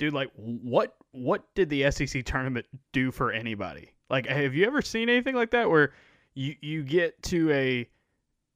dude, 0.00 0.14
like 0.14 0.30
what 0.34 0.96
what 1.12 1.44
did 1.54 1.68
the 1.68 1.88
SEC 1.92 2.24
tournament 2.24 2.66
do 2.92 3.12
for 3.12 3.30
anybody? 3.30 3.92
Like, 4.08 4.26
have 4.26 4.54
you 4.54 4.66
ever 4.66 4.82
seen 4.82 5.08
anything 5.08 5.36
like 5.36 5.50
that 5.52 5.70
where 5.70 5.92
you 6.34 6.56
you 6.60 6.82
get 6.82 7.22
to 7.24 7.50
a 7.52 7.88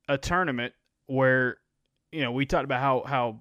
a 0.09 0.19
tournament 0.19 0.73
where 1.07 1.59
you 2.11 2.23
know 2.23 2.33
we 2.33 2.47
talked 2.47 2.65
about 2.65 2.81
how 2.81 3.05
how 3.07 3.39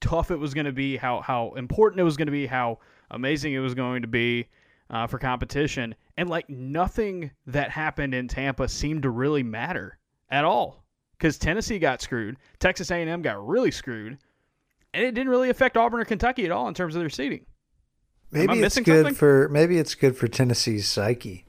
tough 0.00 0.30
it 0.30 0.36
was 0.36 0.52
going 0.52 0.66
to 0.66 0.72
be, 0.72 0.96
how 0.96 1.20
how 1.22 1.52
important 1.52 2.00
it 2.00 2.04
was 2.04 2.16
going 2.16 2.26
to 2.26 2.32
be, 2.32 2.44
how 2.44 2.80
amazing 3.12 3.54
it 3.54 3.60
was 3.60 3.74
going 3.74 4.02
to 4.02 4.08
be 4.08 4.48
uh, 4.90 5.06
for 5.06 5.18
competition, 5.18 5.94
and 6.16 6.28
like 6.28 6.50
nothing 6.50 7.30
that 7.46 7.70
happened 7.70 8.14
in 8.14 8.26
Tampa 8.26 8.68
seemed 8.68 9.04
to 9.04 9.10
really 9.10 9.44
matter 9.44 9.98
at 10.28 10.44
all 10.44 10.84
because 11.12 11.38
Tennessee 11.38 11.78
got 11.78 12.02
screwed, 12.02 12.36
Texas 12.58 12.90
A&M 12.90 13.22
got 13.22 13.46
really 13.46 13.70
screwed, 13.70 14.18
and 14.94 15.04
it 15.04 15.12
didn't 15.12 15.28
really 15.28 15.50
affect 15.50 15.76
Auburn 15.76 16.00
or 16.00 16.04
Kentucky 16.04 16.44
at 16.44 16.52
all 16.52 16.68
in 16.68 16.74
terms 16.74 16.94
of 16.94 17.00
their 17.00 17.10
seeding. 17.10 17.44
Maybe 18.30 18.60
it's 18.60 18.76
good 18.76 18.86
something? 18.86 19.14
for 19.14 19.48
maybe 19.50 19.78
it's 19.78 19.94
good 19.94 20.16
for 20.16 20.28
Tennessee's 20.28 20.88
psyche. 20.88 21.44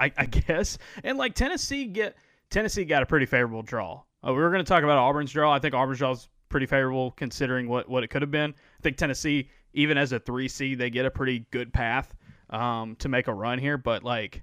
I, 0.00 0.12
I, 0.16 0.26
guess, 0.26 0.78
and 1.02 1.18
like 1.18 1.34
Tennessee 1.34 1.86
get 1.86 2.16
Tennessee 2.50 2.84
got 2.84 3.02
a 3.02 3.06
pretty 3.06 3.26
favorable 3.26 3.62
draw. 3.62 4.02
Uh, 4.26 4.32
we 4.32 4.40
were 4.40 4.50
going 4.50 4.64
to 4.64 4.68
talk 4.68 4.84
about 4.84 4.98
Auburn's 4.98 5.32
draw. 5.32 5.52
I 5.52 5.58
think 5.58 5.74
Auburn's 5.74 5.98
draw 5.98 6.12
is 6.12 6.28
pretty 6.48 6.66
favorable 6.66 7.10
considering 7.12 7.68
what 7.68 7.88
what 7.88 8.04
it 8.04 8.08
could 8.08 8.22
have 8.22 8.30
been. 8.30 8.50
I 8.50 8.82
think 8.82 8.96
Tennessee, 8.96 9.50
even 9.72 9.98
as 9.98 10.12
a 10.12 10.20
three 10.20 10.48
seed, 10.48 10.78
they 10.78 10.90
get 10.90 11.06
a 11.06 11.10
pretty 11.10 11.46
good 11.50 11.72
path 11.72 12.14
um, 12.50 12.96
to 12.96 13.08
make 13.08 13.26
a 13.26 13.34
run 13.34 13.58
here. 13.58 13.76
But 13.76 14.04
like, 14.04 14.42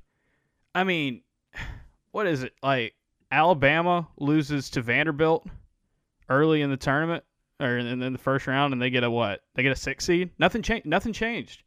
I 0.74 0.84
mean, 0.84 1.22
what 2.12 2.28
is 2.28 2.44
it 2.44 2.54
like? 2.62 2.96
Alabama 3.32 4.08
loses 4.18 4.70
to 4.72 4.82
Vanderbilt 4.82 5.48
early 6.30 6.62
in 6.62 6.70
the 6.70 6.78
tournament 6.78 7.24
or 7.60 7.78
in, 7.78 8.02
in 8.02 8.14
the 8.14 8.20
first 8.20 8.48
round, 8.48 8.74
and 8.74 8.82
they 8.82 8.90
get 8.90 9.04
a 9.04 9.10
what? 9.10 9.42
They 9.54 9.64
get 9.64 9.72
a 9.72 9.76
six 9.76 10.06
seed. 10.06 10.32
Nothing 10.38 10.62
changed. 10.62 10.86
Nothing 10.86 11.14
changed. 11.14 11.64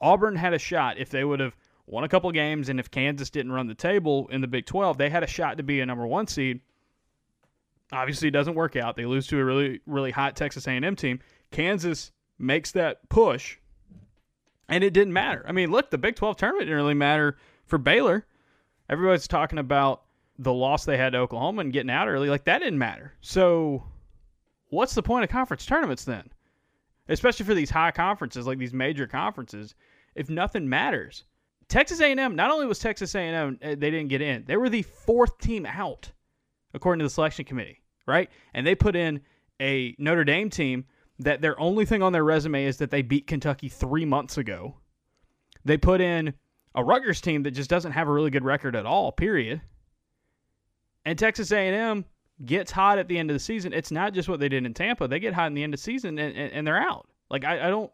Auburn 0.00 0.36
had 0.36 0.54
a 0.54 0.58
shot 0.58 0.98
if 0.98 1.10
they 1.10 1.24
would 1.24 1.40
have 1.40 1.56
won 1.86 2.04
a 2.04 2.08
couple 2.08 2.30
games, 2.32 2.68
and 2.68 2.78
if 2.78 2.90
Kansas 2.90 3.30
didn't 3.30 3.52
run 3.52 3.66
the 3.66 3.74
table 3.74 4.28
in 4.30 4.40
the 4.40 4.46
Big 4.46 4.66
Twelve, 4.66 4.98
they 4.98 5.10
had 5.10 5.22
a 5.22 5.26
shot 5.26 5.56
to 5.56 5.62
be 5.62 5.80
a 5.80 5.86
number 5.86 6.06
one 6.06 6.26
seed. 6.26 6.60
Obviously, 7.92 8.28
it 8.28 8.32
doesn't 8.32 8.54
work 8.54 8.76
out. 8.76 8.96
They 8.96 9.06
lose 9.06 9.26
to 9.28 9.38
a 9.38 9.44
really, 9.44 9.80
really 9.86 10.10
hot 10.10 10.36
Texas 10.36 10.66
A&M 10.68 10.94
team. 10.94 11.20
Kansas 11.50 12.12
makes 12.38 12.72
that 12.72 13.08
push, 13.08 13.56
and 14.68 14.84
it 14.84 14.92
didn't 14.92 15.14
matter. 15.14 15.44
I 15.48 15.52
mean, 15.52 15.70
look, 15.70 15.90
the 15.90 15.98
Big 15.98 16.16
12 16.16 16.36
tournament 16.36 16.66
didn't 16.66 16.76
really 16.76 16.94
matter 16.94 17.38
for 17.64 17.78
Baylor. 17.78 18.26
Everybody's 18.90 19.28
talking 19.28 19.58
about 19.58 20.02
the 20.38 20.52
loss 20.52 20.84
they 20.84 20.96
had 20.96 21.14
to 21.14 21.18
Oklahoma 21.18 21.62
and 21.62 21.72
getting 21.72 21.90
out 21.90 22.08
early. 22.08 22.28
Like, 22.28 22.44
that 22.44 22.60
didn't 22.60 22.78
matter. 22.78 23.14
So, 23.20 23.84
what's 24.70 24.94
the 24.94 25.02
point 25.02 25.24
of 25.24 25.30
conference 25.30 25.66
tournaments 25.66 26.04
then? 26.04 26.28
Especially 27.08 27.46
for 27.46 27.54
these 27.54 27.70
high 27.70 27.90
conferences, 27.90 28.46
like 28.46 28.58
these 28.58 28.74
major 28.74 29.06
conferences, 29.06 29.74
if 30.14 30.28
nothing 30.28 30.68
matters. 30.68 31.24
Texas 31.68 32.00
A&M, 32.00 32.34
not 32.34 32.50
only 32.50 32.66
was 32.66 32.78
Texas 32.78 33.14
A&M, 33.14 33.58
uh, 33.62 33.68
they 33.68 33.90
didn't 33.90 34.08
get 34.08 34.22
in, 34.22 34.44
they 34.46 34.56
were 34.56 34.68
the 34.68 34.82
fourth 34.82 35.38
team 35.38 35.66
out 35.66 36.10
according 36.74 36.98
to 36.98 37.04
the 37.04 37.10
selection 37.10 37.44
committee, 37.44 37.82
right? 38.06 38.30
And 38.54 38.66
they 38.66 38.74
put 38.74 38.96
in 38.96 39.20
a 39.60 39.94
Notre 39.98 40.24
Dame 40.24 40.50
team 40.50 40.84
that 41.18 41.40
their 41.40 41.58
only 41.58 41.84
thing 41.84 42.02
on 42.02 42.12
their 42.12 42.24
resume 42.24 42.64
is 42.64 42.78
that 42.78 42.90
they 42.90 43.02
beat 43.02 43.26
Kentucky 43.26 43.68
three 43.68 44.04
months 44.04 44.38
ago. 44.38 44.76
They 45.64 45.76
put 45.76 46.00
in 46.00 46.34
a 46.74 46.84
Rutgers 46.84 47.20
team 47.20 47.42
that 47.42 47.50
just 47.50 47.70
doesn't 47.70 47.92
have 47.92 48.08
a 48.08 48.12
really 48.12 48.30
good 48.30 48.44
record 48.44 48.76
at 48.76 48.86
all. 48.86 49.10
Period. 49.12 49.60
And 51.04 51.18
Texas 51.18 51.50
A&M 51.50 52.04
gets 52.44 52.70
hot 52.70 52.98
at 52.98 53.08
the 53.08 53.18
end 53.18 53.30
of 53.30 53.34
the 53.34 53.40
season. 53.40 53.72
It's 53.72 53.90
not 53.90 54.14
just 54.14 54.28
what 54.28 54.40
they 54.40 54.48
did 54.48 54.64
in 54.64 54.74
Tampa; 54.74 55.08
they 55.08 55.20
get 55.20 55.34
hot 55.34 55.48
in 55.48 55.54
the 55.54 55.62
end 55.62 55.74
of 55.74 55.80
the 55.80 55.84
season 55.84 56.18
and, 56.18 56.36
and, 56.36 56.52
and 56.52 56.66
they're 56.66 56.80
out. 56.80 57.08
Like 57.30 57.44
I, 57.44 57.66
I 57.66 57.70
don't, 57.70 57.90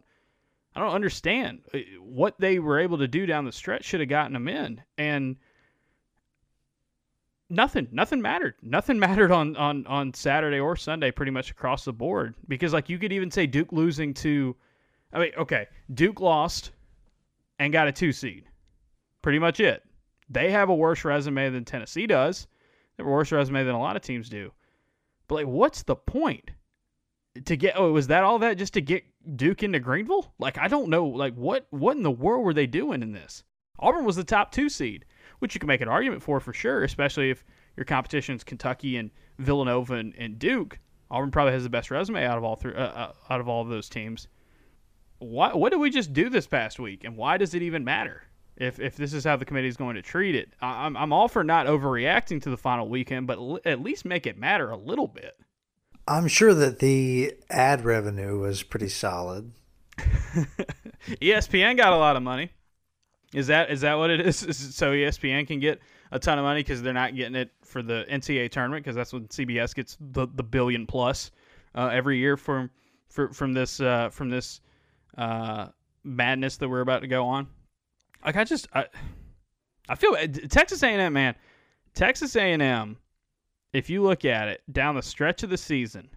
I 0.75 0.81
don't 0.81 0.95
understand 0.95 1.63
uh, 1.73 1.79
what 2.01 2.39
they 2.39 2.59
were 2.59 2.81
able 2.81 2.99
to 2.99 3.09
do 3.09 3.27
down 3.27 3.45
the 3.45 3.53
stretch. 3.53 3.85
Should 3.85 4.01
have 4.01 4.09
gotten 4.09 4.33
them 4.33 4.49
in, 4.49 4.83
and 4.99 5.37
nothing 7.51 7.89
nothing 7.93 8.21
mattered 8.21 8.55
nothing 8.63 8.99
mattered 9.01 9.31
on 9.31 9.57
on 9.57 9.87
on 9.87 10.13
saturday 10.15 10.59
or 10.59 10.77
sunday 10.77 11.11
pretty 11.11 11.31
much 11.31 11.51
across 11.51 11.85
the 11.85 11.93
board 11.93 12.35
because 12.49 12.73
like 12.73 12.89
you 12.89 12.99
could 12.99 13.13
even 13.13 13.31
say 13.31 13.47
duke 13.47 13.73
losing 13.73 14.15
to 14.15 14.55
i 15.13 15.19
mean 15.19 15.33
okay 15.37 15.67
duke 15.93 16.21
lost 16.21 16.73
and 17.59 17.73
got 17.73 17.89
a 17.89 17.93
two 17.93 18.13
seed 18.13 18.45
pretty 19.23 19.39
much 19.39 19.61
it 19.61 19.83
they 20.29 20.51
have 20.51 20.69
a 20.69 20.75
worse 20.75 21.05
resume 21.05 21.51
than 21.51 21.65
tennessee 21.65 22.07
does 22.07 22.47
worse 22.99 23.33
resume 23.33 23.65
than 23.65 23.75
a 23.75 23.81
lot 23.81 23.97
of 23.97 24.03
teams 24.03 24.29
do 24.29 24.53
but 25.29 25.37
like 25.37 25.47
what's 25.47 25.83
the 25.83 25.97
point 25.97 26.51
to 27.45 27.57
get 27.57 27.75
oh 27.77 27.93
was 27.93 28.07
that 28.07 28.23
all 28.23 28.39
that 28.39 28.59
just 28.59 28.75
to 28.75 28.81
get 28.81 29.05
duke 29.37 29.63
into 29.63 29.81
greenville 29.81 30.33
like 30.39 30.59
i 30.59 30.69
don't 30.69 30.89
know 30.89 31.07
like 31.07 31.35
what 31.35 31.67
what 31.71 31.97
in 31.97 32.03
the 32.03 32.11
world 32.11 32.45
were 32.45 32.55
they 32.55 32.67
doing 32.67 33.03
in 33.03 33.13
this 33.13 33.43
auburn 33.81 34.05
was 34.05 34.17
the 34.17 34.25
top 34.25 34.53
two 34.53 34.69
seed 34.69 35.05
which 35.39 35.55
you 35.55 35.59
can 35.59 35.67
make 35.67 35.81
an 35.81 35.89
argument 35.89 36.23
for 36.23 36.41
for 36.41 36.55
sure, 36.55 36.85
especially 36.85 37.31
if 37.31 37.45
your 37.77 37.85
competition 37.85 38.35
is 38.35 38.45
Kentucky 38.45 38.97
and 38.97 39.11
Villanova 39.39 39.95
and, 39.95 40.15
and, 40.17 40.39
Duke. 40.39 40.79
Auburn 41.11 41.31
probably 41.31 41.53
has 41.53 41.65
the 41.65 41.69
best 41.69 41.91
resume 41.91 42.25
out 42.25 42.39
of 42.39 42.45
all 42.45 42.57
three, 42.57 42.75
uh, 42.75 42.87
uh, 42.87 43.13
out 43.29 43.41
of 43.41 43.49
all 43.49 43.61
of 43.61 43.69
those 43.69 43.91
teams. 43.91 44.27
What 45.19 45.59
what 45.59 45.71
did 45.71 45.81
we 45.81 45.91
just 45.91 46.13
do 46.13 46.29
this 46.29 46.47
past 46.47 46.79
week, 46.79 47.05
and 47.05 47.17
why 47.17 47.37
does 47.37 47.55
it 47.55 47.61
even 47.61 47.85
matter? 47.85 48.23
If 48.57 48.79
if 48.79 48.97
this 48.97 49.13
is 49.13 49.25
how 49.25 49.37
the 49.37 49.45
committee 49.45 49.69
is 49.69 49.77
going 49.77 49.97
to 49.97 50.03
treat 50.03 50.35
it, 50.35 50.51
I'm 50.61 50.97
I'm 50.97 51.13
all 51.13 51.29
for 51.29 51.43
not 51.43 51.67
overreacting 51.67 52.43
to 52.43 52.51
the 52.51 52.57
final 52.57 52.89
weekend, 52.89 53.27
but 53.27 53.39
l- 53.39 53.61
at 53.65 53.81
least 53.81 54.05
make 54.05 54.27
it 54.27 54.39
matter 54.39 54.71
a 54.71 54.77
little 54.77 55.09
bit. 55.09 55.37
I'm 56.07 56.29
sure 56.29 56.55
that 56.55 56.79
the 56.79 57.35
ad 57.51 57.85
revenue 57.85 58.39
was 58.39 58.63
pretty 58.63 58.89
solid. 58.89 59.53
ESPN 61.07 61.77
got 61.77 61.93
a 61.93 61.97
lot 61.97 62.17
of 62.17 62.23
money. 62.23 62.51
Is 63.33 63.49
that 63.49 63.71
is 63.71 63.81
that 63.81 63.95
what 63.95 64.11
it 64.11 64.21
is? 64.21 64.41
So 64.75 64.93
ESPN 64.93 65.47
can 65.47 65.59
get 65.59 65.81
a 66.13 66.19
ton 66.19 66.39
of 66.39 66.45
money 66.45 66.61
because 66.61 66.81
they're 66.83 66.93
not 66.93 67.17
getting 67.17 67.35
it 67.35 67.51
for 67.65 67.83
the 67.83 68.07
NCAA 68.09 68.51
tournament 68.51 68.85
because 68.85 68.95
that's 68.95 69.13
when 69.13 69.27
CBS 69.29 69.75
gets 69.75 69.97
the, 70.01 70.29
the 70.33 70.45
billion 70.45 70.87
plus 70.87 71.33
uh, 71.75 71.91
every 71.93 72.19
year 72.19 72.37
from 72.37 72.71
for, 73.09 73.33
from 73.33 73.53
this 73.53 73.81
uh, 73.81 74.11
from 74.11 74.31
this 74.31 74.61
uh, 75.19 75.69
madness 76.05 76.59
that 76.59 76.69
we're 76.69 76.81
about 76.81 77.01
to 77.01 77.09
go 77.09 77.27
on. 77.27 77.49
Like 78.25 78.37
I 78.37 78.45
just 78.45 78.69
I 78.73 78.87
I 79.89 79.95
feel 79.95 80.17
Texas 80.49 80.83
A&M 80.83 81.13
man, 81.13 81.35
Texas 81.95 82.37
A&M. 82.37 82.97
If 83.73 83.91
you 83.91 84.03
look 84.03 84.25
at 84.25 84.49
it 84.49 84.63
down 84.73 84.95
the 84.95 85.03
stretch 85.03 85.43
of 85.43 85.51
the 85.51 85.57
season, 85.59 86.09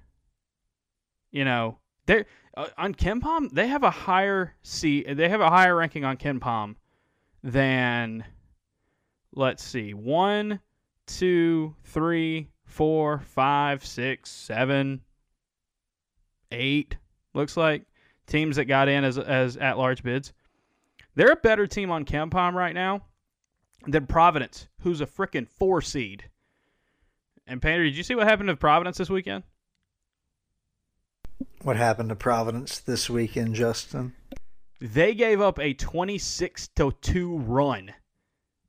you 1.31 1.43
know 1.43 1.79
they 2.05 2.25
uh, 2.55 2.67
on 2.77 2.93
KenPom 2.93 3.51
they 3.51 3.67
have 3.67 3.83
a 3.83 3.91
higher 3.91 4.53
C 4.61 5.03
they 5.03 5.27
have 5.29 5.41
a 5.41 5.49
higher 5.49 5.75
ranking 5.75 6.05
on 6.05 6.17
KenPom 6.17 6.75
than 7.43 8.23
let's 9.33 9.63
see, 9.63 9.93
one, 9.93 10.59
two, 11.05 11.75
three, 11.83 12.49
four, 12.65 13.19
five, 13.19 13.85
six, 13.85 14.31
seven, 14.31 15.01
eight. 16.51 16.97
Looks 17.33 17.57
like 17.57 17.83
teams 18.25 18.55
that 18.57 18.65
got 18.65 18.89
in 18.89 19.03
as 19.03 19.17
as 19.17 19.57
at 19.57 19.77
large 19.77 20.03
bids. 20.03 20.33
They're 21.17 21.31
a 21.31 21.35
better 21.35 21.65
team 21.65 21.89
on 21.89 22.05
KenPom 22.05 22.53
right 22.53 22.75
now 22.75 23.01
than 23.87 24.05
Providence, 24.05 24.67
who's 24.81 25.01
a 25.01 25.07
freaking 25.07 25.49
four 25.49 25.81
seed. 25.81 26.25
And 27.47 27.59
Painter, 27.59 27.85
did 27.85 27.97
you 27.97 28.03
see 28.03 28.13
what 28.13 28.27
happened 28.27 28.49
to 28.49 28.55
Providence 28.55 28.99
this 28.99 29.09
weekend? 29.09 29.43
What 31.63 31.75
happened 31.75 32.09
to 32.09 32.15
Providence 32.15 32.77
this 32.77 33.09
weekend, 33.09 33.55
Justin? 33.55 34.13
They 34.79 35.15
gave 35.15 35.41
up 35.41 35.57
a 35.57 35.73
26 35.73 36.67
to 36.75 36.91
2 37.01 37.37
run 37.39 37.95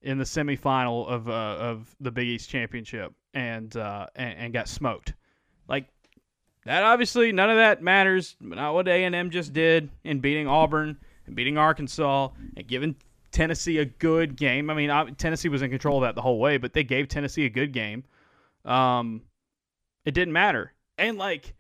in 0.01 0.17
the 0.17 0.25
semifinal 0.25 1.07
of 1.07 1.29
uh, 1.29 1.33
of 1.33 1.95
the 2.01 2.11
Big 2.11 2.29
East 2.29 2.49
Championship 2.49 3.13
and, 3.35 3.77
uh, 3.77 4.07
and 4.17 4.39
and 4.39 4.53
got 4.55 4.69
smoked. 4.69 5.13
Like 5.69 5.85
that 6.65 6.83
obviously 6.83 7.31
none 7.31 7.51
of 7.51 7.57
that 7.57 7.83
matters. 7.83 8.37
Not 8.41 8.73
what 8.73 8.89
A&M 8.89 9.29
just 9.29 9.53
did 9.53 9.91
in 10.03 10.21
beating 10.21 10.49
Auburn 10.49 10.97
and 11.29 11.37
beating 11.37 11.57
Arkansas 11.57 12.29
and 12.57 12.67
giving 12.67 12.97
Tennessee 13.31 13.79
a 13.79 13.85
good 13.85 14.37
game. 14.37 14.71
I 14.71 14.75
mean, 14.75 15.15
Tennessee 15.17 15.49
was 15.49 15.63
in 15.63 15.71
control 15.71 15.99
of 15.99 16.03
that 16.03 16.15
the 16.15 16.23
whole 16.23 16.39
way, 16.39 16.57
but 16.57 16.73
they 16.73 16.85
gave 16.85 17.09
Tennessee 17.09 17.47
a 17.47 17.51
good 17.51 17.73
game. 17.73 18.05
Um, 18.65 19.23
it 20.05 20.13
didn't 20.13 20.33
matter. 20.33 20.73
And 20.97 21.19
like 21.19 21.55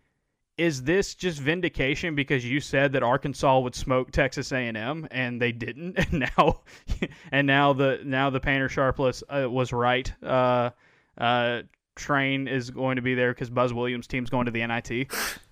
is 0.59 0.83
this 0.83 1.15
just 1.15 1.39
vindication 1.39 2.17
because 2.17 2.45
you 2.45 2.61
said 2.61 2.93
that 2.93 3.03
Arkansas 3.03 3.61
would 3.61 3.75
smoke 3.75 4.11
Texas 4.11 4.51
A&M 4.51 5.07
and 5.11 5.41
they 5.41 5.53
didn't 5.53 5.97
and 6.13 6.29
now 6.37 6.61
and 7.33 7.47
now 7.47 7.73
the 7.73 8.01
now 8.05 8.29
the 8.29 8.41
Painter 8.41 8.69
Sharpless 8.69 9.23
uh, 9.31 9.49
was 9.49 9.73
right 9.73 10.13
uh, 10.23 10.71
uh, 11.17 11.63
train 11.95 12.49
is 12.49 12.71
going 12.71 12.97
to 12.97 13.03
be 13.03 13.15
there 13.15 13.33
because 13.33 13.49
Buzz 13.49 13.73
Williams 13.73 14.07
team's 14.07 14.29
going 14.29 14.47
to 14.47 14.53
the 14.53 14.67
NIT 14.67 15.11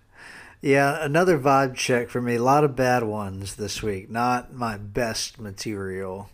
yeah 0.61 1.05
another 1.05 1.39
vibe 1.39 1.75
check 1.75 2.09
for 2.09 2.21
me 2.21 2.37
a 2.37 2.43
lot 2.43 2.65
of 2.65 2.77
bad 2.77 3.03
ones 3.03 3.57
this 3.57 3.83
week 3.83 4.11
not 4.11 4.53
my 4.53 4.77
best 4.77 5.39
material 5.39 6.31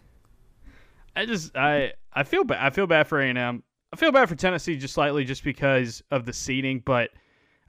I 1.15 1.27
just 1.27 1.57
I 1.57 1.93
I 2.13 2.23
feel 2.25 2.45
bad 2.45 2.65
I 2.65 2.71
feel 2.71 2.87
bad 2.87 3.07
for 3.07 3.21
A&M 3.21 3.63
I 3.93 3.97
feel 3.97 4.13
bad 4.13 4.29
for 4.29 4.35
Tennessee 4.35 4.77
just 4.77 4.95
slightly 4.95 5.25
just 5.25 5.45
because 5.45 6.03
of 6.11 6.25
the 6.25 6.33
seeding 6.33 6.83
but 6.85 7.11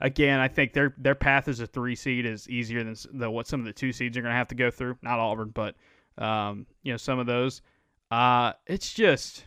again, 0.00 0.40
I 0.40 0.48
think 0.48 0.72
their 0.72 0.94
their 0.98 1.14
path 1.14 1.48
as 1.48 1.60
a 1.60 1.66
three 1.66 1.94
seed 1.94 2.26
is 2.26 2.48
easier 2.48 2.84
than 2.84 2.96
the, 3.12 3.30
what 3.30 3.46
some 3.46 3.60
of 3.60 3.66
the 3.66 3.72
two 3.72 3.92
seeds 3.92 4.16
are 4.16 4.22
going 4.22 4.32
to 4.32 4.36
have 4.36 4.48
to 4.48 4.54
go 4.54 4.70
through. 4.70 4.98
Not 5.02 5.18
Auburn, 5.18 5.50
but 5.54 5.74
um, 6.18 6.66
you 6.82 6.92
know 6.92 6.96
some 6.96 7.18
of 7.18 7.26
those. 7.26 7.62
Uh, 8.10 8.52
it's 8.66 8.92
just 8.92 9.44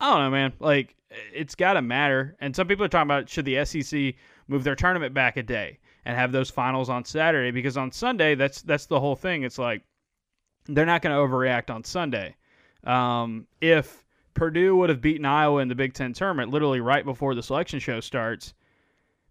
I 0.00 0.10
don't 0.10 0.24
know, 0.24 0.30
man. 0.30 0.52
Like 0.58 0.96
it's 1.32 1.54
got 1.54 1.74
to 1.74 1.82
matter. 1.82 2.36
And 2.40 2.56
some 2.56 2.66
people 2.66 2.84
are 2.84 2.88
talking 2.88 3.08
about 3.08 3.28
should 3.28 3.44
the 3.44 3.64
SEC 3.64 4.14
move 4.48 4.64
their 4.64 4.74
tournament 4.74 5.14
back 5.14 5.36
a 5.36 5.42
day 5.42 5.78
and 6.04 6.16
have 6.16 6.32
those 6.32 6.50
finals 6.50 6.88
on 6.88 7.04
Saturday 7.04 7.50
because 7.50 7.76
on 7.76 7.92
Sunday 7.92 8.34
that's 8.34 8.62
that's 8.62 8.86
the 8.86 8.98
whole 8.98 9.16
thing. 9.16 9.42
It's 9.42 9.58
like 9.58 9.82
they're 10.66 10.86
not 10.86 11.02
going 11.02 11.14
to 11.14 11.20
overreact 11.20 11.74
on 11.74 11.84
Sunday. 11.84 12.36
Um, 12.84 13.46
if 13.60 14.04
Purdue 14.34 14.76
would 14.76 14.88
have 14.88 15.00
beaten 15.00 15.24
Iowa 15.24 15.60
in 15.60 15.68
the 15.68 15.74
Big 15.74 15.94
Ten 15.94 16.12
tournament 16.12 16.50
literally 16.50 16.80
right 16.80 17.04
before 17.04 17.34
the 17.34 17.42
selection 17.42 17.78
show 17.78 18.00
starts, 18.00 18.54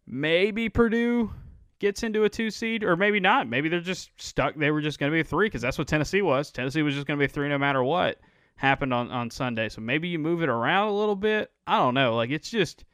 maybe 0.08 0.70
Purdue 0.70 1.32
gets 1.80 2.04
into 2.04 2.24
a 2.24 2.30
two 2.30 2.52
seed, 2.52 2.84
or 2.84 2.96
maybe 2.96 3.20
not. 3.20 3.50
Maybe 3.50 3.68
they're 3.68 3.80
just 3.80 4.12
stuck. 4.22 4.56
They 4.56 4.72
were 4.72 4.82
just 4.82 5.00
going 5.00 5.12
to 5.12 5.16
be 5.16 5.22
a 5.22 5.24
three 5.24 5.48
because 5.48 5.62
that's 5.62 5.78
what 5.78 5.88
Tennessee 5.88 6.22
was. 6.22 6.52
Tennessee 6.52 6.84
was 6.84 6.94
just 6.94 7.08
going 7.08 7.18
to 7.18 7.22
be 7.22 7.26
a 7.26 7.34
three 7.34 7.50
no 7.50 7.58
matter 7.58 7.84
what 7.84 8.20
happened 8.56 8.94
on, 8.94 9.10
on 9.10 9.30
Sunday. 9.32 9.68
So 9.68 9.82
maybe 9.82 10.08
you 10.08 10.20
move 10.20 10.44
it 10.44 10.50
around 10.50 10.90
a 10.90 10.94
little 10.94 11.16
bit. 11.16 11.52
I 11.66 11.78
don't 11.78 11.96
know. 11.96 12.16
Like 12.16 12.30
it's 12.30 12.50
just 12.50 12.86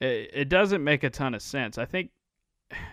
it, 0.00 0.30
it 0.32 0.48
doesn't 0.48 0.84
make 0.84 1.02
a 1.02 1.10
ton 1.10 1.34
of 1.34 1.42
sense. 1.42 1.78
I 1.78 1.84
think 1.84 2.10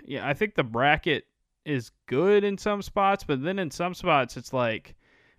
yeah, 0.06 0.28
I 0.28 0.34
think 0.34 0.56
the 0.56 0.64
bracket 0.64 1.25
is 1.66 1.92
good 2.08 2.44
in 2.44 2.58
some 2.58 2.81
spots, 2.81 3.24
but 3.24 3.42
then 3.44 3.60
in 3.60 3.72
some 3.72 3.94
spots 3.94 4.38
it's 4.38 4.54
like, 4.54 4.96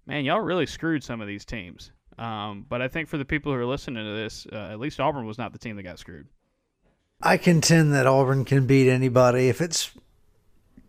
man, 0.06 0.25
y'all 0.25 0.40
really 0.40 0.66
screwed 0.66 1.04
some 1.04 1.20
of 1.20 1.26
these 1.26 1.44
teams. 1.44 1.92
Um, 2.19 2.64
but 2.69 2.81
I 2.81 2.88
think 2.88 3.08
for 3.08 3.19
the 3.19 3.25
people 3.25 3.52
who 3.52 3.58
are 3.58 3.66
listening 3.66 4.04
to 4.04 4.12
this, 4.12 4.46
uh, 4.52 4.69
at 4.70 4.78
least 4.78 5.00
Auburn 5.00 5.26
was 5.26 5.38
not 5.38 5.52
the 5.52 5.58
team 5.58 5.76
that 5.76 5.82
got 5.82 5.98
screwed. 5.98 6.26
I 7.20 7.36
contend 7.36 7.94
that 7.94 8.06
Auburn 8.06 8.44
can 8.44 8.66
beat 8.66 8.88
anybody 8.88 9.48
if 9.48 9.60
it's, 9.60 9.90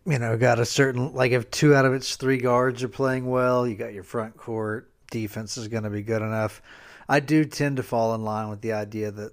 you 0.04 0.18
know, 0.18 0.36
got 0.36 0.58
a 0.58 0.66
certain 0.66 1.14
like 1.14 1.32
if 1.32 1.50
two 1.50 1.74
out 1.74 1.84
of 1.84 1.94
its 1.94 2.16
three 2.16 2.38
guards 2.38 2.82
are 2.82 2.88
playing 2.88 3.26
well, 3.26 3.66
you 3.66 3.74
got 3.74 3.94
your 3.94 4.04
front 4.04 4.36
court 4.36 4.92
defense 5.10 5.56
is 5.56 5.68
going 5.68 5.84
to 5.84 5.90
be 5.90 6.02
good 6.02 6.22
enough. 6.22 6.62
I 7.08 7.20
do 7.20 7.44
tend 7.44 7.76
to 7.76 7.82
fall 7.82 8.14
in 8.14 8.24
line 8.24 8.48
with 8.48 8.60
the 8.60 8.72
idea 8.72 9.10
that 9.12 9.32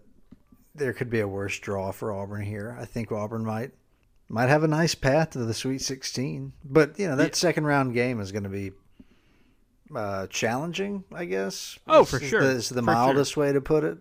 there 0.75 0.93
could 0.93 1.09
be 1.09 1.19
a 1.19 1.27
worse 1.27 1.57
draw 1.59 1.91
for 1.91 2.11
Auburn 2.11 2.43
here. 2.43 2.75
I 2.79 2.85
think 2.85 3.11
Auburn 3.11 3.45
might 3.45 3.71
might 4.33 4.49
have 4.49 4.63
a 4.63 4.67
nice 4.67 4.95
path 4.95 5.29
to 5.29 5.45
the 5.45 5.53
Sweet 5.53 5.79
16, 5.79 6.53
but 6.65 6.97
you 6.97 7.07
know 7.07 7.15
that 7.15 7.27
yeah. 7.27 7.35
second 7.35 7.65
round 7.65 7.93
game 7.93 8.19
is 8.19 8.31
going 8.31 8.43
to 8.43 8.49
be 8.49 8.71
uh, 9.95 10.25
challenging, 10.25 11.03
I 11.13 11.25
guess. 11.25 11.77
Oh, 11.87 12.03
for 12.03 12.19
sure. 12.19 12.41
Is 12.41 12.69
the, 12.69 12.81
mildest 12.81 13.33
sure. 13.33 13.43
way 13.43 13.53
to 13.53 13.61
put 13.61 13.83
it. 13.83 13.99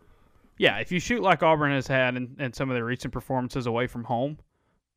Yeah, 0.56 0.78
if 0.78 0.90
you 0.90 1.00
shoot 1.00 1.22
like 1.22 1.42
Auburn 1.42 1.72
has 1.72 1.86
had 1.86 2.16
in, 2.16 2.36
in 2.38 2.54
some 2.54 2.70
of 2.70 2.74
their 2.74 2.84
recent 2.84 3.12
performances 3.12 3.66
away 3.66 3.86
from 3.86 4.04
home, 4.04 4.38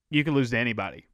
you 0.09 0.23
can 0.23 0.33
lose 0.33 0.51
to 0.51 0.57
anybody. 0.57 1.05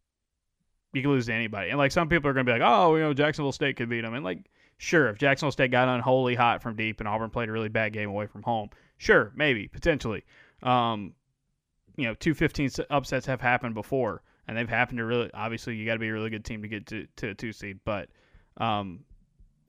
You 0.94 1.01
can 1.01 1.09
lose 1.09 1.25
to 1.25 1.33
anybody, 1.33 1.71
and 1.71 1.79
like 1.79 1.91
some 1.91 2.07
people 2.07 2.29
are 2.29 2.33
going 2.33 2.45
to 2.45 2.53
be 2.53 2.59
like, 2.59 2.67
"Oh, 2.69 2.95
you 2.95 3.01
know, 3.01 3.15
Jacksonville 3.15 3.53
State 3.53 3.75
could 3.75 3.89
beat 3.89 4.01
them," 4.01 4.13
and 4.13 4.24
like, 4.24 4.51
sure, 4.77 5.09
if 5.09 5.17
Jacksonville 5.17 5.51
State 5.51 5.71
got 5.71 5.88
unholy 5.88 6.35
hot 6.35 6.62
from 6.62 6.75
deep 6.75 7.00
and 7.00 7.09
Auburn 7.09 7.31
played 7.31 7.50
a 7.50 7.51
really 7.51 7.69
bad 7.69 7.91
game 7.91 8.09
away 8.09 8.27
from 8.27 8.44
home, 8.44 8.69
sure, 8.97 9.31
maybe 9.35 9.67
potentially. 9.67 10.24
Um, 10.62 11.13
you 11.95 12.05
know, 12.05 12.13
two 12.13 12.33
fifteen 12.33 12.69
upsets 12.89 13.25
have 13.25 13.41
happened 13.41 13.75
before, 13.75 14.23
and 14.47 14.57
they've 14.57 14.69
happened 14.69 14.97
to 14.99 15.05
really. 15.05 15.29
Obviously, 15.33 15.75
you 15.75 15.85
got 15.85 15.93
to 15.93 15.99
be 15.99 16.09
a 16.09 16.13
really 16.13 16.29
good 16.29 16.45
team 16.45 16.61
to 16.61 16.67
get 16.67 16.85
to 16.88 17.07
to 17.17 17.29
a 17.29 17.35
two 17.35 17.51
seed, 17.51 17.79
but 17.85 18.09
um, 18.57 19.03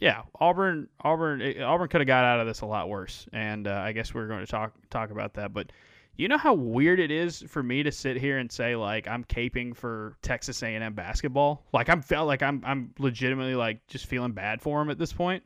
yeah, 0.00 0.22
Auburn, 0.40 0.88
Auburn, 1.02 1.40
eh, 1.40 1.62
Auburn 1.62 1.88
could 1.88 2.00
have 2.00 2.08
got 2.08 2.24
out 2.24 2.40
of 2.40 2.46
this 2.48 2.62
a 2.62 2.66
lot 2.66 2.88
worse, 2.88 3.26
and 3.32 3.68
uh, 3.68 3.82
I 3.84 3.92
guess 3.92 4.12
we're 4.12 4.26
going 4.26 4.44
to 4.44 4.50
talk 4.50 4.72
talk 4.90 5.10
about 5.10 5.34
that. 5.34 5.52
But 5.52 5.70
you 6.16 6.28
know 6.28 6.38
how 6.38 6.54
weird 6.54 6.98
it 6.98 7.10
is 7.10 7.42
for 7.46 7.62
me 7.62 7.84
to 7.84 7.92
sit 7.92 8.16
here 8.16 8.38
and 8.38 8.50
say 8.50 8.74
like 8.74 9.06
I'm 9.06 9.24
caping 9.24 9.76
for 9.76 10.16
Texas 10.20 10.62
A&M 10.62 10.94
basketball. 10.94 11.64
Like 11.72 11.88
I'm 11.88 12.02
felt 12.02 12.26
like 12.26 12.42
I'm 12.42 12.62
I'm 12.66 12.92
legitimately 12.98 13.54
like 13.54 13.86
just 13.86 14.06
feeling 14.06 14.32
bad 14.32 14.60
for 14.60 14.80
them 14.80 14.90
at 14.90 14.98
this 14.98 15.12
point. 15.12 15.44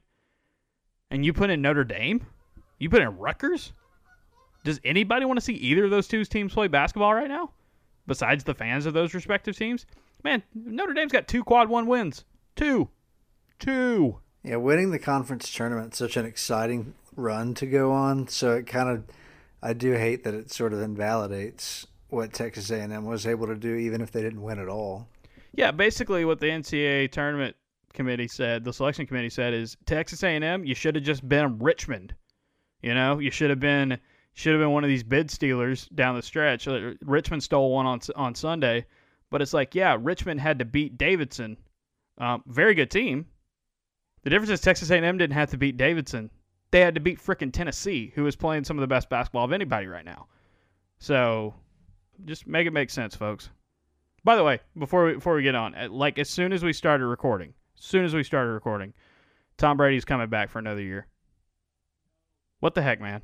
And 1.10 1.24
you 1.24 1.32
put 1.32 1.50
in 1.50 1.62
Notre 1.62 1.84
Dame, 1.84 2.26
you 2.78 2.90
put 2.90 3.02
in 3.02 3.16
Rutgers. 3.16 3.72
Does 4.66 4.80
anybody 4.82 5.24
want 5.24 5.36
to 5.36 5.44
see 5.44 5.54
either 5.54 5.84
of 5.84 5.92
those 5.92 6.08
two 6.08 6.24
teams 6.24 6.52
play 6.52 6.66
basketball 6.66 7.14
right 7.14 7.28
now? 7.28 7.52
Besides 8.08 8.42
the 8.42 8.52
fans 8.52 8.84
of 8.84 8.94
those 8.94 9.14
respective 9.14 9.56
teams, 9.56 9.86
man, 10.24 10.42
Notre 10.56 10.92
Dame's 10.92 11.12
got 11.12 11.28
two 11.28 11.44
quad 11.44 11.68
one 11.68 11.86
wins. 11.86 12.24
Two, 12.56 12.88
two. 13.60 14.18
Yeah, 14.42 14.56
winning 14.56 14.90
the 14.90 14.98
conference 14.98 15.54
tournament 15.54 15.92
is 15.92 15.98
such 15.98 16.16
an 16.16 16.26
exciting 16.26 16.94
run 17.14 17.54
to 17.54 17.66
go 17.66 17.92
on. 17.92 18.26
So 18.26 18.54
it 18.56 18.66
kind 18.66 18.88
of, 18.88 19.04
I 19.62 19.72
do 19.72 19.92
hate 19.92 20.24
that 20.24 20.34
it 20.34 20.50
sort 20.50 20.72
of 20.72 20.80
invalidates 20.80 21.86
what 22.08 22.32
Texas 22.32 22.68
A&M 22.68 23.04
was 23.04 23.24
able 23.24 23.46
to 23.46 23.54
do, 23.54 23.76
even 23.76 24.00
if 24.00 24.10
they 24.10 24.20
didn't 24.20 24.42
win 24.42 24.58
at 24.58 24.68
all. 24.68 25.06
Yeah, 25.52 25.70
basically 25.70 26.24
what 26.24 26.40
the 26.40 26.46
NCAA 26.46 27.12
tournament 27.12 27.54
committee 27.92 28.26
said, 28.26 28.64
the 28.64 28.72
selection 28.72 29.06
committee 29.06 29.30
said, 29.30 29.54
is 29.54 29.76
Texas 29.86 30.24
A&M, 30.24 30.64
you 30.64 30.74
should 30.74 30.96
have 30.96 31.04
just 31.04 31.28
been 31.28 31.56
Richmond. 31.60 32.16
You 32.82 32.94
know, 32.94 33.20
you 33.20 33.30
should 33.30 33.50
have 33.50 33.60
been 33.60 34.00
should 34.36 34.52
have 34.52 34.60
been 34.60 34.70
one 34.70 34.84
of 34.84 34.88
these 34.88 35.02
bid 35.02 35.30
stealers 35.30 35.88
down 35.88 36.14
the 36.14 36.22
stretch. 36.22 36.68
Uh, 36.68 36.92
Richmond 37.04 37.42
stole 37.42 37.72
one 37.72 37.86
on 37.86 38.00
on 38.14 38.34
Sunday, 38.34 38.86
but 39.30 39.42
it's 39.42 39.52
like, 39.52 39.74
yeah, 39.74 39.96
Richmond 40.00 40.40
had 40.40 40.60
to 40.60 40.64
beat 40.64 40.96
Davidson. 40.96 41.56
Um, 42.18 42.42
very 42.46 42.74
good 42.74 42.90
team, 42.90 43.26
the 44.26 44.30
difference 44.30 44.50
is 44.50 44.60
Texas 44.60 44.90
A&M 44.90 45.18
didn't 45.18 45.34
have 45.34 45.50
to 45.50 45.56
beat 45.56 45.76
Davidson. 45.76 46.32
They 46.72 46.80
had 46.80 46.96
to 46.96 47.00
beat 47.00 47.20
frickin' 47.20 47.52
Tennessee, 47.52 48.10
who 48.16 48.26
is 48.26 48.34
playing 48.34 48.64
some 48.64 48.76
of 48.76 48.80
the 48.80 48.88
best 48.88 49.08
basketball 49.08 49.44
of 49.44 49.52
anybody 49.52 49.86
right 49.86 50.04
now. 50.04 50.26
So, 50.98 51.54
just 52.24 52.44
make 52.44 52.66
it 52.66 52.72
make 52.72 52.90
sense, 52.90 53.14
folks. 53.14 53.50
By 54.24 54.34
the 54.34 54.42
way, 54.42 54.58
before 54.76 55.06
we, 55.06 55.14
before 55.14 55.36
we 55.36 55.44
get 55.44 55.54
on, 55.54 55.76
like 55.92 56.18
as 56.18 56.28
soon 56.28 56.52
as 56.52 56.64
we 56.64 56.72
started 56.72 57.06
recording, 57.06 57.54
as 57.78 57.84
soon 57.84 58.04
as 58.04 58.16
we 58.16 58.24
started 58.24 58.50
recording, 58.50 58.94
Tom 59.58 59.76
Brady's 59.76 60.04
coming 60.04 60.28
back 60.28 60.50
for 60.50 60.58
another 60.58 60.82
year. 60.82 61.06
What 62.58 62.74
the 62.74 62.82
heck, 62.82 63.00
man? 63.00 63.22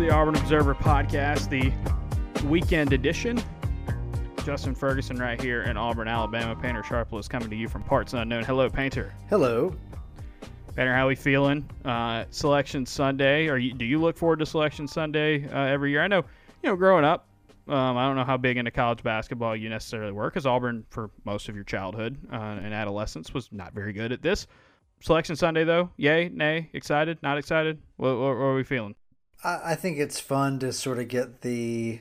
The 0.00 0.08
Auburn 0.08 0.34
Observer 0.34 0.74
podcast, 0.74 1.50
the 1.50 1.70
weekend 2.46 2.94
edition. 2.94 3.38
Justin 4.46 4.74
Ferguson 4.74 5.18
right 5.18 5.38
here 5.38 5.64
in 5.64 5.76
Auburn, 5.76 6.08
Alabama. 6.08 6.56
Painter 6.56 6.82
Sharple 6.82 7.20
is 7.20 7.28
coming 7.28 7.50
to 7.50 7.54
you 7.54 7.68
from 7.68 7.82
parts 7.82 8.14
unknown. 8.14 8.42
Hello, 8.42 8.70
Painter. 8.70 9.12
Hello. 9.28 9.76
Painter, 10.74 10.94
how 10.94 11.04
are 11.04 11.08
we 11.08 11.14
feeling? 11.14 11.68
Uh, 11.84 12.24
Selection 12.30 12.86
Sunday. 12.86 13.48
Are 13.48 13.58
you? 13.58 13.74
Do 13.74 13.84
you 13.84 14.00
look 14.00 14.16
forward 14.16 14.38
to 14.38 14.46
Selection 14.46 14.88
Sunday 14.88 15.46
uh, 15.46 15.64
every 15.64 15.90
year? 15.90 16.00
I 16.00 16.08
know, 16.08 16.24
you 16.62 16.70
know, 16.70 16.76
growing 16.76 17.04
up, 17.04 17.28
um, 17.68 17.98
I 17.98 18.06
don't 18.06 18.16
know 18.16 18.24
how 18.24 18.38
big 18.38 18.56
into 18.56 18.70
college 18.70 19.02
basketball 19.02 19.54
you 19.54 19.68
necessarily 19.68 20.12
were, 20.12 20.30
because 20.30 20.46
Auburn, 20.46 20.86
for 20.88 21.10
most 21.26 21.50
of 21.50 21.54
your 21.54 21.64
childhood 21.64 22.16
uh, 22.32 22.36
and 22.36 22.72
adolescence, 22.72 23.34
was 23.34 23.50
not 23.52 23.74
very 23.74 23.92
good 23.92 24.12
at 24.12 24.22
this. 24.22 24.46
Selection 25.00 25.36
Sunday, 25.36 25.64
though, 25.64 25.90
yay, 25.98 26.30
nay, 26.30 26.70
excited, 26.72 27.18
not 27.22 27.36
excited? 27.36 27.78
What, 27.96 28.18
what, 28.18 28.38
what 28.38 28.44
are 28.44 28.54
we 28.54 28.64
feeling? 28.64 28.94
I 29.42 29.74
think 29.74 29.98
it's 29.98 30.20
fun 30.20 30.58
to 30.58 30.72
sort 30.72 30.98
of 30.98 31.08
get 31.08 31.40
the 31.40 32.00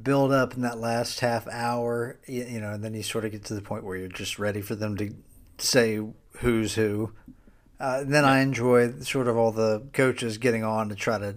build 0.00 0.32
up 0.32 0.54
in 0.54 0.62
that 0.62 0.78
last 0.78 1.20
half 1.20 1.46
hour, 1.48 2.18
you 2.26 2.60
know, 2.60 2.72
and 2.72 2.82
then 2.82 2.94
you 2.94 3.02
sort 3.02 3.24
of 3.24 3.32
get 3.32 3.44
to 3.44 3.54
the 3.54 3.62
point 3.62 3.84
where 3.84 3.96
you're 3.96 4.08
just 4.08 4.38
ready 4.38 4.60
for 4.60 4.74
them 4.74 4.96
to 4.96 5.14
say 5.58 6.00
who's 6.38 6.74
who. 6.74 7.12
Uh, 7.78 8.04
then 8.04 8.24
I 8.24 8.40
enjoy 8.40 9.00
sort 9.00 9.28
of 9.28 9.36
all 9.36 9.52
the 9.52 9.86
coaches 9.92 10.38
getting 10.38 10.64
on 10.64 10.88
to 10.88 10.94
try 10.94 11.18
to 11.18 11.36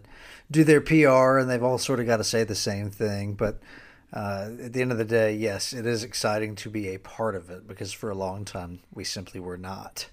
do 0.50 0.63
their 0.63 0.81
PR, 0.81 1.38
and 1.38 1.50
they've 1.50 1.63
all 1.63 1.77
sort 1.77 2.00
of 2.00 2.07
got 2.07 2.17
to 2.17 2.24
say 2.24 2.43
the 2.43 2.55
same 2.55 2.89
thing. 2.89 3.33
But 3.33 3.59
uh, 4.13 4.50
at 4.63 4.74
the 4.74 4.81
end 4.81 4.91
of 4.91 4.98
the 4.98 5.05
day, 5.05 5.36
yes, 5.36 5.74
it 5.74 5.86
is 5.86 6.03
exciting 6.03 6.55
to 6.55 6.69
be 6.69 6.88
a 6.88 6.98
part 6.98 7.36
of 7.36 7.50
it 7.50 7.67
because 7.67 7.93
for 7.93 8.09
a 8.09 8.15
long 8.15 8.45
time 8.45 8.79
we 8.93 9.03
simply 9.03 9.39
were 9.39 9.57
not 9.57 10.07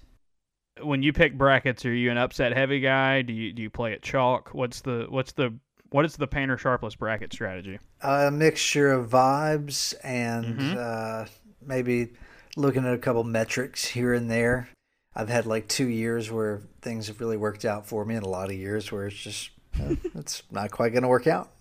when 0.81 1.03
you 1.03 1.13
pick 1.13 1.37
brackets, 1.37 1.85
are 1.85 1.93
you 1.93 2.11
an 2.11 2.17
upset 2.17 2.53
heavy 2.53 2.79
guy? 2.79 3.21
Do 3.21 3.33
you 3.33 3.53
do 3.53 3.61
you 3.61 3.69
play 3.69 3.93
at 3.93 4.01
chalk? 4.01 4.49
What's 4.53 4.81
the 4.81 5.07
what's 5.09 5.31
the 5.33 5.53
what 5.89 6.05
is 6.05 6.15
the 6.15 6.27
painter 6.27 6.57
sharpless 6.57 6.95
bracket 6.95 7.33
strategy? 7.33 7.79
A 8.01 8.31
mixture 8.31 8.91
of 8.91 9.09
vibes 9.09 9.93
and 10.03 10.59
mm-hmm. 10.59 10.77
uh, 10.77 11.25
maybe 11.65 12.09
looking 12.55 12.85
at 12.85 12.93
a 12.93 12.97
couple 12.97 13.23
metrics 13.23 13.85
here 13.85 14.13
and 14.13 14.29
there. 14.29 14.69
I've 15.15 15.29
had 15.29 15.45
like 15.45 15.67
two 15.67 15.87
years 15.87 16.31
where 16.31 16.61
things 16.81 17.07
have 17.07 17.19
really 17.19 17.37
worked 17.37 17.65
out 17.65 17.87
for 17.87 18.05
me, 18.05 18.15
and 18.15 18.25
a 18.25 18.29
lot 18.29 18.49
of 18.49 18.55
years 18.55 18.91
where 18.91 19.07
it's 19.07 19.15
just 19.15 19.49
uh, 19.79 19.95
it's 20.15 20.43
not 20.51 20.71
quite 20.71 20.91
going 20.91 21.03
to 21.03 21.09
work 21.09 21.27
out. 21.27 21.51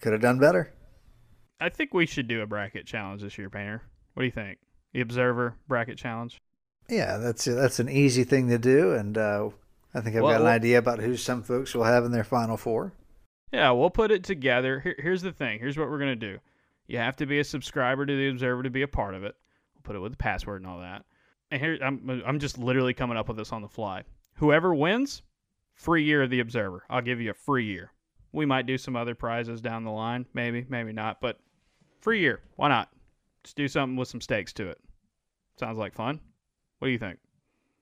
Could 0.00 0.12
have 0.12 0.22
done 0.22 0.38
better. 0.38 0.72
I 1.60 1.68
think 1.68 1.94
we 1.94 2.06
should 2.06 2.26
do 2.26 2.42
a 2.42 2.46
bracket 2.46 2.86
challenge 2.86 3.22
this 3.22 3.38
year, 3.38 3.48
Painter. 3.48 3.82
What 4.14 4.22
do 4.22 4.24
you 4.26 4.32
think? 4.32 4.58
The 4.92 5.00
Observer 5.00 5.54
bracket 5.68 5.96
challenge. 5.96 6.40
Yeah, 6.88 7.18
that's 7.18 7.44
that's 7.44 7.78
an 7.78 7.88
easy 7.88 8.24
thing 8.24 8.48
to 8.48 8.58
do, 8.58 8.92
and 8.92 9.16
uh, 9.16 9.50
I 9.94 10.00
think 10.00 10.16
I've 10.16 10.22
well, 10.22 10.32
got 10.32 10.42
an 10.42 10.48
idea 10.48 10.78
about 10.78 10.98
who 10.98 11.16
some 11.16 11.42
folks 11.42 11.74
will 11.74 11.84
have 11.84 12.04
in 12.04 12.12
their 12.12 12.24
final 12.24 12.56
four. 12.56 12.92
Yeah, 13.52 13.70
we'll 13.70 13.90
put 13.90 14.10
it 14.10 14.24
together. 14.24 14.80
Here, 14.80 14.96
here's 14.98 15.22
the 15.22 15.32
thing. 15.32 15.58
Here's 15.58 15.78
what 15.78 15.88
we're 15.88 15.98
gonna 15.98 16.16
do. 16.16 16.38
You 16.86 16.98
have 16.98 17.16
to 17.16 17.26
be 17.26 17.38
a 17.38 17.44
subscriber 17.44 18.04
to 18.04 18.16
the 18.16 18.28
Observer 18.28 18.62
to 18.62 18.70
be 18.70 18.82
a 18.82 18.88
part 18.88 19.14
of 19.14 19.24
it. 19.24 19.36
We'll 19.74 19.82
put 19.82 19.96
it 19.96 20.00
with 20.00 20.12
the 20.12 20.18
password 20.18 20.62
and 20.62 20.70
all 20.70 20.80
that. 20.80 21.04
And 21.50 21.60
here, 21.60 21.78
I'm 21.82 22.22
I'm 22.26 22.38
just 22.38 22.58
literally 22.58 22.94
coming 22.94 23.16
up 23.16 23.28
with 23.28 23.36
this 23.36 23.52
on 23.52 23.62
the 23.62 23.68
fly. 23.68 24.02
Whoever 24.34 24.74
wins, 24.74 25.22
free 25.74 26.04
year 26.04 26.22
of 26.22 26.30
the 26.30 26.40
Observer. 26.40 26.84
I'll 26.88 27.02
give 27.02 27.20
you 27.20 27.30
a 27.30 27.34
free 27.34 27.66
year. 27.66 27.92
We 28.32 28.46
might 28.46 28.66
do 28.66 28.78
some 28.78 28.96
other 28.96 29.14
prizes 29.14 29.60
down 29.60 29.84
the 29.84 29.90
line, 29.90 30.24
maybe, 30.32 30.64
maybe 30.68 30.92
not, 30.92 31.20
but 31.20 31.38
free 32.00 32.20
year. 32.20 32.40
Why 32.56 32.68
not? 32.68 32.88
Just 33.44 33.56
do 33.56 33.68
something 33.68 33.96
with 33.96 34.08
some 34.08 34.22
stakes 34.22 34.52
to 34.54 34.68
it. 34.68 34.78
Sounds 35.58 35.76
like 35.76 35.94
fun. 35.94 36.20
What 36.82 36.88
do 36.88 36.92
you 36.94 36.98
think? 36.98 37.20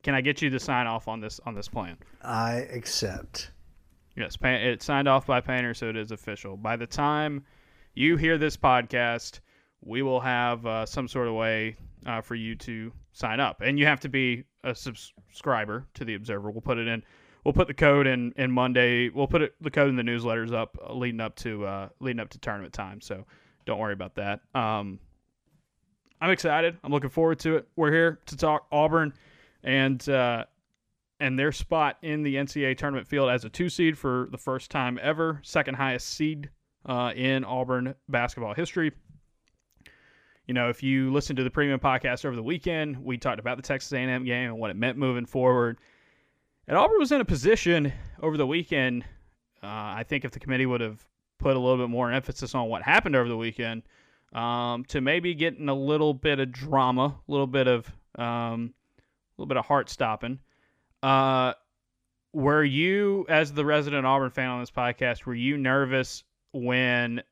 Can 0.02 0.14
I 0.14 0.20
get 0.20 0.42
you 0.42 0.50
to 0.50 0.60
sign 0.60 0.86
off 0.86 1.08
on 1.08 1.20
this 1.20 1.40
on 1.46 1.54
this 1.54 1.68
plan? 1.68 1.96
I 2.22 2.66
accept. 2.70 3.50
Yes, 4.14 4.36
it's 4.42 4.84
signed 4.84 5.08
off 5.08 5.24
by 5.26 5.40
Painter, 5.40 5.72
so 5.72 5.88
it 5.88 5.96
is 5.96 6.10
official. 6.10 6.58
By 6.58 6.76
the 6.76 6.86
time 6.86 7.42
you 7.94 8.18
hear 8.18 8.36
this 8.36 8.58
podcast, 8.58 9.40
we 9.80 10.02
will 10.02 10.20
have 10.20 10.66
uh, 10.66 10.84
some 10.84 11.08
sort 11.08 11.28
of 11.28 11.34
way 11.34 11.76
uh, 12.04 12.20
for 12.20 12.34
you 12.34 12.54
to 12.56 12.92
sign 13.12 13.40
up, 13.40 13.62
and 13.62 13.78
you 13.78 13.86
have 13.86 14.00
to 14.00 14.10
be 14.10 14.44
a 14.64 14.74
subscriber 14.74 15.86
to 15.94 16.04
the 16.04 16.14
Observer. 16.14 16.50
We'll 16.50 16.60
put 16.60 16.76
it 16.76 16.86
in. 16.86 17.02
We'll 17.42 17.54
put 17.54 17.68
the 17.68 17.74
code 17.74 18.06
in, 18.06 18.34
in 18.36 18.52
Monday. 18.52 19.08
We'll 19.08 19.28
put 19.28 19.40
it, 19.40 19.54
the 19.62 19.70
code 19.70 19.88
in 19.88 19.96
the 19.96 20.02
newsletters 20.02 20.52
up 20.52 20.76
uh, 20.86 20.92
leading 20.92 21.22
up 21.22 21.36
to 21.36 21.64
uh, 21.64 21.88
leading 22.00 22.20
up 22.20 22.28
to 22.28 22.38
tournament 22.38 22.74
time. 22.74 23.00
So 23.00 23.24
don't 23.64 23.78
worry 23.78 23.94
about 23.94 24.16
that. 24.16 24.40
Um, 24.54 24.98
I'm 26.20 26.30
excited. 26.30 26.76
I'm 26.84 26.92
looking 26.92 27.10
forward 27.10 27.38
to 27.40 27.56
it. 27.56 27.68
We're 27.76 27.92
here 27.92 28.20
to 28.26 28.36
talk 28.36 28.66
Auburn 28.70 29.14
and 29.62 30.06
uh, 30.08 30.44
and 31.18 31.38
their 31.38 31.52
spot 31.52 31.96
in 32.02 32.22
the 32.22 32.34
NCAA 32.36 32.76
tournament 32.76 33.06
field 33.06 33.30
as 33.30 33.44
a 33.44 33.48
two 33.48 33.68
seed 33.68 33.96
for 33.96 34.28
the 34.30 34.38
first 34.38 34.70
time 34.70 34.98
ever, 35.02 35.40
second 35.42 35.74
highest 35.74 36.08
seed 36.08 36.50
uh, 36.86 37.12
in 37.14 37.44
Auburn 37.44 37.94
basketball 38.08 38.54
history. 38.54 38.92
You 40.46 40.54
know, 40.54 40.68
if 40.68 40.82
you 40.82 41.12
listen 41.12 41.36
to 41.36 41.44
the 41.44 41.50
premium 41.50 41.78
podcast 41.78 42.24
over 42.24 42.34
the 42.34 42.42
weekend, 42.42 42.98
we 42.98 43.16
talked 43.16 43.38
about 43.38 43.56
the 43.56 43.62
Texas 43.62 43.92
A&M 43.92 44.24
game 44.24 44.50
and 44.50 44.58
what 44.58 44.70
it 44.70 44.76
meant 44.76 44.98
moving 44.98 45.26
forward. 45.26 45.78
And 46.66 46.76
Auburn 46.76 46.98
was 46.98 47.12
in 47.12 47.20
a 47.20 47.24
position 47.24 47.92
over 48.20 48.36
the 48.36 48.46
weekend. 48.46 49.04
Uh, 49.62 49.66
I 49.66 50.04
think 50.06 50.24
if 50.24 50.32
the 50.32 50.40
committee 50.40 50.66
would 50.66 50.80
have 50.80 51.06
put 51.38 51.56
a 51.56 51.58
little 51.58 51.78
bit 51.78 51.90
more 51.90 52.10
emphasis 52.10 52.54
on 52.54 52.68
what 52.68 52.82
happened 52.82 53.14
over 53.14 53.28
the 53.28 53.36
weekend, 53.36 53.82
um, 54.32 54.84
to 54.86 55.00
maybe 55.00 55.34
getting 55.34 55.68
a 55.68 55.74
little 55.74 56.14
bit 56.14 56.38
of 56.38 56.52
drama, 56.52 57.18
a 57.28 57.30
little 57.30 57.46
bit 57.46 57.66
of 57.66 57.92
um, 58.16 58.74
a 58.74 59.38
little 59.38 59.48
bit 59.48 59.56
of 59.56 59.66
heart 59.66 59.88
stopping. 59.88 60.38
Uh, 61.02 61.54
were 62.32 62.62
you, 62.62 63.26
as 63.28 63.52
the 63.52 63.64
resident 63.64 64.06
Auburn 64.06 64.30
fan 64.30 64.48
on 64.48 64.60
this 64.60 64.70
podcast, 64.70 65.24
were 65.26 65.34
you 65.34 65.56
nervous 65.56 66.22
when 66.52 67.22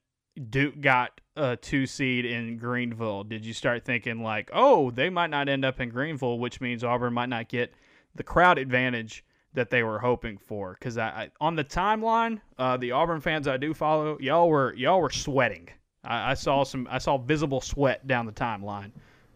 Duke 0.51 0.81
got 0.81 1.21
a 1.37 1.57
two 1.57 1.87
seed 1.87 2.25
in 2.25 2.57
Greenville? 2.57 3.25
Did 3.25 3.45
you 3.45 3.53
start 3.53 3.85
thinking 3.85 4.23
like, 4.23 4.51
oh, 4.53 4.91
they 4.91 5.11
might 5.11 5.31
not 5.31 5.49
end 5.49 5.65
up 5.65 5.81
in 5.81 5.91
Greenville, 5.91 6.39
which 6.39 6.61
means 6.61 6.83
Auburn 6.83 7.13
might 7.13 7.29
not 7.29 7.49
get 7.49 7.73
the 8.15 8.23
crowd 8.23 8.59
advantage 8.59 9.25
that 9.55 9.71
they 9.71 9.83
were 9.83 10.01
hoping 10.01 10.39
for? 10.39 10.75
Because 10.79 10.99
I, 10.99 11.07
I, 11.09 11.31
on 11.41 11.55
the 11.55 11.65
timeline, 11.65 12.41
uh, 12.59 12.77
the 12.77 12.93
Auburn 12.93 13.21
fans 13.21 13.47
I 13.47 13.57
do 13.57 13.75
follow, 13.75 14.19
y'all 14.21 14.49
were 14.49 14.75
y'all 14.75 15.01
were 15.01 15.11
sweating. 15.11 15.69
I, 16.05 16.33
I 16.33 16.35
saw 16.35 16.65
some, 16.65 16.89
I 16.91 16.99
saw 16.99 17.19
visible 17.19 17.61
sweat 17.61 18.07
down 18.07 18.27
the 18.27 18.33
timeline. 18.33 18.91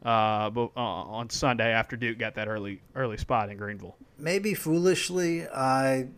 Uh, 0.04 0.50
but, 0.50 0.71
uh, 0.76 0.81
on 0.81 1.31
Sunday 1.31 1.71
after 1.71 1.95
Duke 1.95 2.19
got 2.19 2.35
that 2.35 2.49
early 2.49 2.81
early 2.97 3.16
spot 3.16 3.50
in 3.50 3.57
Greenville. 3.57 3.97
Maybe 4.19 4.52
foolishly, 4.52 5.47
I 5.47 6.09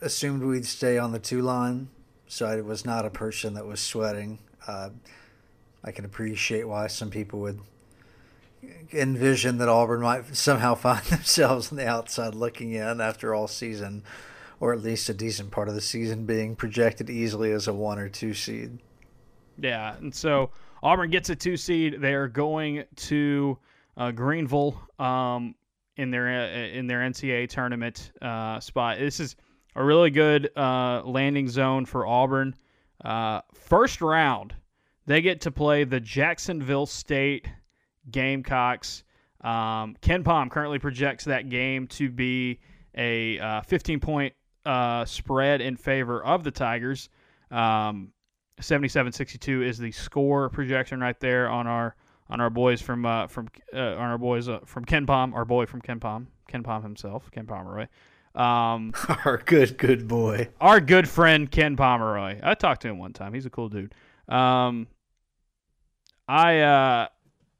assumed 0.00 0.42
we'd 0.42 0.66
stay 0.66 0.98
on 0.98 1.12
the 1.12 1.20
two 1.20 1.40
line 1.40 1.90
so 2.30 2.46
I 2.46 2.60
was 2.60 2.84
not 2.84 3.04
a 3.04 3.10
person 3.10 3.54
that 3.54 3.66
was 3.66 3.80
sweating. 3.80 4.38
Uh, 4.66 4.90
I 5.82 5.90
can 5.90 6.04
appreciate 6.04 6.68
why 6.68 6.86
some 6.86 7.10
people 7.10 7.40
would 7.40 7.58
envision 8.92 9.58
that 9.58 9.68
Auburn 9.68 10.02
might 10.02 10.36
somehow 10.36 10.76
find 10.76 11.04
themselves 11.06 11.72
on 11.72 11.76
the 11.76 11.88
outside 11.88 12.36
looking 12.36 12.70
in 12.70 13.00
after 13.00 13.34
all 13.34 13.48
season, 13.48 14.04
or 14.60 14.72
at 14.72 14.80
least 14.80 15.08
a 15.08 15.14
decent 15.14 15.50
part 15.50 15.68
of 15.68 15.74
the 15.74 15.80
season 15.80 16.24
being 16.24 16.54
projected 16.54 17.10
easily 17.10 17.50
as 17.50 17.66
a 17.66 17.72
one 17.74 17.98
or 17.98 18.08
two 18.08 18.32
seed. 18.32 18.78
Yeah, 19.62 19.96
and 19.96 20.14
so 20.14 20.50
Auburn 20.82 21.10
gets 21.10 21.30
a 21.30 21.36
two 21.36 21.56
seed. 21.56 22.00
They 22.00 22.14
are 22.14 22.28
going 22.28 22.84
to 22.96 23.58
uh, 23.96 24.10
Greenville 24.10 24.80
um, 24.98 25.54
in 25.96 26.10
their 26.10 26.28
uh, 26.28 26.76
in 26.76 26.86
their 26.86 27.00
NCAA 27.00 27.48
tournament 27.48 28.12
uh, 28.22 28.58
spot. 28.60 28.98
This 28.98 29.20
is 29.20 29.36
a 29.76 29.84
really 29.84 30.10
good 30.10 30.50
uh, 30.56 31.02
landing 31.04 31.48
zone 31.48 31.84
for 31.84 32.06
Auburn. 32.06 32.54
Uh, 33.04 33.42
first 33.54 34.00
round, 34.00 34.54
they 35.06 35.20
get 35.20 35.42
to 35.42 35.50
play 35.50 35.84
the 35.84 36.00
Jacksonville 36.00 36.86
State 36.86 37.46
Gamecocks. 38.10 39.04
Um, 39.42 39.96
KenPom 40.02 40.50
currently 40.50 40.78
projects 40.78 41.24
that 41.24 41.48
game 41.48 41.86
to 41.88 42.10
be 42.10 42.60
a 42.94 43.38
uh, 43.38 43.60
15 43.62 44.00
point 44.00 44.34
spread 45.06 45.60
in 45.60 45.76
favor 45.76 46.24
of 46.24 46.44
the 46.44 46.50
Tigers. 46.50 47.08
Um, 47.50 48.12
77-62 48.60 49.64
is 49.64 49.78
the 49.78 49.90
score 49.92 50.48
projection 50.48 51.00
right 51.00 51.18
there 51.18 51.48
on 51.48 51.66
our 51.66 51.96
on 52.28 52.40
our 52.40 52.50
boys 52.50 52.80
from 52.80 53.04
uh, 53.04 53.26
from 53.26 53.48
uh, 53.74 53.78
on 53.78 54.10
our 54.10 54.18
boys 54.18 54.48
uh, 54.48 54.60
from 54.64 54.84
KenPom, 54.84 55.34
our 55.34 55.44
boy 55.44 55.66
from 55.66 55.82
KenPom, 55.82 56.26
Ken 56.48 56.62
Palm 56.62 56.82
himself, 56.82 57.30
Ken 57.32 57.46
Pomeroy. 57.46 57.86
Um, 58.34 58.92
our 59.24 59.42
good, 59.44 59.76
good 59.76 60.06
boy. 60.06 60.48
Our 60.60 60.80
good 60.80 61.08
friend 61.08 61.50
Ken 61.50 61.76
Pomeroy. 61.76 62.38
I 62.42 62.54
talked 62.54 62.82
to 62.82 62.88
him 62.88 62.98
one 62.98 63.12
time. 63.12 63.34
He's 63.34 63.46
a 63.46 63.50
cool 63.50 63.68
dude. 63.68 63.94
Um, 64.28 64.86
I 66.28 66.60
uh, 66.60 67.08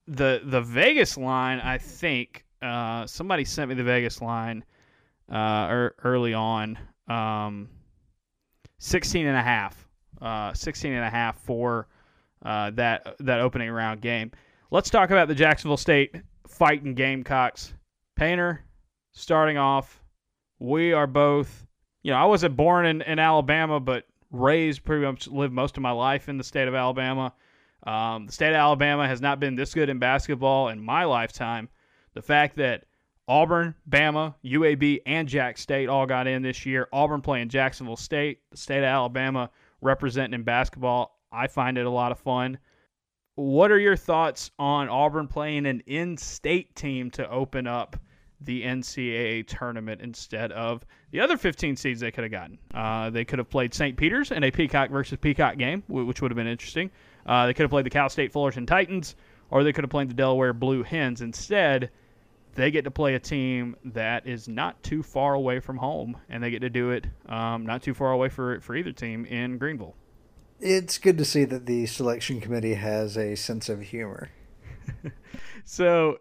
the 0.06 0.42
the 0.44 0.60
Vegas 0.60 1.16
line. 1.16 1.58
I 1.58 1.78
think 1.78 2.44
uh, 2.62 3.06
somebody 3.06 3.44
sent 3.44 3.68
me 3.68 3.74
the 3.74 3.82
Vegas 3.82 4.22
line 4.22 4.64
uh, 5.30 5.66
er, 5.70 5.94
early 6.04 6.34
on. 6.34 6.78
Um, 7.08 7.68
16 8.78 9.26
and 9.26 9.36
a 9.36 9.42
half. 9.42 9.89
Uh, 10.20 10.52
16 10.52 10.92
and 10.92 11.04
a 11.04 11.10
half 11.10 11.38
for 11.38 11.88
uh, 12.44 12.70
that 12.70 13.16
that 13.20 13.40
opening 13.40 13.70
round 13.70 14.00
game. 14.00 14.30
Let's 14.70 14.90
talk 14.90 15.10
about 15.10 15.28
the 15.28 15.34
Jacksonville 15.34 15.76
State 15.76 16.14
fighting 16.46 16.94
Gamecocks. 16.94 17.72
Painter 18.16 18.64
starting 19.12 19.56
off 19.56 20.00
we 20.60 20.92
are 20.92 21.06
both, 21.06 21.66
you 22.02 22.12
know, 22.12 22.18
I 22.18 22.26
wasn't 22.26 22.56
born 22.56 22.86
in, 22.86 23.02
in 23.02 23.18
Alabama, 23.18 23.80
but 23.80 24.06
raised 24.30 24.84
pretty 24.84 25.04
much 25.04 25.26
lived 25.26 25.52
most 25.52 25.76
of 25.76 25.82
my 25.82 25.90
life 25.90 26.28
in 26.28 26.38
the 26.38 26.44
state 26.44 26.68
of 26.68 26.74
Alabama. 26.74 27.32
Um, 27.84 28.26
the 28.26 28.32
state 28.32 28.50
of 28.50 28.56
Alabama 28.56 29.08
has 29.08 29.20
not 29.20 29.40
been 29.40 29.56
this 29.56 29.74
good 29.74 29.88
in 29.88 29.98
basketball 29.98 30.68
in 30.68 30.80
my 30.80 31.04
lifetime. 31.04 31.68
The 32.14 32.22
fact 32.22 32.56
that 32.56 32.84
Auburn, 33.26 33.74
Bama, 33.88 34.34
UAB, 34.44 35.00
and 35.06 35.26
Jack 35.26 35.56
State 35.56 35.88
all 35.88 36.04
got 36.04 36.26
in 36.26 36.42
this 36.42 36.66
year. 36.66 36.88
Auburn 36.92 37.22
playing 37.22 37.48
Jacksonville 37.48 37.96
State, 37.96 38.40
the 38.50 38.56
state 38.56 38.78
of 38.78 38.84
Alabama 38.84 39.50
representing 39.80 40.34
in 40.34 40.42
basketball. 40.42 41.18
I 41.32 41.46
find 41.46 41.78
it 41.78 41.86
a 41.86 41.90
lot 41.90 42.12
of 42.12 42.18
fun. 42.18 42.58
What 43.36 43.70
are 43.70 43.78
your 43.78 43.96
thoughts 43.96 44.50
on 44.58 44.88
Auburn 44.88 45.28
playing 45.28 45.66
an 45.66 45.82
in 45.86 46.16
state 46.16 46.74
team 46.74 47.10
to 47.12 47.28
open 47.30 47.66
up 47.66 47.96
the 48.40 48.62
NCAA 48.62 49.46
tournament 49.46 50.00
instead 50.00 50.52
of 50.52 50.84
the 51.10 51.20
other 51.20 51.36
15 51.36 51.76
seeds 51.76 52.00
they 52.00 52.10
could 52.10 52.24
have 52.24 52.30
gotten. 52.30 52.58
Uh, 52.74 53.10
they 53.10 53.24
could 53.24 53.38
have 53.38 53.50
played 53.50 53.74
St. 53.74 53.96
Peter's 53.96 54.30
in 54.30 54.44
a 54.44 54.50
Peacock 54.50 54.90
versus 54.90 55.18
Peacock 55.20 55.58
game, 55.58 55.82
which 55.88 56.22
would 56.22 56.30
have 56.30 56.36
been 56.36 56.46
interesting. 56.46 56.90
Uh, 57.26 57.46
they 57.46 57.54
could 57.54 57.64
have 57.64 57.70
played 57.70 57.86
the 57.86 57.90
Cal 57.90 58.08
State 58.08 58.32
Fullerton 58.32 58.66
Titans, 58.66 59.14
or 59.50 59.62
they 59.62 59.72
could 59.72 59.84
have 59.84 59.90
played 59.90 60.08
the 60.08 60.14
Delaware 60.14 60.52
Blue 60.52 60.82
Hens. 60.82 61.20
Instead, 61.20 61.90
they 62.54 62.70
get 62.70 62.84
to 62.84 62.90
play 62.90 63.14
a 63.14 63.20
team 63.20 63.76
that 63.84 64.26
is 64.26 64.48
not 64.48 64.82
too 64.82 65.02
far 65.02 65.34
away 65.34 65.60
from 65.60 65.76
home, 65.76 66.16
and 66.28 66.42
they 66.42 66.50
get 66.50 66.60
to 66.60 66.70
do 66.70 66.90
it 66.90 67.06
um, 67.28 67.64
not 67.64 67.82
too 67.82 67.94
far 67.94 68.12
away 68.12 68.28
for 68.28 68.60
for 68.60 68.74
either 68.76 68.92
team 68.92 69.24
in 69.24 69.58
Greenville. 69.58 69.96
It's 70.60 70.98
good 70.98 71.16
to 71.18 71.24
see 71.24 71.44
that 71.46 71.66
the 71.66 71.86
selection 71.86 72.40
committee 72.40 72.74
has 72.74 73.16
a 73.16 73.34
sense 73.34 73.68
of 73.68 73.80
humor. 73.80 74.30
so 75.64 76.18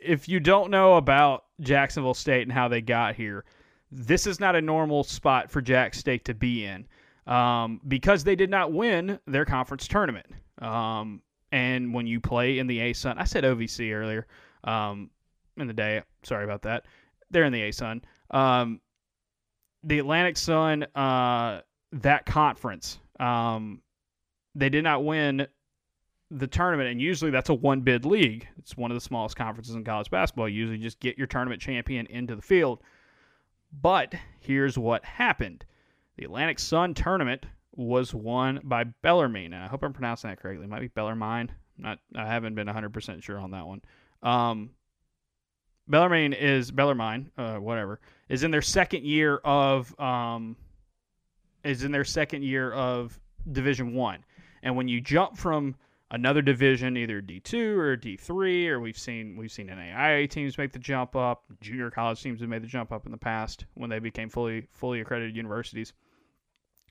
if 0.00 0.28
you 0.28 0.40
don't 0.40 0.70
know 0.70 0.96
about 0.96 1.44
Jacksonville 1.60 2.14
State 2.14 2.42
and 2.42 2.52
how 2.52 2.68
they 2.68 2.80
got 2.80 3.14
here, 3.14 3.44
this 3.92 4.26
is 4.26 4.40
not 4.40 4.56
a 4.56 4.60
normal 4.60 5.04
spot 5.04 5.50
for 5.50 5.60
Jack 5.60 5.94
State 5.94 6.24
to 6.24 6.34
be 6.34 6.64
in 6.64 6.86
um, 7.26 7.80
because 7.86 8.24
they 8.24 8.34
did 8.34 8.50
not 8.50 8.72
win 8.72 9.18
their 9.26 9.44
conference 9.44 9.86
tournament. 9.86 10.26
Um, 10.60 11.22
and 11.52 11.94
when 11.94 12.06
you 12.06 12.20
play 12.20 12.58
in 12.58 12.66
the 12.66 12.78
ASUN, 12.78 13.14
I 13.16 13.24
said 13.24 13.44
OVC 13.44 13.94
earlier 13.94 14.26
um, 14.64 15.10
in 15.60 15.66
the 15.66 15.74
day. 15.74 16.02
Sorry 16.22 16.44
about 16.44 16.62
that. 16.62 16.84
They're 17.30 17.44
in 17.44 17.52
the 17.52 17.62
ASUN. 17.62 18.02
Um, 18.30 18.80
the 19.84 19.98
Atlantic 19.98 20.36
Sun, 20.36 20.84
uh, 20.94 21.60
that 21.92 22.26
conference, 22.26 22.98
um, 23.20 23.80
they 24.54 24.68
did 24.68 24.84
not 24.84 25.04
win 25.04 25.46
the 26.30 26.46
tournament, 26.46 26.90
and 26.90 27.00
usually 27.00 27.30
that's 27.30 27.48
a 27.48 27.54
one 27.54 27.80
bid 27.80 28.04
league. 28.04 28.46
It's 28.58 28.76
one 28.76 28.90
of 28.90 28.96
the 28.96 29.00
smallest 29.00 29.36
conferences 29.36 29.74
in 29.74 29.84
college 29.84 30.10
basketball. 30.10 30.48
You 30.48 30.60
usually 30.60 30.78
just 30.78 31.00
get 31.00 31.16
your 31.16 31.26
tournament 31.26 31.62
champion 31.62 32.06
into 32.06 32.36
the 32.36 32.42
field. 32.42 32.82
But 33.80 34.14
here's 34.40 34.78
what 34.78 35.04
happened 35.04 35.64
the 36.16 36.24
Atlantic 36.24 36.58
Sun 36.58 36.94
tournament 36.94 37.46
was 37.76 38.12
won 38.12 38.60
by 38.64 38.84
Bellarmine, 38.84 39.52
and 39.52 39.62
I 39.62 39.68
hope 39.68 39.84
I'm 39.84 39.92
pronouncing 39.92 40.30
that 40.30 40.40
correctly. 40.40 40.64
It 40.64 40.70
might 40.70 40.80
be 40.80 40.88
Bellarmine. 40.88 41.50
Not, 41.78 41.98
I 42.16 42.26
haven't 42.26 42.56
been 42.56 42.66
100% 42.66 43.22
sure 43.22 43.38
on 43.38 43.52
that 43.52 43.66
one. 43.66 43.82
Um, 44.22 44.70
Bellarmine 45.88 46.32
is 46.34 46.70
Bellarmine, 46.70 47.30
uh, 47.38 47.56
whatever, 47.56 48.00
is 48.28 48.42
in 48.42 48.50
their 48.50 48.62
second 48.62 49.04
year 49.04 49.38
of 49.38 49.98
um, 49.98 50.56
is 51.64 51.84
in 51.84 51.92
their 51.92 52.04
second 52.04 52.44
year 52.44 52.72
of 52.72 53.18
Division 53.50 53.94
One, 53.94 54.24
and 54.62 54.76
when 54.76 54.88
you 54.88 55.00
jump 55.00 55.36
from 55.36 55.74
another 56.10 56.42
division, 56.42 56.96
either 56.96 57.20
D 57.20 57.40
two 57.40 57.78
or 57.78 57.96
D 57.96 58.16
three, 58.16 58.68
or 58.68 58.80
we've 58.80 58.98
seen 58.98 59.36
we've 59.36 59.52
seen 59.52 59.68
NAIA 59.68 60.28
teams 60.28 60.58
make 60.58 60.72
the 60.72 60.78
jump 60.78 61.16
up, 61.16 61.44
junior 61.60 61.90
college 61.90 62.22
teams 62.22 62.40
have 62.40 62.48
made 62.48 62.62
the 62.62 62.68
jump 62.68 62.92
up 62.92 63.06
in 63.06 63.12
the 63.12 63.18
past 63.18 63.64
when 63.74 63.90
they 63.90 63.98
became 63.98 64.28
fully 64.28 64.66
fully 64.72 65.00
accredited 65.00 65.36
universities. 65.36 65.92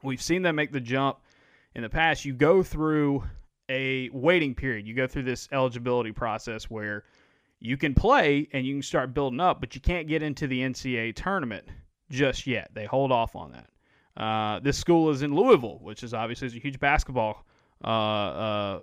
We've 0.03 0.21
seen 0.21 0.41
them 0.41 0.55
make 0.55 0.71
the 0.71 0.79
jump 0.79 1.19
in 1.75 1.81
the 1.81 1.89
past. 1.89 2.25
You 2.25 2.33
go 2.33 2.63
through 2.63 3.23
a 3.69 4.09
waiting 4.11 4.55
period. 4.55 4.87
You 4.87 4.93
go 4.93 5.07
through 5.07 5.23
this 5.23 5.47
eligibility 5.51 6.11
process 6.11 6.65
where 6.65 7.03
you 7.59 7.77
can 7.77 7.93
play 7.93 8.47
and 8.53 8.65
you 8.65 8.75
can 8.75 8.81
start 8.83 9.13
building 9.13 9.39
up, 9.39 9.59
but 9.59 9.75
you 9.75 9.81
can't 9.81 10.07
get 10.07 10.21
into 10.21 10.47
the 10.47 10.61
NCAA 10.61 11.15
tournament 11.15 11.67
just 12.09 12.47
yet. 12.47 12.69
They 12.73 12.85
hold 12.85 13.11
off 13.11 13.35
on 13.35 13.51
that. 13.51 14.21
Uh, 14.21 14.59
this 14.59 14.77
school 14.77 15.09
is 15.09 15.21
in 15.21 15.35
Louisville, 15.35 15.79
which 15.81 16.03
is 16.03 16.13
obviously 16.13 16.47
a 16.47 16.51
huge 16.51 16.79
basketball 16.79 17.45
uh, 17.83 17.87
uh, 17.87 18.79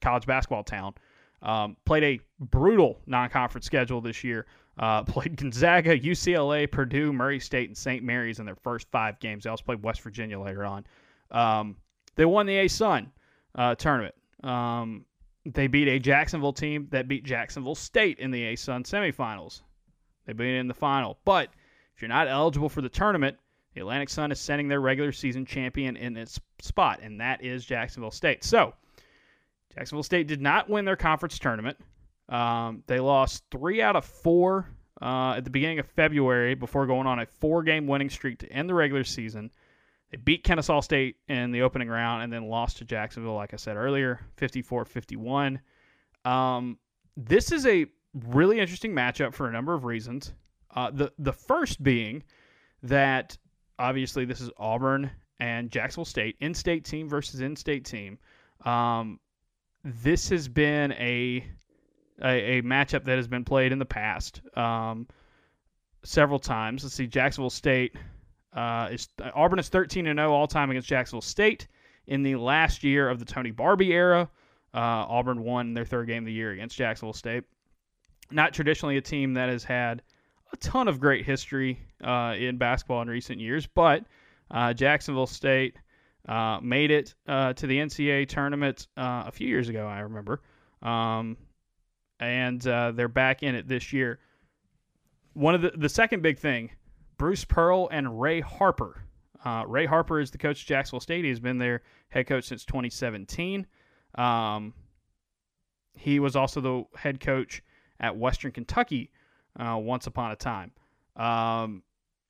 college 0.00 0.26
basketball 0.26 0.64
town. 0.64 0.94
Um, 1.42 1.76
played 1.84 2.02
a 2.02 2.20
brutal 2.40 3.00
non-conference 3.06 3.66
schedule 3.66 4.00
this 4.00 4.24
year. 4.24 4.46
Uh, 4.78 5.02
played 5.04 5.36
Gonzaga, 5.36 5.98
UCLA, 5.98 6.70
Purdue, 6.70 7.12
Murray 7.12 7.40
State, 7.40 7.68
and 7.68 7.76
St. 7.76 8.02
Mary's 8.02 8.40
in 8.40 8.46
their 8.46 8.56
first 8.56 8.88
five 8.90 9.18
games. 9.20 9.44
They 9.44 9.50
also 9.50 9.64
played 9.64 9.82
West 9.82 10.00
Virginia 10.02 10.38
later 10.38 10.64
on. 10.64 10.84
Um, 11.30 11.76
they 12.16 12.24
won 12.24 12.46
the 12.46 12.54
ASUN 12.54 13.08
uh, 13.54 13.74
tournament. 13.76 14.14
Um, 14.42 15.04
they 15.54 15.66
beat 15.66 15.88
a 15.88 15.98
Jacksonville 15.98 16.52
team 16.52 16.88
that 16.90 17.08
beat 17.08 17.24
Jacksonville 17.24 17.74
State 17.74 18.18
in 18.18 18.30
the 18.30 18.42
ASUN 18.42 18.84
semifinals. 18.84 19.62
They 20.26 20.32
beat 20.32 20.56
it 20.56 20.58
in 20.58 20.68
the 20.68 20.74
final. 20.74 21.18
But 21.24 21.50
if 21.94 22.02
you're 22.02 22.08
not 22.08 22.28
eligible 22.28 22.68
for 22.68 22.82
the 22.82 22.88
tournament, 22.88 23.36
the 23.74 23.80
Atlantic 23.80 24.08
Sun 24.08 24.32
is 24.32 24.40
sending 24.40 24.68
their 24.68 24.80
regular 24.80 25.12
season 25.12 25.46
champion 25.46 25.96
in 25.96 26.16
its 26.16 26.40
spot, 26.60 27.00
and 27.02 27.20
that 27.20 27.42
is 27.42 27.64
Jacksonville 27.64 28.10
State. 28.10 28.44
So, 28.44 28.74
Jacksonville 29.74 30.02
State 30.02 30.26
did 30.26 30.40
not 30.40 30.68
win 30.68 30.84
their 30.84 30.96
conference 30.96 31.38
tournament. 31.38 31.78
Um, 32.28 32.82
they 32.86 33.00
lost 33.00 33.44
three 33.50 33.80
out 33.80 33.96
of 33.96 34.04
four 34.04 34.68
uh, 35.00 35.34
at 35.36 35.44
the 35.44 35.50
beginning 35.50 35.78
of 35.78 35.86
February 35.86 36.54
before 36.54 36.86
going 36.86 37.06
on 37.06 37.20
a 37.20 37.26
four 37.26 37.62
game 37.62 37.86
winning 37.86 38.10
streak 38.10 38.38
to 38.40 38.52
end 38.52 38.68
the 38.68 38.74
regular 38.74 39.04
season. 39.04 39.50
They 40.10 40.16
beat 40.16 40.44
Kennesaw 40.44 40.80
State 40.80 41.16
in 41.28 41.50
the 41.50 41.62
opening 41.62 41.88
round 41.88 42.22
and 42.22 42.32
then 42.32 42.48
lost 42.48 42.78
to 42.78 42.84
Jacksonville, 42.84 43.34
like 43.34 43.52
I 43.52 43.56
said 43.56 43.76
earlier, 43.76 44.20
54 44.36 44.84
51. 44.84 45.60
Um, 46.24 46.78
this 47.16 47.52
is 47.52 47.66
a 47.66 47.86
really 48.14 48.58
interesting 48.58 48.92
matchup 48.92 49.34
for 49.34 49.48
a 49.48 49.52
number 49.52 49.74
of 49.74 49.84
reasons. 49.84 50.32
Uh, 50.74 50.90
the, 50.90 51.12
the 51.18 51.32
first 51.32 51.82
being 51.82 52.22
that 52.82 53.36
obviously 53.78 54.24
this 54.24 54.40
is 54.40 54.50
Auburn 54.58 55.10
and 55.40 55.70
Jacksonville 55.70 56.04
State, 56.04 56.36
in 56.40 56.54
state 56.54 56.84
team 56.84 57.08
versus 57.08 57.40
in 57.40 57.54
state 57.56 57.84
team. 57.84 58.18
Um, 58.64 59.20
this 59.84 60.28
has 60.30 60.48
been 60.48 60.92
a, 60.92 61.46
a, 62.22 62.58
a 62.58 62.62
matchup 62.62 63.04
that 63.04 63.16
has 63.16 63.28
been 63.28 63.44
played 63.44 63.72
in 63.72 63.78
the 63.78 63.84
past 63.84 64.42
um, 64.56 65.06
several 66.02 66.38
times. 66.38 66.82
Let's 66.82 66.94
see, 66.94 67.06
Jacksonville 67.06 67.50
State 67.50 67.94
uh, 68.52 68.88
is 68.90 69.08
Auburn 69.34 69.58
is 69.58 69.68
13 69.68 70.06
and 70.06 70.18
0 70.18 70.32
all 70.32 70.46
time 70.46 70.70
against 70.70 70.88
Jacksonville 70.88 71.20
State. 71.22 71.68
In 72.06 72.22
the 72.22 72.36
last 72.36 72.82
year 72.84 73.08
of 73.08 73.18
the 73.18 73.24
Tony 73.26 73.52
Barbee 73.52 73.90
era, 73.90 74.30
uh, 74.74 74.78
Auburn 74.78 75.42
won 75.42 75.74
their 75.74 75.84
third 75.84 76.06
game 76.06 76.22
of 76.22 76.26
the 76.26 76.32
year 76.32 76.52
against 76.52 76.76
Jacksonville 76.76 77.12
State. 77.12 77.44
Not 78.30 78.54
traditionally 78.54 78.96
a 78.96 79.02
team 79.02 79.34
that 79.34 79.48
has 79.48 79.64
had 79.64 80.02
a 80.52 80.56
ton 80.56 80.88
of 80.88 81.00
great 81.00 81.26
history 81.26 81.78
uh, 82.02 82.34
in 82.38 82.56
basketball 82.56 83.02
in 83.02 83.08
recent 83.08 83.40
years, 83.40 83.66
but 83.66 84.04
uh, 84.50 84.72
Jacksonville 84.72 85.26
State 85.26 85.76
uh, 86.28 86.60
made 86.62 86.90
it 86.90 87.14
uh, 87.26 87.52
to 87.54 87.66
the 87.66 87.78
NCAA 87.78 88.26
tournament 88.28 88.86
a 88.96 89.30
few 89.30 89.48
years 89.48 89.68
ago, 89.68 89.86
I 89.86 90.00
remember. 90.00 90.40
Um, 90.82 91.36
and 92.20 92.60
they're 92.60 93.08
back 93.08 93.42
in 93.42 93.54
it 93.54 93.68
this 93.68 93.92
year. 93.92 94.18
One 95.34 95.54
of 95.54 95.62
the, 95.62 95.72
the 95.76 95.88
second 95.88 96.22
big 96.22 96.38
thing 96.38 96.70
Bruce 97.18 97.44
Pearl 97.44 97.88
and 97.90 98.20
Ray 98.20 98.40
Harper. 98.40 99.04
Uh, 99.44 99.64
Ray 99.66 99.86
Harper 99.86 100.20
is 100.20 100.30
the 100.30 100.38
coach 100.38 100.62
of 100.62 100.66
Jacksonville 100.66 101.00
State. 101.00 101.24
He's 101.24 101.40
been 101.40 101.58
their 101.58 101.82
head 102.08 102.26
coach 102.26 102.44
since 102.44 102.64
2017. 102.64 103.66
Um, 104.14 104.72
he 105.94 106.20
was 106.20 106.36
also 106.36 106.60
the 106.60 106.84
head 106.98 107.20
coach 107.20 107.62
at 108.00 108.16
Western 108.16 108.52
Kentucky 108.52 109.10
uh, 109.58 109.76
once 109.76 110.06
upon 110.06 110.30
a 110.30 110.36
time. 110.36 110.72
Um, 111.16 111.82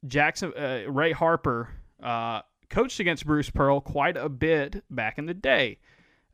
Jackson 0.07 0.53
uh, 0.55 0.85
Ray 0.88 1.12
Harper 1.12 1.68
uh, 2.03 2.42
coached 2.70 3.01
against 3.01 3.27
Bruce 3.27 3.51
Pearl 3.51 3.81
quite 3.81 4.16
a 4.16 4.29
bit 4.29 4.83
back 4.90 5.18
in 5.18 5.27
the 5.27 5.35
day. 5.35 5.79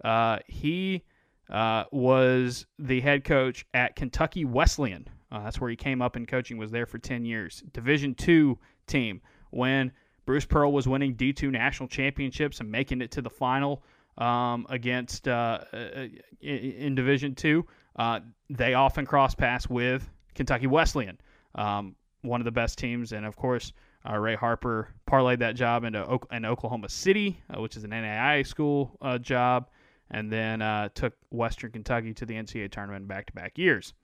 Uh, 0.02 0.38
he 0.46 1.02
uh, 1.50 1.84
was 1.90 2.66
the 2.78 3.00
head 3.00 3.24
coach 3.24 3.66
at 3.74 3.96
Kentucky 3.96 4.44
Wesleyan 4.44 5.08
uh, 5.34 5.42
that's 5.42 5.60
where 5.60 5.68
he 5.68 5.74
came 5.74 6.00
up 6.00 6.16
in 6.16 6.26
coaching. 6.26 6.58
Was 6.58 6.70
there 6.70 6.86
for 6.86 6.98
ten 6.98 7.24
years. 7.24 7.64
Division 7.72 8.14
two 8.14 8.56
team 8.86 9.20
when 9.50 9.90
Bruce 10.26 10.44
Pearl 10.44 10.72
was 10.72 10.86
winning 10.86 11.14
D 11.14 11.32
two 11.32 11.50
national 11.50 11.88
championships 11.88 12.60
and 12.60 12.70
making 12.70 13.00
it 13.00 13.10
to 13.12 13.22
the 13.22 13.30
final 13.30 13.82
um, 14.16 14.64
against 14.70 15.26
uh, 15.26 15.58
uh 15.72 16.06
in, 16.40 16.58
in, 16.58 16.94
Division 16.94 17.34
two. 17.34 17.66
Uh, 17.96 18.20
they 18.48 18.74
often 18.74 19.04
cross 19.04 19.34
paths 19.34 19.68
with 19.68 20.08
Kentucky 20.36 20.68
Wesleyan, 20.68 21.18
um, 21.56 21.96
one 22.22 22.40
of 22.40 22.44
the 22.44 22.52
best 22.52 22.78
teams, 22.78 23.12
and 23.12 23.26
of 23.26 23.36
course. 23.36 23.72
Uh, 24.06 24.18
Ray 24.18 24.34
Harper 24.34 24.90
parlayed 25.08 25.38
that 25.38 25.54
job 25.54 25.82
into 25.82 26.06
o- 26.06 26.20
in 26.30 26.44
Oklahoma 26.44 26.90
City, 26.90 27.40
uh, 27.48 27.62
which 27.62 27.74
is 27.74 27.84
an 27.84 27.90
NAIA 27.90 28.46
school 28.46 28.98
uh, 29.00 29.16
job, 29.16 29.70
and 30.10 30.30
then 30.30 30.60
uh, 30.60 30.90
took 30.94 31.14
Western 31.30 31.70
Kentucky 31.70 32.12
to 32.12 32.26
the 32.26 32.34
NCAA 32.34 32.70
tournament 32.70 33.08
back 33.08 33.24
to 33.24 33.32
back 33.32 33.56
years. 33.56 33.94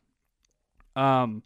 Um, 0.97 1.43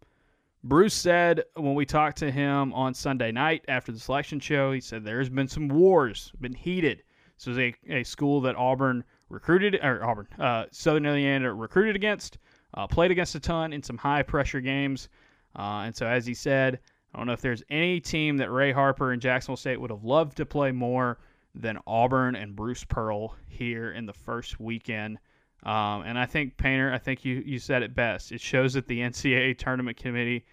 Bruce 0.64 0.94
said 0.94 1.44
when 1.54 1.74
we 1.74 1.84
talked 1.84 2.16
to 2.18 2.30
him 2.30 2.72
on 2.72 2.94
Sunday 2.94 3.30
night 3.30 3.64
after 3.68 3.92
the 3.92 3.98
selection 3.98 4.40
show, 4.40 4.72
he 4.72 4.80
said 4.80 5.04
there's 5.04 5.28
been 5.28 5.48
some 5.48 5.68
wars, 5.68 6.32
been 6.40 6.54
heated. 6.54 7.02
This 7.36 7.46
was 7.46 7.58
a, 7.58 7.74
a 7.88 8.02
school 8.04 8.40
that 8.42 8.56
Auburn 8.56 9.04
recruited, 9.28 9.78
or 9.82 10.02
Auburn, 10.02 10.28
uh, 10.38 10.64
Southern 10.70 11.04
Indiana 11.04 11.52
recruited 11.52 11.96
against, 11.96 12.38
uh, 12.74 12.86
played 12.86 13.10
against 13.10 13.34
a 13.34 13.40
ton 13.40 13.72
in 13.72 13.82
some 13.82 13.98
high 13.98 14.22
pressure 14.22 14.60
games. 14.60 15.10
Uh, 15.56 15.82
and 15.84 15.94
so, 15.94 16.06
as 16.06 16.24
he 16.24 16.32
said, 16.32 16.80
I 17.12 17.18
don't 17.18 17.26
know 17.26 17.34
if 17.34 17.42
there's 17.42 17.62
any 17.68 18.00
team 18.00 18.38
that 18.38 18.50
Ray 18.50 18.72
Harper 18.72 19.12
and 19.12 19.20
Jacksonville 19.20 19.56
State 19.56 19.80
would 19.80 19.90
have 19.90 20.04
loved 20.04 20.36
to 20.38 20.46
play 20.46 20.72
more 20.72 21.18
than 21.54 21.78
Auburn 21.86 22.36
and 22.36 22.56
Bruce 22.56 22.84
Pearl 22.84 23.36
here 23.46 23.92
in 23.92 24.06
the 24.06 24.12
first 24.12 24.58
weekend 24.58 25.18
um, 25.64 26.02
and 26.02 26.18
I 26.18 26.26
think 26.26 26.56
Painter, 26.56 26.92
I 26.92 26.98
think 26.98 27.24
you, 27.24 27.42
you 27.44 27.58
said 27.58 27.82
it 27.82 27.94
best. 27.94 28.32
It 28.32 28.40
shows 28.40 28.74
that 28.74 28.86
the 28.86 29.00
NCAA 29.00 29.56
tournament 29.56 29.96
committee, 29.96 30.44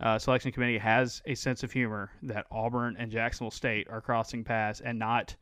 uh, 0.00 0.18
selection 0.18 0.52
committee, 0.52 0.78
has 0.78 1.22
a 1.24 1.34
sense 1.34 1.62
of 1.62 1.72
humor 1.72 2.10
that 2.24 2.46
Auburn 2.50 2.96
and 2.98 3.10
Jacksonville 3.10 3.50
State 3.50 3.88
are 3.90 4.02
crossing 4.02 4.44
paths, 4.44 4.80
and 4.80 4.98
not 4.98 5.34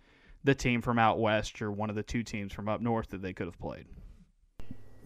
the 0.45 0.55
team 0.55 0.81
from 0.81 0.99
out 0.99 1.19
west 1.19 1.61
or 1.61 1.73
one 1.73 1.91
of 1.91 1.97
the 1.97 2.05
two 2.05 2.23
teams 2.23 2.53
from 2.53 2.69
up 2.69 2.81
north 2.81 3.09
that 3.09 3.21
they 3.21 3.33
could 3.33 3.47
have 3.47 3.59
played. 3.59 3.87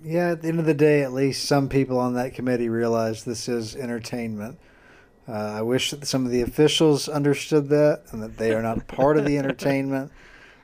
Yeah, 0.02 0.30
at 0.30 0.42
the 0.42 0.48
end 0.48 0.60
of 0.60 0.66
the 0.66 0.74
day, 0.74 1.02
at 1.02 1.12
least 1.12 1.46
some 1.46 1.68
people 1.68 1.98
on 1.98 2.14
that 2.14 2.34
committee 2.34 2.68
realize 2.68 3.24
this 3.24 3.48
is 3.48 3.74
entertainment. 3.74 4.58
Uh, 5.26 5.32
I 5.32 5.62
wish 5.62 5.90
that 5.90 6.06
some 6.06 6.26
of 6.26 6.30
the 6.30 6.42
officials 6.42 7.08
understood 7.08 7.68
that 7.68 8.04
and 8.10 8.22
that 8.22 8.36
they 8.36 8.52
are 8.52 8.62
not 8.62 8.86
part 8.86 9.16
of 9.16 9.24
the 9.24 9.38
entertainment. 9.38 10.10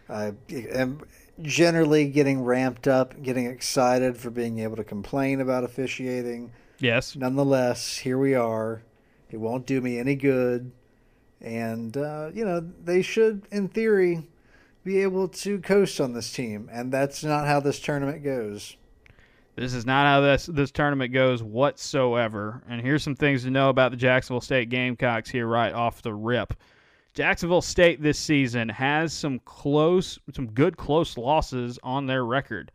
I 0.08 0.32
am 0.50 1.00
generally 1.42 2.08
getting 2.08 2.42
ramped 2.42 2.88
up, 2.88 3.22
getting 3.22 3.46
excited 3.46 4.16
for 4.16 4.30
being 4.30 4.58
able 4.58 4.76
to 4.76 4.84
complain 4.84 5.40
about 5.40 5.64
officiating. 5.64 6.52
Yes. 6.78 7.16
Nonetheless, 7.16 7.98
here 7.98 8.18
we 8.18 8.34
are. 8.34 8.82
It 9.30 9.38
won't 9.38 9.66
do 9.66 9.80
me 9.80 9.98
any 9.98 10.14
good. 10.14 10.72
And, 11.40 11.96
uh, 11.96 12.30
you 12.32 12.44
know, 12.44 12.60
they 12.60 13.02
should, 13.02 13.42
in 13.50 13.68
theory, 13.68 14.26
be 14.84 15.02
able 15.02 15.28
to 15.28 15.58
coast 15.60 16.00
on 16.00 16.12
this 16.12 16.32
team. 16.32 16.68
And 16.72 16.92
that's 16.92 17.22
not 17.22 17.46
how 17.46 17.60
this 17.60 17.80
tournament 17.80 18.22
goes. 18.22 18.76
This 19.56 19.72
is 19.72 19.86
not 19.86 20.06
how 20.06 20.20
this 20.20 20.46
this 20.46 20.70
tournament 20.70 21.14
goes 21.14 21.42
whatsoever. 21.42 22.62
And 22.68 22.82
here's 22.82 23.02
some 23.02 23.16
things 23.16 23.42
to 23.44 23.50
know 23.50 23.70
about 23.70 23.90
the 23.90 23.96
Jacksonville 23.96 24.42
State 24.42 24.68
Gamecocks 24.68 25.30
here 25.30 25.46
right 25.46 25.72
off 25.72 26.02
the 26.02 26.12
rip. 26.12 26.52
Jacksonville 27.16 27.62
State 27.62 28.02
this 28.02 28.18
season 28.18 28.68
has 28.68 29.10
some 29.10 29.38
close, 29.46 30.18
some 30.34 30.48
good 30.48 30.76
close 30.76 31.16
losses 31.16 31.78
on 31.82 32.04
their 32.04 32.26
record. 32.26 32.70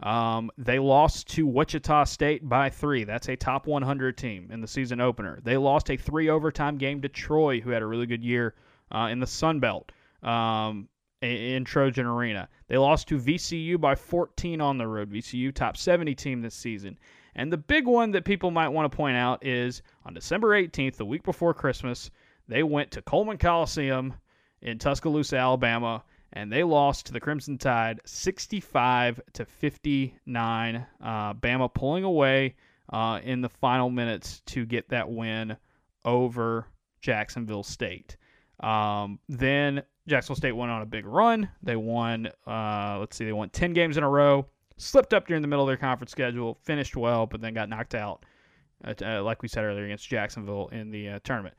Um, 0.00 0.50
they 0.58 0.78
lost 0.78 1.28
to 1.28 1.46
Wichita 1.46 2.04
State 2.04 2.46
by 2.46 2.68
three. 2.68 3.04
That's 3.04 3.30
a 3.30 3.36
top 3.36 3.66
100 3.66 4.18
team 4.18 4.50
in 4.52 4.60
the 4.60 4.68
season 4.68 5.00
opener. 5.00 5.40
They 5.42 5.56
lost 5.56 5.90
a 5.90 5.96
three 5.96 6.28
overtime 6.28 6.76
game 6.76 7.00
to 7.00 7.08
Troy, 7.08 7.58
who 7.58 7.70
had 7.70 7.80
a 7.80 7.86
really 7.86 8.04
good 8.04 8.22
year 8.22 8.54
uh, 8.92 9.08
in 9.10 9.18
the 9.18 9.26
Sun 9.26 9.60
Belt. 9.60 9.90
Um, 10.22 10.90
in 11.22 11.64
Trojan 11.64 12.04
Arena. 12.04 12.46
They 12.68 12.76
lost 12.76 13.08
to 13.08 13.18
VCU 13.18 13.80
by 13.80 13.94
14 13.94 14.60
on 14.60 14.76
the 14.76 14.86
road. 14.86 15.10
VCU 15.10 15.54
top 15.54 15.78
70 15.78 16.14
team 16.14 16.42
this 16.42 16.54
season. 16.54 16.98
And 17.34 17.50
the 17.50 17.56
big 17.56 17.86
one 17.86 18.10
that 18.10 18.26
people 18.26 18.50
might 18.50 18.68
want 18.68 18.90
to 18.90 18.94
point 18.94 19.16
out 19.16 19.44
is 19.44 19.80
on 20.04 20.12
December 20.12 20.48
18th, 20.48 20.96
the 20.96 21.06
week 21.06 21.22
before 21.22 21.54
Christmas, 21.54 22.10
they 22.48 22.62
went 22.62 22.92
to 22.92 23.02
Coleman 23.02 23.38
Coliseum 23.38 24.14
in 24.62 24.78
Tuscaloosa, 24.78 25.36
Alabama, 25.36 26.02
and 26.32 26.52
they 26.52 26.62
lost 26.62 27.06
to 27.06 27.12
the 27.12 27.20
Crimson 27.20 27.58
Tide 27.58 28.00
65 28.04 29.20
to 29.34 29.44
59. 29.44 30.86
Uh, 31.02 31.34
Bama 31.34 31.72
pulling 31.72 32.04
away 32.04 32.56
uh, 32.92 33.20
in 33.22 33.40
the 33.40 33.48
final 33.48 33.90
minutes 33.90 34.42
to 34.46 34.64
get 34.64 34.88
that 34.90 35.10
win 35.10 35.56
over 36.04 36.66
Jacksonville 37.00 37.62
State. 37.62 38.16
Um, 38.60 39.18
then 39.28 39.82
Jacksonville 40.08 40.36
State 40.36 40.52
went 40.52 40.70
on 40.70 40.82
a 40.82 40.86
big 40.86 41.06
run. 41.06 41.48
They 41.62 41.76
won, 41.76 42.28
uh, 42.46 42.96
let's 43.00 43.16
see, 43.16 43.24
they 43.24 43.32
won 43.32 43.50
10 43.50 43.72
games 43.72 43.96
in 43.96 44.04
a 44.04 44.08
row, 44.08 44.46
slipped 44.76 45.12
up 45.12 45.26
during 45.26 45.42
the 45.42 45.48
middle 45.48 45.64
of 45.64 45.68
their 45.68 45.76
conference 45.76 46.12
schedule, 46.12 46.58
finished 46.62 46.96
well, 46.96 47.26
but 47.26 47.40
then 47.40 47.54
got 47.54 47.68
knocked 47.68 47.94
out, 47.94 48.24
uh, 48.84 49.22
like 49.22 49.42
we 49.42 49.48
said 49.48 49.64
earlier, 49.64 49.84
against 49.84 50.08
Jacksonville 50.08 50.68
in 50.68 50.90
the 50.90 51.08
uh, 51.10 51.18
tournament. 51.24 51.54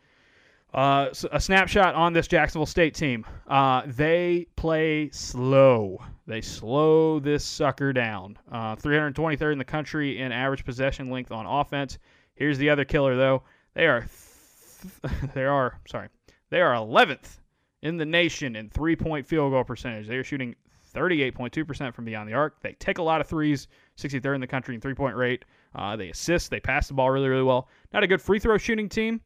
Uh, 0.74 1.10
a 1.32 1.40
snapshot 1.40 1.96
on 1.96 2.14
this 2.14 2.28
Jacksonville 2.28 2.66
State 2.66 2.94
team. 2.94 3.26
Uh, 3.48 3.84
they 3.86 4.48
play 4.56 5.10
slow. 5.12 5.98
They 6.28 6.42
slow 6.42 7.20
this 7.20 7.46
sucker 7.46 7.94
down. 7.94 8.38
Uh, 8.52 8.76
323rd 8.76 9.54
in 9.54 9.58
the 9.58 9.66
country 9.66 10.20
in 10.20 10.32
average 10.32 10.66
possession 10.66 11.10
length 11.10 11.32
on 11.32 11.46
offense. 11.46 11.98
Here's 12.36 12.58
the 12.58 12.70
other 12.70 12.86
killer, 12.86 13.16
though. 13.16 13.44
They 13.74 13.88
are, 13.88 14.02
th- 14.02 15.14
they 15.34 15.46
are 15.46 15.80
sorry, 15.88 16.10
they 16.50 16.62
are 16.62 16.74
11th 16.74 17.40
in 17.82 17.98
the 17.98 18.06
nation 18.06 18.56
in 18.56 18.70
three 18.70 18.96
point 18.96 19.26
field 19.26 19.52
goal 19.52 19.64
percentage. 19.64 20.08
They 20.08 20.18
are 20.18 20.24
shooting 20.24 20.56
38.2% 20.94 21.94
from 21.94 22.06
beyond 22.06 22.28
the 22.30 22.34
arc. 22.34 22.62
They 22.62 22.74
take 22.74 22.98
a 22.98 23.04
lot 23.04 23.22
of 23.22 23.28
threes, 23.28 23.68
63rd 23.98 24.36
in 24.36 24.42
the 24.42 24.48
country 24.48 24.76
in 24.76 24.82
three 24.82 24.94
point 24.94 25.16
rate. 25.16 25.46
Uh, 25.76 25.96
they 25.96 26.10
assist, 26.10 26.50
they 26.50 26.60
pass 26.60 26.88
the 26.88 26.94
ball 26.94 27.10
really, 27.10 27.30
really 27.30 27.44
well. 27.44 27.70
Not 27.94 28.04
a 28.04 28.08
good 28.08 28.22
free 28.22 28.40
throw 28.40 28.58
shooting 28.58 28.90
team. 28.90 29.22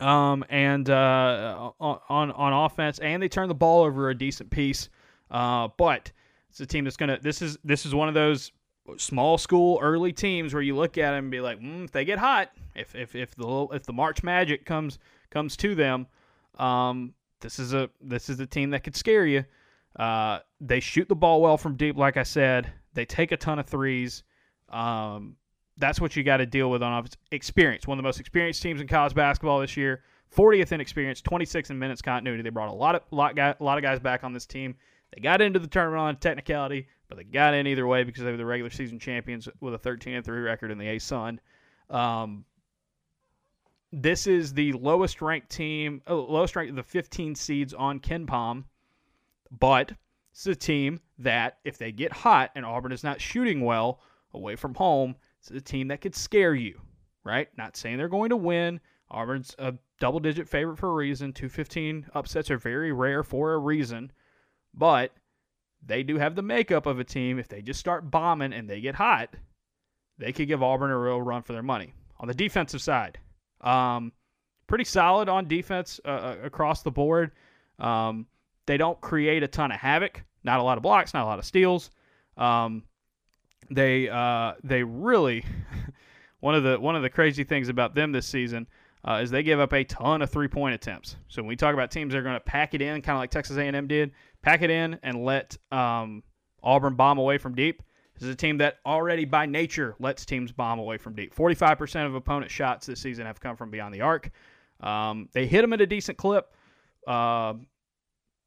Um, 0.00 0.44
and 0.50 0.88
uh, 0.90 1.70
on 1.80 2.30
on 2.30 2.52
offense, 2.52 2.98
and 2.98 3.22
they 3.22 3.28
turn 3.28 3.48
the 3.48 3.54
ball 3.54 3.84
over 3.84 4.10
a 4.10 4.14
decent 4.14 4.50
piece. 4.50 4.88
Uh, 5.30 5.68
but 5.76 6.12
it's 6.50 6.60
a 6.60 6.66
team 6.66 6.84
that's 6.84 6.96
gonna. 6.96 7.18
This 7.20 7.42
is 7.42 7.58
this 7.64 7.86
is 7.86 7.94
one 7.94 8.08
of 8.08 8.14
those 8.14 8.52
small 8.98 9.38
school 9.38 9.78
early 9.82 10.12
teams 10.12 10.54
where 10.54 10.62
you 10.62 10.76
look 10.76 10.98
at 10.98 11.10
them 11.10 11.24
and 11.24 11.30
be 11.30 11.40
like, 11.40 11.60
mm, 11.60 11.84
if 11.84 11.92
they 11.92 12.04
get 12.04 12.18
hot, 12.18 12.50
if 12.74 12.94
if 12.94 13.14
if 13.14 13.34
the 13.34 13.68
if 13.72 13.84
the 13.84 13.92
March 13.92 14.22
Magic 14.22 14.64
comes 14.64 14.98
comes 15.30 15.56
to 15.58 15.74
them, 15.74 16.06
um, 16.58 17.14
this 17.40 17.58
is 17.58 17.74
a 17.74 17.90
this 18.00 18.28
is 18.28 18.40
a 18.40 18.46
team 18.46 18.70
that 18.70 18.84
could 18.84 18.96
scare 18.96 19.26
you. 19.26 19.44
Uh, 19.96 20.40
they 20.60 20.80
shoot 20.80 21.08
the 21.08 21.16
ball 21.16 21.40
well 21.40 21.56
from 21.56 21.76
deep, 21.76 21.96
like 21.96 22.16
I 22.16 22.22
said. 22.22 22.70
They 22.92 23.04
take 23.04 23.32
a 23.32 23.36
ton 23.36 23.58
of 23.58 23.66
threes. 23.66 24.22
Um, 24.68 25.36
that's 25.78 26.00
what 26.00 26.16
you 26.16 26.22
got 26.22 26.38
to 26.38 26.46
deal 26.46 26.70
with 26.70 26.82
on 26.82 26.92
offense. 26.92 27.16
Experience. 27.30 27.86
One 27.86 27.98
of 27.98 28.02
the 28.02 28.06
most 28.06 28.20
experienced 28.20 28.62
teams 28.62 28.80
in 28.80 28.88
college 28.88 29.14
basketball 29.14 29.60
this 29.60 29.76
year. 29.76 30.02
40th 30.34 30.72
in 30.72 30.80
experience, 30.80 31.20
26 31.20 31.70
in 31.70 31.78
minutes 31.78 32.02
continuity. 32.02 32.42
They 32.42 32.50
brought 32.50 32.68
a 32.68 32.74
lot 32.74 32.94
of 32.96 33.02
lot 33.10 33.36
guy, 33.36 33.54
a 33.58 33.64
lot 33.64 33.78
of 33.78 33.82
guys 33.82 34.00
back 34.00 34.24
on 34.24 34.32
this 34.32 34.46
team. 34.46 34.74
They 35.14 35.20
got 35.20 35.40
into 35.40 35.58
the 35.58 35.68
tournament 35.68 36.00
on 36.00 36.16
technicality, 36.16 36.88
but 37.08 37.16
they 37.16 37.24
got 37.24 37.54
in 37.54 37.66
either 37.66 37.86
way 37.86 38.02
because 38.04 38.24
they 38.24 38.30
were 38.30 38.36
the 38.36 38.44
regular 38.44 38.70
season 38.70 38.98
champions 38.98 39.48
with 39.60 39.74
a 39.74 39.78
13 39.78 40.14
and 40.14 40.24
3 40.24 40.40
record 40.40 40.70
in 40.70 40.78
the 40.78 40.84
ASUN. 40.84 41.38
Um, 41.88 42.44
this 43.92 44.26
is 44.26 44.52
the 44.52 44.72
lowest 44.72 45.22
ranked 45.22 45.48
team, 45.48 46.02
oh, 46.06 46.26
lowest 46.28 46.56
ranked 46.56 46.70
of 46.70 46.76
the 46.76 46.82
15 46.82 47.34
seeds 47.34 47.72
on 47.72 48.00
KenPom, 48.00 48.64
but 49.50 49.92
it's 50.32 50.46
a 50.46 50.54
team 50.56 51.00
that 51.18 51.58
if 51.64 51.78
they 51.78 51.92
get 51.92 52.12
hot 52.12 52.50
and 52.56 52.66
Auburn 52.66 52.92
is 52.92 53.04
not 53.04 53.20
shooting 53.20 53.60
well 53.60 54.00
away 54.34 54.56
from 54.56 54.74
home, 54.74 55.14
it's 55.50 55.60
a 55.60 55.60
team 55.60 55.88
that 55.88 56.00
could 56.00 56.14
scare 56.14 56.54
you, 56.54 56.80
right? 57.24 57.48
Not 57.56 57.76
saying 57.76 57.98
they're 57.98 58.08
going 58.08 58.30
to 58.30 58.36
win. 58.36 58.80
Auburn's 59.10 59.54
a 59.58 59.74
double 60.00 60.20
digit 60.20 60.48
favorite 60.48 60.78
for 60.78 60.90
a 60.90 60.94
reason. 60.94 61.32
215 61.32 62.06
upsets 62.14 62.50
are 62.50 62.58
very 62.58 62.92
rare 62.92 63.22
for 63.22 63.54
a 63.54 63.58
reason, 63.58 64.10
but 64.74 65.12
they 65.84 66.02
do 66.02 66.18
have 66.18 66.34
the 66.34 66.42
makeup 66.42 66.86
of 66.86 66.98
a 66.98 67.04
team. 67.04 67.38
If 67.38 67.48
they 67.48 67.62
just 67.62 67.80
start 67.80 68.10
bombing 68.10 68.52
and 68.52 68.68
they 68.68 68.80
get 68.80 68.94
hot, 68.94 69.34
they 70.18 70.32
could 70.32 70.48
give 70.48 70.62
Auburn 70.62 70.90
a 70.90 70.98
real 70.98 71.22
run 71.22 71.42
for 71.42 71.52
their 71.52 71.62
money. 71.62 71.94
On 72.18 72.26
the 72.26 72.34
defensive 72.34 72.82
side, 72.82 73.18
um, 73.60 74.12
pretty 74.66 74.84
solid 74.84 75.28
on 75.28 75.46
defense 75.46 76.00
uh, 76.04 76.08
uh, 76.08 76.36
across 76.42 76.82
the 76.82 76.90
board. 76.90 77.32
Um, 77.78 78.26
they 78.66 78.76
don't 78.76 79.00
create 79.00 79.42
a 79.42 79.48
ton 79.48 79.70
of 79.70 79.78
havoc. 79.78 80.22
Not 80.42 80.60
a 80.60 80.62
lot 80.62 80.78
of 80.78 80.82
blocks, 80.82 81.14
not 81.14 81.24
a 81.24 81.26
lot 81.26 81.38
of 81.38 81.44
steals. 81.44 81.90
Um, 82.36 82.84
they 83.70 84.08
uh, 84.08 84.54
they 84.62 84.82
really 84.82 85.44
one 86.40 86.54
of 86.54 86.62
the 86.62 86.78
one 86.78 86.96
of 86.96 87.02
the 87.02 87.10
crazy 87.10 87.44
things 87.44 87.68
about 87.68 87.94
them 87.94 88.12
this 88.12 88.26
season 88.26 88.66
uh, 89.06 89.20
is 89.22 89.30
they 89.30 89.42
give 89.42 89.60
up 89.60 89.72
a 89.72 89.84
ton 89.84 90.22
of 90.22 90.30
three 90.30 90.48
point 90.48 90.74
attempts. 90.74 91.16
So 91.28 91.42
when 91.42 91.48
we 91.48 91.56
talk 91.56 91.74
about 91.74 91.90
teams 91.90 92.12
that 92.12 92.18
are 92.18 92.22
going 92.22 92.34
to 92.34 92.40
pack 92.40 92.74
it 92.74 92.82
in, 92.82 93.00
kind 93.02 93.16
of 93.16 93.20
like 93.20 93.30
Texas 93.30 93.56
A&M 93.56 93.86
did, 93.86 94.12
pack 94.42 94.62
it 94.62 94.70
in 94.70 94.98
and 95.02 95.24
let 95.24 95.56
um, 95.70 96.22
Auburn 96.62 96.94
bomb 96.94 97.18
away 97.18 97.38
from 97.38 97.54
deep. 97.54 97.82
This 98.14 98.24
is 98.24 98.30
a 98.30 98.36
team 98.36 98.58
that 98.58 98.78
already 98.84 99.24
by 99.24 99.46
nature 99.46 99.94
lets 100.00 100.24
teams 100.24 100.50
bomb 100.50 100.78
away 100.78 100.96
from 100.96 101.14
deep. 101.14 101.34
45% 101.34 102.06
of 102.06 102.14
opponent 102.14 102.50
shots 102.50 102.86
this 102.86 103.00
season 103.00 103.26
have 103.26 103.40
come 103.40 103.56
from 103.56 103.70
beyond 103.70 103.94
the 103.94 104.00
arc. 104.00 104.30
Um, 104.80 105.28
they 105.32 105.46
hit 105.46 105.62
them 105.62 105.72
at 105.74 105.80
a 105.80 105.86
decent 105.86 106.16
clip, 106.16 106.52
uh, 107.06 107.54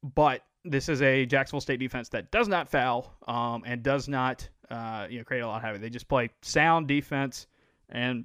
but 0.02 0.42
this 0.64 0.88
is 0.88 1.02
a 1.02 1.24
Jacksonville 1.24 1.60
State 1.60 1.80
defense 1.80 2.08
that 2.10 2.30
does 2.30 2.48
not 2.48 2.68
foul 2.68 3.16
um, 3.26 3.62
and 3.64 3.82
does 3.82 4.08
not 4.08 4.48
uh, 4.70 5.06
you 5.08 5.18
know 5.18 5.24
create 5.24 5.40
a 5.40 5.46
lot 5.46 5.56
of 5.56 5.62
havoc. 5.62 5.80
They 5.80 5.90
just 5.90 6.08
play 6.08 6.30
sound 6.42 6.88
defense, 6.88 7.46
and 7.88 8.24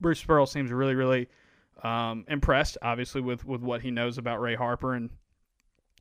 Bruce 0.00 0.22
Pearl 0.22 0.46
seems 0.46 0.70
really 0.70 0.94
really 0.94 1.28
um, 1.82 2.24
impressed, 2.28 2.78
obviously 2.82 3.20
with 3.20 3.44
with 3.44 3.62
what 3.62 3.82
he 3.82 3.90
knows 3.90 4.18
about 4.18 4.40
Ray 4.40 4.54
Harper 4.54 4.94
and 4.94 5.10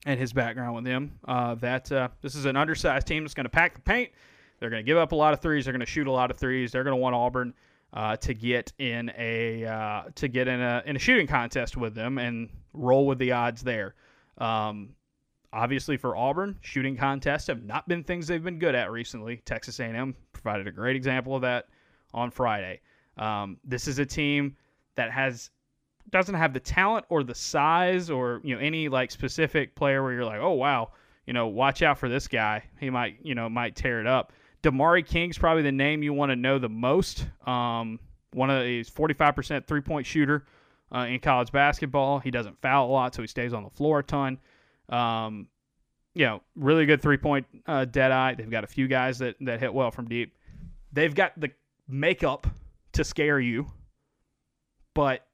and 0.06 0.19
his 0.19 0.34
background 0.34 0.75
with 0.75 0.86
him. 0.86 1.19
Uh, 1.28 1.56
that 1.56 1.91
uh, 1.91 2.10
this 2.21 2.36
is 2.36 2.45
an 2.45 2.56
undersized 2.56 3.08
team 3.08 3.23
that's 3.23 3.34
going 3.34 3.45
to 3.45 3.49
pack 3.49 3.75
the 3.75 3.82
paint. 3.82 4.12
They're 4.60 4.69
going 4.69 4.84
to 4.84 4.88
give 4.88 4.97
up 4.97 5.12
a 5.12 5.15
lot 5.15 5.34
of 5.34 5.39
threes. 5.39 5.65
They're 5.65 5.73
going 5.73 5.80
to 5.80 5.86
shoot 5.86 6.08
a 6.08 6.12
lot 6.12 6.32
of 6.32 6.38
threes. 6.38 6.71
They're 6.71 6.84
going 6.84 6.95
to 6.95 7.02
want 7.02 7.15
Auburn 7.15 7.54
uh, 7.93 8.17
to 8.17 8.34
get 8.34 8.71
in 8.78 9.12
a 9.17 9.65
uh, 9.65 10.04
to 10.15 10.28
get 10.28 10.47
in 10.47 10.62
a 10.62 10.84
in 10.86 10.95
a 10.95 10.99
shooting 10.99 11.28
contest 11.28 11.78
with 11.78 11.95
them 11.95 12.17
and 12.17 12.49
roll 12.73 13.06
with 13.08 13.19
the 13.19 13.32
odds 13.32 13.62
there. 13.62 13.95
Um, 14.38 14.89
obviously, 15.53 15.97
for 15.97 16.15
Auburn, 16.15 16.57
shooting 16.62 16.95
contests 16.97 17.47
have 17.47 17.63
not 17.63 17.88
been 17.88 18.03
things 18.03 18.27
they've 18.27 18.43
been 18.43 18.59
good 18.59 18.75
at 18.75 18.91
recently. 18.91 19.38
Texas 19.45 19.79
A&M 19.79 20.15
provided 20.33 20.67
a 20.67 20.71
great 20.71 20.95
example 20.95 21.35
of 21.35 21.41
that 21.41 21.65
on 22.13 22.31
Friday. 22.31 22.81
Um, 23.17 23.57
this 23.63 23.88
is 23.88 23.99
a 23.99 24.05
team 24.05 24.55
that 24.95 25.12
has 25.12 25.49
doesn't 26.12 26.35
have 26.35 26.53
the 26.53 26.59
talent 26.59 27.05
or 27.09 27.23
the 27.23 27.35
size 27.35 28.09
or 28.09 28.41
you 28.43 28.55
know 28.55 28.62
any 28.62 28.89
like 28.89 29.12
specific 29.12 29.75
player 29.75 30.01
where 30.01 30.13
you're 30.13 30.25
like, 30.25 30.41
oh 30.41 30.53
wow, 30.53 30.91
you 31.25 31.33
know, 31.33 31.47
watch 31.47 31.81
out 31.81 31.97
for 31.97 32.09
this 32.09 32.27
guy. 32.27 32.63
He 32.79 32.89
might 32.89 33.17
you 33.21 33.35
know 33.35 33.49
might 33.49 33.75
tear 33.75 33.99
it 33.99 34.07
up. 34.07 34.33
Demaree 34.63 35.05
King's 35.05 35.38
probably 35.38 35.63
the 35.63 35.71
name 35.71 36.03
you 36.03 36.13
want 36.13 36.31
to 36.31 36.35
know 36.35 36.59
the 36.59 36.69
most. 36.69 37.25
Um, 37.45 37.99
one 38.33 38.49
of 38.49 38.63
these 38.63 38.89
45% 38.89 39.65
three 39.65 39.81
point 39.81 40.05
shooter 40.05 40.45
uh, 40.93 41.05
in 41.09 41.19
college 41.19 41.51
basketball. 41.51 42.19
He 42.19 42.31
doesn't 42.31 42.62
foul 42.62 42.89
a 42.89 42.91
lot, 42.91 43.15
so 43.15 43.21
he 43.21 43.27
stays 43.27 43.53
on 43.53 43.63
the 43.63 43.69
floor 43.69 43.99
a 43.99 44.03
ton. 44.03 44.38
Um, 44.89 45.47
you 46.15 46.25
know, 46.25 46.41
really 46.56 46.86
good 46.86 47.02
three 47.02 47.17
point 47.17 47.45
uh, 47.67 47.86
dead 47.86 48.12
eye. 48.12 48.34
They've 48.34 48.49
got 48.49 48.63
a 48.63 48.67
few 48.67 48.88
guys 48.88 49.19
that, 49.19 49.36
that 49.41 49.60
hit 49.60 49.73
well 49.73 49.91
from 49.91 50.08
deep. 50.08 50.36
They've 50.91 51.13
got 51.13 51.39
the 51.39 51.52
makeup 51.88 52.47
to 52.93 53.04
scare 53.04 53.39
you, 53.39 53.67
but, 54.95 55.25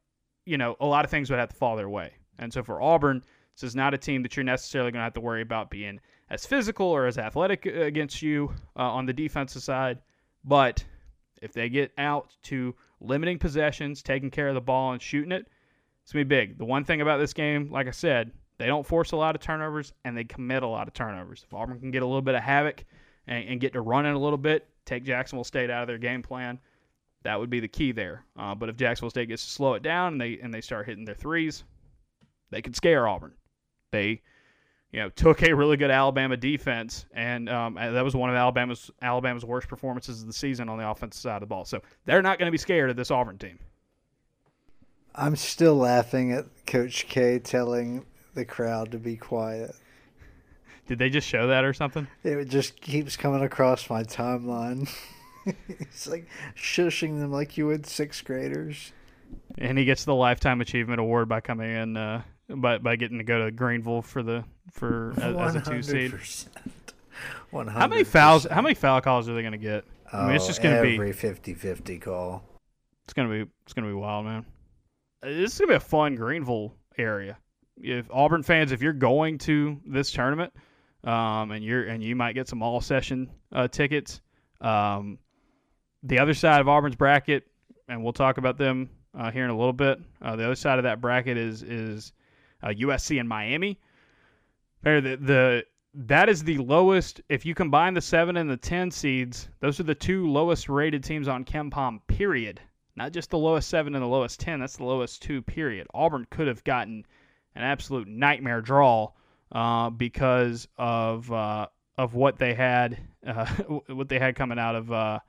you 0.46 0.58
know, 0.58 0.76
a 0.80 0.86
lot 0.86 1.06
of 1.06 1.12
things 1.12 1.30
would 1.30 1.40
have 1.40 1.50
to 1.50 1.56
fall 1.56 1.76
their 1.76 1.90
way. 1.90 2.12
And 2.40 2.52
so 2.52 2.62
for 2.62 2.82
Auburn, 2.82 3.24
this 3.56 3.64
is 3.64 3.76
not 3.76 3.94
a 3.94 3.98
team 3.98 4.22
that 4.24 4.36
you're 4.36 4.44
necessarily 4.44 4.92
going 4.92 5.00
to 5.00 5.06
have 5.06 5.14
to 5.14 5.22
worry 5.22 5.42
about 5.42 5.70
being 5.70 6.00
as 6.30 6.46
physical 6.46 6.88
or 6.88 7.08
as 7.08 7.18
athletic 7.18 7.66
against 7.66 8.22
you 8.22 8.54
uh, 8.76 8.82
on 8.82 9.06
the 9.06 9.14
defensive 9.14 9.64
side. 9.64 10.00
But 10.44 10.84
if 11.42 11.54
they 11.54 11.70
get 11.70 11.94
out 11.98 12.36
to 12.44 12.76
limiting 13.00 13.40
possessions, 13.40 14.04
taking 14.04 14.30
care 14.30 14.50
of 14.50 14.56
the 14.56 14.62
ball, 14.62 14.92
and 14.92 15.02
shooting 15.02 15.32
it, 15.32 15.48
it's 16.04 16.12
going 16.12 16.24
to 16.24 16.28
be 16.28 16.36
big. 16.36 16.58
The 16.58 16.66
one 16.66 16.84
thing 16.84 17.02
about 17.02 17.20
this 17.20 17.34
game, 17.34 17.72
like 17.72 17.88
I 17.88 17.92
said, 17.92 18.32
they 18.58 18.68
don't 18.68 18.86
force 18.86 19.12
a 19.12 19.18
lot 19.18 19.36
of 19.36 19.42
turnovers 19.42 19.94
and 20.04 20.18
they 20.18 20.24
commit 20.24 20.64
a 20.64 20.68
lot 20.68 20.88
of 20.88 20.94
turnovers. 20.94 21.44
If 21.46 21.54
Auburn 21.54 21.80
can 21.80 21.92
get 21.92 22.04
a 22.04 22.06
little 22.06 22.22
bit 22.22 22.36
of 22.36 22.42
havoc 22.42 22.86
and, 23.28 23.48
and 23.48 23.60
get 23.60 23.74
to 23.74 23.82
running 23.82 24.14
a 24.14 24.20
little 24.20 24.38
bit, 24.38 24.68
take 24.86 25.04
Jacksonville 25.04 25.44
State 25.44 25.70
out 25.70 25.82
of 25.82 25.88
their 25.88 25.98
game 25.98 26.22
plan, 26.22 26.60
that 27.24 27.40
would 27.40 27.50
be 27.50 27.60
the 27.60 27.68
key 27.68 27.92
there. 27.92 28.24
Uh, 28.38 28.56
but 28.56 28.70
if 28.70 28.78
Jacksonville 28.78 29.10
State 29.10 29.30
gets 29.30 29.44
to 29.44 29.52
slow 29.52 29.74
it 29.74 29.84
down 29.84 30.14
and 30.14 30.22
they 30.22 30.40
and 30.40 30.54
they 30.54 30.62
start 30.62 30.86
hitting 30.86 31.06
their 31.06 31.16
threes, 31.16 31.64
they 32.52 32.62
could 32.62 32.76
scare 32.76 33.08
Auburn. 33.08 33.34
They 33.92 34.22
you 34.96 35.02
know, 35.02 35.10
took 35.10 35.44
a 35.44 35.54
really 35.54 35.76
good 35.76 35.92
Alabama 35.92 36.38
defense, 36.38 37.06
and 37.14 37.50
um, 37.50 37.74
that 37.74 38.02
was 38.02 38.16
one 38.16 38.30
of 38.30 38.36
Alabama's 38.38 38.90
Alabama's 39.02 39.44
worst 39.44 39.68
performances 39.68 40.22
of 40.22 40.28
the 40.28 40.34
season 40.34 40.70
on 40.70 40.78
the 40.78 40.90
offensive 40.90 41.22
side 41.22 41.36
of 41.36 41.42
the 41.42 41.48
ball. 41.48 41.66
So 41.66 41.82
they're 42.06 42.22
not 42.22 42.40
going 42.40 42.48
to 42.48 42.52
be 42.52 42.58
scared 42.58 42.90
of 42.90 42.96
this 42.96 43.12
Auburn 43.12 43.38
team. 43.38 43.60
I'm 45.14 45.36
still 45.36 45.76
laughing 45.76 46.32
at 46.32 46.46
Coach 46.66 47.08
K 47.10 47.40
telling 47.40 48.06
the 48.36 48.46
crowd 48.46 48.92
to 48.92 49.00
be 49.00 49.16
quiet. 49.16 49.76
Did 50.88 51.00
they 51.00 51.10
just 51.10 51.28
show 51.28 51.48
that 51.48 51.64
or 51.64 51.74
something? 51.74 52.08
It 52.24 52.46
just 52.46 52.80
keeps 52.80 53.18
coming 53.18 53.42
across 53.42 53.90
my 53.90 54.04
timeline. 54.04 54.88
it's 55.68 56.08
like 56.08 56.28
shushing 56.56 57.20
them 57.20 57.32
like 57.32 57.58
you 57.58 57.68
would 57.68 57.86
sixth 57.88 58.24
graders. 58.24 58.92
And 59.58 59.78
he 59.78 59.86
gets 59.86 60.06
the 60.06 60.14
lifetime 60.14 60.62
achievement 60.62 61.00
award 61.00 61.28
by 61.28 61.42
coming 61.42 61.72
in 61.72 61.98
uh, 61.98 62.22
by 62.50 62.78
by 62.78 62.96
getting 62.96 63.18
to 63.18 63.24
go 63.24 63.46
to 63.46 63.52
Greenville 63.52 64.04
for 64.04 64.22
the 64.22 64.44
for 64.72 65.14
as, 65.18 65.36
as 65.36 65.56
a 65.56 65.62
two 65.62 65.82
seed. 65.82 66.14
100%. 67.52 67.70
How 67.70 67.88
many 67.88 68.04
fouls? 68.04 68.46
How 68.50 68.62
many 68.62 68.76
foul 68.76 69.02
calls 69.02 69.28
are 69.28 69.34
they 69.34 69.42
going 69.42 69.54
to 69.54 69.58
get? 69.58 69.86
Oh, 70.14 70.20
I 70.20 70.28
mean, 70.28 70.36
it's 70.36 70.48
just 70.48 70.62
gonna 70.62 70.82
be- 70.82 70.96
every 70.96 71.14
50-50 71.14 72.02
call. 72.02 72.44
It's 73.06 73.14
gonna 73.14 73.30
be 73.30 73.50
it's 73.64 73.74
gonna 73.74 73.88
be 73.88 73.94
wild, 73.94 74.26
man. 74.26 74.46
This 75.22 75.54
is 75.54 75.60
gonna 75.60 75.70
be 75.70 75.76
a 75.76 75.80
fun 75.80 76.16
Greenville 76.16 76.74
area. 76.98 77.38
If 77.78 78.08
Auburn 78.12 78.44
fans, 78.44 78.72
if 78.72 78.82
you're 78.82 78.94
going 78.94 79.38
to 79.40 79.80
this 79.86 80.12
tournament, 80.12 80.54
um, 81.04 81.52
and 81.52 81.64
you're 81.64 81.84
and 81.84 82.04
you 82.04 82.16
might 82.16 82.34
get 82.34 82.48
some 82.48 82.64
all 82.64 82.82
session 82.82 83.30
uh, 83.52 83.68
tickets, 83.68 84.22
um, 84.62 85.20
the 86.04 86.20
other 86.20 86.34
side 86.34 86.62
of 86.62 86.68
Auburn's 86.68 86.96
bracket, 86.96 87.48
and 87.88 88.04
we'll 88.04 88.14
talk 88.14 88.38
about 88.38 88.58
them 88.58 88.90
uh, 89.18 89.32
here 89.32 89.44
in 89.44 89.50
a 89.50 89.58
little 89.58 89.74
bit. 89.74 90.00
Uh, 90.22 90.36
the 90.36 90.46
other 90.46 90.56
side 90.56 90.80
of 90.80 90.84
that 90.84 91.02
bracket 91.02 91.38
is 91.38 91.64
is 91.64 92.14
uh, 92.64 92.70
USC 92.70 93.20
and 93.20 93.30
Miami. 93.30 93.80
There, 94.82 95.02
the, 95.02 95.16
the 95.18 95.66
that 95.94 96.30
is 96.30 96.44
the 96.44 96.58
lowest. 96.58 97.22
If 97.30 97.46
you 97.46 97.56
combine 97.56 97.94
the 97.94 98.02
seven 98.02 98.38
and 98.38 98.50
the 98.50 98.58
ten 98.58 98.92
seeds, 98.92 99.50
those 99.60 99.80
are 99.80 99.84
the 99.84 99.96
two 99.96 100.30
lowest 100.30 100.70
rated 100.70 101.04
teams 101.04 101.28
on 101.28 101.46
KenPom. 101.46 102.00
Period. 102.08 102.60
Not 102.96 103.12
just 103.12 103.30
the 103.30 103.38
lowest 103.38 103.70
seven 103.70 103.96
and 103.96 104.04
the 104.04 104.08
lowest 104.08 104.40
ten. 104.40 104.60
That's 104.60 104.78
the 104.78 104.86
lowest 104.86 105.22
two. 105.22 105.42
Period. 105.42 105.88
Auburn 105.94 106.28
could 106.30 106.48
have 106.48 106.64
gotten 106.64 107.06
an 107.56 107.64
absolute 107.64 108.08
nightmare 108.08 108.62
draw 108.62 109.12
uh, 109.52 109.90
because 109.90 110.68
of 110.78 111.32
uh, 111.32 111.68
of 111.98 112.14
what 112.14 112.38
they 112.38 112.54
had 112.54 113.00
uh, 113.26 113.46
what 113.88 114.10
they 114.10 114.20
had 114.20 114.36
coming 114.36 114.60
out 114.60 114.76
of. 114.76 114.92
Uh, 114.92 115.20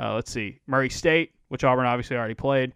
uh, 0.00 0.14
let's 0.14 0.30
see, 0.30 0.58
Murray 0.66 0.88
State, 0.88 1.32
which 1.48 1.64
Auburn 1.64 1.86
obviously 1.86 2.16
already 2.16 2.34
played. 2.34 2.72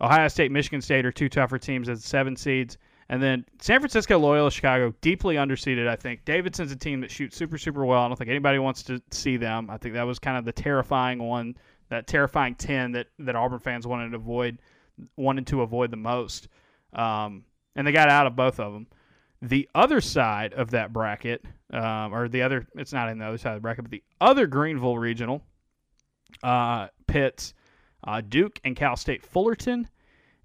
Ohio 0.00 0.28
State, 0.28 0.50
Michigan 0.50 0.80
State 0.80 1.04
are 1.04 1.12
two 1.12 1.28
tougher 1.28 1.58
teams 1.58 1.88
as 1.88 2.04
seven 2.04 2.36
seeds. 2.36 2.78
And 3.10 3.20
then 3.20 3.44
San 3.60 3.80
Francisco, 3.80 4.18
Loyola, 4.18 4.52
Chicago, 4.52 4.94
deeply 5.00 5.34
underseeded, 5.34 5.88
I 5.88 5.96
think. 5.96 6.24
Davidson's 6.24 6.70
a 6.70 6.76
team 6.76 7.00
that 7.00 7.10
shoots 7.10 7.36
super, 7.36 7.58
super 7.58 7.84
well. 7.84 8.02
I 8.02 8.06
don't 8.06 8.16
think 8.16 8.30
anybody 8.30 8.60
wants 8.60 8.84
to 8.84 9.02
see 9.10 9.36
them. 9.36 9.68
I 9.68 9.78
think 9.78 9.94
that 9.94 10.04
was 10.04 10.20
kind 10.20 10.38
of 10.38 10.44
the 10.44 10.52
terrifying 10.52 11.20
one, 11.20 11.56
that 11.88 12.06
terrifying 12.06 12.54
10 12.54 12.92
that, 12.92 13.08
that 13.18 13.34
Auburn 13.34 13.58
fans 13.58 13.84
wanted 13.84 14.10
to 14.10 14.16
avoid, 14.16 14.58
wanted 15.16 15.48
to 15.48 15.62
avoid 15.62 15.90
the 15.90 15.96
most. 15.96 16.46
Um, 16.92 17.42
and 17.76 17.86
they 17.86 17.92
got 17.92 18.08
out 18.08 18.26
of 18.26 18.36
both 18.36 18.60
of 18.60 18.72
them. 18.72 18.86
The 19.42 19.68
other 19.74 20.00
side 20.00 20.52
of 20.52 20.70
that 20.72 20.92
bracket, 20.92 21.44
um, 21.72 22.14
or 22.14 22.28
the 22.28 22.42
other, 22.42 22.66
it's 22.74 22.92
not 22.92 23.08
in 23.08 23.18
the 23.18 23.24
other 23.24 23.38
side 23.38 23.52
of 23.52 23.56
the 23.56 23.60
bracket, 23.62 23.84
but 23.84 23.90
the 23.90 24.02
other 24.20 24.46
Greenville 24.46 24.98
regional 24.98 25.42
uh, 26.42 26.88
pits 27.06 27.54
uh, 28.04 28.20
Duke 28.20 28.60
and 28.64 28.76
Cal 28.76 28.96
State 28.96 29.24
Fullerton. 29.24 29.88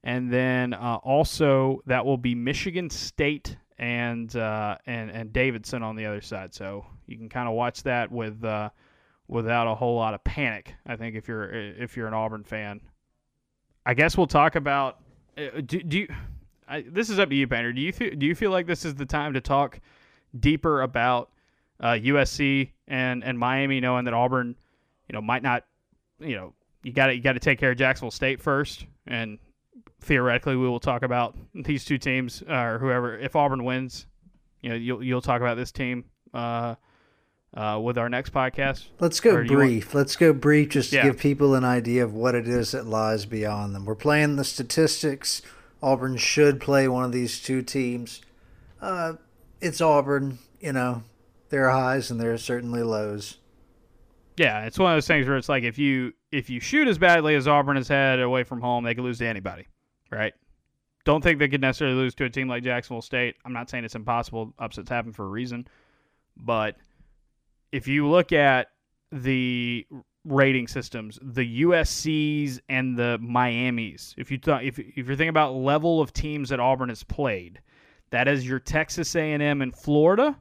And 0.03 0.31
then 0.31 0.73
uh, 0.73 0.99
also 1.03 1.81
that 1.87 2.05
will 2.05 2.17
be 2.17 2.35
Michigan 2.35 2.89
State 2.89 3.57
and 3.77 4.33
uh, 4.35 4.77
and 4.85 5.09
and 5.09 5.33
Davidson 5.33 5.83
on 5.83 5.95
the 5.95 6.05
other 6.05 6.21
side. 6.21 6.53
So 6.53 6.85
you 7.07 7.17
can 7.17 7.27
kind 7.27 7.49
of 7.49 7.55
watch 7.55 7.83
that 7.83 8.11
with 8.11 8.43
uh, 8.43 8.69
without 9.27 9.67
a 9.67 9.75
whole 9.75 9.95
lot 9.95 10.13
of 10.13 10.23
panic. 10.23 10.75
I 10.85 10.95
think 10.95 11.15
if 11.15 11.27
you're 11.27 11.51
if 11.51 11.97
you're 11.97 12.07
an 12.07 12.13
Auburn 12.13 12.43
fan, 12.43 12.81
I 13.85 13.95
guess 13.95 14.15
we'll 14.15 14.27
talk 14.27 14.55
about. 14.55 14.99
uh, 15.37 15.61
Do, 15.65 15.81
do 15.81 15.99
you? 15.99 16.07
I, 16.67 16.81
this 16.87 17.09
is 17.09 17.19
up 17.19 17.29
to 17.29 17.35
you, 17.35 17.47
Painter. 17.47 17.71
Do 17.73 17.81
you 17.81 17.91
feel 17.91 18.11
do 18.15 18.25
you 18.25 18.35
feel 18.35 18.51
like 18.51 18.65
this 18.67 18.85
is 18.85 18.95
the 18.95 19.05
time 19.05 19.33
to 19.33 19.41
talk 19.41 19.79
deeper 20.37 20.81
about 20.81 21.29
uh, 21.79 21.91
USC 21.93 22.71
and 22.87 23.23
and 23.23 23.37
Miami, 23.37 23.79
knowing 23.79 24.05
that 24.05 24.13
Auburn, 24.13 24.55
you 25.09 25.13
know, 25.13 25.21
might 25.21 25.43
not, 25.43 25.63
you 26.19 26.35
know, 26.35 26.53
you 26.83 26.91
got 26.93 27.07
to 27.07 27.15
you 27.15 27.21
got 27.21 27.33
to 27.33 27.39
take 27.39 27.59
care 27.59 27.71
of 27.71 27.77
Jacksonville 27.77 28.11
State 28.11 28.41
first, 28.41 28.85
and 29.07 29.37
theoretically 30.01 30.55
we 30.55 30.67
will 30.67 30.79
talk 30.79 31.03
about 31.03 31.35
these 31.53 31.85
two 31.85 31.97
teams 31.97 32.43
uh, 32.49 32.53
or 32.53 32.79
whoever. 32.79 33.17
If 33.17 33.35
Auburn 33.35 33.63
wins, 33.63 34.07
you 34.61 34.69
know, 34.69 34.75
you'll 34.75 35.03
you'll 35.03 35.21
talk 35.21 35.41
about 35.41 35.57
this 35.57 35.71
team 35.71 36.05
uh, 36.33 36.75
uh, 37.55 37.79
with 37.83 37.97
our 37.97 38.09
next 38.09 38.33
podcast. 38.33 38.85
Let's 38.99 39.19
go 39.19 39.31
you 39.31 39.37
want- 39.37 39.47
brief. 39.49 39.93
Let's 39.93 40.15
go 40.15 40.33
brief 40.33 40.69
just 40.69 40.89
to 40.91 40.95
Yeah. 40.97 41.03
give 41.03 41.17
people 41.19 41.55
an 41.55 41.63
idea 41.63 42.03
of 42.03 42.13
what 42.13 42.35
it 42.35 42.47
is 42.47 42.71
that 42.71 42.85
lies 42.85 43.25
beyond 43.25 43.75
them. 43.75 43.85
We're 43.85 43.95
playing 43.95 44.35
the 44.37 44.43
statistics. 44.43 45.41
Auburn 45.81 46.17
should 46.17 46.59
play 46.59 46.87
one 46.87 47.03
of 47.03 47.11
these 47.11 47.41
two 47.41 47.61
teams. 47.61 48.21
Uh, 48.81 49.13
it's 49.61 49.81
Auburn, 49.81 50.39
you 50.59 50.73
know. 50.73 51.03
There 51.49 51.69
are 51.69 51.71
highs 51.71 52.11
and 52.11 52.19
there 52.19 52.33
are 52.33 52.37
certainly 52.37 52.83
lows. 52.83 53.37
Yeah, 54.37 54.65
it's 54.65 54.77
one 54.77 54.91
of 54.91 54.95
those 54.97 55.07
things 55.07 55.27
where 55.27 55.37
it's 55.37 55.47
like 55.47 55.63
if 55.63 55.77
you 55.77 56.13
if 56.31 56.49
you 56.49 56.59
shoot 56.59 56.87
as 56.87 56.97
badly 56.97 57.35
as 57.35 57.47
Auburn 57.47 57.77
has 57.77 57.87
had 57.87 58.19
away 58.19 58.43
from 58.43 58.59
home, 58.59 58.83
they 58.83 58.93
could 58.93 59.03
lose 59.03 59.19
to 59.19 59.27
anybody, 59.27 59.67
right? 60.11 60.33
Don't 61.05 61.23
think 61.23 61.39
they 61.39 61.47
could 61.47 61.61
necessarily 61.61 61.95
lose 61.95 62.15
to 62.15 62.25
a 62.25 62.29
team 62.29 62.47
like 62.47 62.63
Jacksonville 62.63 63.01
State. 63.01 63.35
I'm 63.45 63.53
not 63.53 63.69
saying 63.69 63.85
it's 63.85 63.95
impossible. 63.95 64.53
Upsets 64.59 64.89
happen 64.89 65.13
for 65.13 65.25
a 65.25 65.29
reason, 65.29 65.67
but 66.35 66.75
if 67.71 67.87
you 67.87 68.07
look 68.07 68.33
at 68.33 68.67
the 69.11 69.85
rating 70.25 70.67
systems, 70.67 71.19
the 71.21 71.63
USC's 71.63 72.59
and 72.67 72.97
the 72.97 73.17
Miami's, 73.21 74.13
if 74.17 74.31
you 74.31 74.37
th- 74.37 74.63
if 74.63 74.79
if 74.79 74.97
you're 74.97 75.15
thinking 75.15 75.29
about 75.29 75.55
level 75.55 76.01
of 76.01 76.11
teams 76.11 76.49
that 76.49 76.59
Auburn 76.59 76.89
has 76.89 77.03
played, 77.03 77.61
that 78.09 78.27
is 78.27 78.47
your 78.47 78.59
Texas 78.59 79.15
A&M 79.15 79.61
and 79.61 79.75
Florida. 79.75 80.39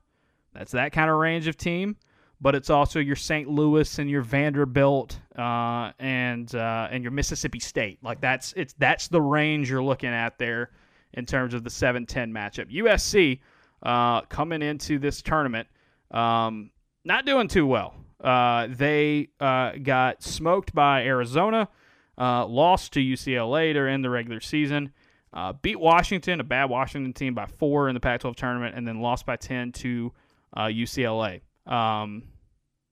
That's 0.53 0.73
that 0.73 0.93
kind 0.93 1.11
of 1.11 1.17
range 1.17 1.47
of 1.49 1.57
team 1.57 1.97
but 2.45 2.55
it's 2.55 2.69
also 2.69 2.99
your 2.99 3.17
St. 3.17 3.49
Louis 3.49 3.99
and 3.99 4.11
your 4.11 4.21
Vanderbilt 4.21 5.19
uh, 5.35 5.93
and 5.99 6.55
uh, 6.55 6.89
and 6.91 7.03
your 7.03 7.11
Mississippi 7.11 7.59
State. 7.59 7.99
Like 8.03 8.21
that's 8.21 8.53
it's 8.55 8.75
that's 8.75 9.09
the 9.09 9.23
range 9.23 9.71
you're 9.71 9.83
looking 9.83 10.11
at 10.11 10.39
there 10.39 10.71
in 11.15 11.25
terms 11.25 11.55
of 11.55 11.65
the 11.65 11.71
7-10 11.71 12.07
matchup. 12.33 12.71
USC 12.71 13.41
uh, 13.83 14.21
coming 14.23 14.61
into 14.61 14.99
this 14.99 15.23
tournament, 15.23 15.69
um, 16.11 16.71
not 17.05 17.25
doing 17.25 17.49
too 17.49 17.67
well. 17.67 17.95
Uh, 18.25 18.69
they 18.71 19.29
uh, 19.39 19.73
got 19.83 20.23
smoked 20.23 20.75
by 20.75 21.03
Arizona, 21.05 21.69
uh, 22.17 22.47
lost 22.47 22.95
to 22.95 23.01
UCLA 23.01 23.75
during 23.75 24.01
the 24.01 24.09
regular 24.11 24.41
season. 24.41 24.93
Uh, 25.33 25.53
beat 25.53 25.79
Washington, 25.79 26.41
a 26.41 26.45
bad 26.45 26.71
Washington 26.71 27.13
team, 27.13 27.35
by 27.35 27.45
four 27.45 27.89
in 27.89 27.95
the 27.95 28.01
Pac-12 28.01 28.37
tournament, 28.37 28.77
and 28.77 28.87
then 28.87 29.01
lost 29.01 29.27
by 29.27 29.37
ten 29.37 29.73
to 29.73 30.13
uh, 30.57 30.67
UCLA. 30.67 31.41
Um, 31.67 32.23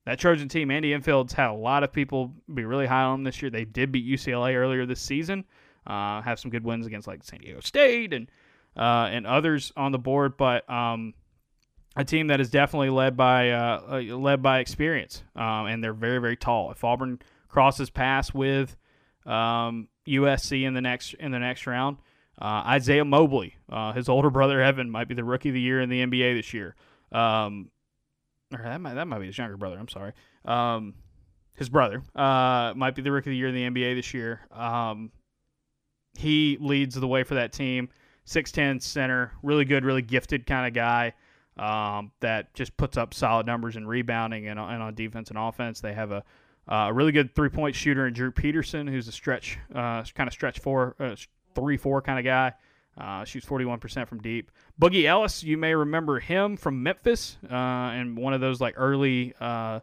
that 0.05 0.19
Trojan 0.19 0.49
team, 0.49 0.69
Andy 0.69 0.93
Enfield's 0.93 1.33
had 1.33 1.49
a 1.49 1.53
lot 1.53 1.83
of 1.83 1.93
people 1.93 2.33
be 2.53 2.65
really 2.65 2.85
high 2.85 3.03
on 3.03 3.19
them 3.19 3.23
this 3.23 3.41
year. 3.41 3.49
They 3.49 3.65
did 3.65 3.91
beat 3.91 4.05
UCLA 4.05 4.55
earlier 4.55 4.85
this 4.85 5.01
season. 5.01 5.45
Uh, 5.87 6.21
have 6.21 6.39
some 6.39 6.51
good 6.51 6.63
wins 6.63 6.85
against 6.85 7.07
like 7.07 7.23
San 7.23 7.39
Diego 7.39 7.59
State 7.61 8.13
and 8.13 8.29
uh, 8.75 9.07
and 9.11 9.25
others 9.27 9.71
on 9.77 9.91
the 9.91 9.99
board, 9.99 10.35
but 10.35 10.69
um, 10.69 11.13
a 11.95 12.03
team 12.03 12.27
that 12.27 12.39
is 12.39 12.49
definitely 12.49 12.89
led 12.89 13.15
by 13.15 13.51
uh, 13.51 13.81
uh, 13.91 14.15
led 14.15 14.41
by 14.41 14.59
experience, 14.59 15.23
um, 15.35 15.67
and 15.67 15.83
they're 15.83 15.93
very 15.93 16.19
very 16.19 16.35
tall. 16.35 16.71
If 16.71 16.83
Auburn 16.83 17.19
crosses 17.47 17.89
paths 17.89 18.33
with 18.33 18.75
um, 19.25 19.87
USC 20.07 20.63
in 20.63 20.73
the 20.73 20.81
next 20.81 21.13
in 21.15 21.31
the 21.31 21.39
next 21.39 21.67
round, 21.67 21.97
uh, 22.41 22.63
Isaiah 22.65 23.05
Mobley, 23.05 23.55
uh, 23.69 23.93
his 23.93 24.09
older 24.09 24.29
brother 24.29 24.61
Evan, 24.61 24.89
might 24.89 25.07
be 25.07 25.15
the 25.15 25.23
rookie 25.23 25.49
of 25.49 25.55
the 25.55 25.61
year 25.61 25.81
in 25.81 25.89
the 25.89 26.03
NBA 26.03 26.35
this 26.35 26.53
year. 26.53 26.75
Um, 27.11 27.69
or 28.51 28.63
that 28.63 28.81
might 28.81 28.95
that 28.95 29.07
might 29.07 29.19
be 29.19 29.27
his 29.27 29.37
younger 29.37 29.57
brother. 29.57 29.77
I'm 29.77 29.87
sorry. 29.87 30.13
Um, 30.45 30.95
his 31.55 31.69
brother 31.69 32.01
uh, 32.15 32.73
might 32.75 32.95
be 32.95 33.03
the 33.03 33.11
rookie 33.11 33.29
of 33.29 33.33
the 33.33 33.37
year 33.37 33.49
in 33.49 33.55
the 33.55 33.69
NBA 33.69 33.95
this 33.95 34.13
year. 34.13 34.41
Um, 34.51 35.11
he 36.17 36.57
leads 36.59 36.95
the 36.95 37.07
way 37.07 37.23
for 37.23 37.35
that 37.35 37.53
team. 37.53 37.89
6'10 38.25 38.81
center, 38.81 39.33
really 39.43 39.65
good, 39.65 39.83
really 39.83 40.01
gifted 40.01 40.47
kind 40.47 40.65
of 40.65 40.73
guy 40.73 41.13
um, 41.57 42.11
that 42.19 42.53
just 42.53 42.75
puts 42.77 42.97
up 42.97 43.13
solid 43.13 43.45
numbers 43.45 43.75
in 43.75 43.87
rebounding 43.87 44.47
and, 44.47 44.59
and 44.59 44.81
on 44.83 44.95
defense 44.95 45.29
and 45.29 45.37
offense. 45.37 45.81
They 45.81 45.93
have 45.93 46.11
a, 46.11 46.23
uh, 46.67 46.87
a 46.89 46.93
really 46.93 47.11
good 47.11 47.35
three 47.35 47.49
point 47.49 47.75
shooter 47.75 48.07
in 48.07 48.13
Drew 48.13 48.31
Peterson, 48.31 48.87
who's 48.87 49.07
a 49.07 49.11
stretch, 49.11 49.57
uh, 49.73 50.03
kind 50.15 50.27
of 50.27 50.33
stretch 50.33 50.59
four, 50.59 50.95
uh, 50.99 51.15
three 51.55 51.77
four 51.77 52.01
kind 52.01 52.19
of 52.19 52.25
guy. 52.25 52.53
Uh, 52.95 53.23
shoots 53.25 53.45
41% 53.47 54.07
from 54.07 54.19
deep. 54.19 54.51
Boogie 54.79 55.05
Ellis, 55.05 55.43
you 55.43 55.57
may 55.57 55.73
remember 55.73 56.19
him 56.19 56.55
from 56.55 56.83
Memphis 56.83 57.37
uh, 57.49 57.55
and 57.55 58.15
one 58.15 58.33
of 58.33 58.41
those 58.41 58.61
like 58.61 58.75
early 58.77 59.33
uh, 59.41 59.79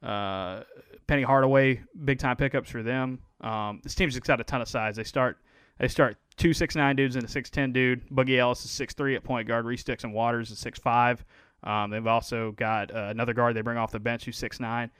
uh, 0.00 0.62
Penny 1.08 1.22
Hardaway 1.22 1.82
big 2.04 2.20
time 2.20 2.36
pickups 2.36 2.70
for 2.70 2.84
them. 2.84 3.18
Um, 3.40 3.80
this 3.82 3.96
team's 3.96 4.14
just 4.14 4.24
got 4.24 4.40
a 4.40 4.44
ton 4.44 4.62
of 4.62 4.68
size. 4.68 4.94
They 4.94 5.02
start 5.02 5.38
they 5.78 5.88
start 5.88 6.16
two 6.36 6.52
six 6.52 6.76
nine 6.76 6.96
dudes 6.96 7.16
and 7.16 7.24
a 7.24 7.28
six 7.28 7.50
ten 7.50 7.72
dude. 7.72 8.06
Boogie 8.08 8.38
Ellis 8.38 8.64
is 8.64 8.70
six 8.70 8.94
three 8.94 9.14
at 9.16 9.24
point 9.24 9.48
guard. 9.48 9.64
Reese 9.64 9.84
Dixon 9.84 10.12
Waters 10.12 10.50
is 10.50 10.58
six 10.58 10.78
five. 10.78 11.24
Um, 11.62 11.90
they've 11.90 12.06
also 12.06 12.52
got 12.52 12.94
uh, 12.94 13.08
another 13.08 13.32
guard 13.32 13.56
they 13.56 13.62
bring 13.62 13.78
off 13.78 13.90
the 13.90 14.00
bench 14.00 14.24
who's 14.24 14.36
six 14.36 14.60
nine. 14.60 14.90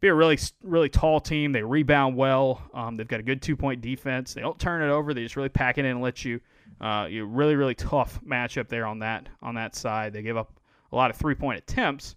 Be 0.00 0.08
a 0.08 0.14
really 0.14 0.38
really 0.62 0.88
tall 0.88 1.20
team. 1.20 1.52
They 1.52 1.62
rebound 1.62 2.16
well. 2.16 2.62
Um, 2.74 2.96
they've 2.96 3.08
got 3.08 3.20
a 3.20 3.24
good 3.24 3.42
two 3.42 3.56
point 3.56 3.80
defense. 3.80 4.34
They 4.34 4.40
don't 4.40 4.58
turn 4.58 4.82
it 4.82 4.92
over. 4.92 5.14
They 5.14 5.22
just 5.22 5.36
really 5.36 5.48
pack 5.48 5.78
it 5.78 5.84
in 5.84 5.92
and 5.92 6.02
let 6.02 6.24
you. 6.24 6.40
Uh, 6.80 7.06
you 7.08 7.24
really 7.24 7.54
really 7.54 7.74
tough 7.74 8.20
matchup 8.26 8.68
there 8.68 8.86
on 8.86 8.98
that 9.00 9.28
on 9.42 9.54
that 9.54 9.74
side. 9.74 10.12
They 10.12 10.22
give 10.22 10.36
up 10.36 10.60
a 10.92 10.96
lot 10.96 11.10
of 11.10 11.16
three 11.16 11.34
point 11.34 11.58
attempts. 11.58 12.16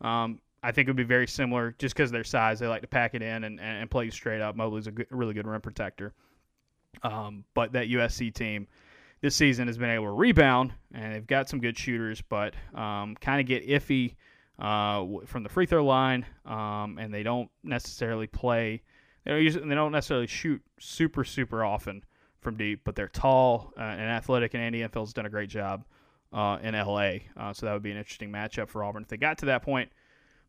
Um, 0.00 0.40
I 0.62 0.72
think 0.72 0.88
it 0.88 0.90
would 0.90 0.96
be 0.96 1.04
very 1.04 1.26
similar 1.26 1.74
just 1.78 1.94
because 1.94 2.10
of 2.10 2.12
their 2.12 2.24
size. 2.24 2.58
They 2.58 2.66
like 2.66 2.82
to 2.82 2.88
pack 2.88 3.14
it 3.14 3.22
in 3.22 3.44
and, 3.44 3.60
and 3.60 3.90
play 3.90 4.06
you 4.06 4.10
straight 4.10 4.40
up. 4.40 4.56
Mobley's 4.56 4.86
a, 4.88 4.90
good, 4.90 5.06
a 5.10 5.16
really 5.16 5.34
good 5.34 5.46
rim 5.46 5.60
protector. 5.60 6.14
Um, 7.02 7.44
but 7.54 7.72
that 7.72 7.88
USC 7.88 8.32
team 8.34 8.66
this 9.20 9.34
season 9.34 9.66
has 9.66 9.78
been 9.78 9.90
able 9.90 10.06
to 10.06 10.12
rebound, 10.12 10.72
and 10.92 11.14
they've 11.14 11.26
got 11.26 11.48
some 11.48 11.60
good 11.60 11.76
shooters, 11.76 12.22
but 12.22 12.54
um, 12.74 13.16
kind 13.16 13.40
of 13.40 13.46
get 13.46 13.66
iffy 13.66 14.14
uh, 14.58 15.04
from 15.26 15.42
the 15.42 15.48
free 15.48 15.66
throw 15.66 15.84
line, 15.84 16.24
um, 16.44 16.98
and 16.98 17.12
they 17.12 17.22
don't 17.22 17.50
necessarily 17.62 18.26
play. 18.26 18.82
They 19.24 19.50
don't, 19.50 19.68
they 19.68 19.74
don't 19.74 19.92
necessarily 19.92 20.26
shoot 20.26 20.62
super 20.78 21.24
super 21.24 21.64
often 21.64 22.04
from 22.40 22.56
deep, 22.56 22.82
but 22.84 22.94
they're 22.94 23.08
tall 23.08 23.72
uh, 23.76 23.82
and 23.82 24.10
athletic, 24.10 24.54
and 24.54 24.62
Andy 24.62 24.82
Enfield's 24.82 25.12
done 25.12 25.26
a 25.26 25.30
great 25.30 25.50
job 25.50 25.84
uh, 26.32 26.58
in 26.62 26.74
LA. 26.74 27.14
Uh, 27.36 27.52
so 27.52 27.66
that 27.66 27.72
would 27.72 27.82
be 27.82 27.90
an 27.90 27.96
interesting 27.96 28.30
matchup 28.30 28.68
for 28.68 28.84
Auburn 28.84 29.02
if 29.02 29.08
they 29.08 29.16
got 29.16 29.38
to 29.38 29.46
that 29.46 29.62
point. 29.62 29.90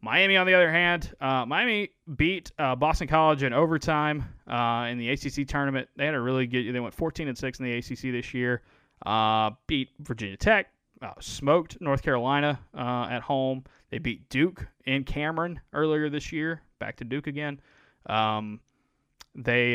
Miami, 0.02 0.38
on 0.38 0.48
the 0.48 0.54
other 0.54 0.72
hand, 0.72 1.14
uh, 1.20 1.46
Miami 1.46 1.90
beat 2.16 2.52
uh, 2.58 2.76
Boston 2.76 3.08
College 3.08 3.44
in 3.44 3.52
overtime 3.52 4.24
uh, 4.48 4.88
in 4.90 4.98
the 4.98 5.10
ACC 5.10 5.46
tournament. 5.48 5.90
They 5.98 6.06
had 6.06 6.16
a 6.16 6.22
really 6.22 6.48
good. 6.48 6.74
They 6.74 6.80
went 6.80 6.94
14 6.94 7.28
and 7.28 7.38
six 7.38 7.60
in 7.60 7.66
the 7.66 7.78
ACC 7.78 8.14
this 8.14 8.34
year. 8.34 8.62
Uh, 9.06 9.52
beat 9.68 9.90
Virginia 10.00 10.38
Tech, 10.38 10.68
uh, 11.02 11.12
smoked 11.20 11.80
North 11.82 12.02
Carolina 12.02 12.60
uh, 12.74 13.08
at 13.10 13.22
home. 13.22 13.64
They 13.90 13.98
beat 13.98 14.30
Duke 14.30 14.66
in 14.86 15.04
Cameron 15.04 15.60
earlier 15.74 16.10
this 16.10 16.32
year. 16.32 16.62
Back 16.80 16.96
to 16.98 17.04
Duke 17.04 17.28
again. 17.28 17.60
Um, 18.06 18.62
they 19.36 19.74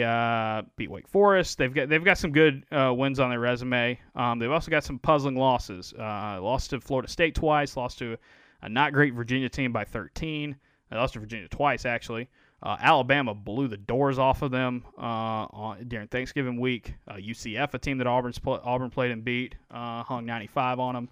beat 0.76 0.90
Wake 0.90 1.08
Forest. 1.08 1.58
They've 1.58 1.72
got 1.72 1.90
they've 1.90 2.04
got 2.04 2.16
some 2.16 2.32
good 2.32 2.64
wins 2.70 3.20
on 3.20 3.28
their 3.28 3.40
resume. 3.40 4.00
Um, 4.14 4.38
they've 4.38 4.50
also 4.50 4.70
got 4.70 4.84
some 4.84 4.98
puzzling 4.98 5.36
losses. 5.36 5.92
lost 5.98 6.70
to 6.70 6.80
Florida 6.80 7.08
State 7.08 7.34
twice. 7.34 7.76
Lost 7.76 7.98
to 7.98 8.16
a 8.64 8.68
not 8.68 8.92
great 8.92 9.14
Virginia 9.14 9.48
team 9.48 9.72
by 9.72 9.84
13. 9.84 10.56
They 10.90 10.96
lost 10.96 11.12
to 11.12 11.20
Virginia 11.20 11.48
twice, 11.48 11.84
actually. 11.84 12.28
Uh, 12.62 12.76
Alabama 12.80 13.34
blew 13.34 13.68
the 13.68 13.76
doors 13.76 14.18
off 14.18 14.40
of 14.40 14.50
them 14.50 14.84
uh, 14.96 15.02
on, 15.02 15.84
during 15.86 16.08
Thanksgiving 16.08 16.58
week. 16.58 16.94
Uh, 17.06 17.16
UCF, 17.16 17.74
a 17.74 17.78
team 17.78 17.98
that 17.98 18.06
Auburn's 18.06 18.38
pl- 18.38 18.60
Auburn 18.64 18.88
played 18.88 19.10
and 19.10 19.22
beat, 19.22 19.54
uh, 19.70 20.02
hung 20.02 20.24
95 20.24 20.80
on 20.80 20.94
them. 20.94 21.08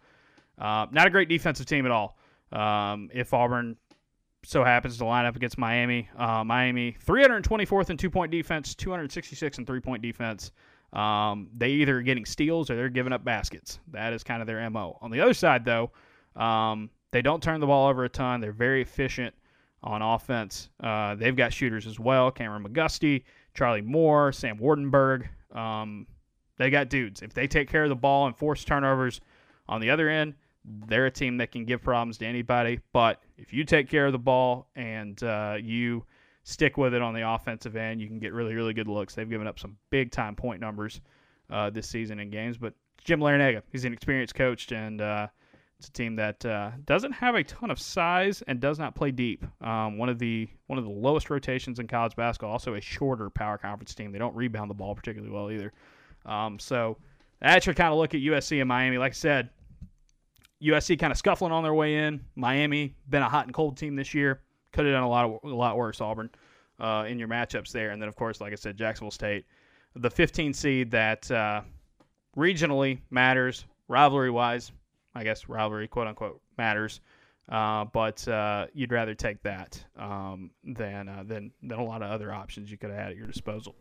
Uh, 0.59 0.87
not 0.93 1.07
a 1.07 1.11
great 1.11 1.29
defensive 1.29 1.67
team 1.67 1.85
at 1.85 1.93
all. 1.93 2.17
Um, 2.53 3.11
if 3.13 3.35
Auburn 3.35 3.77
so 4.45 4.65
happens 4.65 4.97
to 4.99 5.05
line 5.05 5.27
up 5.27 5.37
against 5.37 5.59
Miami, 5.59 6.09
uh, 6.17 6.43
Miami 6.43 6.97
324th 7.07 7.91
in 7.91 7.99
two 7.99 8.11
point 8.11 8.33
defense, 8.33 8.75
266 8.75 9.59
in 9.59 9.67
three 9.67 9.81
point 9.81 10.03
defense. 10.03 10.53
Um, 10.95 11.49
they 11.57 11.71
either 11.71 11.99
are 11.99 12.03
getting 12.03 12.25
steals 12.25 12.71
or 12.71 12.77
they're 12.77 12.89
giving 12.89 13.13
up 13.13 13.25
baskets. 13.25 13.79
That 13.93 14.15
is 14.15 14.25
kind 14.25 14.41
of 14.41 14.47
their 14.47 14.69
mo. 14.71 14.99
On 15.03 15.11
the 15.11 15.21
other 15.21 15.35
side, 15.35 15.65
though, 15.65 15.91
um, 16.35 16.91
they 17.13 17.23
don't 17.23 17.43
turn 17.43 17.61
the 17.61 17.67
ball 17.67 17.89
over 17.89 18.05
a 18.05 18.09
ton. 18.09 18.41
They're 18.41 18.53
very 18.53 18.83
efficient 18.83 19.35
on 19.83 20.03
offense. 20.03 20.71
Uh, 20.83 21.15
they've 21.15 21.37
got 21.37 21.53
shooters 21.53 21.87
as 21.87 22.01
well 22.01 22.33
Kameron 22.33 22.67
McGusty, 22.67 23.25
Charlie 23.55 23.83
Moore, 23.83 24.33
Sam 24.33 24.59
Waardenburg. 24.59 25.29
Um, 25.55 26.07
they 26.59 26.71
got 26.71 26.89
dudes. 26.89 27.23
If 27.23 27.35
they 27.35 27.47
take 27.47 27.69
care 27.69 27.85
of 27.85 27.89
the 27.89 27.97
ball 27.97 28.27
and 28.27 28.37
force 28.37 28.65
turnovers 28.65 29.21
on 29.69 29.81
the 29.81 29.91
other 29.91 30.09
end, 30.09 30.35
they're 30.87 31.07
a 31.07 31.11
team 31.11 31.37
that 31.39 31.51
can 31.51 31.65
give 31.65 31.83
problems 31.83 32.19
to 32.19 32.27
anybody. 32.27 32.81
But 32.93 33.21
if 33.37 33.53
you 33.53 33.65
take 33.65 33.89
care 33.89 34.07
of 34.07 34.13
the 34.13 34.19
ball 34.19 34.69
and 34.77 35.21
uh, 35.23 35.57
you 35.61 36.05
stick 36.45 36.77
with 36.77 36.95
it 36.95 37.03
on 37.03 37.15
the 37.15 37.29
offensive 37.29 37.77
end, 37.77 38.01
you 38.01 38.07
can 38.07 38.19
get 38.19 38.33
really, 38.33 38.55
really 38.55 38.73
good 38.73 38.89
looks. 38.89 39.15
They've 39.15 39.29
given 39.29 39.47
up 39.47 39.59
some 39.59 39.77
big 39.91 40.13
time 40.13 40.37
point 40.37 40.61
numbers 40.61 41.01
uh, 41.51 41.71
this 41.71 41.89
season 41.89 42.21
in 42.21 42.31
games. 42.31 42.57
But 42.59 42.75
Jim 43.05 43.21
Larrañaga, 43.21 43.63
he's 43.71 43.85
an 43.85 43.93
experienced 43.93 44.35
coach, 44.35 44.71
and 44.71 45.01
uh, 45.01 45.27
it's 45.83 45.89
a 45.89 45.93
team 45.93 46.15
that 46.15 46.45
uh, 46.45 46.71
doesn't 46.87 47.11
have 47.11 47.35
a 47.35 47.43
ton 47.43 47.69
of 47.69 47.81
size 47.81 48.41
and 48.47 48.61
does 48.61 48.79
not 48.79 48.95
play 48.95 49.11
deep. 49.11 49.45
Um, 49.61 49.99
one 49.99 50.09
of 50.09 50.21
the 50.21 50.49
one 50.69 50.79
of 50.79 50.85
the 50.85 50.91
lowest 50.91 51.29
rotations 51.29 51.81
in 51.81 51.89
college 51.89 52.15
basketball. 52.15 52.53
Also 52.53 52.75
a 52.75 52.81
shorter 52.81 53.29
power 53.31 53.59
conference 53.59 53.93
team. 53.93 54.13
They 54.13 54.19
don't 54.21 54.37
rebound 54.37 54.71
the 54.71 54.75
ball 54.75 54.95
particularly 54.95 55.35
well 55.35 55.51
either. 55.51 55.73
Um, 56.25 56.61
so 56.61 56.99
that's 57.41 57.67
your 57.67 57.75
kind 57.75 57.93
of 57.93 57.99
look 57.99 58.15
at 58.15 58.21
USC 58.21 58.61
and 58.61 58.69
Miami. 58.69 58.97
Like 58.97 59.11
I 59.11 59.15
said, 59.15 59.51
USC 60.63 61.01
kind 61.01 61.11
of 61.11 61.19
scuffling 61.19 61.51
on 61.51 61.65
their 61.65 61.75
way 61.75 61.97
in. 61.97 62.25
Miami 62.37 62.95
been 63.11 63.23
a 63.23 63.29
hot 63.29 63.47
and 63.47 63.55
cold 63.55 63.77
team 63.77 63.97
this 63.97 64.15
year. 64.15 64.41
Could 64.73 64.87
have 64.87 64.95
done 64.95 65.03
a 65.03 65.09
lot 65.09 65.25
of, 65.25 65.51
a 65.51 65.53
lot 65.53 65.77
worse. 65.77 66.01
Auburn 66.01 66.31
uh, 66.79 67.07
in 67.09 67.19
your 67.19 67.27
matchups 67.27 67.73
there, 67.73 67.91
and 67.91 68.01
then 68.01 68.09
of 68.09 68.15
course, 68.15 68.41
like 68.41 68.53
I 68.53 68.57
said, 68.57 68.77
Jacksonville 68.77 69.11
State, 69.11 69.47
the 69.97 70.11
15 70.11 70.55
seed 70.55 70.93
that 70.93 71.29
uh, 71.29 71.63
regionally 72.37 73.01
matters, 73.11 73.65
rivalry 73.89 74.31
wise 74.31 74.71
I 75.15 75.25
guess 75.25 75.49
rivalry, 75.49 75.89
quote 75.89 76.07
unquote, 76.07 76.41
matters. 76.57 77.01
Uh, 77.49 77.85
but 77.87 78.27
uh, 78.29 78.67
you'd 78.73 78.93
rather 78.93 79.15
take 79.15 79.43
that 79.43 79.85
um, 79.97 80.51
than 80.65 81.09
uh, 81.09 81.25
than 81.27 81.51
than 81.63 81.79
a 81.79 81.85
lot 81.85 82.03
of 82.03 82.11
other 82.11 82.33
options 82.33 82.71
you 82.71 82.79
could 82.79 82.91
have 82.91 82.99
had 82.99 83.11
at 83.11 83.17
your 83.17 83.27
disposal. 83.27 83.75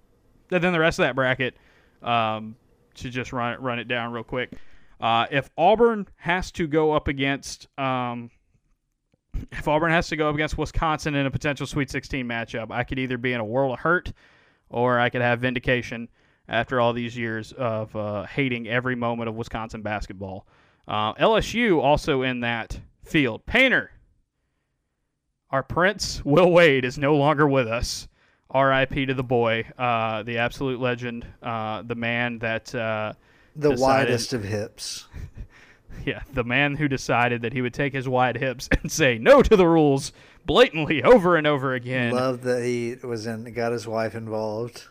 And 0.52 0.64
then 0.64 0.74
the 0.74 0.80
rest 0.80 1.00
of 1.00 1.04
that 1.04 1.16
bracket, 1.16 1.56
um, 2.02 2.56
to 2.96 3.10
just 3.10 3.32
run 3.32 3.54
it 3.54 3.62
run 3.62 3.80
it 3.80 3.88
down 3.88 4.12
real 4.12 4.24
quick. 4.24 4.54
Uh, 5.00 5.26
if 5.32 5.50
Auburn 5.58 6.08
has 6.18 6.52
to 6.54 6.68
go 6.68 6.92
up 6.92 7.08
against 7.08 7.68
um, 7.78 8.32
if 9.52 9.68
Auburn 9.68 9.92
has 9.92 10.08
to 10.10 10.16
go 10.16 10.30
up 10.30 10.36
against 10.36 10.58
Wisconsin 10.58 11.16
in 11.16 11.26
a 11.26 11.32
potential 11.32 11.66
Sweet 11.66 11.90
16 11.90 12.26
matchup, 12.26 12.72
I 12.72 12.84
could 12.84 13.00
either 13.00 13.18
be 13.18 13.34
in 13.34 13.40
a 13.40 13.46
world 13.46 13.74
of 13.74 13.80
hurt 13.80 14.12
or 14.70 15.00
I 15.00 15.10
could 15.10 15.22
have 15.22 15.40
vindication 15.40 16.10
after 16.48 16.82
all 16.82 16.94
these 16.94 17.18
years 17.18 17.52
of 17.54 17.96
uh, 17.96 18.24
hating 18.26 18.68
every 18.68 18.96
moment 18.96 19.30
of 19.30 19.36
Wisconsin 19.36 19.82
basketball. 19.82 20.46
Uh, 20.88 21.14
LSU 21.16 21.82
also 21.82 22.22
in 22.22 22.42
that 22.42 22.80
field. 23.04 23.46
Painter, 23.46 23.92
our 25.50 25.64
prince, 25.64 26.24
Will 26.26 26.52
Wade, 26.52 26.86
is 26.86 26.98
no 26.98 27.16
longer 27.16 27.48
with 27.48 27.68
us. 27.68 28.08
R.I.P. 28.50 29.06
to 29.06 29.14
the 29.14 29.24
boy, 29.24 29.66
uh, 29.78 30.24
the 30.24 30.38
absolute 30.38 30.80
legend, 30.80 31.26
uh, 31.42 31.84
the 31.84 31.96
man 31.96 32.40
that 32.40 32.74
uh, 32.76 33.14
the 33.56 33.72
decided, 33.72 34.10
widest 34.10 34.34
of 34.34 34.44
hips. 34.44 35.08
yeah, 36.06 36.22
the 36.34 36.44
man 36.44 36.76
who 36.76 36.88
decided 36.88 37.42
that 37.44 37.54
he 37.54 37.62
would 37.62 37.74
take 37.74 37.94
his 37.94 38.10
wide 38.10 38.38
hips 38.38 38.68
and 38.82 38.92
say 38.92 39.18
no 39.18 39.42
to 39.42 39.56
the 39.56 39.68
rules 39.68 40.12
blatantly 40.46 41.04
over 41.04 41.38
and 41.38 41.48
over 41.48 41.74
again. 41.74 42.14
Love 42.14 42.42
that 42.42 42.64
he 42.64 42.96
was 43.04 43.26
in, 43.26 43.52
got 43.54 43.72
his 43.72 43.88
wife 43.88 44.16
involved. 44.16 44.84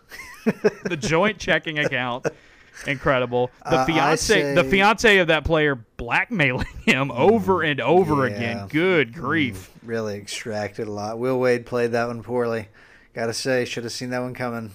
the 0.84 0.96
joint 0.96 1.38
checking 1.38 1.78
account 1.78 2.26
incredible. 2.86 3.50
The 3.64 3.78
uh, 3.78 3.84
fiance, 3.86 4.16
say, 4.16 4.54
the 4.54 4.64
fiance 4.64 5.18
of 5.18 5.28
that 5.28 5.44
player, 5.44 5.74
blackmailing 5.96 6.66
him 6.84 7.10
over 7.10 7.62
and 7.62 7.80
over 7.80 8.28
yeah, 8.28 8.34
again. 8.34 8.68
Good 8.68 9.14
grief! 9.14 9.70
Really 9.82 10.16
extracted 10.16 10.88
a 10.88 10.92
lot. 10.92 11.18
Will 11.18 11.38
Wade 11.38 11.66
played 11.66 11.92
that 11.92 12.08
one 12.08 12.22
poorly. 12.22 12.68
Got 13.14 13.26
to 13.26 13.34
say, 13.34 13.64
should 13.64 13.84
have 13.84 13.92
seen 13.92 14.10
that 14.10 14.20
one 14.22 14.34
coming. 14.34 14.72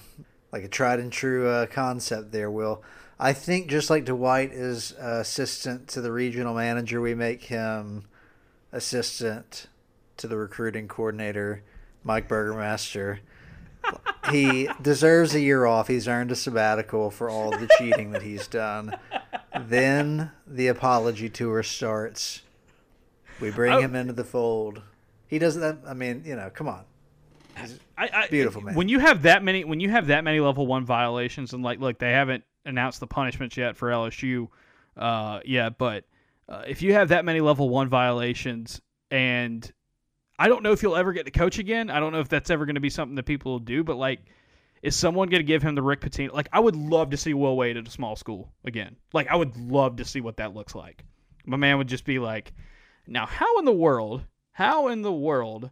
Like 0.52 0.63
a 0.63 0.68
tried 0.68 1.00
and 1.00 1.12
true 1.12 1.48
uh, 1.48 1.65
concept 1.65 2.32
there, 2.32 2.50
Will. 2.50 2.84
I 3.20 3.34
think 3.34 3.68
just 3.68 3.89
like 3.89 4.06
Dwight 4.06 4.52
is 4.52 4.94
uh, 4.94 5.20
assistant 5.22 5.88
to 5.89 6.02
the 6.02 6.12
regional 6.12 6.54
manager, 6.54 7.00
we 7.00 7.15
make 7.15 7.44
him 7.44 8.06
assistant 8.72 9.68
to 10.18 10.28
the 10.28 10.38
recruiting 10.38 10.88
coordinator, 10.88 11.63
Mike 12.04 12.28
Burgermaster 12.28 13.20
he 14.32 14.69
deserves 14.82 15.36
a 15.36 15.39
year 15.39 15.65
off. 15.65 15.88
He's 15.88 16.08
earned 16.08 16.32
a 16.32 16.36
sabbatical 16.36 17.12
for 17.12 17.30
all 17.30 17.52
the 17.52 17.69
cheating 17.78 18.12
that 18.12 18.21
he's 18.21 18.48
done. 18.48 18.95
Then 19.60 20.32
the 20.48 20.67
apology 20.67 21.30
tour 21.30 21.63
starts. 21.63 22.41
We 23.39 23.52
bring 23.52 23.74
oh. 23.74 23.80
him 23.82 23.95
into 23.95 24.13
the 24.13 24.24
fold. 24.24 24.82
He 25.28 25.39
doesn't. 25.39 25.86
I 25.88 25.93
mean, 25.93 26.24
you 26.26 26.36
know, 26.36 26.50
come 26.50 26.67
on. 26.67 26.84
I, 27.98 28.10
I, 28.13 28.28
beautiful 28.28 28.62
man. 28.62 28.76
When 28.76 28.89
you 28.89 29.00
have 29.00 29.21
that 29.24 29.43
many, 29.43 29.63
when 29.63 29.80
you 29.80 29.89
have 29.89 30.08
that 30.08 30.24
many 30.24 30.39
level 30.39 30.67
one 30.67 30.86
violations, 30.86 31.54
and 31.54 31.63
like, 31.63 31.80
look, 31.80 32.00
they 32.00 32.12
haven't 32.12 32.43
announced 32.65 33.00
the 33.00 33.08
punishments 33.08 33.56
yet 33.56 33.78
for 33.78 33.89
LSU, 33.89 34.50
uh, 34.98 35.39
yeah, 35.45 35.69
but 35.69 36.04
uh, 36.50 36.63
if 36.67 36.82
you 36.82 36.93
have 36.93 37.10
that 37.10 37.26
many 37.26 37.39
level 37.39 37.69
one 37.69 37.88
violations 37.88 38.82
and 39.10 39.71
I 40.38 40.48
don't 40.48 40.63
know 40.63 40.71
if 40.71 40.81
he'll 40.81 40.96
ever 40.96 41.13
get 41.13 41.25
to 41.25 41.31
coach 41.31 41.60
again. 41.60 41.90
I 41.90 42.00
don't 42.00 42.12
know 42.12 42.19
if 42.19 42.29
that's 42.29 42.50
ever 42.50 42.65
going 42.65 42.75
to 42.75 42.81
be 42.81 42.90
something 42.90 43.15
that 43.15 43.25
people 43.25 43.54
will 43.54 43.60
do, 43.60 43.83
but 43.83 43.96
like, 43.96 44.19
is 44.81 44.96
someone 44.96 45.29
going 45.29 45.40
to 45.40 45.48
give 45.48 45.63
him 45.63 45.75
the 45.75 45.81
Rick 45.81 46.02
Pitino? 46.02 46.31
Like, 46.33 46.50
I 46.52 46.60
would 46.60 46.75
love 46.75 47.10
to 47.12 47.17
see 47.17 47.33
Will 47.33 47.56
Wade 47.56 47.77
at 47.77 47.88
a 47.88 47.92
small 47.92 48.15
school 48.15 48.52
again. 48.65 48.96
Like, 49.13 49.27
I 49.27 49.36
would 49.36 49.58
love 49.58 49.96
to 49.98 50.06
see 50.06 50.21
what 50.21 50.38
that 50.38 50.54
looks 50.54 50.75
like. 50.75 51.04
My 51.46 51.58
man 51.58 51.77
would 51.77 51.88
just 51.88 52.06
be 52.06 52.19
like, 52.19 52.54
now, 53.08 53.25
how 53.25 53.60
in 53.60 53.65
the 53.65 53.71
world, 53.71 54.23
how 54.52 54.90
in 54.90 55.02
the 55.02 55.12
world 55.12 55.71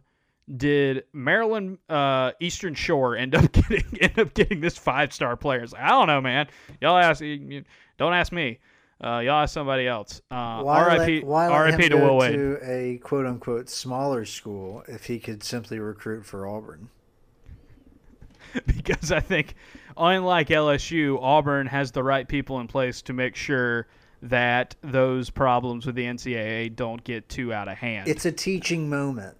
did 0.56 1.04
Maryland 1.12 1.78
uh, 1.88 2.32
Eastern 2.40 2.74
Shore 2.74 3.16
end 3.16 3.34
up 3.34 3.52
getting 3.52 3.98
end 4.00 4.18
up 4.18 4.34
getting 4.34 4.60
this 4.60 4.76
five 4.76 5.12
star 5.12 5.36
player? 5.36 5.60
Like, 5.66 5.80
I 5.80 5.88
don't 5.90 6.06
know, 6.06 6.20
man. 6.20 6.48
Y'all 6.80 6.96
ask, 6.96 7.22
don't 7.98 8.14
ask 8.14 8.32
me. 8.32 8.58
Uh, 9.04 9.18
y'all 9.18 9.42
ask 9.42 9.52
somebody 9.52 9.86
else. 9.86 10.22
Uh, 10.30 10.62
RIP, 10.64 11.24
RIP 11.26 11.90
to 11.90 11.96
Will 11.96 12.16
Wade. 12.16 12.32
To 12.32 12.58
a 12.62 12.96
quote 12.98 13.26
unquote 13.26 13.68
smaller 13.68 14.24
school 14.24 14.82
if 14.88 15.04
he 15.04 15.18
could 15.18 15.42
simply 15.42 15.78
recruit 15.78 16.24
for 16.24 16.46
Auburn. 16.46 16.88
because 18.66 19.12
I 19.12 19.20
think, 19.20 19.56
unlike 19.96 20.48
LSU, 20.48 21.18
Auburn 21.20 21.66
has 21.66 21.90
the 21.92 22.02
right 22.02 22.26
people 22.26 22.60
in 22.60 22.66
place 22.66 23.02
to 23.02 23.12
make 23.12 23.36
sure 23.36 23.88
that 24.22 24.74
those 24.80 25.28
problems 25.28 25.84
with 25.84 25.96
the 25.96 26.04
NCAA 26.04 26.74
don't 26.74 27.02
get 27.04 27.28
too 27.28 27.52
out 27.52 27.68
of 27.68 27.76
hand. 27.76 28.08
It's 28.08 28.24
a 28.24 28.32
teaching 28.32 28.88
moment, 28.88 29.36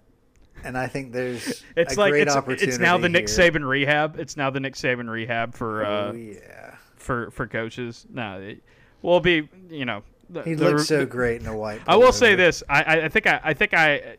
and 0.63 0.77
I 0.77 0.85
think 0.85 1.11
there's 1.11 1.63
it's 1.75 1.95
a 1.95 1.99
like 1.99 2.11
great 2.11 2.27
it's, 2.27 2.35
opportunity. 2.35 2.67
it's 2.67 2.77
now 2.77 2.99
the 2.99 3.09
Nick 3.09 3.29
here. 3.29 3.51
Saban 3.51 3.67
rehab. 3.67 4.19
It's 4.19 4.37
now 4.37 4.51
the 4.51 4.59
Nick 4.59 4.75
Saban 4.75 5.09
rehab 5.09 5.55
for 5.55 5.83
uh, 5.83 6.11
oh 6.11 6.13
yeah, 6.13 6.75
for 6.97 7.31
for 7.31 7.47
coaches. 7.47 8.05
No, 8.11 8.41
it, 8.41 8.63
will 9.05 9.19
be 9.19 9.47
you 9.69 9.85
know. 9.85 10.03
The, 10.29 10.41
he 10.41 10.53
the- 10.55 10.71
looks 10.71 10.87
so 10.87 11.05
great 11.05 11.41
in 11.41 11.47
a 11.47 11.55
white. 11.55 11.81
I 11.87 11.95
will 11.95 12.11
say 12.11 12.35
this. 12.35 12.63
I, 12.67 13.01
I- 13.03 13.09
think 13.09 13.27
I, 13.27 13.39
I 13.43 13.53
think 13.53 13.73
I, 13.73 14.17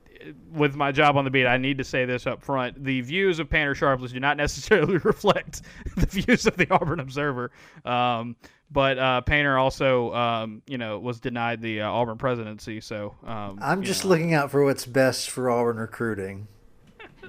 with 0.53 0.77
my 0.77 0.93
job 0.93 1.17
on 1.17 1.25
the 1.25 1.31
beat, 1.31 1.47
I 1.47 1.57
need 1.57 1.79
to 1.79 1.85
say 1.85 2.05
this 2.05 2.27
up 2.27 2.43
front. 2.43 2.83
The 2.83 3.01
views 3.01 3.41
of 3.41 3.51
Painter 3.51 3.75
Sharpless 3.75 4.13
do 4.13 4.21
not 4.21 4.37
necessarily 4.45 4.99
reflect 4.99 5.63
the 5.97 6.07
views 6.07 6.47
of 6.47 6.57
the 6.57 6.71
Auburn 6.71 7.01
Observer. 7.01 7.51
Um, 7.85 8.37
but 8.71 8.99
uh, 8.99 9.21
Painter 9.21 9.59
also, 9.59 10.13
um, 10.15 10.63
you 10.67 10.79
know, 10.79 10.99
was 10.99 11.21
denied 11.21 11.61
the 11.61 11.83
uh, 11.83 11.91
Auburn 11.91 12.19
presidency. 12.19 12.81
So 12.81 13.15
um, 13.25 13.59
I'm 13.61 13.83
just 13.83 14.05
know. 14.05 14.11
looking 14.11 14.35
out 14.35 14.51
for 14.51 14.65
what's 14.65 14.87
best 14.87 15.31
for 15.31 15.51
Auburn 15.51 15.77
recruiting. 15.77 16.49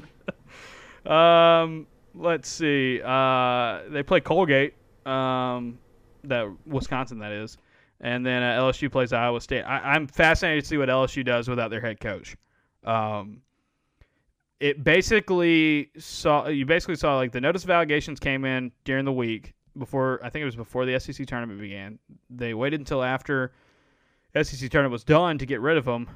Um, 1.06 1.88
let's 2.16 2.50
see. 2.50 3.02
Uh, 3.02 3.80
they 3.90 4.04
play 4.04 4.20
Colgate. 4.20 4.74
Um, 5.06 5.80
that 6.28 6.48
Wisconsin 6.66 7.20
that 7.20 7.32
is, 7.32 7.58
and 8.02 8.26
then 8.26 8.44
uh, 8.44 8.62
LSU 8.62 8.92
plays 8.92 9.14
Iowa 9.14 9.42
State. 9.42 9.64
I, 9.64 9.94
I'm 9.94 10.08
fascinated 10.08 10.64
to 10.64 10.68
see 10.68 10.78
what 10.78 10.90
LSU 10.90 11.26
does 11.26 11.48
without 11.48 11.70
their 11.70 11.82
head 11.82 12.00
coach. 12.00 12.36
Um, 12.84 13.42
it 14.60 14.84
basically 14.84 15.92
saw 15.98 16.48
you 16.48 16.66
basically 16.66 16.96
saw 16.96 17.16
like 17.16 17.32
the 17.32 17.42
notice 17.42 17.64
of 17.64 17.70
allegations 17.70 18.20
came 18.20 18.46
in 18.46 18.72
during 18.86 19.06
the 19.06 19.12
week 19.12 19.54
before 19.78 20.20
I 20.24 20.30
think 20.30 20.42
it 20.42 20.46
was 20.46 20.56
before 20.56 20.86
the 20.86 21.00
SEC 21.00 21.26
tournament 21.28 21.60
began. 21.60 22.00
They 22.30 22.54
waited 22.54 22.80
until 22.80 23.04
after 23.04 23.54
SEC 24.42 24.70
tournament 24.70 24.92
was 24.92 25.04
done 25.04 25.38
to 25.38 25.46
get 25.46 25.62
rid 25.62 25.78
of 25.78 25.86
them. 25.86 26.08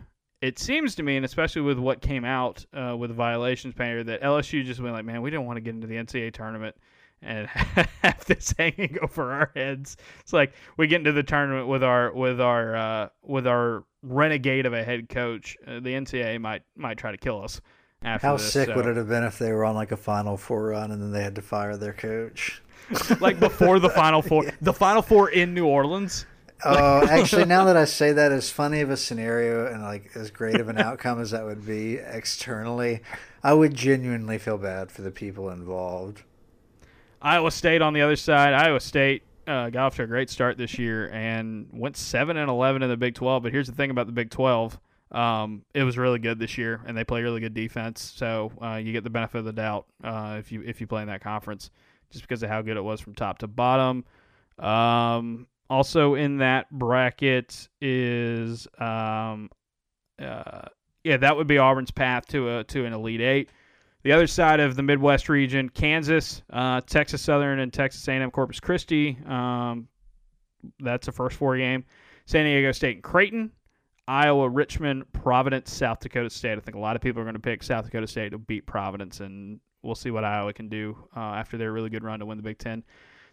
It 0.41 0.57
seems 0.57 0.95
to 0.95 1.03
me, 1.03 1.17
and 1.17 1.25
especially 1.25 1.61
with 1.61 1.77
what 1.77 2.01
came 2.01 2.25
out 2.25 2.65
uh, 2.73 2.95
with 2.97 3.11
the 3.11 3.15
violations 3.15 3.75
painter, 3.75 4.03
that 4.05 4.23
LSU 4.23 4.65
just 4.65 4.79
went 4.79 4.93
like, 4.93 5.05
"Man, 5.05 5.21
we 5.21 5.29
don't 5.29 5.45
want 5.45 5.57
to 5.57 5.61
get 5.61 5.75
into 5.75 5.85
the 5.85 5.95
NCAA 5.95 6.33
tournament 6.33 6.75
and 7.21 7.47
have 7.47 8.25
this 8.25 8.53
hanging 8.57 8.97
over 9.01 9.31
our 9.31 9.51
heads." 9.55 9.97
It's 10.19 10.33
like 10.33 10.53
we 10.77 10.87
get 10.87 10.97
into 10.97 11.11
the 11.11 11.23
tournament 11.23 11.67
with 11.67 11.83
our 11.83 12.13
with 12.13 12.41
our 12.41 12.75
uh, 12.75 13.09
with 13.23 13.47
our 13.47 13.83
renegade 14.03 14.65
of 14.65 14.73
a 14.73 14.83
head 14.83 15.09
coach. 15.09 15.57
Uh, 15.65 15.79
the 15.79 15.93
NCAA 15.93 16.39
might 16.39 16.63
might 16.75 16.97
try 16.97 17.11
to 17.11 17.17
kill 17.17 17.43
us. 17.43 17.61
After 18.03 18.27
How 18.27 18.37
this, 18.37 18.51
sick 18.51 18.67
so- 18.67 18.75
would 18.75 18.87
it 18.87 18.97
have 18.97 19.07
been 19.07 19.23
if 19.23 19.37
they 19.37 19.51
were 19.51 19.63
on 19.63 19.75
like 19.75 19.91
a 19.91 19.97
Final 19.97 20.37
Four 20.37 20.67
run 20.69 20.91
and 20.91 21.01
then 21.01 21.11
they 21.11 21.23
had 21.23 21.35
to 21.35 21.41
fire 21.41 21.77
their 21.77 21.93
coach? 21.93 22.61
like 23.19 23.39
before 23.39 23.79
the 23.79 23.89
Final 23.89 24.21
Four, 24.21 24.51
the 24.61 24.73
Final 24.73 25.01
Four 25.01 25.29
in 25.29 25.53
New 25.53 25.65
Orleans. 25.65 26.25
Oh, 26.63 27.07
actually, 27.07 27.45
now 27.45 27.65
that 27.65 27.77
I 27.77 27.85
say 27.85 28.11
that, 28.11 28.31
as 28.31 28.51
funny 28.51 28.81
of 28.81 28.91
a 28.91 28.97
scenario 28.97 29.65
and 29.65 29.81
like 29.81 30.11
as 30.15 30.29
great 30.29 30.59
of 30.59 30.69
an 30.69 30.77
outcome 30.77 31.19
as 31.19 31.31
that 31.31 31.43
would 31.43 31.65
be 31.65 31.95
externally, 31.95 33.01
I 33.43 33.53
would 33.53 33.73
genuinely 33.73 34.37
feel 34.37 34.57
bad 34.57 34.91
for 34.91 35.01
the 35.01 35.11
people 35.11 35.49
involved. 35.49 36.21
Iowa 37.21 37.51
State 37.51 37.81
on 37.81 37.93
the 37.93 38.01
other 38.01 38.15
side. 38.15 38.53
Iowa 38.53 38.79
State 38.79 39.23
uh, 39.47 39.69
got 39.69 39.87
off 39.87 39.95
to 39.97 40.03
a 40.03 40.07
great 40.07 40.29
start 40.29 40.57
this 40.57 40.79
year 40.79 41.09
and 41.11 41.67
went 41.71 41.97
seven 41.97 42.37
and 42.37 42.49
eleven 42.49 42.81
in 42.81 42.89
the 42.89 42.97
Big 42.97 43.15
Twelve. 43.15 43.43
But 43.43 43.51
here's 43.51 43.67
the 43.67 43.75
thing 43.75 43.91
about 43.91 44.07
the 44.07 44.11
Big 44.11 44.29
Twelve: 44.29 44.79
um, 45.11 45.63
it 45.73 45.83
was 45.83 45.97
really 45.97 46.19
good 46.19 46.39
this 46.39 46.57
year, 46.57 46.81
and 46.85 46.97
they 46.97 47.03
play 47.03 47.21
really 47.21 47.39
good 47.39 47.53
defense. 47.53 48.13
So 48.15 48.51
uh, 48.61 48.75
you 48.75 48.91
get 48.91 49.03
the 49.03 49.09
benefit 49.09 49.39
of 49.39 49.45
the 49.45 49.53
doubt 49.53 49.85
uh, 50.03 50.37
if 50.39 50.51
you 50.51 50.63
if 50.63 50.81
you 50.81 50.87
play 50.87 51.01
in 51.01 51.07
that 51.09 51.21
conference, 51.21 51.69
just 52.11 52.23
because 52.23 52.41
of 52.43 52.49
how 52.49 52.61
good 52.61 52.77
it 52.77 52.83
was 52.83 52.99
from 53.01 53.13
top 53.15 53.39
to 53.39 53.47
bottom. 53.47 54.05
Um, 54.57 55.47
also 55.69 56.15
in 56.15 56.37
that 56.39 56.69
bracket 56.71 57.69
is 57.79 58.67
um, 58.77 59.49
uh, 60.21 60.67
yeah, 61.03 61.17
that 61.17 61.35
would 61.35 61.47
be 61.47 61.57
Auburn's 61.57 61.91
path 61.91 62.27
to 62.27 62.57
a 62.57 62.63
to 62.65 62.85
an 62.85 62.93
Elite 62.93 63.21
Eight. 63.21 63.49
The 64.03 64.11
other 64.11 64.27
side 64.27 64.59
of 64.59 64.75
the 64.75 64.83
Midwest 64.83 65.29
region, 65.29 65.69
Kansas, 65.69 66.41
uh, 66.51 66.81
Texas 66.81 67.21
Southern, 67.21 67.59
and 67.59 67.71
Texas 67.71 68.07
A&M 68.07 68.31
Corpus 68.31 68.59
Christi. 68.59 69.17
Um, 69.27 69.87
that's 70.79 71.07
a 71.07 71.11
first 71.11 71.37
four 71.37 71.57
game. 71.57 71.85
San 72.25 72.45
Diego 72.45 72.71
State 72.71 72.95
and 72.97 73.03
Creighton, 73.03 73.51
Iowa, 74.07 74.49
Richmond, 74.49 75.11
Providence, 75.13 75.71
South 75.71 75.99
Dakota 75.99 76.29
State. 76.29 76.57
I 76.57 76.61
think 76.61 76.75
a 76.75 76.79
lot 76.79 76.95
of 76.95 77.01
people 77.01 77.21
are 77.21 77.25
going 77.25 77.35
to 77.35 77.39
pick 77.39 77.61
South 77.61 77.85
Dakota 77.85 78.07
State 78.07 78.31
to 78.31 78.37
beat 78.37 78.65
Providence, 78.65 79.19
and 79.19 79.59
we'll 79.83 79.95
see 79.95 80.11
what 80.11 80.23
Iowa 80.23 80.53
can 80.53 80.69
do 80.69 80.97
uh, 81.15 81.19
after 81.19 81.57
their 81.57 81.71
really 81.71 81.89
good 81.89 82.03
run 82.03 82.19
to 82.19 82.25
win 82.25 82.37
the 82.37 82.43
Big 82.43 82.57
Ten. 82.57 82.83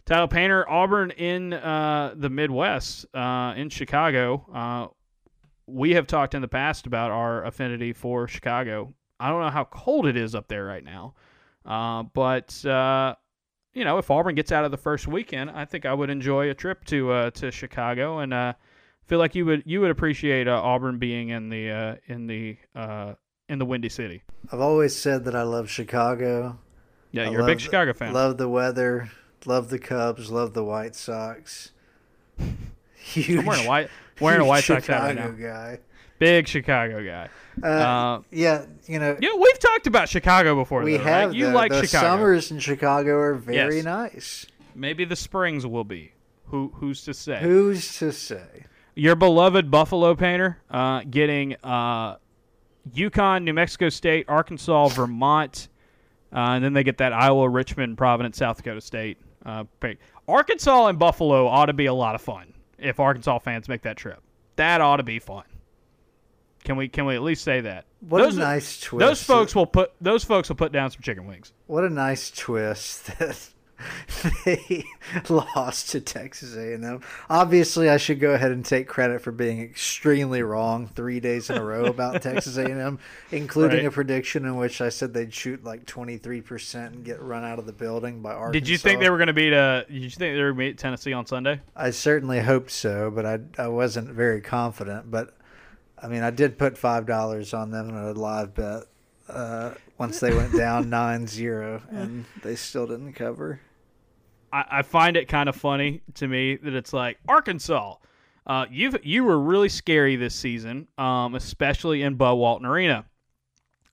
Tyler 0.05 0.27
Painter, 0.27 0.69
Auburn 0.69 1.11
in 1.11 1.53
uh, 1.53 2.13
the 2.15 2.29
Midwest, 2.29 3.05
uh, 3.13 3.53
in 3.55 3.69
Chicago. 3.69 4.45
Uh, 4.53 4.87
we 5.67 5.91
have 5.91 6.07
talked 6.07 6.33
in 6.33 6.41
the 6.41 6.47
past 6.47 6.87
about 6.87 7.11
our 7.11 7.43
affinity 7.45 7.93
for 7.93 8.27
Chicago. 8.27 8.93
I 9.19 9.29
don't 9.29 9.41
know 9.41 9.49
how 9.49 9.65
cold 9.65 10.05
it 10.05 10.15
is 10.15 10.35
up 10.35 10.47
there 10.47 10.65
right 10.65 10.83
now, 10.83 11.15
uh, 11.65 12.03
but 12.03 12.65
uh, 12.65 13.15
you 13.73 13.85
know, 13.85 13.97
if 13.97 14.09
Auburn 14.09 14.35
gets 14.35 14.51
out 14.51 14.65
of 14.65 14.71
the 14.71 14.77
first 14.77 15.07
weekend, 15.07 15.51
I 15.51 15.65
think 15.65 15.85
I 15.85 15.93
would 15.93 16.09
enjoy 16.09 16.49
a 16.49 16.53
trip 16.53 16.85
to 16.85 17.11
uh, 17.11 17.29
to 17.31 17.51
Chicago, 17.51 18.19
and 18.19 18.33
uh, 18.33 18.53
feel 19.05 19.19
like 19.19 19.35
you 19.35 19.45
would 19.45 19.63
you 19.65 19.81
would 19.81 19.91
appreciate 19.91 20.47
uh, 20.47 20.61
Auburn 20.61 20.99
being 20.99 21.29
in 21.29 21.49
the 21.49 21.71
uh, 21.71 21.95
in 22.07 22.27
the 22.27 22.57
uh, 22.75 23.13
in 23.47 23.59
the 23.59 23.65
Windy 23.65 23.89
City. 23.89 24.23
I've 24.51 24.61
always 24.61 24.95
said 24.95 25.25
that 25.25 25.35
I 25.35 25.43
love 25.43 25.69
Chicago. 25.69 26.59
Yeah, 27.11 27.27
I 27.27 27.31
you're 27.31 27.41
a 27.41 27.45
big 27.45 27.59
Chicago 27.59 27.93
fan. 27.93 28.13
Love 28.13 28.37
the 28.37 28.49
weather. 28.49 29.09
Love 29.45 29.69
the 29.69 29.79
Cubs. 29.79 30.31
Love 30.31 30.53
the 30.53 30.63
White 30.63 30.95
Sox. 30.95 31.71
Huge. 32.95 33.29
I'm 33.39 33.45
wearing 33.45 33.65
a 33.65 33.67
white 33.67 33.89
wearing 34.19 34.41
a 34.41 34.45
White 34.45 34.63
Sox 34.63 34.87
hat 34.87 35.01
right 35.01 35.15
Chicago 35.15 35.35
now. 35.35 35.49
guy. 35.49 35.79
Big 36.19 36.47
Chicago 36.47 37.03
guy. 37.03 37.29
Uh, 37.63 37.67
Uh, 37.67 38.21
yeah, 38.31 38.65
you 38.87 38.99
know, 38.99 39.17
Yeah, 39.19 39.29
we've 39.39 39.59
talked 39.59 39.87
about 39.87 40.09
Chicago 40.09 40.55
before. 40.55 40.83
we 40.83 40.97
though, 40.97 41.03
have 41.03 41.29
right? 41.29 41.35
You 41.37 41.47
the, 41.47 41.51
like 41.53 41.71
the 41.71 41.85
Chicago. 41.85 42.07
summers 42.07 42.51
in 42.51 42.59
Chicago 42.59 43.17
are 43.17 43.35
very 43.35 43.77
Yes. 43.77 43.85
nice. 43.85 44.45
Maybe 44.75 45.05
the 45.05 45.15
springs 45.15 45.65
will 45.65 45.83
be. 45.83 46.13
Who 46.45 46.71
who's 46.75 47.03
to 47.03 47.13
say? 47.13 47.39
Who's 47.41 47.97
to 47.99 48.11
say? 48.11 48.65
Your 48.95 49.15
beloved 49.15 49.69
Buffalo 49.69 50.15
painter, 50.15 50.57
uh, 50.69 51.01
getting 51.09 51.55
uh, 51.63 52.15
UConn, 52.93 53.43
New 53.43 53.53
Mexico 53.53 53.89
State, 53.89 54.25
Arkansas, 54.27 54.87
Vermont, 54.89 55.67
uh, 56.33 56.39
and 56.53 56.63
then 56.63 56.73
they 56.73 56.83
get 56.83 56.97
that 56.97 57.13
Iowa, 57.13 57.47
Richmond, 57.47 57.97
Providence, 57.97 58.37
South 58.37 58.57
Dakota 58.57 58.81
State. 58.81 59.17
Uh. 59.45 59.63
Arkansas 60.27 60.87
and 60.87 60.99
Buffalo 60.99 61.47
ought 61.47 61.67
to 61.67 61.73
be 61.73 61.85
a 61.85 61.93
lot 61.93 62.13
of 62.15 62.21
fun 62.21 62.53
if 62.77 62.99
Arkansas 62.99 63.39
fans 63.39 63.67
make 63.69 63.81
that 63.83 63.97
trip. 63.97 64.21
That 64.57 64.81
ought 64.81 64.97
to 64.97 65.03
be 65.03 65.19
fun. 65.19 65.43
Can 66.69 66.77
we 66.77 66.87
can 66.87 67.05
we 67.07 67.15
at 67.15 67.23
least 67.23 67.43
say 67.43 67.61
that? 67.61 67.85
What 67.99 68.19
those, 68.19 68.37
a 68.37 68.41
nice 68.41 68.79
twist. 68.79 68.99
Those 68.99 69.23
folks 69.23 69.55
will 69.55 69.65
put 69.65 69.91
those 69.99 70.23
folks 70.23 70.49
will 70.49 70.55
put 70.55 70.71
down 70.71 70.91
some 70.91 71.01
chicken 71.01 71.25
wings. 71.25 71.51
What 71.65 71.83
a 71.83 71.89
nice 71.89 72.29
twist 72.29 73.07
that 73.17 73.49
they 74.45 74.85
lost 75.29 75.89
to 75.89 75.99
Texas 75.99 76.55
A&M. 76.55 77.01
Obviously, 77.27 77.89
I 77.89 77.97
should 77.97 78.19
go 78.19 78.33
ahead 78.33 78.51
and 78.51 78.63
take 78.63 78.87
credit 78.87 79.23
for 79.23 79.31
being 79.31 79.61
extremely 79.63 80.43
wrong 80.43 80.85
three 80.87 81.19
days 81.19 81.49
in 81.49 81.57
a 81.57 81.63
row 81.63 81.85
about 81.85 82.21
Texas 82.21 82.57
A&M, 82.57 82.99
including 83.31 83.79
Right. 83.79 83.87
a 83.87 83.91
prediction 83.91 84.45
in 84.45 84.55
which 84.55 84.79
I 84.79 84.89
said 84.89 85.11
they'd 85.15 85.33
shoot 85.33 85.63
like 85.63 85.87
23% 85.87 86.85
and 86.85 87.03
get 87.03 87.19
run 87.19 87.43
out 87.43 87.57
of 87.57 87.65
the 87.65 87.73
building 87.73 88.21
by 88.21 88.33
Arkansas. 88.33 88.51
Did 88.51 88.67
you 88.67 88.77
think 88.77 88.99
they 88.99 89.09
were 89.09 89.17
going 89.17 89.25
to 89.27 89.33
beat 89.33 89.53
uh 89.53 89.85
Did 89.85 90.03
you 90.03 90.09
think 90.11 90.35
they 90.35 90.41
were 90.43 90.53
going 90.53 90.67
to 90.67 90.71
beat 90.73 90.77
Tennessee 90.77 91.13
on 91.13 91.25
Sunday? 91.25 91.61
I 91.75 91.89
certainly 91.89 92.41
hoped 92.41 92.69
so, 92.69 93.09
but 93.09 93.25
I 93.25 93.39
I 93.57 93.69
wasn't 93.69 94.09
very 94.09 94.41
confident. 94.41 95.09
But 95.09 95.33
I 96.01 96.07
mean, 96.07 96.23
I 96.23 96.31
did 96.31 96.57
put 96.57 96.77
five 96.77 97.05
dollars 97.05 97.53
on 97.53 97.71
them 97.71 97.89
in 97.89 97.95
a 97.95 98.11
live 98.13 98.53
bet 98.53 98.83
uh, 99.27 99.73
once 99.97 100.19
they 100.19 100.33
went 100.33 100.55
down 100.55 100.85
9-0, 100.89 101.81
and 101.91 102.25
they 102.41 102.55
still 102.55 102.87
didn't 102.87 103.13
cover. 103.13 103.59
I, 104.51 104.65
I 104.71 104.81
find 104.81 105.17
it 105.17 105.27
kind 105.27 105.49
of 105.49 105.55
funny 105.55 106.01
to 106.15 106.27
me 106.27 106.55
that 106.57 106.73
it's 106.73 106.93
like 106.93 107.17
Arkansas. 107.27 107.95
Uh, 108.47 108.65
you've 108.71 108.97
you 109.03 109.23
were 109.23 109.39
really 109.39 109.69
scary 109.69 110.15
this 110.15 110.33
season, 110.33 110.87
um, 110.97 111.35
especially 111.35 112.01
in 112.01 112.15
Bud 112.15 112.33
Walton 112.35 112.65
Arena. 112.65 113.05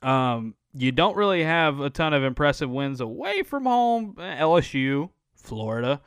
Um, 0.02 0.54
you 0.72 0.92
don't 0.92 1.16
really 1.16 1.42
have 1.42 1.80
a 1.80 1.90
ton 1.90 2.12
of 2.14 2.22
impressive 2.22 2.70
wins 2.70 3.00
away 3.00 3.42
from 3.42 3.64
home. 3.64 4.16
eh, 4.18 4.38
LSU, 4.38 5.10
Florida, 5.34 6.00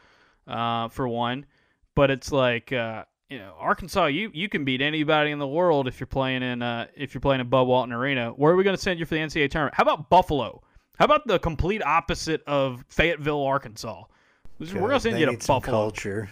uh, 0.47 0.87
for 0.89 1.07
one, 1.07 1.45
but 1.95 2.09
it's 2.09 2.31
like 2.31 2.71
uh, 2.71 3.03
you 3.29 3.37
know 3.39 3.53
Arkansas. 3.59 4.05
You 4.07 4.31
you 4.33 4.49
can 4.49 4.65
beat 4.65 4.81
anybody 4.81 5.31
in 5.31 5.39
the 5.39 5.47
world 5.47 5.87
if 5.87 5.99
you're 5.99 6.07
playing 6.07 6.43
in 6.43 6.61
uh, 6.61 6.87
if 6.95 7.13
you're 7.13 7.21
playing 7.21 7.41
in 7.41 7.49
Bud 7.49 7.63
Walton 7.63 7.93
Arena. 7.93 8.31
Where 8.31 8.51
are 8.53 8.55
we 8.55 8.63
going 8.63 8.75
to 8.75 8.81
send 8.81 8.99
you 8.99 9.05
for 9.05 9.15
the 9.15 9.21
NCAA 9.21 9.49
tournament? 9.51 9.75
How 9.75 9.83
about 9.83 10.09
Buffalo? 10.09 10.61
How 10.97 11.05
about 11.05 11.25
the 11.27 11.39
complete 11.39 11.81
opposite 11.83 12.43
of 12.45 12.83
Fayetteville, 12.89 13.41
Arkansas? 13.43 14.03
We're 14.59 14.65
going 14.79 14.91
to 14.91 14.99
send 14.99 15.17
you 15.19 15.25
to 15.27 15.31
Buffalo. 15.47 15.61
culture. 15.61 16.29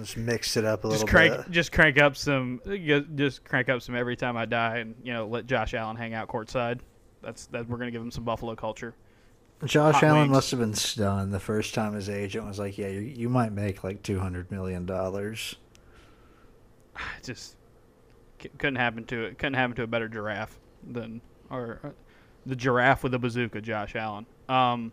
Just 0.00 0.16
mix 0.16 0.56
it 0.56 0.64
up 0.64 0.84
a 0.84 0.88
Just 0.88 0.92
little 1.04 1.08
crank, 1.08 1.36
bit. 1.36 1.50
just 1.50 1.72
crank 1.72 1.98
up 1.98 2.16
some, 2.16 2.60
just 3.14 3.44
crank 3.44 3.68
up 3.68 3.80
some 3.80 3.94
every 3.94 4.16
time 4.16 4.36
I 4.36 4.44
die, 4.44 4.78
and 4.78 4.94
you 5.02 5.12
know 5.12 5.26
let 5.26 5.46
Josh 5.46 5.72
Allen 5.74 5.96
hang 5.96 6.12
out 6.12 6.28
courtside. 6.28 6.80
That's 7.22 7.46
that 7.46 7.68
we're 7.68 7.78
gonna 7.78 7.90
give 7.90 8.02
him 8.02 8.10
some 8.10 8.24
Buffalo 8.24 8.54
culture. 8.54 8.94
Josh 9.64 9.94
Hot 9.94 10.04
Allen 10.04 10.20
wings. 10.22 10.32
must 10.32 10.50
have 10.52 10.60
been 10.60 10.74
stunned 10.74 11.32
the 11.32 11.40
first 11.40 11.74
time 11.74 11.94
his 11.94 12.08
agent 12.08 12.46
was 12.46 12.58
like, 12.58 12.78
"Yeah, 12.78 12.88
you, 12.88 13.00
you 13.00 13.28
might 13.28 13.52
make 13.52 13.84
like 13.84 14.02
two 14.02 14.18
hundred 14.18 14.50
million 14.50 14.86
dollars." 14.86 15.56
Just 17.22 17.56
couldn't 18.38 18.76
happen 18.76 19.04
to 19.06 19.24
it. 19.24 19.38
Couldn't 19.38 19.54
happen 19.54 19.76
to 19.76 19.82
a 19.82 19.86
better 19.86 20.08
giraffe 20.08 20.58
than 20.90 21.20
or 21.50 21.80
uh, 21.84 21.88
the 22.46 22.56
giraffe 22.56 23.02
with 23.02 23.12
the 23.12 23.18
bazooka, 23.18 23.60
Josh 23.60 23.96
Allen. 23.96 24.24
Um, 24.48 24.92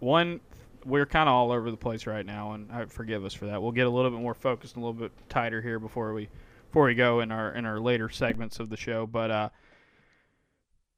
one, 0.00 0.40
we're 0.84 1.06
kind 1.06 1.28
of 1.28 1.34
all 1.34 1.52
over 1.52 1.70
the 1.70 1.76
place 1.76 2.06
right 2.06 2.26
now, 2.26 2.52
and 2.52 2.70
uh, 2.70 2.86
forgive 2.86 3.24
us 3.24 3.32
for 3.32 3.46
that. 3.46 3.62
We'll 3.62 3.72
get 3.72 3.86
a 3.86 3.90
little 3.90 4.10
bit 4.10 4.20
more 4.20 4.34
focused, 4.34 4.74
and 4.74 4.82
a 4.82 4.86
little 4.86 5.00
bit 5.00 5.12
tighter 5.28 5.62
here 5.62 5.78
before 5.78 6.12
we 6.12 6.28
before 6.68 6.86
we 6.86 6.94
go 6.94 7.20
in 7.20 7.30
our 7.30 7.52
in 7.52 7.64
our 7.64 7.78
later 7.78 8.08
segments 8.08 8.58
of 8.58 8.70
the 8.70 8.76
show. 8.76 9.06
But 9.06 9.30
uh, 9.30 9.48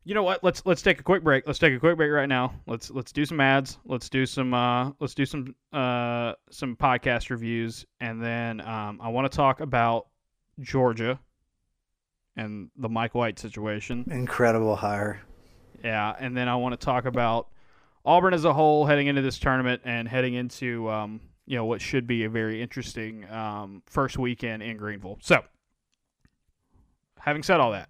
you 0.06 0.14
know 0.14 0.22
what? 0.22 0.44
Let's 0.44 0.64
let's 0.64 0.82
take 0.82 1.00
a 1.00 1.02
quick 1.02 1.24
break. 1.24 1.48
Let's 1.48 1.58
take 1.58 1.74
a 1.74 1.80
quick 1.80 1.96
break 1.96 2.12
right 2.12 2.28
now. 2.28 2.54
Let's 2.68 2.92
let's 2.92 3.10
do 3.10 3.24
some 3.26 3.40
ads. 3.40 3.78
Let's 3.84 4.08
do 4.08 4.24
some 4.24 4.54
uh, 4.54 4.92
let's 5.00 5.14
do 5.14 5.26
some 5.26 5.52
uh, 5.72 6.34
some 6.48 6.76
podcast 6.76 7.28
reviews, 7.28 7.84
and 8.00 8.22
then 8.22 8.60
um, 8.60 9.00
I 9.02 9.08
want 9.08 9.30
to 9.30 9.36
talk 9.36 9.60
about 9.60 10.06
Georgia 10.60 11.18
and 12.36 12.70
the 12.76 12.88
Mike 12.88 13.16
White 13.16 13.40
situation. 13.40 14.06
Incredible 14.08 14.76
hire. 14.76 15.20
Yeah, 15.82 16.14
and 16.20 16.36
then 16.36 16.48
I 16.48 16.54
want 16.54 16.78
to 16.80 16.84
talk 16.84 17.04
about 17.04 17.48
Auburn 18.04 18.32
as 18.32 18.44
a 18.44 18.54
whole 18.54 18.86
heading 18.86 19.08
into 19.08 19.22
this 19.22 19.40
tournament 19.40 19.82
and 19.84 20.06
heading 20.06 20.34
into 20.34 20.88
um, 20.88 21.20
you 21.46 21.56
know 21.56 21.64
what 21.64 21.80
should 21.80 22.06
be 22.06 22.22
a 22.22 22.30
very 22.30 22.62
interesting 22.62 23.28
um, 23.28 23.82
first 23.86 24.18
weekend 24.18 24.62
in 24.62 24.76
Greenville. 24.76 25.18
So, 25.20 25.42
having 27.18 27.42
said 27.42 27.58
all 27.58 27.72
that, 27.72 27.88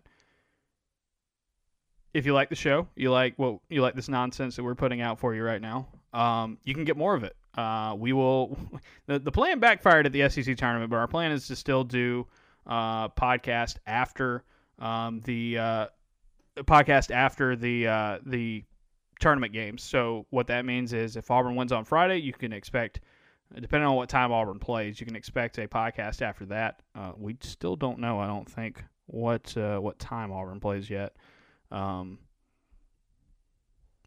if 2.17 2.25
you 2.25 2.33
like 2.33 2.49
the 2.49 2.57
show, 2.57 2.89
you 2.97 3.12
like 3.12 3.35
what 3.37 3.59
you 3.69 3.83
like 3.83 3.95
this 3.95 4.09
nonsense 4.09 4.57
that 4.57 4.64
we're 4.64 4.75
putting 4.75 5.03
out 5.03 5.21
for 5.21 5.35
you 5.35 5.43
right 5.43 5.61
now, 5.61 5.87
um, 6.14 6.57
you 6.64 6.73
can 6.73 6.85
get 6.85 6.97
more 6.97 7.14
of 7.14 7.25
it. 7.25 7.37
Uh, 7.57 7.95
we 7.97 8.12
will. 8.12 8.57
The, 9.07 9.21
the 9.21 9.31
plan 9.31 9.61
backfired 9.61 10.05
at 10.07 10.12
the 10.12 10.29
SEC 10.29 10.57
tournament, 10.57 10.91
but 10.91 10.97
our 10.97 11.07
plan 11.07 11.31
is 11.31 11.47
to 11.47 11.55
still 11.55 11.85
do 11.85 12.27
uh, 12.67 13.09
podcast 13.11 13.77
after 13.87 14.43
um, 14.81 15.21
the 15.21 15.59
uh, 15.59 15.87
podcast 16.62 17.12
after 17.12 17.55
the 17.55 17.87
uh, 17.87 18.19
the 18.27 18.64
tournament 19.21 19.53
games. 19.53 19.85
So 19.85 20.27
what 20.31 20.49
that 20.49 20.64
means 20.64 20.93
is 20.93 21.17
if 21.17 21.31
Auburn 21.31 21.55
wins 21.55 21.71
on 21.71 21.85
Friday, 21.85 22.17
you 22.17 22.33
can 22.33 22.53
expect, 22.53 22.99
depending 23.55 23.87
on 23.87 23.95
what 23.95 24.09
time 24.09 24.33
Auburn 24.33 24.59
plays, 24.59 24.99
you 24.99 25.07
can 25.07 25.14
expect 25.14 25.57
a 25.59 25.69
podcast 25.69 26.21
after 26.21 26.47
that. 26.47 26.81
Uh, 26.97 27.12
we 27.17 27.37
still 27.43 27.77
don't 27.77 28.01
know, 28.01 28.19
I 28.19 28.27
don't 28.27 28.51
think, 28.51 28.83
what 29.07 29.57
uh, 29.57 29.79
what 29.79 30.01
time 30.01 30.33
Auburn 30.33 30.59
plays 30.59 30.91
yet. 30.91 31.14
Um, 31.71 32.19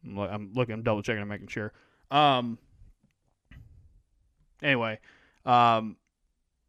I'm, 0.05 0.16
loo- 0.18 0.28
I'm 0.28 0.51
looking, 0.53 0.74
I'm 0.74 0.84
double 0.84 1.01
checking, 1.01 1.22
I'm 1.22 1.28
making 1.28 1.47
sure. 1.47 1.74
Um, 2.12 2.57
anyway, 4.62 4.99
um, 5.45 5.97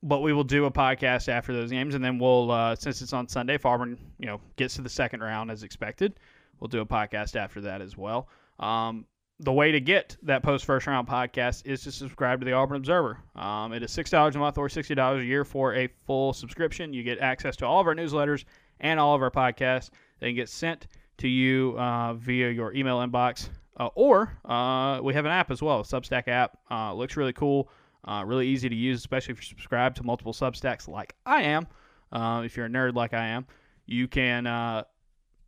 but 0.02 0.20
we 0.20 0.32
will 0.32 0.44
do 0.44 0.64
a 0.64 0.70
podcast 0.70 1.28
after 1.28 1.52
those 1.52 1.70
games, 1.70 1.94
and 1.94 2.04
then 2.04 2.18
we'll, 2.18 2.50
uh, 2.50 2.74
since 2.76 3.02
it's 3.02 3.12
on 3.12 3.28
Sunday, 3.28 3.54
if 3.54 3.66
Auburn, 3.66 3.98
you 4.18 4.26
know, 4.26 4.40
gets 4.56 4.74
to 4.76 4.82
the 4.82 4.88
second 4.88 5.20
round 5.20 5.50
as 5.50 5.62
expected, 5.62 6.18
we'll 6.58 6.68
do 6.68 6.80
a 6.80 6.86
podcast 6.86 7.36
after 7.36 7.60
that 7.62 7.80
as 7.80 7.96
well. 7.96 8.28
Um, 8.58 9.06
the 9.42 9.52
way 9.52 9.72
to 9.72 9.80
get 9.80 10.16
that 10.22 10.42
post 10.42 10.66
first 10.66 10.86
round 10.86 11.08
podcast 11.08 11.64
is 11.64 11.82
to 11.84 11.92
subscribe 11.92 12.40
to 12.40 12.44
the 12.44 12.52
Auburn 12.52 12.76
Observer. 12.76 13.18
Um, 13.34 13.72
it 13.72 13.82
is 13.82 13.90
six 13.90 14.10
dollars 14.10 14.36
a 14.36 14.38
month 14.38 14.58
or 14.58 14.68
sixty 14.68 14.94
dollars 14.94 15.22
a 15.22 15.24
year 15.24 15.46
for 15.46 15.74
a 15.74 15.86
full 16.06 16.34
subscription. 16.34 16.92
You 16.92 17.02
get 17.02 17.18
access 17.20 17.56
to 17.56 17.66
all 17.66 17.80
of 17.80 17.86
our 17.86 17.94
newsletters 17.94 18.44
and 18.80 19.00
all 19.00 19.14
of 19.14 19.22
our 19.22 19.30
podcasts. 19.30 19.88
They 20.20 20.28
can 20.28 20.36
get 20.36 20.48
sent 20.48 20.86
to 21.18 21.28
you 21.28 21.74
uh, 21.78 22.14
via 22.14 22.50
your 22.50 22.72
email 22.74 22.98
inbox, 22.98 23.48
uh, 23.78 23.88
or 23.94 24.36
uh, 24.44 25.00
we 25.02 25.14
have 25.14 25.24
an 25.24 25.32
app 25.32 25.50
as 25.50 25.62
well, 25.62 25.80
a 25.80 25.82
Substack 25.82 26.28
app. 26.28 26.58
Uh, 26.70 26.94
looks 26.94 27.16
really 27.16 27.32
cool, 27.32 27.68
uh, 28.04 28.22
really 28.26 28.46
easy 28.46 28.68
to 28.68 28.74
use, 28.74 28.98
especially 28.98 29.32
if 29.32 29.38
you 29.38 29.46
subscribe 29.46 29.94
to 29.96 30.02
multiple 30.02 30.32
Substacks 30.32 30.88
like 30.88 31.14
I 31.26 31.42
am. 31.42 31.66
If 32.12 32.56
you're 32.56 32.66
a 32.66 32.70
nerd 32.70 32.94
like 32.94 33.14
I 33.14 33.28
am, 33.28 33.46
you 33.86 34.08
can 34.08 34.46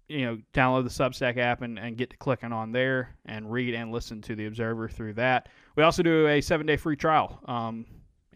you 0.09 0.27
know 0.27 0.39
download 0.53 0.85
the 0.85 0.91
Substack 0.91 1.39
app 1.39 1.63
and, 1.63 1.79
and 1.79 1.97
get 1.97 2.11
to 2.11 2.17
clicking 2.17 2.53
on 2.53 2.73
there 2.73 3.17
and 3.27 3.51
read 3.51 3.75
and 3.75 3.93
listen 3.93 4.21
to 4.23 4.37
the 4.37 4.47
Observer 4.47 4.89
through 4.89 5.15
that. 5.15 5.49
We 5.77 5.83
also 5.83 6.03
do 6.03 6.27
a 6.29 6.41
seven 6.41 6.67
day 6.67 6.77
free 6.77 6.97
trial 6.97 7.41
um, 7.47 7.87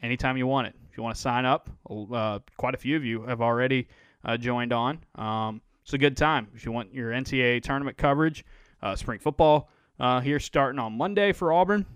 anytime 0.03 0.37
you 0.37 0.47
want 0.47 0.69
it. 0.69 0.75
If 0.91 0.97
you 0.97 1.03
want 1.03 1.17
to 1.17 1.21
sign 1.21 1.45
up, 1.45 1.69
uh, 1.91 2.39
quite 2.57 2.75
a 2.75 2.79
few 2.79 2.97
of 2.97 3.05
you 3.05 3.23
have 3.23 3.43
already 3.43 3.89
uh, 4.25 4.37
joined 4.37 4.73
on. 4.73 4.99
Um, 5.15 5.61
it's 5.87 5.95
a 5.95 5.99
good 5.99 6.17
time 6.17 6.49
if 6.53 6.67
you 6.67 6.73
want 6.73 6.93
your 6.93 7.13
NCAA 7.13 7.63
tournament 7.63 7.97
coverage. 7.97 8.45
Uh, 8.83 8.97
spring 8.97 9.21
football 9.21 9.71
uh, 10.01 10.21
here 10.21 10.41
starting 10.41 10.81
on 10.81 10.99
Monday 10.99 11.31
for 11.31 11.53
Auburn. 11.53 11.87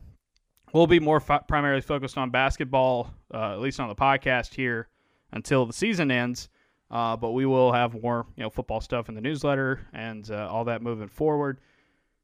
We'll 0.72 0.86
be 0.86 1.00
more 1.00 1.18
primarily 1.18 1.80
focused 1.80 2.16
on 2.16 2.30
basketball, 2.30 3.12
uh, 3.34 3.54
at 3.54 3.58
least 3.58 3.80
on 3.80 3.88
the 3.88 3.96
podcast 3.96 4.54
here 4.54 4.86
until 5.32 5.66
the 5.66 5.72
season 5.72 6.12
ends. 6.12 6.50
Uh, 6.88 7.16
but 7.16 7.32
we 7.32 7.46
will 7.46 7.72
have 7.72 8.00
more, 8.00 8.26
you 8.36 8.44
know, 8.44 8.50
football 8.50 8.80
stuff 8.80 9.08
in 9.08 9.16
the 9.16 9.20
newsletter 9.20 9.84
and 9.92 10.30
uh, 10.30 10.46
all 10.48 10.64
that 10.66 10.82
moving 10.82 11.08
forward. 11.08 11.58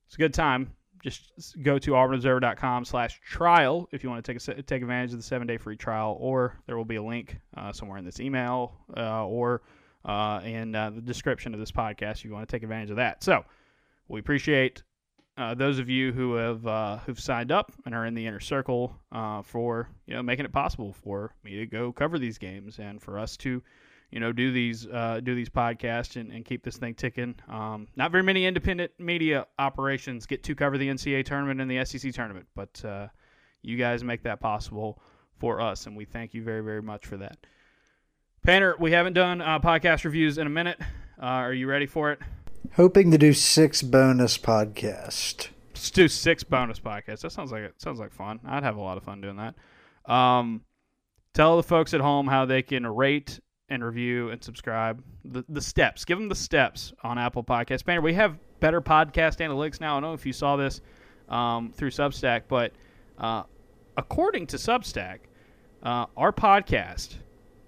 It's 0.06 0.14
a 0.14 0.18
good 0.18 0.34
time. 0.34 0.70
Just 1.02 1.32
go 1.64 1.80
to 1.80 1.90
auburnobserver.com 1.90 2.84
slash 2.84 3.20
trial 3.22 3.88
if 3.90 4.04
you 4.04 4.08
want 4.10 4.24
to 4.24 4.32
take 4.32 4.56
a, 4.56 4.62
take 4.62 4.82
advantage 4.82 5.10
of 5.10 5.18
the 5.18 5.24
seven 5.24 5.48
day 5.48 5.56
free 5.56 5.76
trial, 5.76 6.16
or 6.20 6.60
there 6.66 6.76
will 6.76 6.84
be 6.84 6.96
a 6.96 7.02
link 7.02 7.40
uh, 7.56 7.72
somewhere 7.72 7.98
in 7.98 8.04
this 8.04 8.20
email 8.20 8.72
or 8.96 9.62
uh, 10.06 10.40
in 10.44 10.74
uh, 10.74 10.90
the 10.90 11.00
description 11.00 11.52
of 11.52 11.60
this 11.60 11.72
podcast 11.72 12.24
you 12.24 12.32
want 12.32 12.48
to 12.48 12.56
take 12.56 12.62
advantage 12.62 12.90
of 12.90 12.96
that. 12.96 13.22
So 13.22 13.44
we 14.08 14.20
appreciate 14.20 14.82
uh, 15.36 15.54
those 15.54 15.78
of 15.78 15.90
you 15.90 16.12
who 16.12 16.34
have 16.34 16.66
uh, 16.66 16.98
who've 16.98 17.20
signed 17.20 17.52
up 17.52 17.72
and 17.84 17.94
are 17.94 18.06
in 18.06 18.14
the 18.14 18.26
inner 18.26 18.40
circle 18.40 18.96
uh, 19.12 19.42
for 19.42 19.90
you 20.06 20.14
know 20.14 20.22
making 20.22 20.46
it 20.46 20.52
possible 20.52 20.92
for 20.92 21.34
me 21.44 21.56
to 21.56 21.66
go 21.66 21.92
cover 21.92 22.18
these 22.18 22.38
games 22.38 22.78
and 22.78 23.02
for 23.02 23.18
us 23.18 23.36
to 23.36 23.62
you 24.12 24.20
know 24.20 24.32
do 24.32 24.52
these 24.52 24.86
uh, 24.86 25.20
do 25.22 25.34
these 25.34 25.50
podcasts 25.50 26.18
and, 26.18 26.30
and 26.32 26.44
keep 26.44 26.64
this 26.64 26.78
thing 26.78 26.94
ticking. 26.94 27.34
Um, 27.48 27.88
not 27.96 28.12
very 28.12 28.22
many 28.22 28.46
independent 28.46 28.92
media 28.98 29.46
operations 29.58 30.24
get 30.24 30.42
to 30.44 30.54
cover 30.54 30.78
the 30.78 30.88
NCAA 30.88 31.24
tournament 31.24 31.60
and 31.60 31.70
the 31.70 31.84
SEC 31.84 32.14
tournament, 32.14 32.46
but 32.54 32.82
you 33.62 33.76
guys 33.76 34.04
make 34.04 34.22
that 34.22 34.38
possible 34.38 35.02
for 35.38 35.60
us, 35.60 35.86
and 35.86 35.96
we 35.96 36.04
thank 36.04 36.32
you 36.32 36.42
very 36.42 36.62
very 36.62 36.80
much 36.80 37.04
for 37.04 37.16
that. 37.16 37.36
Painter, 38.46 38.76
we 38.78 38.92
haven't 38.92 39.14
done 39.14 39.40
uh, 39.40 39.58
podcast 39.58 40.04
reviews 40.04 40.38
in 40.38 40.46
a 40.46 40.50
minute. 40.50 40.78
Uh, 41.20 41.24
are 41.24 41.52
you 41.52 41.66
ready 41.66 41.84
for 41.84 42.12
it? 42.12 42.20
Hoping 42.76 43.10
to 43.10 43.18
do 43.18 43.32
six 43.32 43.82
bonus 43.82 44.38
podcast. 44.38 45.48
Let's 45.74 45.90
do 45.90 46.06
six 46.06 46.44
bonus 46.44 46.78
podcasts. 46.78 47.22
That 47.22 47.32
sounds 47.32 47.50
like 47.50 47.62
it 47.62 47.74
sounds 47.78 47.98
like 47.98 48.12
fun. 48.12 48.38
I'd 48.46 48.62
have 48.62 48.76
a 48.76 48.80
lot 48.80 48.98
of 48.98 49.02
fun 49.02 49.20
doing 49.20 49.36
that. 49.38 49.56
Um, 50.08 50.60
tell 51.34 51.56
the 51.56 51.64
folks 51.64 51.92
at 51.92 52.00
home 52.00 52.28
how 52.28 52.44
they 52.44 52.62
can 52.62 52.86
rate 52.86 53.40
and 53.68 53.82
review 53.82 54.30
and 54.30 54.40
subscribe. 54.44 55.02
The 55.24 55.44
the 55.48 55.60
steps. 55.60 56.04
Give 56.04 56.16
them 56.16 56.28
the 56.28 56.36
steps 56.36 56.92
on 57.02 57.18
Apple 57.18 57.42
Podcasts. 57.42 57.84
Banner, 57.84 58.00
we 58.00 58.14
have 58.14 58.38
better 58.60 58.80
podcast 58.80 59.38
analytics 59.38 59.80
now. 59.80 59.96
I 59.96 60.00
don't 60.00 60.10
know 60.10 60.14
if 60.14 60.24
you 60.24 60.32
saw 60.32 60.54
this 60.54 60.82
um, 61.28 61.72
through 61.72 61.90
Substack, 61.90 62.42
but 62.46 62.70
uh, 63.18 63.42
according 63.96 64.46
to 64.46 64.56
Substack, 64.56 65.18
uh, 65.82 66.06
our 66.16 66.30
podcast, 66.30 67.16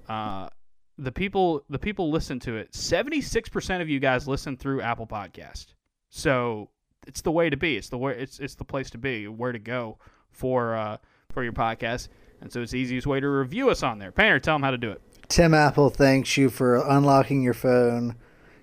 uh, 0.08 0.50
the 0.98 1.12
people 1.12 1.64
the 1.70 1.78
people 1.78 2.10
listen 2.10 2.40
to 2.40 2.56
it. 2.56 2.74
Seventy 2.74 3.20
six 3.20 3.48
percent 3.48 3.82
of 3.82 3.88
you 3.88 4.00
guys 4.00 4.26
listen 4.26 4.56
through 4.56 4.82
Apple 4.82 5.06
Podcast. 5.06 5.66
So 6.10 6.70
it's 7.06 7.22
the 7.22 7.30
way 7.30 7.48
to 7.50 7.56
be. 7.56 7.76
It's 7.76 7.88
the 7.88 7.98
way. 7.98 8.16
It's 8.18 8.38
it's 8.40 8.54
the 8.54 8.64
place 8.64 8.90
to 8.90 8.98
be. 8.98 9.28
Where 9.28 9.52
to 9.52 9.58
go 9.58 9.98
for 10.30 10.74
uh, 10.74 10.98
for 11.32 11.42
your 11.42 11.52
podcast. 11.52 12.08
And 12.40 12.52
so 12.52 12.62
it's 12.62 12.72
the 12.72 12.78
easiest 12.78 13.06
way 13.06 13.20
to 13.20 13.28
review 13.28 13.70
us 13.70 13.82
on 13.82 13.98
there. 13.98 14.12
Painter, 14.12 14.38
tell 14.38 14.54
them 14.54 14.62
how 14.62 14.70
to 14.70 14.78
do 14.78 14.90
it. 14.90 15.02
Tim 15.28 15.54
Apple 15.54 15.90
thanks 15.90 16.36
you 16.36 16.50
for 16.50 16.76
unlocking 16.76 17.42
your 17.42 17.54
phone, 17.54 18.14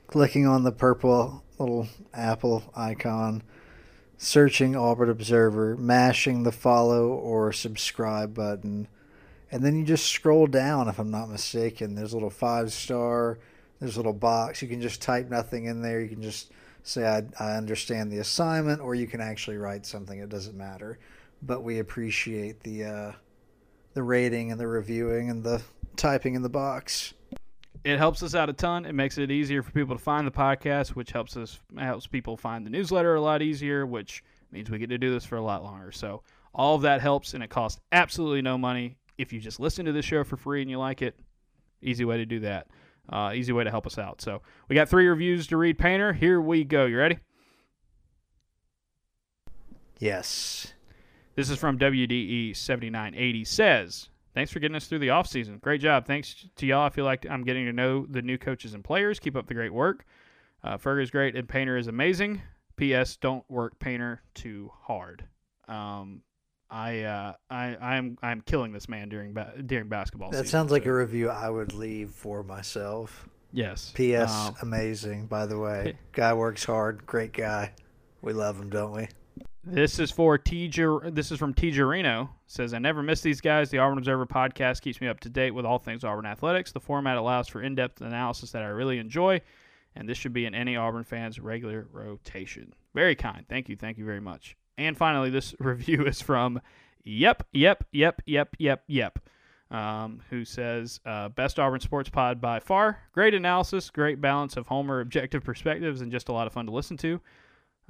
clicking 0.08 0.48
on 0.48 0.64
the 0.64 0.72
purple 0.72 1.44
little 1.60 1.88
Apple 2.14 2.64
icon, 2.76 3.44
searching 4.18 4.76
Auburn 4.76 5.10
Observer, 5.10 5.76
mashing 5.78 6.44
the 6.44 6.52
follow 6.52 7.08
or 7.08 7.52
subscribe 7.52 8.34
button, 8.34 8.88
and 9.56 9.64
then 9.64 9.78
you 9.78 9.84
just 9.84 10.08
scroll 10.08 10.48
down, 10.48 10.88
if 10.88 11.00
I'm 11.00 11.12
not 11.12 11.30
mistaken. 11.30 11.96
There's 11.96 12.14
a 12.14 12.16
little 12.16 12.30
five 12.30 12.72
star, 12.72 13.40
there's 13.80 13.96
a 13.96 14.00
little 14.00 14.14
box. 14.14 14.62
You 14.62 14.68
can 14.68 14.82
just 14.82 15.02
type 15.02 15.30
nothing 15.30 15.66
in 15.66 15.82
there. 15.82 16.02
You 16.02 16.10
can 16.10 16.22
just 16.22 16.52
say, 16.84 17.08
I, 17.08 17.24
I 17.40 17.56
understand 17.56 18.12
the 18.12 18.20
assignment, 18.20 18.82
or 18.82 18.96
you 18.96 19.08
can 19.08 19.22
actually 19.22 19.58
write 19.58 19.86
something. 19.86 20.20
It 20.20 20.30
doesn't 20.30 20.58
matter. 20.58 21.00
But 21.42 21.64
we 21.64 21.80
appreciate 21.80 22.62
the. 22.62 22.84
Uh, 22.84 23.12
the 23.96 24.04
rating 24.04 24.52
and 24.52 24.60
the 24.60 24.68
reviewing 24.68 25.32
and 25.32 25.44
the 25.44 25.62
typing 25.96 26.36
in 26.36 26.44
the 26.44 26.50
box. 26.50 27.14
It 27.84 27.98
helps 27.98 28.22
us 28.22 28.36
out 28.36 28.50
a 28.50 28.54
ton. 28.54 28.86
It 28.86 28.94
makes 28.94 29.18
it 29.18 29.32
easier 29.32 29.64
for 29.64 29.72
people 29.72 29.96
to 29.96 30.04
find 30.04 30.28
the 30.28 30.32
podcast, 30.32 30.90
which 30.90 31.12
helps 31.12 31.36
us 31.38 31.60
helps 31.78 32.06
people 32.06 32.38
find 32.38 32.66
the 32.66 32.70
newsletter 32.70 33.16
a 33.16 33.22
lot 33.22 33.42
easier, 33.42 33.86
which 33.86 34.24
means 34.52 34.70
we 34.70 34.78
get 34.78 34.90
to 34.90 34.98
do 34.98 35.12
this 35.12 35.26
for 35.26 35.38
a 35.38 35.42
lot 35.42 35.64
longer. 35.64 35.92
So 35.92 36.22
all 36.54 36.76
of 36.76 36.82
that 36.84 37.02
helps, 37.02 37.34
and 37.34 37.44
it 37.44 37.50
costs 37.50 37.80
absolutely 37.92 38.42
no 38.42 38.58
money. 38.58 38.98
If 39.18 39.32
you 39.32 39.40
just 39.40 39.60
listen 39.60 39.86
to 39.86 39.92
this 39.92 40.06
show 40.06 40.24
for 40.24 40.38
free 40.38 40.62
and 40.62 40.70
you 40.70 40.78
like 40.78 41.02
it, 41.02 41.18
easy 41.82 42.06
way 42.06 42.18
to 42.18 42.26
do 42.26 42.40
that. 42.42 42.68
Uh, 43.08 43.32
easy 43.36 43.54
way 43.54 43.64
to 43.64 43.70
help 43.70 43.86
us 43.86 43.98
out. 43.98 44.22
So 44.22 44.42
we 44.68 44.76
got 44.76 44.90
three 44.90 45.08
reviews 45.08 45.48
to 45.48 45.58
read. 45.58 45.78
Painter, 45.78 46.14
here 46.14 46.42
we 46.42 46.64
go. 46.64 46.86
You 46.86 46.98
ready? 46.98 47.20
Yes. 50.00 50.74
This 51.36 51.50
is 51.50 51.58
from 51.58 51.78
WDE 51.78 52.56
7980 52.56 53.46
says, 53.46 54.10
Thanks 54.34 54.52
for 54.52 54.60
getting 54.60 54.76
us 54.76 54.88
through 54.88 55.00
the 55.00 55.08
offseason. 55.08 55.62
Great 55.62 55.80
job. 55.80 56.06
Thanks 56.06 56.46
to 56.58 56.66
y'all. 56.66 56.86
I 56.86 56.90
feel 56.90 57.06
like 57.06 57.26
I'm 57.30 57.44
getting 57.44 57.66
to 57.68 57.74
know 57.74 58.06
the 58.06 58.22
new 58.22 58.38
coaches 58.38 58.74
and 58.74 58.84
players. 58.84 59.18
Keep 59.18 59.38
up 59.38 59.48
the 59.48 59.54
great 59.54 59.74
work. 59.74 60.06
Uh, 60.62 60.78
Ferg 60.78 61.02
is 61.02 61.10
great 61.10 61.38
and 61.38 61.48
Painter 61.48 61.78
is 61.78 61.88
amazing. 61.88 62.42
P.S. 62.76 63.16
Don't 63.16 63.50
work 63.50 63.80
Painter 63.80 64.22
too 64.34 64.72
hard. 64.82 65.24
Um, 65.70 66.22
I 66.76 67.04
uh, 67.04 67.34
I 67.50 67.78
I'm 67.82 68.18
I'm 68.22 68.42
killing 68.42 68.74
this 68.74 68.90
man 68.90 69.08
during 69.08 69.34
ba- 69.34 69.54
during 69.66 69.88
basketball. 69.88 70.30
That 70.32 70.40
season, 70.40 70.52
sounds 70.52 70.72
like 70.74 70.84
so- 70.84 70.90
a 70.90 70.94
review 70.94 71.30
I 71.30 71.50
would 71.50 71.74
leave 71.74 72.10
for 72.12 72.44
myself. 72.44 73.30
yes. 73.54 73.94
P.S. 73.96 74.34
Um, 74.34 74.56
amazing, 74.62 75.28
by 75.28 75.46
the 75.46 75.58
way. 75.58 75.98
Guy 76.12 76.34
works 76.34 76.66
hard. 76.66 77.06
Great 77.06 77.32
guy. 77.32 77.72
We 78.22 78.34
love 78.34 78.60
him, 78.60 78.70
don't 78.70 78.92
we? 78.92 79.08
This 79.64 80.00
is 80.00 80.12
for 80.12 80.38
T. 80.38 80.68
Ger- 80.68 81.10
This 81.12 81.32
is 81.32 81.40
from 81.40 81.54
T. 81.54 81.72
Gerino. 81.72 82.30
Says 82.46 82.74
I 82.74 82.80
never 82.80 83.02
miss 83.02 83.22
these 83.22 83.40
guys. 83.40 83.70
The 83.70 83.78
Auburn 83.80 83.98
Observer 83.98 84.26
podcast 84.26 84.82
keeps 84.82 85.00
me 85.00 85.08
up 85.08 85.22
to 85.22 85.30
date 85.30 85.52
with 85.52 85.66
all 85.66 85.80
things 85.80 86.04
Auburn 86.04 86.26
athletics. 86.26 86.72
The 86.74 86.80
format 86.82 87.18
allows 87.18 87.48
for 87.48 87.62
in-depth 87.64 88.02
analysis 88.02 88.52
that 88.52 88.62
I 88.64 88.68
really 88.68 89.00
enjoy, 89.00 89.42
and 89.96 90.08
this 90.10 90.18
should 90.18 90.34
be 90.34 90.46
in 90.46 90.54
any 90.54 90.76
Auburn 90.76 91.04
fan's 91.06 91.40
regular 91.40 91.88
rotation. 91.92 92.74
Very 92.94 93.16
kind. 93.16 93.46
Thank 93.48 93.70
you. 93.70 93.76
Thank 93.78 93.98
you 93.98 94.06
very 94.06 94.22
much. 94.22 94.56
And 94.78 94.98
finally, 94.98 95.30
this 95.30 95.56
review 95.60 96.06
is 96.06 96.22
from 96.22 96.62
Yep, 97.04 97.48
Yep, 97.54 97.86
Yep, 97.92 98.22
Yep, 98.26 98.56
Yep, 98.60 98.84
Yep. 98.88 99.20
Um, 99.72 100.22
who 100.30 100.46
says 100.46 101.00
uh, 101.06 101.30
best 101.30 101.60
Auburn 101.60 101.80
sports 101.80 102.08
pod 102.08 102.40
by 102.40 102.60
far. 102.60 103.00
Great 103.14 103.34
analysis, 103.34 103.90
great 103.90 104.22
balance 104.22 104.58
of 104.58 104.68
Homer 104.68 105.02
objective 105.02 105.44
perspectives, 105.44 106.02
and 106.02 106.12
just 106.12 106.30
a 106.30 106.32
lot 106.32 106.46
of 106.46 106.54
fun 106.54 106.68
to 106.68 106.72
listen 106.72 106.98
to. 106.98 107.20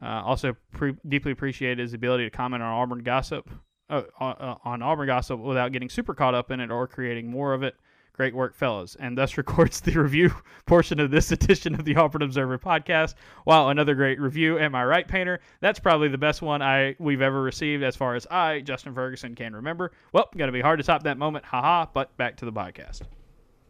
Uh, 0.02 0.22
also, 0.26 0.56
pre- 0.72 0.96
deeply 1.08 1.32
appreciate 1.34 1.78
his 1.78 1.94
ability 1.94 2.24
to 2.24 2.30
comment 2.30 2.64
on 2.64 2.72
Auburn 2.72 3.00
gossip, 3.00 3.50
uh, 3.90 4.04
on, 4.20 4.58
on 4.64 4.82
Auburn 4.82 5.08
gossip 5.08 5.40
without 5.40 5.74
getting 5.74 5.90
super 5.90 6.14
caught 6.14 6.34
up 6.34 6.50
in 6.50 6.60
it 6.62 6.72
or 6.72 6.88
creating 6.88 7.30
more 7.30 7.54
of 7.54 7.62
it. 7.62 7.76
Great 8.16 8.34
work, 8.34 8.56
fellows. 8.56 8.96
And 8.98 9.18
thus 9.18 9.38
records 9.38 9.82
the 9.82 9.92
review 9.92 10.34
portion 10.66 11.02
of 11.02 11.12
this 11.12 11.34
edition 11.34 11.76
of 11.76 11.84
the 11.84 11.98
Auburn 11.98 12.22
Observer 12.22 12.58
podcast. 12.58 13.16
Wow, 13.46 13.68
another 13.70 13.94
great 13.94 14.22
review. 14.22 14.58
Am 14.58 14.74
I 14.74 14.86
right, 14.86 15.06
Painter? 15.06 15.42
That's 15.60 15.80
probably 15.80 16.08
the 16.08 16.18
best 16.18 16.42
one 16.42 16.62
I 16.62 16.96
we've 16.98 17.22
ever 17.22 17.42
received 17.42 17.84
as 17.84 17.98
far 17.98 18.16
as 18.16 18.26
I, 18.28 18.62
Justin 18.62 18.94
Ferguson, 18.94 19.36
can 19.36 19.54
remember. 19.54 19.92
Well, 20.14 20.30
gonna 20.38 20.54
be 20.54 20.62
hard 20.62 20.80
to 20.80 20.86
top 20.86 21.04
that 21.04 21.18
moment. 21.18 21.44
Haha. 21.44 21.88
But 21.94 22.16
back 22.16 22.38
to 22.38 22.46
the 22.46 22.54
podcast. 22.54 23.02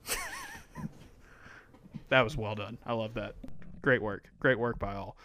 that 2.09 2.21
was 2.21 2.37
well 2.37 2.53
done. 2.53 2.77
I 2.85 2.93
love 2.93 3.15
that. 3.15 3.33
Great 3.81 4.01
work. 4.01 4.29
Great 4.39 4.59
work 4.59 4.77
by 4.77 4.93
all. 4.93 5.17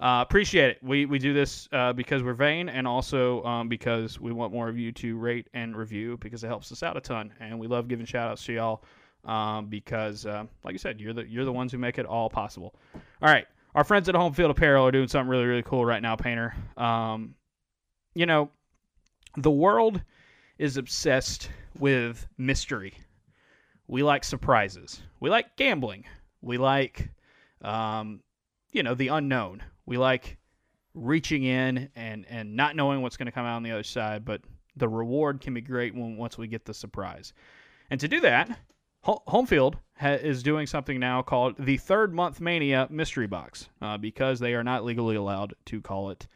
Uh, 0.00 0.24
appreciate 0.26 0.70
it. 0.70 0.78
We 0.82 1.06
we 1.06 1.18
do 1.18 1.32
this 1.32 1.68
uh, 1.72 1.92
because 1.92 2.22
we're 2.22 2.34
vain, 2.34 2.68
and 2.68 2.86
also 2.86 3.42
um, 3.44 3.68
because 3.68 4.20
we 4.20 4.32
want 4.32 4.52
more 4.52 4.68
of 4.68 4.76
you 4.76 4.92
to 4.92 5.16
rate 5.16 5.48
and 5.54 5.76
review 5.76 6.18
because 6.20 6.42
it 6.42 6.48
helps 6.48 6.72
us 6.72 6.82
out 6.82 6.96
a 6.96 7.00
ton, 7.00 7.32
and 7.40 7.58
we 7.58 7.66
love 7.66 7.88
giving 7.88 8.04
shout 8.04 8.30
outs 8.30 8.44
to 8.46 8.52
y'all 8.52 8.84
um, 9.24 9.66
because, 9.66 10.26
uh, 10.26 10.44
like 10.64 10.74
I 10.74 10.78
said, 10.78 11.00
you're 11.00 11.12
the 11.12 11.26
you're 11.28 11.44
the 11.44 11.52
ones 11.52 11.72
who 11.72 11.78
make 11.78 11.98
it 11.98 12.06
all 12.06 12.28
possible. 12.28 12.74
All 13.22 13.30
right, 13.30 13.46
our 13.74 13.84
friends 13.84 14.08
at 14.08 14.14
Home 14.14 14.32
Field 14.32 14.50
Apparel 14.50 14.86
are 14.86 14.92
doing 14.92 15.08
something 15.08 15.28
really 15.28 15.46
really 15.46 15.62
cool 15.62 15.84
right 15.84 16.02
now, 16.02 16.16
Painter. 16.16 16.54
Um, 16.76 17.34
you 18.14 18.26
know, 18.26 18.50
the 19.36 19.50
world 19.50 20.02
is 20.58 20.76
obsessed 20.76 21.50
with 21.78 22.26
mystery. 22.38 22.94
We 23.86 24.02
like 24.02 24.24
surprises. 24.24 25.02
We 25.20 25.30
like 25.30 25.56
gambling. 25.56 26.04
We 26.40 26.58
like, 26.58 27.10
um, 27.62 28.20
you 28.72 28.82
know, 28.82 28.94
the 28.94 29.08
unknown. 29.08 29.62
We 29.86 29.98
like 29.98 30.38
reaching 30.94 31.44
in 31.44 31.90
and 31.96 32.24
and 32.28 32.54
not 32.54 32.76
knowing 32.76 33.02
what's 33.02 33.16
going 33.16 33.26
to 33.26 33.32
come 33.32 33.46
out 33.46 33.56
on 33.56 33.62
the 33.62 33.72
other 33.72 33.82
side, 33.82 34.24
but 34.24 34.40
the 34.76 34.88
reward 34.88 35.40
can 35.40 35.54
be 35.54 35.60
great 35.60 35.94
when 35.94 36.16
once 36.16 36.38
we 36.38 36.46
get 36.46 36.64
the 36.64 36.74
surprise. 36.74 37.32
And 37.90 38.00
to 38.00 38.08
do 38.08 38.20
that, 38.20 38.58
Ho- 39.02 39.22
Homefield 39.28 39.74
ha- 39.98 40.14
is 40.14 40.42
doing 40.42 40.66
something 40.66 40.98
now 40.98 41.22
called 41.22 41.56
the 41.58 41.76
Third 41.76 42.14
Month 42.14 42.40
Mania 42.40 42.88
Mystery 42.90 43.26
Box 43.26 43.68
uh, 43.82 43.98
because 43.98 44.40
they 44.40 44.54
are 44.54 44.64
not 44.64 44.84
legally 44.84 45.16
allowed 45.16 45.54
to 45.66 45.80
call 45.80 46.10
it 46.10 46.26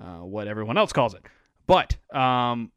uh, 0.00 0.18
what 0.18 0.48
everyone 0.48 0.76
else 0.76 0.92
calls 0.92 1.14
it. 1.14 1.24
But 1.66 1.96
um, 2.14 2.72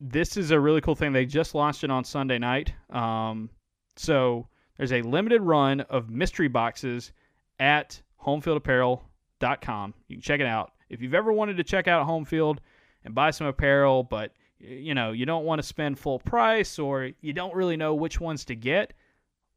this 0.00 0.36
is 0.36 0.50
a 0.50 0.58
really 0.58 0.80
cool 0.80 0.96
thing. 0.96 1.12
They 1.12 1.24
just 1.24 1.54
launched 1.54 1.84
it 1.84 1.90
on 1.90 2.04
Sunday 2.04 2.38
night. 2.38 2.72
Um, 2.90 3.48
so 3.96 4.48
there's 4.76 4.92
a 4.92 5.02
limited 5.02 5.42
run 5.42 5.82
of 5.82 6.10
mystery 6.10 6.48
boxes 6.48 7.12
at 7.58 8.02
homefieldapparel.com. 8.26 9.94
You 10.08 10.16
can 10.16 10.22
check 10.22 10.40
it 10.40 10.46
out. 10.46 10.72
If 10.88 11.00
you've 11.02 11.14
ever 11.14 11.32
wanted 11.32 11.56
to 11.56 11.64
check 11.64 11.88
out 11.88 12.06
Homefield 12.06 12.58
and 13.04 13.14
buy 13.14 13.30
some 13.30 13.46
apparel, 13.46 14.02
but 14.02 14.32
you 14.58 14.94
know, 14.94 15.12
you 15.12 15.26
don't 15.26 15.44
want 15.44 15.60
to 15.60 15.66
spend 15.66 15.98
full 15.98 16.18
price 16.18 16.78
or 16.78 17.10
you 17.20 17.32
don't 17.32 17.54
really 17.54 17.76
know 17.76 17.94
which 17.94 18.20
ones 18.20 18.44
to 18.46 18.54
get, 18.54 18.94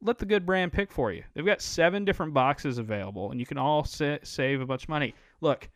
let 0.02 0.18
the 0.18 0.26
good 0.26 0.46
brand 0.46 0.72
pick 0.72 0.90
for 0.90 1.12
you. 1.12 1.22
They've 1.34 1.44
got 1.44 1.60
seven 1.60 2.04
different 2.04 2.32
boxes 2.32 2.78
available, 2.78 3.30
and 3.30 3.40
you 3.40 3.46
can 3.46 3.58
all 3.58 3.84
sa- 3.84 4.18
save 4.22 4.60
a 4.60 4.66
bunch 4.66 4.84
of 4.84 4.88
money. 4.88 5.14
Look, 5.40 5.68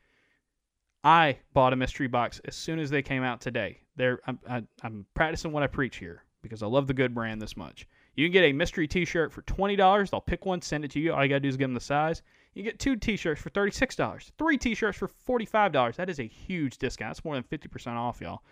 I 1.03 1.38
bought 1.53 1.72
a 1.72 1.76
mystery 1.76 2.07
box 2.07 2.40
as 2.47 2.55
soon 2.57 2.78
as 2.78 2.90
they 2.90 3.03
came 3.03 3.22
out 3.22 3.40
today. 3.40 3.80
They're, 3.97 4.20
I'm, 4.26 4.38
I, 4.49 4.62
I'm 4.82 5.07
practicing 5.14 5.53
what 5.53 5.62
I 5.62 5.66
preach 5.66 5.97
here 5.97 6.24
because 6.42 6.62
I 6.62 6.66
love 6.66 6.86
the 6.86 6.95
good 6.95 7.14
brand 7.14 7.40
this 7.40 7.57
much. 7.57 7.86
You 8.16 8.26
can 8.26 8.32
get 8.32 8.45
a 8.45 8.53
mystery 8.53 8.86
T-shirt 8.86 9.32
for 9.32 9.42
twenty 9.42 9.76
dollars. 9.76 10.11
I'll 10.12 10.20
pick 10.20 10.47
one, 10.47 10.62
send 10.62 10.84
it 10.84 10.90
to 10.92 11.01
you. 11.01 11.12
All 11.12 11.22
you 11.22 11.28
gotta 11.28 11.40
do 11.40 11.49
is 11.49 11.57
give 11.57 11.68
them 11.68 11.74
the 11.74 11.80
size. 11.80 12.22
You 12.55 12.63
get 12.63 12.79
two 12.79 12.97
T-shirts 12.97 13.41
for 13.41 13.51
thirty-six 13.51 13.97
dollars. 13.97 14.33
Three 14.39 14.57
T-shirts 14.57 14.97
for 14.97 15.09
forty-five 15.09 15.73
dollars. 15.73 15.97
That 15.97 16.09
is 16.09 16.21
a 16.21 16.27
huge 16.27 16.79
discount. 16.79 17.17
It's 17.17 17.25
more 17.25 17.35
than 17.35 17.43
fifty 17.43 17.69
percent 17.69 17.97
off, 17.97 18.21
y'all. 18.21 18.43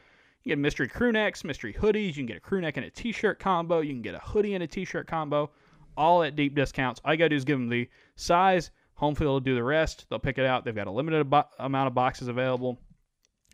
You 0.42 0.50
get 0.50 0.58
mystery 0.58 0.88
crew 0.88 1.12
necks, 1.12 1.44
mystery 1.44 1.72
hoodies. 1.72 2.08
You 2.08 2.14
can 2.14 2.26
get 2.26 2.36
a 2.36 2.40
crew 2.40 2.60
neck 2.60 2.76
and 2.76 2.84
a 2.84 2.90
T-shirt 2.90 3.38
combo. 3.38 3.80
You 3.80 3.92
can 3.92 4.02
get 4.02 4.14
a 4.14 4.18
hoodie 4.18 4.54
and 4.54 4.64
a 4.64 4.66
T-shirt 4.66 5.06
combo. 5.06 5.50
All 5.96 6.22
at 6.24 6.34
deep 6.34 6.54
discounts. 6.54 7.00
All 7.04 7.14
you 7.14 7.18
gotta 7.18 7.28
do 7.28 7.36
is 7.36 7.44
give 7.44 7.58
them 7.58 7.68
the 7.68 7.88
size. 8.16 8.70
Homefield 9.00 9.20
will 9.20 9.40
do 9.40 9.54
the 9.54 9.62
rest. 9.62 10.06
They'll 10.08 10.18
pick 10.18 10.38
it 10.38 10.46
out. 10.46 10.64
They've 10.64 10.74
got 10.74 10.86
a 10.86 10.90
limited 10.90 11.30
bo- 11.30 11.44
amount 11.58 11.86
of 11.86 11.94
boxes 11.94 12.28
available. 12.28 12.78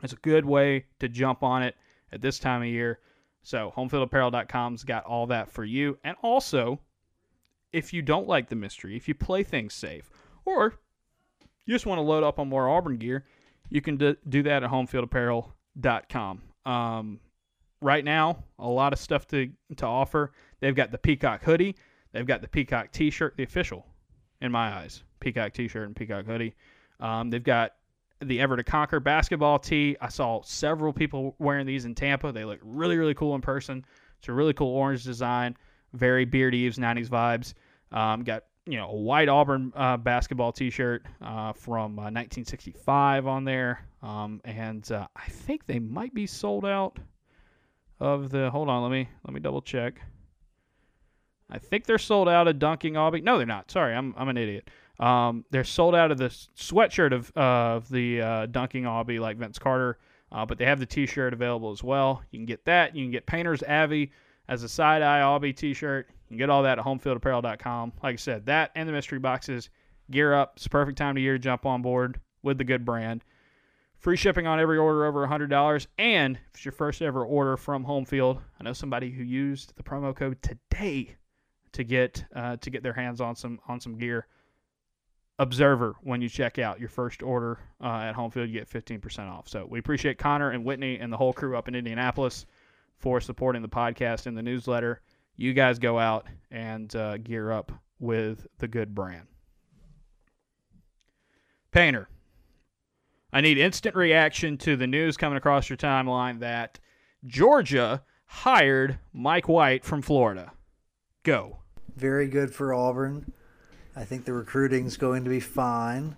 It's 0.03 0.13
a 0.13 0.17
good 0.17 0.45
way 0.45 0.87
to 1.01 1.09
jump 1.09 1.43
on 1.43 1.63
it 1.63 1.75
at 2.13 2.23
this 2.23 2.39
time 2.39 2.63
of 2.63 2.69
year. 2.69 3.01
So 3.43 3.73
homefieldapparel.com's 3.77 4.85
got 4.85 5.05
all 5.05 5.27
that 5.27 5.51
for 5.51 5.65
you. 5.65 5.99
And 6.05 6.17
also, 6.23 6.81
if 7.73 7.93
you 7.93 8.03
don't 8.03 8.29
like 8.29 8.49
the 8.49 8.57
mystery, 8.57 8.97
if 8.97 9.09
you 9.09 9.15
play 9.15 9.43
things 9.43 9.75
safe, 9.75 10.11
or 10.49 10.75
you 11.67 11.75
just 11.75 11.87
want 11.87 11.99
to 11.99 12.03
load 12.03 12.25
up 12.25 12.39
on 12.39 12.49
more 12.49 12.69
Auburn 12.69 12.97
gear, 12.97 13.27
you 13.71 13.81
can 13.81 13.97
do, 13.97 14.17
that 14.43 14.63
at 14.63 14.71
homefieldapparel.com. 14.71 16.43
Um, 16.65 17.21
right 17.81 18.05
now, 18.05 18.45
a 18.59 18.69
lot 18.69 18.93
of 18.93 18.99
stuff 18.99 19.27
to, 19.29 19.51
to 19.77 19.87
offer. 19.87 20.33
They've 20.61 20.75
got 20.75 20.91
the 20.91 20.99
Peacock 20.99 21.43
hoodie. 21.43 21.77
They've 22.13 22.27
got 22.27 22.41
the 22.41 22.49
Peacock 22.49 22.91
t-shirt, 22.91 23.37
the 23.37 23.43
official, 23.43 23.87
in 24.41 24.51
my 24.51 24.75
eyes, 24.75 25.05
Peacock 25.21 25.53
t-shirt 25.53 25.87
and 25.87 25.95
Peacock 25.95 26.25
hoodie. 26.25 26.55
Um, 27.01 27.29
they've 27.29 27.43
got 27.43 27.73
the 28.23 28.41
Ever 28.41 28.57
to 28.57 28.65
Conquer 28.65 28.99
basketball 28.99 29.59
tee. 29.59 29.97
I 30.01 30.09
saw 30.09 30.41
several 30.43 30.93
people 30.93 31.37
wearing 31.39 31.67
these 31.67 31.85
in 31.85 31.95
Tampa. 31.95 32.33
They 32.33 32.45
look 32.45 32.61
really, 32.63 32.97
really 32.97 33.15
cool 33.15 33.35
in 33.35 33.43
person. 33.43 33.85
It's 34.19 34.29
a 34.29 34.33
really 34.33 34.55
cool 34.55 34.75
orange 34.75 35.05
design, 35.05 35.57
very 35.93 36.25
Beard 36.25 36.55
Eaves 36.55 36.79
90s 36.79 37.09
vibes. 37.09 37.55
Um, 37.93 38.25
got 38.25 38.45
you 38.69 38.77
know 38.77 38.91
a 38.91 38.97
white 38.97 39.29
Auburn 39.29 39.73
uh, 39.75 39.97
basketball 39.97 40.53
T-shirt 40.53 41.05
uh, 41.23 41.53
from 41.53 41.99
uh, 41.99 42.13
1965 42.13 43.27
on 43.27 43.45
there, 43.45 43.87
um, 44.03 44.41
and 44.45 44.91
uh, 44.93 45.07
I 45.17 45.29
think 45.29 45.67
they 45.67 45.79
might 45.79 46.15
be 46.15 46.27
sold 46.27 46.65
out 46.65 46.99
of 48.01 48.31
the. 48.31 48.51
Hold 48.51 48.69
on, 48.69 48.83
let 48.83 48.93
me 48.93 49.09
let 49.27 49.35
me 49.35 49.41
double 49.41 49.63
check. 49.63 50.01
I 51.51 51.59
think 51.59 51.87
they're 51.87 51.99
sold 51.99 52.29
out 52.29 52.47
of 52.47 52.59
Dunking 52.59 52.95
Aubie. 52.95 53.23
No, 53.23 53.39
they're 53.39 53.47
not. 53.47 53.71
Sorry, 53.71 53.95
I'm 53.95 54.15
I'm 54.17 54.29
an 54.29 54.37
idiot. 54.37 54.69
Um, 55.01 55.45
they're 55.51 55.65
sold 55.65 55.95
out 55.95 56.11
of 56.11 56.19
the 56.19 56.29
sweatshirt 56.57 57.13
of 57.13 57.33
uh, 57.37 57.77
of 57.77 57.89
the 57.89 58.21
uh, 58.21 58.47
Dunking 58.47 58.85
Aubie 58.85 59.21
like 59.21 59.39
Vince 59.39 59.59
Carter, 59.59 59.99
uh, 60.33 60.45
but 60.45 60.59
they 60.59 60.65
have 60.65 60.81
the 60.81 60.87
T-shirt 60.87 61.33
available 61.33 61.71
as 61.71 61.83
well. 61.83 62.23
You 62.31 62.39
can 62.39 62.47
get 62.47 62.65
that. 62.67 62.95
You 62.95 63.05
can 63.05 63.13
get 63.13 63.25
Painter's 63.25 63.63
Avi 63.63 64.13
as 64.49 64.63
a 64.63 64.69
side 64.69 65.03
eye 65.03 65.21
Aubie 65.21 65.57
T-shirt. 65.57 66.09
You 66.29 66.35
can 66.35 66.39
get 66.39 66.51
all 66.51 66.63
that 66.65 66.79
at 66.79 66.85
HomefieldApparel.com. 66.85 67.93
Like 68.03 68.13
I 68.13 68.17
said, 68.17 68.47
that 68.47 68.71
and 68.75 68.89
the 68.89 68.93
mystery 68.93 69.19
boxes. 69.19 69.71
Gear 70.11 70.35
up. 70.35 70.55
It's 70.57 70.65
the 70.65 70.71
perfect 70.71 70.99
time 70.99 71.17
of 71.17 71.23
year 71.23 71.35
to 71.35 71.39
jump 71.39 71.67
on 71.67 71.83
board 71.83 72.21
with 72.43 72.59
the 72.59 72.65
good 72.65 72.85
brand. 72.85 73.25
Free 73.99 74.17
shipping 74.17 74.47
on 74.47 74.61
every 74.61 74.79
order 74.79 75.07
over 75.07 75.27
$100. 75.27 75.87
And 75.99 76.37
if 76.37 76.43
it's 76.55 76.65
your 76.65 76.73
first 76.73 77.03
ever 77.03 77.25
order 77.25 77.57
from 77.57 77.85
Homefield, 77.85 78.41
I 78.61 78.65
know 78.65 78.73
somebody 78.73 79.11
who 79.11 79.23
used 79.23 79.75
the 79.77 79.83
promo 79.83 80.15
code 80.15 80.41
today 80.43 81.17
to 81.73 81.85
get 81.85 82.25
uh, 82.35 82.57
to 82.57 82.71
get 82.71 82.83
their 82.83 82.93
hands 82.93 83.21
on 83.21 83.37
some 83.37 83.59
on 83.69 83.81
some 83.81 83.97
gear. 83.99 84.27
Observer 85.41 85.95
when 86.03 86.21
you 86.21 86.29
check 86.29 86.59
out 86.59 86.81
your 86.81 86.89
first 86.89 87.23
order 87.23 87.61
uh, 87.81 87.99
at 87.99 88.15
Homefield, 88.17 88.49
you 88.49 88.55
get 88.55 88.69
15% 88.69 89.31
off. 89.31 89.49
So 89.49 89.67
we 89.69 89.79
appreciate 89.79 90.19
Connor 90.19 90.51
and 90.51 90.65
Whitney 90.65 90.99
and 90.99 91.13
the 91.13 91.17
whole 91.17 91.33
crew 91.33 91.57
up 91.57 91.69
in 91.69 91.77
Indianapolis 91.77 92.45
for 92.99 93.21
supporting 93.21 93.63
the 93.63 93.69
podcast 93.69 94.27
and 94.27 94.37
the 94.37 94.43
newsletter. 94.43 95.01
You 95.39 95.55
guys 95.55 95.79
go 95.79 96.01
out 96.01 96.27
and 96.51 96.95
uh, 96.97 97.17
gear 97.19 97.53
up 97.53 97.71
with 98.01 98.49
the 98.59 98.67
good 98.67 98.93
brand. 98.93 99.29
Painter, 101.71 102.09
I 103.33 103.41
need 103.41 103.57
instant 103.57 103.95
reaction 103.95 104.59
to 104.59 104.77
the 104.77 104.89
news 104.89 105.17
coming 105.17 105.37
across 105.37 105.71
your 105.71 105.77
timeline 105.77 106.41
that 106.41 106.81
Georgia 107.25 108.03
hired 108.27 108.99
Mike 109.13 109.49
White 109.49 109.85
from 109.85 110.03
Florida. 110.03 110.51
Go. 111.23 111.59
Very 111.97 112.27
good 112.27 112.53
for 112.53 112.75
Auburn. 112.75 113.33
I 113.95 114.05
think 114.05 114.25
the 114.25 114.33
recruiting's 114.33 114.97
going 114.97 115.23
to 115.23 115.31
be 115.31 115.41
fine. 115.41 116.17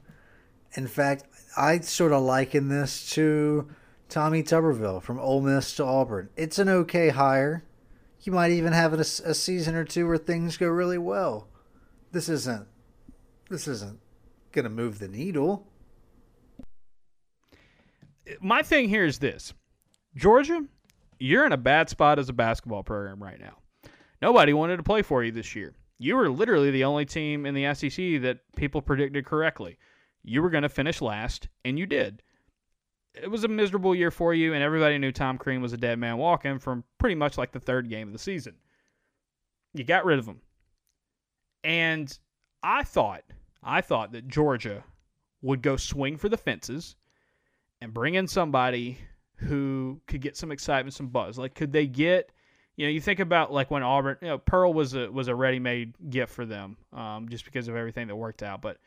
In 0.74 0.86
fact, 0.86 1.24
I 1.58 1.80
sort 1.80 2.12
of 2.12 2.22
liken 2.22 2.68
this 2.68 3.10
to 3.10 3.68
Tommy 4.08 4.42
Tuberville 4.42 5.02
from 5.02 5.20
Ole 5.20 5.42
Miss 5.42 5.74
to 5.76 5.84
Auburn. 5.84 6.30
It's 6.36 6.58
an 6.58 6.70
okay 6.70 7.10
hire. 7.10 7.64
You 8.22 8.32
might 8.32 8.50
even 8.50 8.72
have 8.72 8.92
a, 8.92 8.98
a 8.98 9.34
season 9.34 9.74
or 9.74 9.84
two 9.84 10.06
where 10.06 10.18
things 10.18 10.56
go 10.56 10.68
really 10.68 10.98
well. 10.98 11.48
This 12.12 12.28
isn't. 12.28 12.66
This 13.48 13.66
isn't 13.66 14.00
going 14.52 14.64
to 14.64 14.70
move 14.70 14.98
the 14.98 15.08
needle. 15.08 15.66
My 18.40 18.62
thing 18.62 18.88
here 18.88 19.04
is 19.04 19.18
this 19.18 19.54
Georgia, 20.14 20.64
you're 21.18 21.46
in 21.46 21.52
a 21.52 21.56
bad 21.56 21.88
spot 21.88 22.18
as 22.18 22.28
a 22.28 22.34
basketball 22.34 22.82
program 22.82 23.22
right 23.22 23.40
now. 23.40 23.58
Nobody 24.20 24.52
wanted 24.52 24.76
to 24.76 24.82
play 24.82 25.02
for 25.02 25.24
you 25.24 25.32
this 25.32 25.56
year. 25.56 25.74
You 25.98 26.16
were 26.16 26.30
literally 26.30 26.70
the 26.70 26.84
only 26.84 27.04
team 27.04 27.46
in 27.46 27.54
the 27.54 27.74
SEC 27.74 28.22
that 28.22 28.40
people 28.56 28.82
predicted 28.82 29.26
correctly. 29.26 29.78
You 30.22 30.42
were 30.42 30.50
going 30.50 30.62
to 30.62 30.68
finish 30.68 31.00
last, 31.00 31.48
and 31.64 31.78
you 31.78 31.86
did. 31.86 32.22
It 33.14 33.30
was 33.30 33.44
a 33.44 33.48
miserable 33.48 33.94
year 33.94 34.10
for 34.10 34.32
you, 34.34 34.54
and 34.54 34.62
everybody 34.62 34.98
knew 34.98 35.12
Tom 35.12 35.36
Crean 35.36 35.60
was 35.60 35.72
a 35.72 35.76
dead 35.76 35.98
man 35.98 36.16
walking 36.16 36.58
from 36.58 36.84
pretty 36.98 37.16
much 37.16 37.36
like 37.36 37.52
the 37.52 37.60
third 37.60 37.88
game 37.88 38.08
of 38.08 38.12
the 38.12 38.18
season. 38.18 38.54
You 39.74 39.84
got 39.84 40.04
rid 40.04 40.18
of 40.18 40.26
him. 40.26 40.40
And 41.64 42.16
I 42.62 42.84
thought, 42.84 43.24
I 43.62 43.80
thought 43.80 44.12
that 44.12 44.28
Georgia 44.28 44.84
would 45.42 45.62
go 45.62 45.76
swing 45.76 46.16
for 46.16 46.28
the 46.28 46.36
fences 46.36 46.96
and 47.80 47.92
bring 47.92 48.14
in 48.14 48.28
somebody 48.28 48.98
who 49.36 50.00
could 50.06 50.20
get 50.20 50.36
some 50.36 50.52
excitement, 50.52 50.94
some 50.94 51.08
buzz. 51.08 51.38
Like, 51.38 51.54
could 51.54 51.72
they 51.72 51.86
get 51.86 52.30
you 52.80 52.86
know, 52.86 52.92
you 52.92 53.00
think 53.02 53.20
about 53.20 53.52
like 53.52 53.70
when 53.70 53.82
Auburn, 53.82 54.16
you 54.22 54.28
know, 54.28 54.38
Pearl 54.38 54.72
was 54.72 54.94
a 54.94 55.12
was 55.12 55.28
a 55.28 55.34
ready-made 55.34 55.92
gift 56.08 56.32
for 56.32 56.46
them, 56.46 56.78
um, 56.94 57.28
just 57.28 57.44
because 57.44 57.68
of 57.68 57.76
everything 57.76 58.06
that 58.06 58.16
worked 58.16 58.42
out. 58.42 58.62
But 58.62 58.78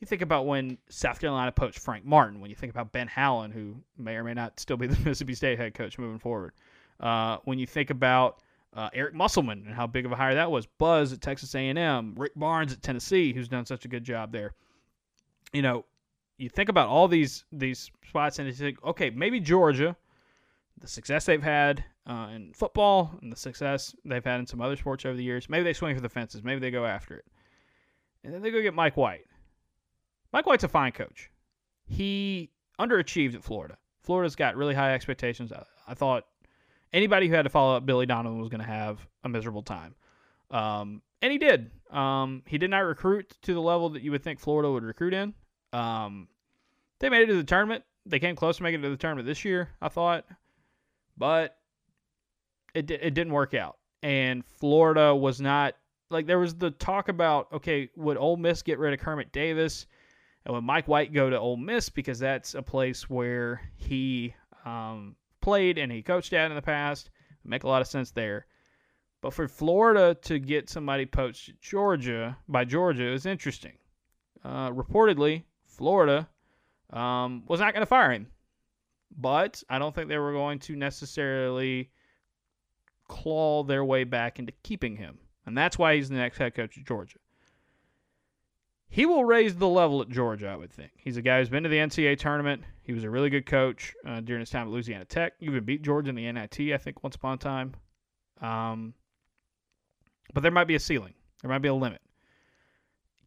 you 0.00 0.06
think 0.06 0.22
about 0.22 0.46
when 0.46 0.78
South 0.88 1.20
Carolina 1.20 1.50
poached 1.50 1.78
Frank 1.78 2.04
Martin. 2.04 2.40
When 2.40 2.50
you 2.50 2.56
think 2.56 2.72
about 2.72 2.92
Ben 2.92 3.08
Howland, 3.08 3.52
who 3.52 3.76
may 3.96 4.14
or 4.14 4.24
may 4.24 4.34
not 4.34 4.60
still 4.60 4.76
be 4.76 4.86
the 4.86 4.96
Mississippi 5.04 5.34
State 5.34 5.58
head 5.58 5.74
coach 5.74 5.98
moving 5.98 6.18
forward. 6.18 6.52
Uh, 7.00 7.38
when 7.44 7.58
you 7.58 7.66
think 7.66 7.90
about 7.90 8.40
uh, 8.74 8.90
Eric 8.92 9.14
Musselman 9.14 9.64
and 9.66 9.74
how 9.74 9.86
big 9.86 10.06
of 10.06 10.12
a 10.12 10.16
hire 10.16 10.34
that 10.34 10.50
was, 10.50 10.66
Buzz 10.66 11.12
at 11.12 11.20
Texas 11.20 11.54
A&M, 11.54 12.14
Rick 12.16 12.32
Barnes 12.36 12.72
at 12.72 12.82
Tennessee, 12.82 13.32
who's 13.32 13.48
done 13.48 13.66
such 13.66 13.84
a 13.84 13.88
good 13.88 14.04
job 14.04 14.32
there. 14.32 14.54
You 15.52 15.62
know, 15.62 15.84
you 16.36 16.48
think 16.48 16.68
about 16.68 16.88
all 16.88 17.08
these 17.08 17.44
these 17.50 17.90
spots 18.08 18.38
and 18.38 18.46
you 18.46 18.54
think, 18.54 18.84
okay, 18.84 19.10
maybe 19.10 19.40
Georgia, 19.40 19.96
the 20.78 20.86
success 20.86 21.24
they've 21.24 21.42
had 21.42 21.84
uh, 22.06 22.28
in 22.34 22.52
football 22.52 23.18
and 23.22 23.32
the 23.32 23.36
success 23.36 23.94
they've 24.04 24.24
had 24.24 24.38
in 24.38 24.46
some 24.46 24.60
other 24.60 24.76
sports 24.76 25.04
over 25.04 25.16
the 25.16 25.24
years. 25.24 25.48
Maybe 25.48 25.64
they 25.64 25.72
swing 25.72 25.94
for 25.94 26.00
the 26.00 26.08
fences. 26.08 26.44
Maybe 26.44 26.60
they 26.60 26.70
go 26.70 26.86
after 26.86 27.16
it. 27.16 27.24
And 28.22 28.32
then 28.32 28.42
they 28.42 28.50
go 28.50 28.62
get 28.62 28.74
Mike 28.74 28.96
White. 28.96 29.26
Mike 30.32 30.46
White's 30.46 30.64
a 30.64 30.68
fine 30.68 30.92
coach. 30.92 31.30
He 31.86 32.50
underachieved 32.78 33.34
at 33.34 33.42
Florida. 33.42 33.76
Florida's 34.02 34.36
got 34.36 34.56
really 34.56 34.74
high 34.74 34.94
expectations. 34.94 35.52
I, 35.52 35.64
I 35.86 35.94
thought 35.94 36.24
anybody 36.92 37.28
who 37.28 37.34
had 37.34 37.42
to 37.42 37.50
follow 37.50 37.76
up 37.76 37.86
Billy 37.86 38.06
Donovan 38.06 38.38
was 38.38 38.48
going 38.48 38.60
to 38.60 38.66
have 38.66 39.06
a 39.24 39.28
miserable 39.28 39.62
time. 39.62 39.94
Um, 40.50 41.02
and 41.20 41.32
he 41.32 41.38
did. 41.38 41.70
Um, 41.90 42.42
he 42.46 42.58
did 42.58 42.70
not 42.70 42.80
recruit 42.80 43.36
to 43.42 43.54
the 43.54 43.60
level 43.60 43.90
that 43.90 44.02
you 44.02 44.10
would 44.10 44.22
think 44.22 44.38
Florida 44.38 44.70
would 44.70 44.84
recruit 44.84 45.14
in. 45.14 45.34
Um, 45.72 46.28
they 47.00 47.08
made 47.08 47.22
it 47.22 47.26
to 47.26 47.36
the 47.36 47.44
tournament. 47.44 47.84
They 48.06 48.18
came 48.18 48.36
close 48.36 48.56
to 48.58 48.62
making 48.62 48.80
it 48.80 48.82
to 48.84 48.90
the 48.90 48.96
tournament 48.96 49.26
this 49.26 49.44
year, 49.44 49.70
I 49.82 49.88
thought. 49.88 50.24
But 51.16 51.56
it 52.74 52.90
it 52.90 53.14
didn't 53.14 53.32
work 53.32 53.54
out, 53.54 53.78
and 54.02 54.44
Florida 54.44 55.14
was 55.14 55.40
not 55.40 55.74
like 56.10 56.26
there 56.26 56.38
was 56.38 56.54
the 56.54 56.70
talk 56.70 57.08
about 57.08 57.52
okay, 57.52 57.90
would 57.96 58.16
Ole 58.16 58.36
Miss 58.36 58.62
get 58.62 58.78
rid 58.78 58.94
of 58.94 59.00
Kermit 59.00 59.32
Davis, 59.32 59.86
and 60.48 60.54
would 60.54 60.64
Mike 60.64 60.88
White 60.88 61.12
go 61.12 61.28
to 61.28 61.38
Ole 61.38 61.58
Miss 61.58 61.90
because 61.90 62.18
that's 62.18 62.54
a 62.54 62.62
place 62.62 63.08
where 63.10 63.60
he 63.76 64.34
um, 64.64 65.14
played 65.42 65.76
and 65.76 65.92
he 65.92 66.02
coached 66.02 66.32
at 66.32 66.50
in 66.50 66.56
the 66.56 66.62
past. 66.62 67.10
make 67.44 67.64
a 67.64 67.68
lot 67.68 67.82
of 67.82 67.86
sense 67.86 68.12
there. 68.12 68.46
But 69.20 69.34
for 69.34 69.46
Florida 69.46 70.16
to 70.22 70.38
get 70.38 70.70
somebody 70.70 71.04
poached 71.04 71.50
at 71.50 71.60
Georgia 71.60 72.38
by 72.48 72.64
Georgia 72.64 73.12
is 73.12 73.26
interesting. 73.26 73.74
Uh, 74.42 74.70
reportedly, 74.70 75.42
Florida 75.66 76.26
um, 76.94 77.42
was 77.46 77.60
not 77.60 77.74
going 77.74 77.82
to 77.82 77.86
fire 77.86 78.12
him, 78.12 78.28
but 79.18 79.62
I 79.68 79.78
don't 79.78 79.94
think 79.94 80.08
they 80.08 80.16
were 80.16 80.32
going 80.32 80.60
to 80.60 80.76
necessarily 80.76 81.90
claw 83.06 83.64
their 83.64 83.84
way 83.84 84.04
back 84.04 84.38
into 84.38 84.52
keeping 84.62 84.96
him. 84.96 85.18
And 85.44 85.58
that's 85.58 85.78
why 85.78 85.96
he's 85.96 86.08
the 86.08 86.14
next 86.14 86.38
head 86.38 86.54
coach 86.54 86.78
at 86.78 86.86
Georgia. 86.86 87.18
He 88.88 89.04
will 89.04 89.24
raise 89.24 89.54
the 89.54 89.68
level 89.68 90.00
at 90.00 90.08
Georgia, 90.08 90.48
I 90.48 90.56
would 90.56 90.72
think. 90.72 90.92
He's 90.96 91.16
a 91.16 91.22
guy 91.22 91.38
who's 91.38 91.48
been 91.48 91.62
to 91.62 91.68
the 91.68 91.76
NCAA 91.76 92.18
tournament. 92.18 92.62
He 92.82 92.92
was 92.92 93.04
a 93.04 93.10
really 93.10 93.28
good 93.28 93.44
coach 93.44 93.94
uh, 94.06 94.20
during 94.20 94.40
his 94.40 94.50
time 94.50 94.66
at 94.66 94.72
Louisiana 94.72 95.04
Tech. 95.04 95.34
He 95.38 95.46
even 95.46 95.64
beat 95.64 95.82
Georgia 95.82 96.08
in 96.08 96.14
the 96.14 96.30
NIT, 96.30 96.72
I 96.72 96.78
think, 96.78 97.02
once 97.02 97.16
upon 97.16 97.34
a 97.34 97.36
time. 97.36 97.74
Um, 98.40 98.94
but 100.32 100.42
there 100.42 100.52
might 100.52 100.66
be 100.66 100.74
a 100.74 100.80
ceiling. 100.80 101.14
There 101.42 101.50
might 101.50 101.58
be 101.58 101.68
a 101.68 101.74
limit. 101.74 102.00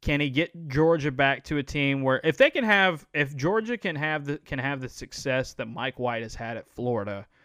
Can 0.02 0.20
he 0.20 0.32
get 0.32 0.68
Georgia 0.68 1.12
back 1.12 1.44
to 1.46 1.60
a 1.60 1.64
team 1.64 2.02
where 2.02 2.20
if 2.24 2.38
they 2.38 2.50
can 2.50 2.64
have 2.64 3.06
if 3.14 3.36
Georgia 3.36 3.78
can 3.78 3.96
have 3.96 4.26
the 4.26 4.40
can 4.40 4.58
have 4.58 4.82
the 4.82 4.90
success 4.90 5.54
that 5.54 5.68
Mike 5.68 6.00
White 6.00 6.24
has 6.24 6.34
had 6.34 6.58
at 6.58 6.68
Florida– 6.68 7.28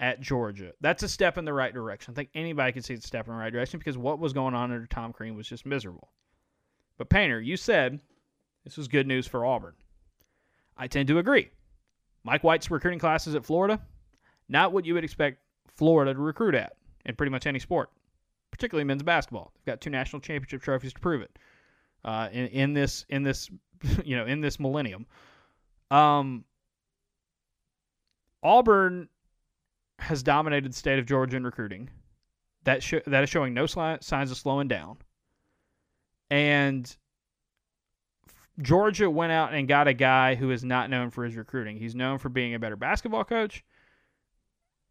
at 0.00 0.20
Georgia. 0.20 0.72
That's 0.80 1.02
a 1.02 1.08
step 1.08 1.38
in 1.38 1.44
the 1.44 1.52
right 1.52 1.72
direction. 1.72 2.12
I 2.12 2.14
think 2.14 2.30
anybody 2.34 2.72
can 2.72 2.82
see 2.82 2.94
it's 2.94 3.04
a 3.04 3.08
step 3.08 3.26
in 3.26 3.32
the 3.32 3.38
right 3.38 3.52
direction 3.52 3.78
because 3.78 3.96
what 3.96 4.18
was 4.18 4.32
going 4.32 4.54
on 4.54 4.70
under 4.70 4.86
Tom 4.86 5.12
Crean 5.12 5.34
was 5.34 5.48
just 5.48 5.64
miserable. 5.64 6.10
But 6.98 7.08
Painter, 7.08 7.40
you 7.40 7.56
said 7.56 8.00
this 8.64 8.76
was 8.76 8.88
good 8.88 9.06
news 9.06 9.26
for 9.26 9.44
Auburn. 9.44 9.74
I 10.76 10.86
tend 10.86 11.08
to 11.08 11.18
agree. 11.18 11.50
Mike 12.24 12.42
White's 12.42 12.70
recruiting 12.70 12.98
classes 12.98 13.34
at 13.34 13.44
Florida, 13.44 13.80
not 14.48 14.72
what 14.72 14.84
you 14.84 14.94
would 14.94 15.04
expect 15.04 15.38
Florida 15.68 16.14
to 16.14 16.20
recruit 16.20 16.54
at 16.54 16.76
in 17.04 17.14
pretty 17.14 17.30
much 17.30 17.46
any 17.46 17.58
sport, 17.58 17.90
particularly 18.50 18.84
men's 18.84 19.02
basketball. 19.02 19.52
They've 19.54 19.72
got 19.72 19.80
two 19.80 19.90
national 19.90 20.20
championship 20.20 20.62
trophies 20.62 20.94
to 20.94 21.00
prove 21.00 21.22
it 21.22 21.38
uh, 22.04 22.28
in, 22.32 22.46
in 22.48 22.72
this 22.72 23.04
in 23.08 23.22
this 23.22 23.50
you 24.04 24.16
know 24.16 24.24
in 24.24 24.40
this 24.40 24.58
millennium. 24.58 25.06
Um, 25.90 26.44
Auburn 28.42 29.08
has 29.98 30.22
dominated 30.22 30.72
the 30.72 30.76
state 30.76 30.98
of 30.98 31.06
Georgia 31.06 31.36
in 31.36 31.44
recruiting. 31.44 31.90
That 32.64 32.82
sh- 32.82 32.94
that 33.06 33.22
is 33.22 33.30
showing 33.30 33.54
no 33.54 33.64
sli- 33.64 34.02
signs 34.02 34.30
of 34.30 34.36
slowing 34.36 34.68
down. 34.68 34.96
And 36.30 36.96
Georgia 38.60 39.10
went 39.10 39.32
out 39.32 39.52
and 39.52 39.68
got 39.68 39.88
a 39.88 39.94
guy 39.94 40.34
who 40.34 40.50
is 40.50 40.64
not 40.64 40.90
known 40.90 41.10
for 41.10 41.24
his 41.24 41.36
recruiting. 41.36 41.76
He's 41.76 41.94
known 41.94 42.18
for 42.18 42.28
being 42.28 42.54
a 42.54 42.58
better 42.58 42.76
basketball 42.76 43.24
coach 43.24 43.64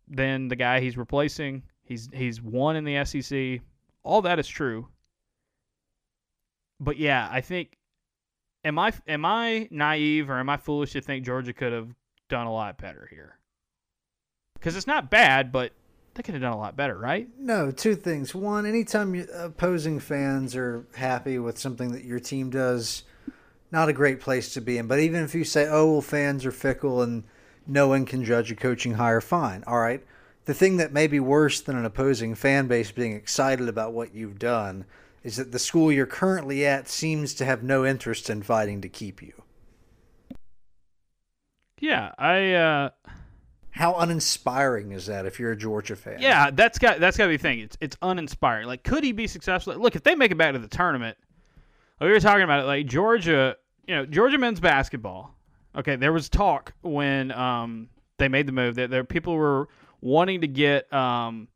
than 0.08 0.48
the 0.48 0.56
guy 0.56 0.80
he's 0.80 0.98
replacing. 0.98 1.64
He's 1.84 2.10
he's 2.14 2.42
won 2.42 2.76
in 2.76 2.84
the 2.84 3.04
SEC. 3.06 3.62
All 4.04 4.22
that 4.22 4.40
is 4.40 4.48
true. 4.48 4.88
But 6.80 6.98
yeah, 6.98 7.28
I 7.32 7.42
think 7.42 7.78
am 8.64 8.78
I 8.78 8.94
am 9.08 9.26
I 9.26 9.68
naive 9.72 10.30
or 10.30 10.40
am 10.40 10.50
I 10.50 10.58
foolish 10.58 10.92
to 10.94 11.02
think 11.02 11.26
Georgia 11.26 11.54
could 11.54 11.74
have 11.74 11.94
done 12.30 12.48
a 12.48 12.54
lot 12.54 12.78
better 12.78 13.08
here? 13.10 13.38
because 14.64 14.78
it's 14.78 14.88
not 14.88 15.12
bad, 15.12 15.52
but 15.52 15.74
they 16.16 16.24
could 16.24 16.36
have 16.36 16.42
done 16.42 16.54
a 16.54 16.58
lot 16.58 16.76
better, 16.76 16.98
right? 16.98 17.28
No, 17.40 17.72
two 17.72 17.96
things. 17.96 18.36
One, 18.36 18.66
anytime 18.66 19.26
opposing 19.34 20.00
fans 20.00 20.56
are 20.56 20.86
happy 20.96 21.40
with 21.40 21.58
something 21.58 21.92
that 21.92 22.06
your 22.06 22.20
team 22.20 22.50
does, 22.50 23.04
not 23.72 23.90
a 23.90 23.94
great 23.94 24.20
place 24.20 24.54
to 24.54 24.62
be 24.62 24.78
in. 24.78 24.88
But 24.88 25.00
even 25.00 25.24
if 25.24 25.34
you 25.34 25.44
say, 25.44 25.68
oh, 25.68 25.94
well, 25.94 26.02
fans 26.02 26.46
are 26.46 26.52
fickle 26.52 27.02
and 27.02 27.24
no 27.66 27.88
one 27.88 28.06
can 28.06 28.24
judge 28.24 28.52
a 28.52 28.56
coaching 28.56 28.94
hire, 28.94 29.22
fine. 29.22 29.64
All 29.66 29.80
right. 29.80 30.06
The 30.46 30.54
thing 30.54 30.78
that 30.78 30.94
may 30.94 31.08
be 31.08 31.20
worse 31.20 31.62
than 31.62 31.78
an 31.78 31.86
opposing 31.86 32.36
fan 32.36 32.68
base 32.68 32.92
being 32.92 33.14
excited 33.14 33.68
about 33.68 33.94
what 33.94 34.14
you've 34.14 34.38
done 34.38 34.86
is 35.24 35.38
that 35.38 35.52
the 35.52 35.60
school 35.60 35.92
you're 35.92 36.06
currently 36.06 36.66
at 36.66 36.90
seems 36.90 37.34
to 37.36 37.46
have 37.46 37.64
no 37.64 37.86
interest 37.86 38.30
in 38.30 38.44
fighting 38.44 38.82
to 38.82 38.90
keep 38.90 39.24
you. 39.24 39.34
Yeah, 41.80 42.12
I. 42.20 42.54
Uh 42.54 42.90
how 43.74 43.96
uninspiring 43.96 44.92
is 44.92 45.08
that 45.08 45.26
if 45.26 45.40
you're 45.40 45.52
a 45.52 45.58
Georgia 45.58 45.96
fan? 45.96 46.22
Yeah, 46.22 46.52
that's 46.52 46.78
got 46.78 47.00
that's 47.00 47.18
got 47.18 47.26
to 47.26 47.30
be 47.30 47.38
the 47.38 47.42
thing. 47.42 47.60
It's 47.60 47.76
it's 47.82 47.98
uninspiring. 48.04 48.68
Like, 48.68 48.84
could 48.84 49.04
he 49.04 49.12
be 49.12 49.26
successful? 49.26 49.76
Look, 49.76 49.96
if 49.96 50.04
they 50.04 50.14
make 50.14 50.32
it 50.32 50.38
back 50.38 50.54
to 50.54 50.60
the 50.60 50.68
tournament, 50.68 51.18
we 52.00 52.10
were 52.10 52.20
talking 52.20 52.44
about 52.44 52.60
it. 52.60 52.68
Like 52.68 52.86
Georgia, 52.86 53.58
you 53.88 53.96
know, 53.96 54.06
Georgia 54.06 54.38
men's 54.38 54.60
basketball. 54.60 55.34
Okay, 55.76 55.96
there 55.96 56.14
was 56.14 56.30
talk 56.30 56.74
when 56.82 57.32
um 57.32 57.90
they 58.20 58.28
made 58.28 58.46
the 58.46 58.52
move 58.52 58.76
that 58.76 58.92
there 58.92 59.04
people 59.04 59.36
were 59.36 59.68
wanting 60.02 60.42
to 60.42 60.48
get 60.48 60.92
um 60.94 61.48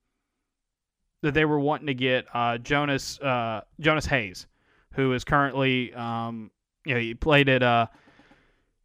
that 1.22 1.36
they 1.36 1.45
were 1.45 1.59
wanting 1.59 1.86
to 1.86 1.93
get 1.93 2.26
uh 2.34 2.57
Jonas 2.57 3.20
uh 3.20 3.61
Jonas 3.80 4.07
Hayes, 4.07 4.47
who 4.93 5.13
is 5.13 5.24
currently 5.24 5.93
um 5.93 6.49
you 6.84 6.95
know 6.95 6.99
he 6.99 7.13
played 7.13 7.47
at 7.47 7.61
uh 7.61 7.86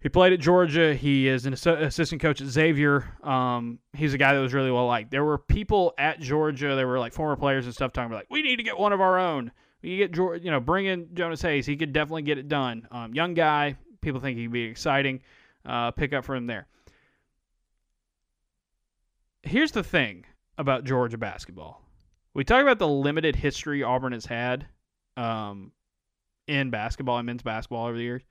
He 0.03 0.09
played 0.09 0.33
at 0.33 0.41
Georgia. 0.41 0.95
He 0.95 1.29
is 1.29 1.47
an 1.47 1.53
assistant 1.53 2.21
coach 2.21 2.41
at 2.41 2.49
Xavier. 2.49 3.17
Um, 3.23 3.79
he's 3.93 4.15
a 4.15 4.19
guy 4.19 4.35
that 4.35 4.41
was 4.41 4.53
really 4.53 4.73
well 4.73 4.89
liked. 4.89 5.13
There 5.13 5.25
were 5.25 5.39
people 5.39 5.95
at 5.97 6.19
Georgia. 6.19 6.75
There 6.75 6.89
were 6.89 6.99
like 6.99 7.13
former 7.13 7.37
players 7.37 7.67
and 7.67 7.75
stuff 7.75 7.93
talking 7.93 8.11
about 8.11 8.17
like, 8.17 8.27
we 8.29 8.43
need 8.43 8.57
to 8.57 8.65
get 8.65 8.77
one 8.77 8.93
of 8.93 9.01
our 9.01 9.21
own. 9.21 9.53
We 9.81 9.99
get 9.99 10.11
George, 10.11 10.43
you 10.43 10.51
know, 10.51 10.59
bring 10.59 10.87
in 10.87 11.15
Jonas 11.15 11.41
Hayes. 11.43 11.67
He 11.67 11.77
could 11.77 11.93
definitely 11.93 12.23
get 12.23 12.37
it 12.37 12.49
done. 12.49 12.89
Um, 12.91 13.15
young 13.15 13.35
guy. 13.35 13.77
People 14.01 14.21
think 14.21 14.39
he'd 14.39 14.51
be 14.51 14.65
exciting. 14.65 15.21
Uh, 15.65 15.93
pick 15.93 16.13
up 16.13 16.25
for 16.25 16.35
him 16.35 16.49
there. 16.49 16.67
Here's 19.45 19.71
the 19.71 19.85
thing 19.85 20.25
about 20.59 20.83
Georgia 20.83 21.19
basketball. 21.19 21.81
We 22.35 22.43
talk 22.43 22.63
about 22.63 22.81
the 22.81 22.89
limited 22.89 23.37
history 23.37 23.85
Auburn 23.85 24.13
has 24.13 24.27
had 24.27 24.67
um, 25.17 25.71
in 26.49 26.71
basketball 26.71 27.19
and 27.19 27.27
men's 27.27 27.43
basketball 27.43 27.87
over 27.87 27.97
the 27.97 28.03
years. 28.03 28.23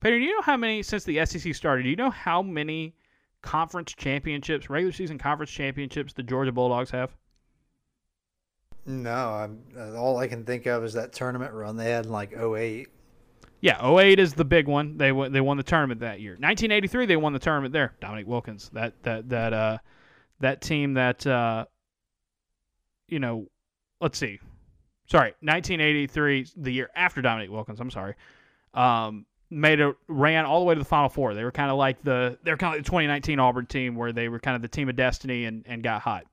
Peter, 0.00 0.18
do 0.18 0.24
you 0.24 0.34
know 0.34 0.42
how 0.42 0.56
many 0.56 0.82
since 0.82 1.04
the 1.04 1.24
SEC 1.26 1.54
started? 1.54 1.82
Do 1.82 1.88
you 1.88 1.96
know 1.96 2.10
how 2.10 2.42
many 2.42 2.94
conference 3.42 3.94
championships, 3.96 4.70
regular 4.70 4.92
season 4.92 5.18
conference 5.18 5.50
championships, 5.50 6.12
the 6.12 6.22
Georgia 6.22 6.52
Bulldogs 6.52 6.90
have? 6.90 7.14
No, 8.86 9.10
I'm, 9.10 9.60
uh, 9.76 10.00
all 10.00 10.16
I 10.18 10.28
can 10.28 10.44
think 10.44 10.66
of 10.66 10.84
is 10.84 10.94
that 10.94 11.12
tournament 11.12 11.52
run 11.52 11.76
they 11.76 11.90
had 11.90 12.06
in 12.06 12.12
like 12.12 12.32
08. 12.32 12.88
Yeah, 13.60 13.84
08 13.84 14.18
is 14.20 14.34
the 14.34 14.44
big 14.44 14.68
one. 14.68 14.96
They 14.96 15.10
they 15.28 15.40
won 15.40 15.56
the 15.56 15.64
tournament 15.64 16.00
that 16.00 16.20
year. 16.20 16.32
1983 16.32 17.06
they 17.06 17.16
won 17.16 17.32
the 17.32 17.40
tournament 17.40 17.72
there. 17.72 17.94
Dominique 18.00 18.28
Wilkins, 18.28 18.70
that 18.72 19.02
that 19.02 19.28
that 19.28 19.52
uh 19.52 19.78
that 20.38 20.62
team 20.62 20.94
that 20.94 21.26
uh 21.26 21.66
you 23.08 23.18
know, 23.18 23.48
let's 24.00 24.18
see. 24.18 24.38
Sorry, 25.06 25.30
1983, 25.40 26.46
the 26.56 26.70
year 26.70 26.90
after 26.94 27.22
Dominique 27.22 27.50
Wilkins. 27.50 27.80
I'm 27.80 27.90
sorry. 27.90 28.14
Um, 28.74 29.24
made 29.50 29.80
a 29.80 29.94
ran 30.08 30.44
all 30.44 30.60
the 30.60 30.66
way 30.66 30.74
to 30.74 30.78
the 30.78 30.84
Final 30.84 31.08
Four. 31.08 31.34
They 31.34 31.44
were 31.44 31.52
kind 31.52 31.70
of 31.70 31.76
like 31.76 32.02
the 32.02 32.38
they're 32.42 32.56
kind 32.56 32.76
of 32.76 32.84
the 32.84 32.88
2019 32.88 33.38
Auburn 33.38 33.66
team 33.66 33.94
where 33.94 34.12
they 34.12 34.28
were 34.28 34.38
kind 34.38 34.56
of 34.56 34.62
the 34.62 34.68
team 34.68 34.88
of 34.88 34.96
destiny 34.96 35.44
and, 35.44 35.64
and 35.66 35.82
got 35.82 36.02
hot. 36.02 36.24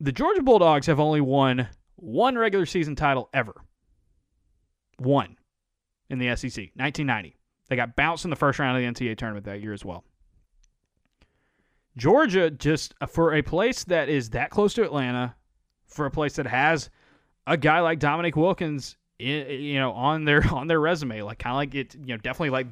The 0.00 0.12
Georgia 0.12 0.42
Bulldogs 0.42 0.86
have 0.86 0.98
only 0.98 1.20
won 1.20 1.68
one 1.96 2.36
regular 2.36 2.66
season 2.66 2.96
title 2.96 3.28
ever. 3.32 3.54
One 4.98 5.36
in 6.10 6.18
the 6.18 6.34
SEC, 6.36 6.70
1990. 6.74 7.36
They 7.68 7.76
got 7.76 7.96
bounced 7.96 8.24
in 8.24 8.30
the 8.30 8.36
first 8.36 8.58
round 8.58 8.76
of 8.76 8.94
the 8.94 9.06
NCAA 9.06 9.16
tournament 9.16 9.46
that 9.46 9.62
year 9.62 9.72
as 9.72 9.84
well. 9.84 10.04
Georgia 11.96 12.50
just 12.50 12.94
uh, 13.00 13.06
for 13.06 13.34
a 13.34 13.42
place 13.42 13.84
that 13.84 14.08
is 14.08 14.30
that 14.30 14.50
close 14.50 14.74
to 14.74 14.82
Atlanta, 14.82 15.36
for 15.86 16.06
a 16.06 16.10
place 16.10 16.34
that 16.36 16.46
has 16.46 16.90
a 17.46 17.56
guy 17.56 17.80
like 17.80 17.98
Dominique 17.98 18.36
Wilkins 18.36 18.96
you 19.22 19.78
know 19.78 19.92
on 19.92 20.24
their 20.24 20.42
on 20.52 20.66
their 20.66 20.80
resume 20.80 21.22
like 21.22 21.38
kind 21.38 21.52
of 21.52 21.56
like 21.56 21.74
it 21.74 21.94
you 21.94 22.14
know 22.14 22.16
definitely 22.16 22.50
like 22.50 22.66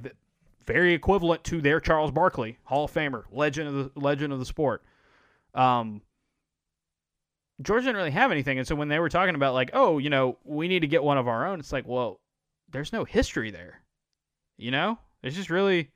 very 0.67 0.95
equivalent 0.95 1.43
to 1.45 1.61
their 1.61 1.81
Charles 1.81 2.11
Barkley 2.11 2.59
Hall 2.65 2.85
of 2.85 2.93
Famer 2.93 3.25
legend 3.33 3.69
of 3.69 3.75
the 3.95 4.01
legend 4.01 4.33
of 4.33 4.39
the 4.39 4.47
sport. 4.47 4.83
Um 5.55 6.03
didn't 7.63 7.95
really 7.95 8.11
have 8.11 8.33
anything 8.33 8.59
and 8.59 8.67
so 8.67 8.75
when 8.75 8.89
they 8.89 8.99
were 8.99 9.11
talking 9.11 9.35
about 9.35 9.53
like 9.53 9.71
oh 9.75 9.99
you 9.99 10.09
know 10.09 10.39
we 10.45 10.67
need 10.67 10.81
to 10.81 10.87
get 10.87 11.03
one 11.03 11.19
of 11.19 11.29
our 11.29 11.47
own 11.47 11.61
it's 11.61 11.73
like 11.73 11.87
well 11.87 12.19
there's 12.71 12.91
no 12.91 13.05
history 13.05 13.51
there 13.51 13.83
you 14.61 14.71
know? 14.71 14.99
It's 15.23 15.37
just 15.37 15.51
really 15.51 15.91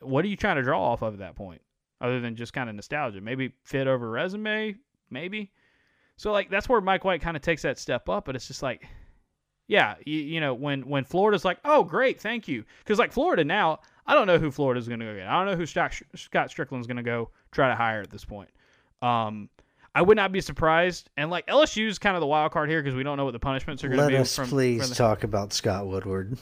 what 0.00 0.24
are 0.24 0.28
you 0.28 0.36
trying 0.36 0.56
to 0.56 0.62
draw 0.62 0.82
off 0.82 1.02
of 1.02 1.14
at 1.14 1.18
that 1.20 1.36
point 1.36 1.60
other 2.00 2.20
than 2.20 2.36
just 2.36 2.52
kind 2.52 2.68
of 2.68 2.76
nostalgia? 2.76 3.20
Maybe 3.20 3.52
fit 3.64 3.86
over 3.86 4.08
resume? 4.08 4.76
Maybe 5.10 5.52
so 6.16 6.32
like 6.32 6.50
that's 6.50 6.68
where 6.68 6.80
Mike 6.80 7.04
White 7.04 7.22
kind 7.22 7.36
of 7.36 7.42
takes 7.42 7.62
that 7.62 7.78
step 7.78 8.08
up, 8.08 8.24
but 8.24 8.36
it's 8.36 8.46
just 8.48 8.62
like, 8.62 8.86
yeah, 9.66 9.94
you, 10.04 10.18
you 10.18 10.40
know, 10.40 10.54
when 10.54 10.82
when 10.88 11.04
Florida's 11.04 11.44
like, 11.44 11.58
oh 11.64 11.84
great, 11.84 12.20
thank 12.20 12.48
you, 12.48 12.64
because 12.78 12.98
like 12.98 13.12
Florida 13.12 13.44
now, 13.44 13.80
I 14.06 14.14
don't 14.14 14.26
know 14.26 14.38
who 14.38 14.50
Florida's 14.50 14.86
going 14.86 15.00
to 15.00 15.06
go 15.06 15.14
get. 15.14 15.26
I 15.26 15.38
don't 15.38 15.46
know 15.50 15.56
who 15.56 15.66
Scott, 15.66 15.94
Scott 16.14 16.50
Stricklin's 16.50 16.86
going 16.86 16.98
to 16.98 17.02
go 17.02 17.30
try 17.50 17.68
to 17.68 17.74
hire 17.74 18.00
at 18.00 18.10
this 18.10 18.24
point. 18.24 18.50
Um, 19.00 19.48
I 19.94 20.02
would 20.02 20.16
not 20.16 20.32
be 20.32 20.40
surprised. 20.40 21.08
And 21.16 21.30
like 21.30 21.46
LSU's 21.46 21.98
kind 21.98 22.16
of 22.16 22.20
the 22.20 22.26
wild 22.26 22.52
card 22.52 22.68
here 22.68 22.82
because 22.82 22.96
we 22.96 23.02
don't 23.02 23.16
know 23.16 23.24
what 23.24 23.32
the 23.32 23.38
punishments 23.38 23.82
are 23.84 23.88
going 23.88 24.00
to 24.00 24.06
be. 24.08 24.14
Let 24.14 24.22
us 24.22 24.36
from, 24.36 24.48
please 24.48 24.82
from 24.82 24.88
the... 24.90 24.94
talk 24.94 25.24
about 25.24 25.52
Scott 25.52 25.86
Woodward. 25.86 26.36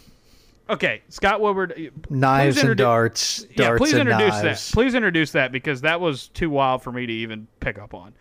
Okay, 0.70 1.02
Scott 1.08 1.40
Woodward. 1.40 1.92
Knives 2.08 2.62
and 2.62 2.76
darts. 2.76 3.42
darts 3.42 3.58
yeah, 3.58 3.76
please 3.76 3.94
introduce 3.94 4.42
knives. 4.42 4.70
that. 4.70 4.74
Please 4.74 4.94
introduce 4.94 5.32
that 5.32 5.52
because 5.52 5.82
that 5.82 6.00
was 6.00 6.28
too 6.28 6.50
wild 6.50 6.82
for 6.82 6.92
me 6.92 7.04
to 7.04 7.12
even 7.12 7.46
pick 7.60 7.78
up 7.78 7.94
on. 7.94 8.14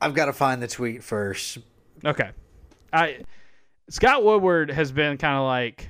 I've 0.00 0.14
got 0.14 0.26
to 0.26 0.32
find 0.32 0.62
the 0.62 0.68
tweet 0.68 1.02
first. 1.02 1.58
Okay. 2.04 2.30
I 2.92 3.20
Scott 3.90 4.24
Woodward 4.24 4.70
has 4.70 4.92
been 4.92 5.16
kind 5.18 5.36
of 5.36 5.44
like 5.44 5.88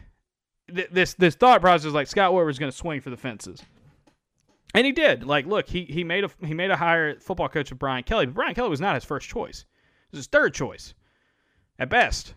th- 0.74 0.88
this 0.90 1.14
this 1.14 1.34
thought 1.34 1.60
process 1.60 1.86
is 1.86 1.94
like 1.94 2.06
Scott 2.06 2.32
Woodward's 2.32 2.58
going 2.58 2.70
to 2.70 2.76
swing 2.76 3.00
for 3.00 3.10
the 3.10 3.16
fences. 3.16 3.62
And 4.74 4.86
he 4.86 4.92
did. 4.92 5.24
Like 5.24 5.46
look, 5.46 5.68
he 5.68 5.84
he 5.84 6.04
made 6.04 6.24
a 6.24 6.30
he 6.44 6.54
made 6.54 6.70
a 6.70 6.76
hire 6.76 7.18
football 7.20 7.48
coach 7.48 7.70
of 7.72 7.78
Brian 7.78 8.04
Kelly, 8.04 8.26
but 8.26 8.34
Brian 8.34 8.54
Kelly 8.54 8.70
was 8.70 8.80
not 8.80 8.94
his 8.94 9.04
first 9.04 9.28
choice. 9.28 9.60
It 9.60 10.12
was 10.12 10.18
his 10.18 10.26
third 10.26 10.54
choice. 10.54 10.94
At 11.78 11.90
best. 11.90 12.34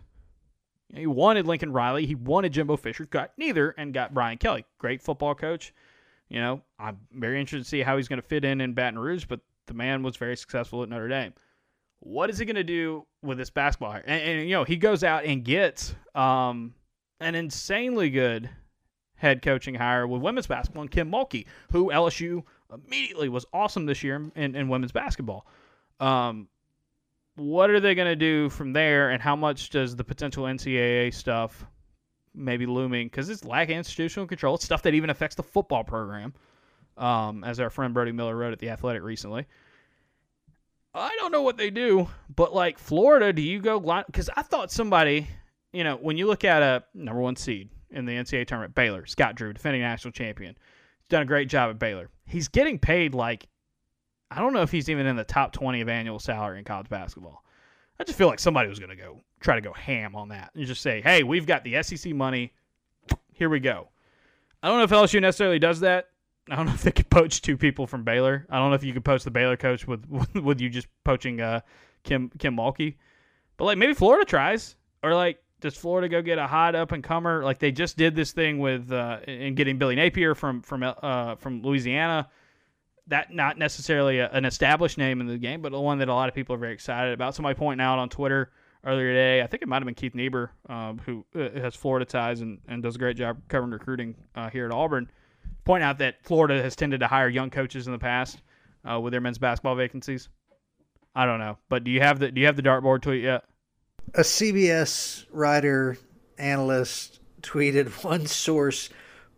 He 0.94 1.06
wanted 1.06 1.46
Lincoln 1.46 1.72
Riley, 1.72 2.04
he 2.04 2.14
wanted 2.14 2.52
Jimbo 2.52 2.76
Fisher, 2.76 3.06
got 3.06 3.32
neither 3.38 3.70
and 3.70 3.94
got 3.94 4.12
Brian 4.12 4.36
Kelly. 4.36 4.66
Great 4.78 5.00
football 5.00 5.34
coach. 5.34 5.72
You 6.28 6.38
know, 6.38 6.60
I'm 6.78 6.98
very 7.12 7.40
interested 7.40 7.64
to 7.64 7.68
see 7.68 7.80
how 7.80 7.96
he's 7.96 8.08
going 8.08 8.20
to 8.20 8.28
fit 8.28 8.44
in 8.44 8.60
in 8.60 8.74
Baton 8.74 8.98
Rouge, 8.98 9.24
but 9.24 9.40
the 9.66 9.74
man 9.74 10.02
was 10.02 10.16
very 10.16 10.36
successful 10.36 10.82
at 10.82 10.90
Notre 10.90 11.08
Dame 11.08 11.32
what 12.04 12.30
is 12.30 12.38
he 12.38 12.44
going 12.44 12.56
to 12.56 12.64
do 12.64 13.06
with 13.22 13.38
this 13.38 13.50
basketball 13.50 13.92
And, 13.92 14.04
and, 14.06 14.48
you 14.48 14.56
know, 14.56 14.64
he 14.64 14.76
goes 14.76 15.04
out 15.04 15.24
and 15.24 15.44
gets 15.44 15.94
um, 16.16 16.74
an 17.20 17.36
insanely 17.36 18.10
good 18.10 18.50
head 19.14 19.40
coaching 19.40 19.76
hire 19.76 20.04
with 20.04 20.20
women's 20.20 20.48
basketball 20.48 20.82
and 20.82 20.90
Kim 20.90 21.12
Mulkey, 21.12 21.46
who 21.70 21.90
LSU 21.92 22.42
immediately 22.74 23.28
was 23.28 23.46
awesome 23.52 23.86
this 23.86 24.02
year 24.02 24.16
in, 24.34 24.56
in 24.56 24.68
women's 24.68 24.90
basketball. 24.90 25.46
Um, 26.00 26.48
what 27.36 27.70
are 27.70 27.78
they 27.78 27.94
going 27.94 28.08
to 28.08 28.16
do 28.16 28.50
from 28.50 28.72
there, 28.72 29.10
and 29.10 29.22
how 29.22 29.36
much 29.36 29.70
does 29.70 29.94
the 29.94 30.04
potential 30.04 30.44
NCAA 30.44 31.14
stuff 31.14 31.64
maybe 32.34 32.66
looming? 32.66 33.06
Because 33.06 33.30
it's 33.30 33.44
lack 33.44 33.68
of 33.68 33.76
institutional 33.76 34.26
control. 34.26 34.56
It's 34.56 34.64
stuff 34.64 34.82
that 34.82 34.94
even 34.94 35.08
affects 35.08 35.36
the 35.36 35.42
football 35.44 35.84
program, 35.84 36.34
um, 36.98 37.44
as 37.44 37.60
our 37.60 37.70
friend 37.70 37.94
Brody 37.94 38.12
Miller 38.12 38.36
wrote 38.36 38.52
at 38.52 38.58
The 38.58 38.70
Athletic 38.70 39.02
recently. 39.02 39.46
I 40.94 41.16
don't 41.18 41.32
know 41.32 41.42
what 41.42 41.56
they 41.56 41.70
do, 41.70 42.08
but 42.34 42.54
like 42.54 42.78
Florida, 42.78 43.32
do 43.32 43.40
you 43.40 43.60
go 43.60 43.78
line? 43.78 44.04
Because 44.06 44.28
I 44.36 44.42
thought 44.42 44.70
somebody, 44.70 45.26
you 45.72 45.84
know, 45.84 45.96
when 45.96 46.18
you 46.18 46.26
look 46.26 46.44
at 46.44 46.62
a 46.62 46.84
number 46.94 47.20
one 47.20 47.36
seed 47.36 47.70
in 47.90 48.04
the 48.04 48.12
NCAA 48.12 48.46
tournament, 48.46 48.74
Baylor, 48.74 49.06
Scott 49.06 49.34
Drew, 49.34 49.52
defending 49.52 49.80
national 49.80 50.12
champion, 50.12 50.54
he's 51.00 51.08
done 51.08 51.22
a 51.22 51.26
great 51.26 51.48
job 51.48 51.70
at 51.70 51.78
Baylor. 51.78 52.10
He's 52.26 52.48
getting 52.48 52.78
paid 52.78 53.14
like, 53.14 53.46
I 54.30 54.40
don't 54.40 54.52
know 54.52 54.62
if 54.62 54.70
he's 54.70 54.90
even 54.90 55.06
in 55.06 55.16
the 55.16 55.24
top 55.24 55.52
20 55.52 55.80
of 55.80 55.88
annual 55.88 56.18
salary 56.18 56.58
in 56.58 56.64
college 56.64 56.88
basketball. 56.88 57.42
I 57.98 58.04
just 58.04 58.18
feel 58.18 58.28
like 58.28 58.38
somebody 58.38 58.68
was 58.68 58.78
going 58.78 58.90
to 58.90 58.96
go 58.96 59.20
try 59.40 59.54
to 59.54 59.60
go 59.60 59.72
ham 59.72 60.14
on 60.14 60.28
that 60.28 60.50
and 60.54 60.66
just 60.66 60.82
say, 60.82 61.00
hey, 61.00 61.22
we've 61.22 61.46
got 61.46 61.64
the 61.64 61.82
SEC 61.82 62.12
money. 62.14 62.52
Here 63.32 63.48
we 63.48 63.60
go. 63.60 63.88
I 64.62 64.68
don't 64.68 64.78
know 64.78 64.84
if 64.84 64.90
LSU 64.90 65.20
necessarily 65.20 65.58
does 65.58 65.80
that. 65.80 66.08
I 66.50 66.56
don't 66.56 66.66
know 66.66 66.72
if 66.72 66.82
they 66.82 66.90
could 66.90 67.08
poach 67.08 67.40
two 67.40 67.56
people 67.56 67.86
from 67.86 68.02
Baylor. 68.02 68.46
I 68.50 68.58
don't 68.58 68.70
know 68.70 68.74
if 68.74 68.82
you 68.82 68.92
could 68.92 69.04
poach 69.04 69.22
the 69.22 69.30
Baylor 69.30 69.56
coach 69.56 69.86
with 69.86 70.04
with 70.34 70.60
you 70.60 70.68
just 70.68 70.88
poaching 71.04 71.40
uh, 71.40 71.60
Kim 72.02 72.30
Kim 72.38 72.56
Mulkey. 72.56 72.96
But 73.56 73.64
like 73.66 73.78
maybe 73.78 73.94
Florida 73.94 74.24
tries, 74.24 74.76
or 75.02 75.14
like 75.14 75.42
does 75.60 75.76
Florida 75.76 76.08
go 76.08 76.20
get 76.20 76.38
a 76.38 76.46
hot 76.46 76.74
up 76.74 76.92
and 76.92 77.04
comer? 77.04 77.44
Like 77.44 77.58
they 77.58 77.70
just 77.70 77.96
did 77.96 78.16
this 78.16 78.32
thing 78.32 78.58
with 78.58 78.90
uh, 78.92 79.20
in 79.26 79.54
getting 79.54 79.78
Billy 79.78 79.94
Napier 79.94 80.34
from 80.34 80.62
from 80.62 80.82
uh, 80.82 81.36
from 81.36 81.62
Louisiana. 81.62 82.28
That 83.08 83.32
not 83.32 83.58
necessarily 83.58 84.18
a, 84.18 84.28
an 84.30 84.44
established 84.44 84.98
name 84.98 85.20
in 85.20 85.26
the 85.26 85.38
game, 85.38 85.60
but 85.60 85.72
the 85.72 85.80
one 85.80 85.98
that 85.98 86.08
a 86.08 86.14
lot 86.14 86.28
of 86.28 86.34
people 86.34 86.54
are 86.54 86.58
very 86.58 86.72
excited 86.72 87.12
about. 87.12 87.34
Somebody 87.34 87.56
pointing 87.56 87.84
out 87.84 87.98
on 87.98 88.08
Twitter 88.08 88.52
earlier 88.84 89.12
today, 89.12 89.42
I 89.42 89.46
think 89.46 89.62
it 89.62 89.68
might 89.68 89.76
have 89.76 89.84
been 89.84 89.94
Keith 89.94 90.14
Niebuhr, 90.14 90.52
um, 90.68 91.00
who 91.04 91.24
uh, 91.34 91.50
has 91.60 91.74
Florida 91.74 92.04
ties 92.04 92.40
and, 92.40 92.58
and 92.68 92.82
does 92.82 92.96
a 92.96 92.98
great 92.98 93.16
job 93.16 93.40
covering 93.48 93.72
recruiting 93.72 94.14
uh, 94.34 94.50
here 94.50 94.66
at 94.66 94.72
Auburn 94.72 95.10
point 95.64 95.82
out 95.82 95.98
that 95.98 96.24
Florida 96.24 96.62
has 96.62 96.76
tended 96.76 97.00
to 97.00 97.06
hire 97.06 97.28
young 97.28 97.50
coaches 97.50 97.86
in 97.86 97.92
the 97.92 97.98
past 97.98 98.40
uh, 98.88 99.00
with 99.00 99.12
their 99.12 99.20
men's 99.20 99.38
basketball 99.38 99.76
vacancies. 99.76 100.28
I 101.14 101.26
don't 101.26 101.38
know, 101.38 101.58
but 101.68 101.84
do 101.84 101.90
you 101.90 102.00
have 102.00 102.18
the 102.18 102.30
do 102.30 102.40
you 102.40 102.46
have 102.46 102.56
the 102.56 102.62
dartboard 102.62 103.02
tweet 103.02 103.22
yet? 103.22 103.44
A 104.14 104.20
CBS 104.20 105.26
writer 105.30 105.98
analyst 106.38 107.20
tweeted 107.42 107.88
one 108.04 108.26
source 108.26 108.88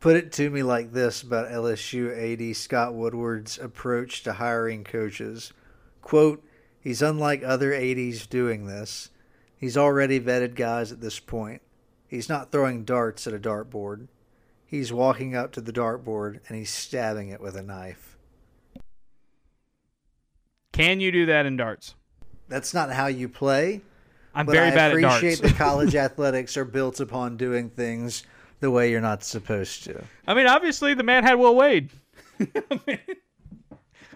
put 0.04 0.16
it 0.16 0.32
to 0.32 0.50
me 0.50 0.62
like 0.62 0.92
this 0.92 1.22
about 1.22 1.50
LSU 1.50 2.12
AD 2.12 2.54
Scott 2.54 2.92
Woodward's 2.92 3.58
approach 3.58 4.22
to 4.24 4.34
hiring 4.34 4.84
coaches. 4.84 5.54
Quote, 6.02 6.44
he's 6.78 7.00
unlike 7.00 7.42
other 7.42 7.72
ADs 7.72 8.26
doing 8.26 8.66
this. 8.66 9.08
He's 9.56 9.78
already 9.78 10.20
vetted 10.20 10.56
guys 10.56 10.92
at 10.92 11.00
this 11.00 11.18
point. 11.18 11.62
He's 12.06 12.28
not 12.28 12.52
throwing 12.52 12.84
darts 12.84 13.26
at 13.26 13.32
a 13.32 13.38
dartboard. 13.38 14.08
He's 14.74 14.92
walking 14.92 15.36
up 15.36 15.52
to 15.52 15.60
the 15.60 15.72
dartboard 15.72 16.40
and 16.48 16.58
he's 16.58 16.68
stabbing 16.68 17.28
it 17.28 17.40
with 17.40 17.54
a 17.54 17.62
knife. 17.62 18.18
Can 20.72 20.98
you 20.98 21.12
do 21.12 21.26
that 21.26 21.46
in 21.46 21.56
darts? 21.56 21.94
That's 22.48 22.74
not 22.74 22.90
how 22.90 23.06
you 23.06 23.28
play. 23.28 23.82
I'm 24.34 24.46
very 24.46 24.72
I 24.72 24.74
bad 24.74 24.90
at 24.90 25.00
darts. 25.00 25.14
I 25.14 25.18
appreciate 25.18 25.48
that 25.48 25.56
college 25.58 25.94
athletics 25.94 26.56
are 26.56 26.64
built 26.64 26.98
upon 26.98 27.36
doing 27.36 27.70
things 27.70 28.24
the 28.58 28.68
way 28.68 28.90
you're 28.90 29.00
not 29.00 29.22
supposed 29.22 29.84
to. 29.84 30.02
I 30.26 30.34
mean, 30.34 30.48
obviously 30.48 30.92
the 30.92 31.04
man 31.04 31.22
had 31.22 31.34
Will 31.34 31.54
Wade. 31.54 31.90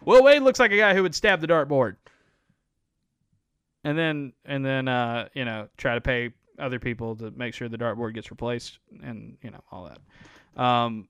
Will 0.05 0.25
Wade 0.25 0.43
looks 0.43 0.59
like 0.59 0.73
a 0.73 0.77
guy 0.77 0.93
who 0.93 1.05
would 1.05 1.15
stab 1.15 1.41
the 1.41 1.47
dartboard, 1.47 1.95
and 3.85 3.97
then 3.97 4.33
and 4.45 4.67
then 4.67 4.89
uh, 4.89 5.29
you 5.35 5.45
know 5.45 5.69
try 5.77 5.95
to 5.95 6.01
pay 6.01 6.33
other 6.59 6.81
people 6.81 7.15
to 7.15 7.31
make 7.31 7.55
sure 7.55 7.69
the 7.69 7.79
dartboard 7.79 8.15
gets 8.15 8.33
replaced, 8.33 8.81
and 9.05 9.37
you 9.41 9.53
know 9.53 9.63
all 9.71 9.85
that. 9.85 10.01
Um, 10.57 11.09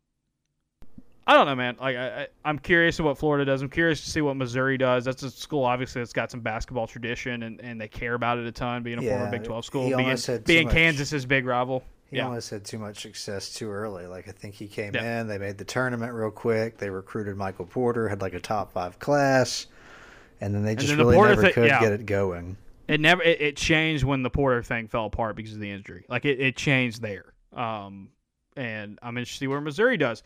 I 1.28 1.34
don't 1.34 1.44
know, 1.44 1.54
man. 1.56 1.76
Like 1.78 1.94
I, 1.96 2.26
I, 2.42 2.48
am 2.50 2.58
curious 2.58 2.96
to 2.96 3.02
what 3.02 3.18
Florida 3.18 3.44
does. 3.44 3.60
I'm 3.60 3.68
curious 3.68 4.02
to 4.02 4.10
see 4.10 4.22
what 4.22 4.34
Missouri 4.36 4.78
does. 4.78 5.04
That's 5.04 5.22
a 5.22 5.30
school 5.30 5.62
obviously 5.64 6.00
that's 6.00 6.14
got 6.14 6.30
some 6.30 6.40
basketball 6.40 6.86
tradition 6.86 7.42
and, 7.42 7.60
and 7.60 7.78
they 7.78 7.86
care 7.86 8.14
about 8.14 8.38
it 8.38 8.46
a 8.46 8.52
ton. 8.52 8.82
Being 8.82 8.98
a 8.98 9.02
Yeah, 9.02 9.18
former 9.18 9.30
Big 9.30 9.44
12 9.44 9.64
school, 9.66 9.94
being, 9.94 10.16
being 10.46 10.68
Kansas's 10.70 11.26
big 11.26 11.44
rival. 11.44 11.84
He 12.10 12.16
Yeah. 12.16 12.24
almost 12.24 12.48
had 12.48 12.64
too 12.64 12.78
much 12.78 13.02
success 13.02 13.52
too 13.52 13.70
early. 13.70 14.06
Like 14.06 14.26
I 14.26 14.32
think 14.32 14.54
he 14.54 14.68
came 14.68 14.94
Yeah. 14.94 15.20
in, 15.20 15.28
they 15.28 15.36
made 15.36 15.58
the 15.58 15.66
tournament 15.66 16.14
real 16.14 16.30
quick. 16.30 16.78
They 16.78 16.88
recruited 16.88 17.36
Michael 17.36 17.66
Porter, 17.66 18.08
had 18.08 18.22
like 18.22 18.32
a 18.32 18.40
top 18.40 18.72
five 18.72 18.98
class, 18.98 19.66
and 20.40 20.54
then 20.54 20.64
they 20.64 20.76
just 20.76 20.88
then 20.88 20.96
really 20.96 21.14
Porter 21.14 21.36
never 21.36 21.52
could 21.52 21.68
get 21.68 21.92
it 21.92 22.06
going. 22.06 22.56
It 22.86 23.00
never 23.00 23.22
it, 23.22 23.42
it 23.42 23.56
changed 23.58 24.02
when 24.02 24.22
the 24.22 24.30
Porter 24.30 24.62
thing 24.62 24.88
fell 24.88 25.04
apart 25.04 25.36
because 25.36 25.52
of 25.52 25.60
the 25.60 25.70
injury. 25.70 26.06
Like 26.08 26.24
it, 26.24 26.40
it 26.40 26.56
changed 26.56 27.02
there. 27.02 27.34
Um, 27.52 28.08
and 28.58 28.98
I'm 29.02 29.16
interested 29.16 29.38
to 29.38 29.44
see 29.44 29.46
where 29.46 29.60
Missouri 29.60 29.96
does. 29.96 30.22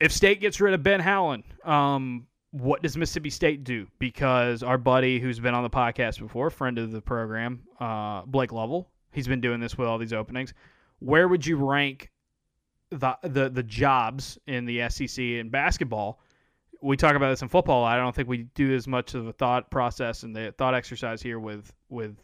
If 0.00 0.12
State 0.12 0.40
gets 0.40 0.60
rid 0.60 0.74
of 0.74 0.82
Ben 0.82 1.00
Howland, 1.00 1.44
um, 1.64 2.26
what 2.50 2.82
does 2.82 2.96
Mississippi 2.96 3.30
State 3.30 3.64
do? 3.64 3.86
Because 3.98 4.62
our 4.62 4.76
buddy 4.76 5.18
who's 5.18 5.40
been 5.40 5.54
on 5.54 5.62
the 5.62 5.70
podcast 5.70 6.18
before, 6.18 6.50
friend 6.50 6.78
of 6.78 6.92
the 6.92 7.00
program, 7.00 7.62
uh, 7.80 8.22
Blake 8.26 8.52
Lovell, 8.52 8.90
he's 9.12 9.28
been 9.28 9.40
doing 9.40 9.60
this 9.60 9.78
with 9.78 9.88
all 9.88 9.96
these 9.96 10.12
openings. 10.12 10.52
Where 10.98 11.28
would 11.28 11.46
you 11.46 11.56
rank 11.56 12.10
the 12.90 13.16
the 13.22 13.48
the 13.48 13.62
jobs 13.62 14.38
in 14.46 14.64
the 14.64 14.88
SEC 14.88 15.18
in 15.18 15.48
basketball? 15.48 16.20
we 16.82 16.96
talk 16.96 17.16
about 17.16 17.30
this 17.30 17.42
in 17.42 17.48
football. 17.48 17.84
I 17.84 17.96
don't 17.96 18.14
think 18.14 18.28
we 18.28 18.44
do 18.54 18.74
as 18.74 18.86
much 18.86 19.14
of 19.14 19.26
a 19.26 19.32
thought 19.32 19.70
process 19.70 20.22
and 20.22 20.34
the 20.34 20.52
thought 20.56 20.74
exercise 20.74 21.22
here 21.22 21.38
with 21.38 21.72
with 21.88 22.16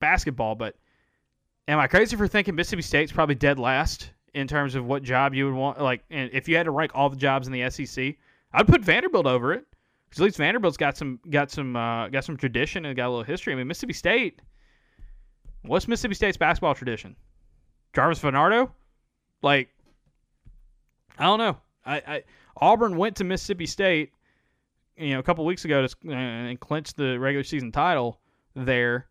basketball. 0.00 0.54
But 0.54 0.76
am 1.66 1.78
I 1.78 1.86
crazy 1.86 2.16
for 2.16 2.26
thinking 2.26 2.54
Mississippi 2.54 2.82
State's 2.82 3.12
probably 3.12 3.34
dead 3.34 3.58
last 3.58 4.10
in 4.34 4.46
terms 4.46 4.74
of 4.74 4.84
what 4.84 5.02
job 5.02 5.34
you 5.34 5.46
would 5.46 5.54
want? 5.54 5.80
Like, 5.80 6.04
and 6.10 6.30
if 6.32 6.48
you 6.48 6.56
had 6.56 6.64
to 6.64 6.70
rank 6.70 6.92
all 6.94 7.08
the 7.08 7.16
jobs 7.16 7.46
in 7.46 7.52
the 7.52 7.68
SEC, 7.70 8.16
I'd 8.52 8.66
put 8.66 8.82
Vanderbilt 8.82 9.26
over 9.26 9.52
it 9.52 9.66
because 10.08 10.20
at 10.20 10.24
least 10.24 10.38
Vanderbilt's 10.38 10.76
got 10.76 10.96
some 10.96 11.20
got 11.30 11.50
some 11.50 11.76
uh, 11.76 12.08
got 12.08 12.24
some 12.24 12.36
tradition 12.36 12.84
and 12.84 12.96
got 12.96 13.08
a 13.08 13.10
little 13.10 13.24
history. 13.24 13.52
I 13.52 13.56
mean, 13.56 13.66
Mississippi 13.66 13.92
State. 13.92 14.40
What's 15.62 15.88
Mississippi 15.88 16.14
State's 16.14 16.36
basketball 16.36 16.74
tradition? 16.74 17.16
Jarvis 17.92 18.20
Varnado, 18.20 18.70
like, 19.42 19.68
I 21.18 21.24
don't 21.24 21.38
know. 21.38 21.56
I, 21.84 21.96
I 21.96 22.22
Auburn 22.56 22.96
went 22.96 23.16
to 23.16 23.24
Mississippi 23.24 23.66
State, 23.66 24.12
you 24.96 25.10
know, 25.10 25.18
a 25.18 25.22
couple 25.22 25.44
weeks 25.44 25.64
ago 25.64 25.86
to 25.86 25.96
uh, 26.08 26.12
and 26.12 26.60
clinched 26.60 26.96
the 26.96 27.18
regular 27.18 27.44
season 27.44 27.72
title 27.72 28.20
there, 28.54 29.08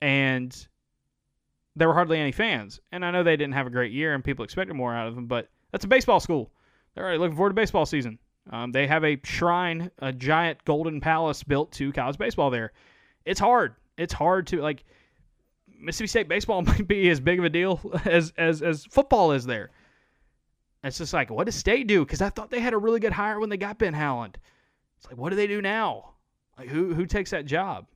and 0.00 0.66
there 1.76 1.88
were 1.88 1.94
hardly 1.94 2.18
any 2.18 2.32
fans. 2.32 2.80
And 2.90 3.04
I 3.04 3.10
know 3.10 3.22
they 3.22 3.36
didn't 3.36 3.54
have 3.54 3.66
a 3.66 3.70
great 3.70 3.92
year, 3.92 4.14
and 4.14 4.24
people 4.24 4.44
expected 4.44 4.74
more 4.74 4.94
out 4.94 5.06
of 5.06 5.14
them. 5.14 5.26
But 5.26 5.48
that's 5.70 5.84
a 5.84 5.88
baseball 5.88 6.18
school. 6.18 6.50
They're 6.94 7.04
already 7.04 7.18
looking 7.18 7.36
forward 7.36 7.50
to 7.50 7.54
baseball 7.54 7.86
season. 7.86 8.18
Um, 8.50 8.72
they 8.72 8.86
have 8.86 9.04
a 9.04 9.20
shrine, 9.24 9.90
a 9.98 10.12
giant 10.12 10.64
golden 10.64 11.00
palace 11.00 11.42
built 11.42 11.72
to 11.72 11.92
college 11.92 12.16
baseball 12.16 12.50
there. 12.50 12.72
It's 13.24 13.40
hard. 13.40 13.74
It's 13.98 14.14
hard 14.14 14.46
to 14.48 14.60
like. 14.60 14.84
Mississippi 15.78 16.08
State 16.08 16.28
baseball 16.28 16.62
might 16.62 16.88
be 16.88 17.10
as 17.10 17.20
big 17.20 17.38
of 17.38 17.44
a 17.44 17.50
deal 17.50 17.80
as 18.06 18.32
as 18.38 18.62
as 18.62 18.86
football 18.86 19.32
is 19.32 19.44
there. 19.44 19.70
It's 20.82 20.98
just 20.98 21.12
like, 21.12 21.30
what 21.30 21.44
does 21.44 21.56
State 21.56 21.86
do? 21.86 22.04
Because 22.04 22.22
I 22.22 22.30
thought 22.30 22.50
they 22.50 22.60
had 22.60 22.72
a 22.72 22.78
really 22.78 23.00
good 23.00 23.12
hire 23.12 23.40
when 23.40 23.50
they 23.50 23.56
got 23.56 23.78
Ben 23.78 23.92
Howland. 23.92 24.38
It's 24.96 25.06
like, 25.06 25.16
what 25.16 25.30
do 25.30 25.36
they 25.36 25.48
do 25.48 25.60
now? 25.60 26.14
Like, 26.56 26.68
who 26.68 26.94
who 26.94 27.04
takes 27.04 27.30
that 27.32 27.44
job? 27.44 27.86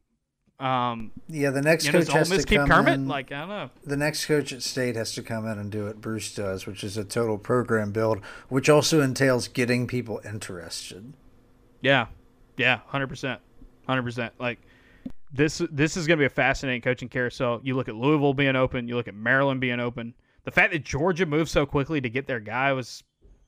Um, 0.60 1.10
Yeah, 1.28 1.50
the 1.50 1.62
next 1.62 1.86
know, 1.86 1.92
coach 1.92 2.06
does 2.08 2.28
has 2.30 2.44
to 2.44 2.56
come 2.56 2.68
Kermit? 2.68 2.94
in. 2.94 3.08
Like, 3.08 3.32
I 3.32 3.40
don't 3.40 3.48
know. 3.48 3.70
the 3.84 3.96
next 3.96 4.26
coach 4.26 4.52
at 4.52 4.62
State 4.62 4.94
has 4.94 5.14
to 5.14 5.22
come 5.22 5.46
in 5.46 5.58
and 5.58 5.70
do 5.72 5.86
what 5.86 6.00
Bruce 6.00 6.34
does, 6.34 6.66
which 6.66 6.84
is 6.84 6.96
a 6.98 7.04
total 7.04 7.38
program 7.38 7.92
build, 7.92 8.20
which 8.50 8.68
also 8.68 9.00
entails 9.00 9.48
getting 9.48 9.86
people 9.86 10.20
interested. 10.24 11.14
Yeah, 11.80 12.06
yeah, 12.58 12.80
hundred 12.86 13.06
percent, 13.08 13.40
hundred 13.86 14.02
percent. 14.02 14.34
Like 14.38 14.58
this, 15.32 15.62
this 15.72 15.96
is 15.96 16.06
going 16.06 16.18
to 16.18 16.22
be 16.22 16.26
a 16.26 16.30
fascinating 16.30 16.82
coaching 16.82 17.08
carousel. 17.08 17.60
You 17.62 17.74
look 17.74 17.88
at 17.88 17.94
Louisville 17.94 18.34
being 18.34 18.54
open, 18.56 18.86
you 18.86 18.96
look 18.96 19.08
at 19.08 19.14
Maryland 19.14 19.60
being 19.62 19.80
open. 19.80 20.12
The 20.44 20.50
fact 20.50 20.72
that 20.72 20.84
Georgia 20.84 21.24
moved 21.24 21.50
so 21.50 21.64
quickly 21.64 22.00
to 22.02 22.10
get 22.10 22.26
their 22.26 22.40
guy 22.40 22.72
was 22.74 23.02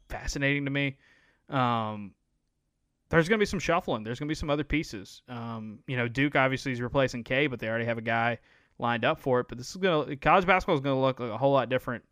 fascinating 0.09 0.65
to 0.65 0.71
me. 0.71 0.97
Um, 1.51 2.13
there's 3.17 3.29
going 3.29 3.39
to 3.39 3.43
be 3.43 3.47
some 3.47 3.59
shuffling. 3.59 4.03
There's 4.03 4.19
going 4.19 4.27
to 4.27 4.31
be 4.31 4.37
some 4.37 4.51
other 4.51 4.65
pieces. 4.65 5.23
Um, 5.29 5.81
you 5.87 5.97
know, 5.97 6.09
Duke 6.09 6.35
obviously 6.35 6.73
is 6.73 6.81
replacing 6.81 7.25
K, 7.25 7.47
but 7.47 7.59
they 7.59 7.69
already 7.69 7.85
have 7.85 7.99
a 7.99 8.03
guy 8.03 8.39
lined 8.79 9.05
up 9.05 9.21
for 9.21 9.41
it. 9.41 9.49
But 9.49 9.59
this 9.59 9.71
is 9.71 9.77
going 9.77 10.09
to 10.09 10.17
college 10.17 10.47
basketball 10.47 10.77
is 10.77 10.81
going 10.81 10.97
to 10.97 11.01
look 11.01 11.21
like 11.21 11.31
a 11.31 11.37
whole 11.37 11.53
lot 11.53 11.69
different 11.69 12.05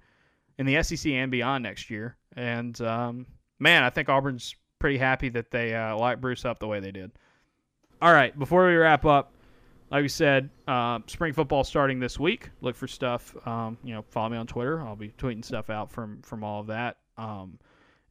in 0.58 0.66
the 0.66 0.82
SEC 0.82 1.10
and 1.12 1.30
beyond 1.30 1.62
next 1.62 1.88
year. 1.88 2.16
And 2.36 2.78
um, 2.82 3.26
man, 3.58 3.82
I 3.82 3.88
think 3.90 4.10
Auburn's 4.10 4.54
pretty 4.78 4.98
happy 4.98 5.30
that 5.30 5.50
they 5.50 5.74
uh, 5.74 5.96
light 5.96 6.20
Bruce 6.20 6.44
up 6.44 6.58
the 6.58 6.68
way 6.68 6.80
they 6.80 6.92
did. 6.92 7.12
All 8.02 8.12
right, 8.12 8.38
before 8.38 8.66
we 8.66 8.74
wrap 8.74 9.06
up, 9.06 9.32
like 9.90 10.02
we 10.02 10.08
said, 10.08 10.50
uh, 10.68 11.00
spring 11.06 11.32
football 11.32 11.64
starting 11.64 11.98
this 11.98 12.18
week. 12.18 12.50
Look 12.60 12.76
for 12.76 12.86
stuff. 12.86 13.34
Um, 13.46 13.78
you 13.82 13.94
know, 13.94 14.02
follow 14.02 14.28
me 14.28 14.36
on 14.36 14.46
Twitter. 14.46 14.80
I'll 14.80 14.96
be 14.96 15.08
tweeting 15.18 15.44
stuff 15.44 15.70
out 15.70 15.90
from 15.90 16.20
from 16.22 16.44
all 16.44 16.60
of 16.60 16.68
that. 16.68 16.98
Um, 17.16 17.58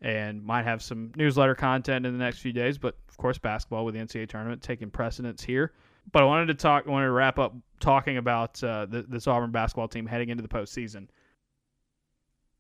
and 0.01 0.43
might 0.43 0.63
have 0.63 0.81
some 0.81 1.11
newsletter 1.15 1.55
content 1.55 2.05
in 2.05 2.13
the 2.13 2.23
next 2.23 2.39
few 2.39 2.53
days. 2.53 2.77
But 2.77 2.95
of 3.09 3.17
course, 3.17 3.37
basketball 3.37 3.85
with 3.85 3.95
the 3.95 4.01
NCAA 4.01 4.29
tournament 4.29 4.61
taking 4.61 4.89
precedence 4.89 5.43
here. 5.43 5.73
But 6.11 6.23
I 6.23 6.25
wanted 6.25 6.47
to 6.47 6.53
talk. 6.55 6.85
I 6.87 6.89
wanted 6.89 7.07
to 7.07 7.11
wrap 7.11 7.39
up 7.39 7.53
talking 7.79 8.17
about 8.17 8.63
uh, 8.63 8.87
th- 8.89 9.05
this 9.09 9.27
Auburn 9.27 9.51
basketball 9.51 9.87
team 9.87 10.05
heading 10.05 10.29
into 10.29 10.41
the 10.41 10.49
postseason. 10.49 11.07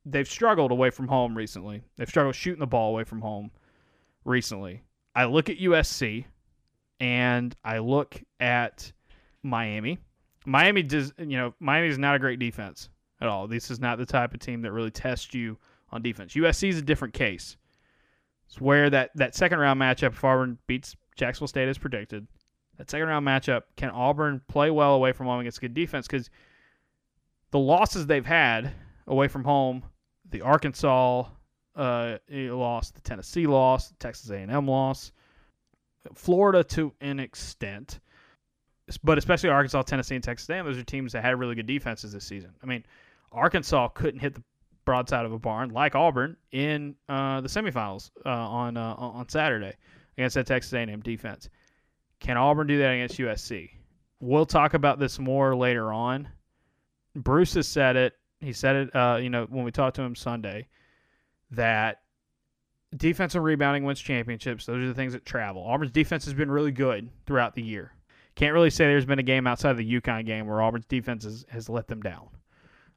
They've 0.05 0.27
struggled 0.27 0.71
away 0.71 0.89
from 0.89 1.07
home 1.07 1.35
recently. 1.35 1.83
They've 1.97 2.09
struggled 2.09 2.35
shooting 2.35 2.59
the 2.59 2.67
ball 2.67 2.91
away 2.91 3.03
from 3.03 3.21
home 3.21 3.51
recently. 4.25 4.83
I 5.15 5.25
look 5.25 5.49
at 5.49 5.57
USC 5.57 6.25
and 6.99 7.55
I 7.63 7.79
look 7.79 8.21
at 8.39 8.91
Miami. 9.43 9.99
Miami 10.45 10.83
does, 10.83 11.13
you 11.17 11.37
know, 11.37 11.53
Miami 11.59 11.87
is 11.87 11.97
not 11.97 12.15
a 12.15 12.19
great 12.19 12.39
defense 12.39 12.89
at 13.21 13.27
all. 13.27 13.47
This 13.47 13.69
is 13.69 13.79
not 13.79 13.97
the 13.97 14.05
type 14.05 14.33
of 14.33 14.39
team 14.39 14.61
that 14.61 14.71
really 14.71 14.91
tests 14.91 15.33
you 15.33 15.57
on 15.91 16.01
defense. 16.01 16.33
USC 16.33 16.69
is 16.69 16.77
a 16.77 16.81
different 16.81 17.13
case. 17.13 17.57
It's 18.47 18.59
where 18.59 18.89
that, 18.89 19.11
that 19.15 19.35
second 19.35 19.59
round 19.59 19.79
matchup, 19.79 20.13
if 20.13 20.23
Auburn 20.23 20.57
beats 20.67 20.95
Jacksonville 21.15 21.47
State 21.47 21.67
as 21.67 21.77
predicted, 21.77 22.27
that 22.77 22.89
second 22.89 23.07
round 23.07 23.27
matchup, 23.27 23.63
can 23.75 23.89
Auburn 23.89 24.41
play 24.47 24.71
well 24.71 24.95
away 24.95 25.11
from 25.11 25.27
home 25.27 25.39
against 25.39 25.61
good 25.61 25.73
defense? 25.73 26.07
Because 26.07 26.29
the 27.51 27.59
losses 27.59 28.07
they've 28.07 28.25
had 28.25 28.71
away 29.07 29.27
from 29.27 29.43
home, 29.43 29.83
the 30.29 30.41
Arkansas 30.41 31.25
uh, 31.75 32.17
loss, 32.29 32.91
the 32.91 33.01
Tennessee 33.01 33.47
loss, 33.47 33.89
the 33.89 33.95
Texas 33.95 34.29
A&M 34.29 34.67
loss, 34.67 35.11
Florida 36.13 36.63
to 36.63 36.93
an 37.01 37.19
extent, 37.19 37.99
but 39.03 39.17
especially 39.17 39.49
Arkansas, 39.49 39.83
Tennessee, 39.83 40.15
and 40.15 40.23
Texas 40.23 40.49
A&M. 40.49 40.65
Those 40.65 40.77
are 40.77 40.83
teams 40.83 41.13
that 41.13 41.23
had 41.23 41.39
really 41.39 41.55
good 41.55 41.67
defenses 41.67 42.13
this 42.13 42.25
season. 42.25 42.51
I 42.63 42.65
mean, 42.65 42.83
Arkansas 43.31 43.89
couldn't 43.89 44.19
hit 44.19 44.33
the 44.33 44.43
broadside 44.89 45.23
of 45.23 45.31
a 45.31 45.37
barn 45.37 45.69
like 45.69 45.93
Auburn 45.93 46.35
in 46.51 46.95
uh, 47.07 47.39
the 47.41 47.47
semifinals 47.47 48.09
uh, 48.25 48.29
on 48.29 48.75
uh, 48.75 48.95
on 48.97 49.29
Saturday 49.29 49.73
against 50.17 50.33
that 50.33 50.47
Texas 50.47 50.73
A&M 50.73 51.01
defense. 51.01 51.47
Can 52.19 52.37
Auburn 52.37 52.65
do 52.65 52.79
that 52.79 52.89
against 52.89 53.19
USC? 53.19 53.69
We'll 54.19 54.47
talk 54.47 54.73
about 54.73 54.97
this 54.97 55.19
more 55.19 55.55
later 55.55 55.93
on. 55.93 56.27
Bruce 57.15 57.53
has 57.53 57.67
said 57.67 57.97
it. 57.97 58.13
He 58.39 58.51
said 58.51 58.75
it, 58.75 58.95
uh, 58.95 59.19
you 59.21 59.29
know, 59.29 59.45
when 59.47 59.63
we 59.63 59.69
talked 59.69 59.95
to 59.97 60.01
him 60.01 60.15
Sunday, 60.15 60.67
that 61.51 62.01
defense 62.97 63.35
and 63.35 63.43
rebounding 63.43 63.83
wins 63.83 64.01
championships. 64.01 64.65
Those 64.65 64.83
are 64.83 64.87
the 64.87 64.95
things 64.95 65.13
that 65.13 65.23
travel. 65.23 65.63
Auburn's 65.67 65.91
defense 65.91 66.25
has 66.25 66.33
been 66.33 66.49
really 66.49 66.71
good 66.71 67.11
throughout 67.27 67.53
the 67.53 67.61
year. 67.61 67.93
Can't 68.33 68.55
really 68.55 68.71
say 68.71 68.85
there's 68.85 69.05
been 69.05 69.19
a 69.19 69.23
game 69.23 69.45
outside 69.45 69.69
of 69.69 69.77
the 69.77 70.01
UConn 70.01 70.25
game 70.25 70.47
where 70.47 70.63
Auburn's 70.63 70.87
defense 70.87 71.25
has, 71.25 71.45
has 71.51 71.69
let 71.69 71.87
them 71.87 72.01
down. 72.01 72.29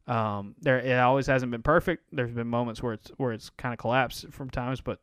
Um, 0.07 0.57
there, 0.61 0.79
it 0.79 0.99
always 0.99 1.27
hasn't 1.27 1.53
been 1.53 1.63
perfect. 1.63 2.05
There's 2.13 2.33
been 2.33 2.49
moments 2.49 2.83
where 2.83 2.95
it's 2.95 3.11
where 3.19 3.33
it's 3.33 3.51
kind 3.51 3.73
of 3.73 3.79
collapsed 3.79 4.27
from 4.31 4.51
times, 4.51 4.81
but 4.81 4.99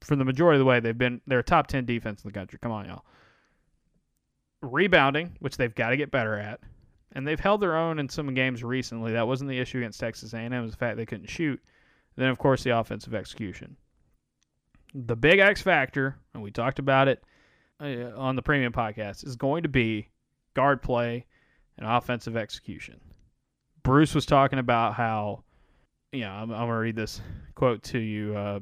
for 0.00 0.16
the 0.16 0.24
majority 0.24 0.56
of 0.56 0.60
the 0.60 0.64
way, 0.64 0.80
they've 0.80 0.96
been 0.96 1.20
they're 1.26 1.40
a 1.40 1.44
top 1.44 1.66
ten 1.66 1.84
defense 1.84 2.22
in 2.22 2.28
the 2.28 2.32
country. 2.32 2.58
Come 2.62 2.72
on, 2.72 2.86
y'all. 2.86 3.04
Rebounding, 4.60 5.36
which 5.40 5.56
they've 5.56 5.74
got 5.74 5.90
to 5.90 5.96
get 5.96 6.12
better 6.12 6.34
at, 6.38 6.60
and 7.12 7.26
they've 7.26 7.40
held 7.40 7.60
their 7.60 7.76
own 7.76 7.98
in 7.98 8.08
some 8.08 8.32
games 8.32 8.62
recently. 8.62 9.12
That 9.12 9.26
wasn't 9.26 9.50
the 9.50 9.58
issue 9.58 9.78
against 9.78 9.98
Texas 9.98 10.34
A&M. 10.34 10.52
It 10.52 10.60
was 10.60 10.70
the 10.70 10.76
fact 10.76 10.96
they 10.96 11.06
couldn't 11.06 11.28
shoot. 11.28 11.60
Then, 12.16 12.28
of 12.28 12.38
course, 12.38 12.62
the 12.62 12.78
offensive 12.78 13.14
execution. 13.14 13.76
The 14.94 15.16
big 15.16 15.38
X 15.40 15.62
factor, 15.62 16.16
and 16.34 16.42
we 16.42 16.50
talked 16.50 16.78
about 16.78 17.08
it 17.08 17.24
uh, 17.80 18.16
on 18.16 18.36
the 18.36 18.42
premium 18.42 18.72
podcast, 18.72 19.26
is 19.26 19.34
going 19.36 19.62
to 19.62 19.68
be 19.68 20.08
guard 20.54 20.82
play 20.82 21.26
and 21.78 21.86
offensive 21.88 22.36
execution. 22.36 23.00
Bruce 23.82 24.14
was 24.14 24.26
talking 24.26 24.58
about 24.58 24.94
how 24.94 25.42
yeah, 26.12 26.32
I'm, 26.32 26.50
I'm 26.50 26.66
gonna 26.66 26.78
read 26.78 26.96
this 26.96 27.20
quote 27.54 27.82
to 27.84 27.98
you 27.98 28.36
uh, 28.36 28.60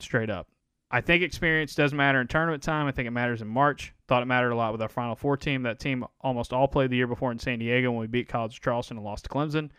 straight 0.00 0.30
up. 0.30 0.48
I 0.90 1.00
think 1.00 1.22
experience 1.22 1.76
does 1.76 1.94
matter 1.94 2.20
in 2.20 2.26
tournament 2.26 2.64
time. 2.64 2.86
I 2.88 2.92
think 2.92 3.06
it 3.06 3.12
matters 3.12 3.42
in 3.42 3.48
March. 3.48 3.94
Thought 4.08 4.22
it 4.24 4.26
mattered 4.26 4.50
a 4.50 4.56
lot 4.56 4.72
with 4.72 4.82
our 4.82 4.88
Final 4.88 5.14
Four 5.14 5.36
team. 5.36 5.62
That 5.62 5.78
team 5.78 6.04
almost 6.20 6.52
all 6.52 6.66
played 6.66 6.90
the 6.90 6.96
year 6.96 7.06
before 7.06 7.30
in 7.30 7.38
San 7.38 7.60
Diego 7.60 7.92
when 7.92 8.00
we 8.00 8.06
beat 8.08 8.28
College 8.28 8.56
of 8.56 8.62
Charleston 8.62 8.96
and 8.96 9.06
lost 9.06 9.24
to 9.24 9.30
Clemson. 9.30 9.70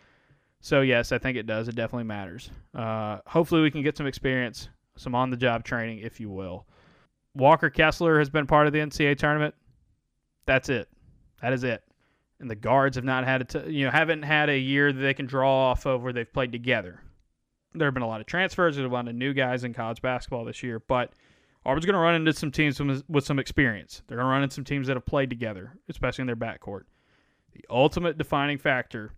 So 0.62 0.82
yes, 0.82 1.12
I 1.12 1.18
think 1.18 1.38
it 1.38 1.48
does. 1.48 1.68
It 1.68 1.76
definitely 1.76 2.06
matters. 2.06 2.50
Uh, 2.74 3.20
hopefully, 3.26 3.62
we 3.62 3.72
can 3.72 3.84
get 3.84 3.98
some 3.98 4.08
experience, 4.08 4.70
some 4.96 5.16
on-the-job 5.16 5.66
training, 5.66 6.00
if 6.00 6.20
you 6.20 6.30
will. 6.30 6.66
Walker 7.36 7.70
Kessler 7.70 8.20
has 8.20 8.30
been 8.30 8.48
part 8.48 8.68
of 8.68 8.74
the 8.74 8.80
NCAA 8.80 9.18
tournament. 9.18 9.56
That's 10.46 10.70
it. 10.70 10.88
That 11.42 11.52
is 11.52 11.64
it. 11.64 11.84
And 12.42 12.50
the 12.50 12.56
guards 12.56 12.98
have 12.98 13.06
not 13.06 13.24
had 13.24 13.42
a 13.42 13.46
t- 13.46 13.72
you 13.72 13.86
know 13.86 13.92
haven't 13.92 14.24
had 14.24 14.50
a 14.50 14.58
year 14.58 14.92
that 14.92 15.00
they 15.00 15.14
can 15.14 15.28
draw 15.28 15.70
off 15.70 15.86
of 15.86 16.02
where 16.02 16.12
they've 16.12 16.32
played 16.32 16.52
together 16.52 17.02
there 17.74 17.88
have 17.88 17.94
been 17.94 18.04
a 18.04 18.08
lot 18.08 18.22
of 18.22 18.28
transfers. 18.28 18.76
There's 18.76 18.90
a 18.90 18.94
lot 18.94 19.08
of 19.08 19.16
new 19.16 19.34
guys 19.34 19.64
in 19.64 19.74
college 19.74 20.02
basketball 20.02 20.46
this 20.46 20.64
year, 20.64 20.80
but 20.80 21.14
Auburn's 21.66 21.86
going 21.86 21.94
to 21.94 22.00
run 22.00 22.16
into 22.16 22.34
some 22.34 22.52
teams 22.52 22.82
with 23.08 23.26
some 23.26 23.40
experience. 23.40 24.04
They're 24.08 24.18
going 24.18 24.26
to 24.26 24.32
run 24.32 24.44
into 24.44 24.56
some 24.56 24.66
teams 24.66 24.88
that 24.88 24.98
have 24.98 25.06
played 25.06 25.30
together, 25.30 25.78
especially 25.90 26.24
in 26.24 26.28
their 26.28 26.36
backcourt. 26.36 26.84
The 27.54 27.66
ultimate 27.70 28.18
defining 28.18 28.58
factor, 28.58 29.14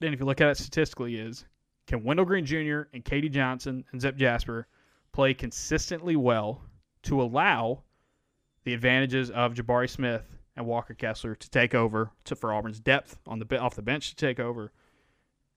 then 0.00 0.12
if 0.12 0.20
you 0.20 0.26
look 0.26 0.40
at 0.40 0.48
it 0.48 0.56
statistically, 0.56 1.16
is 1.16 1.44
can 1.86 2.04
Wendell 2.04 2.24
Green 2.24 2.46
Jr. 2.46 2.82
and 2.92 3.04
KD 3.04 3.30
Johnson 3.30 3.84
and 3.90 4.00
Zep 4.00 4.16
Jasper 4.16 4.68
play 5.12 5.34
consistently 5.34 6.16
well 6.16 6.62
to 7.02 7.20
allow 7.20 7.82
the 8.64 8.74
advantages 8.74 9.30
of 9.30 9.54
Jabari 9.54 9.88
Smith 9.88 10.22
and 10.60 10.68
Walker 10.68 10.94
Kessler 10.94 11.34
to 11.34 11.50
take 11.50 11.74
over 11.74 12.12
to 12.24 12.36
for 12.36 12.52
Auburn's 12.52 12.80
depth 12.80 13.18
on 13.26 13.38
the 13.38 13.58
off 13.58 13.74
the 13.74 13.82
bench 13.82 14.10
to 14.10 14.16
take 14.16 14.38
over 14.38 14.72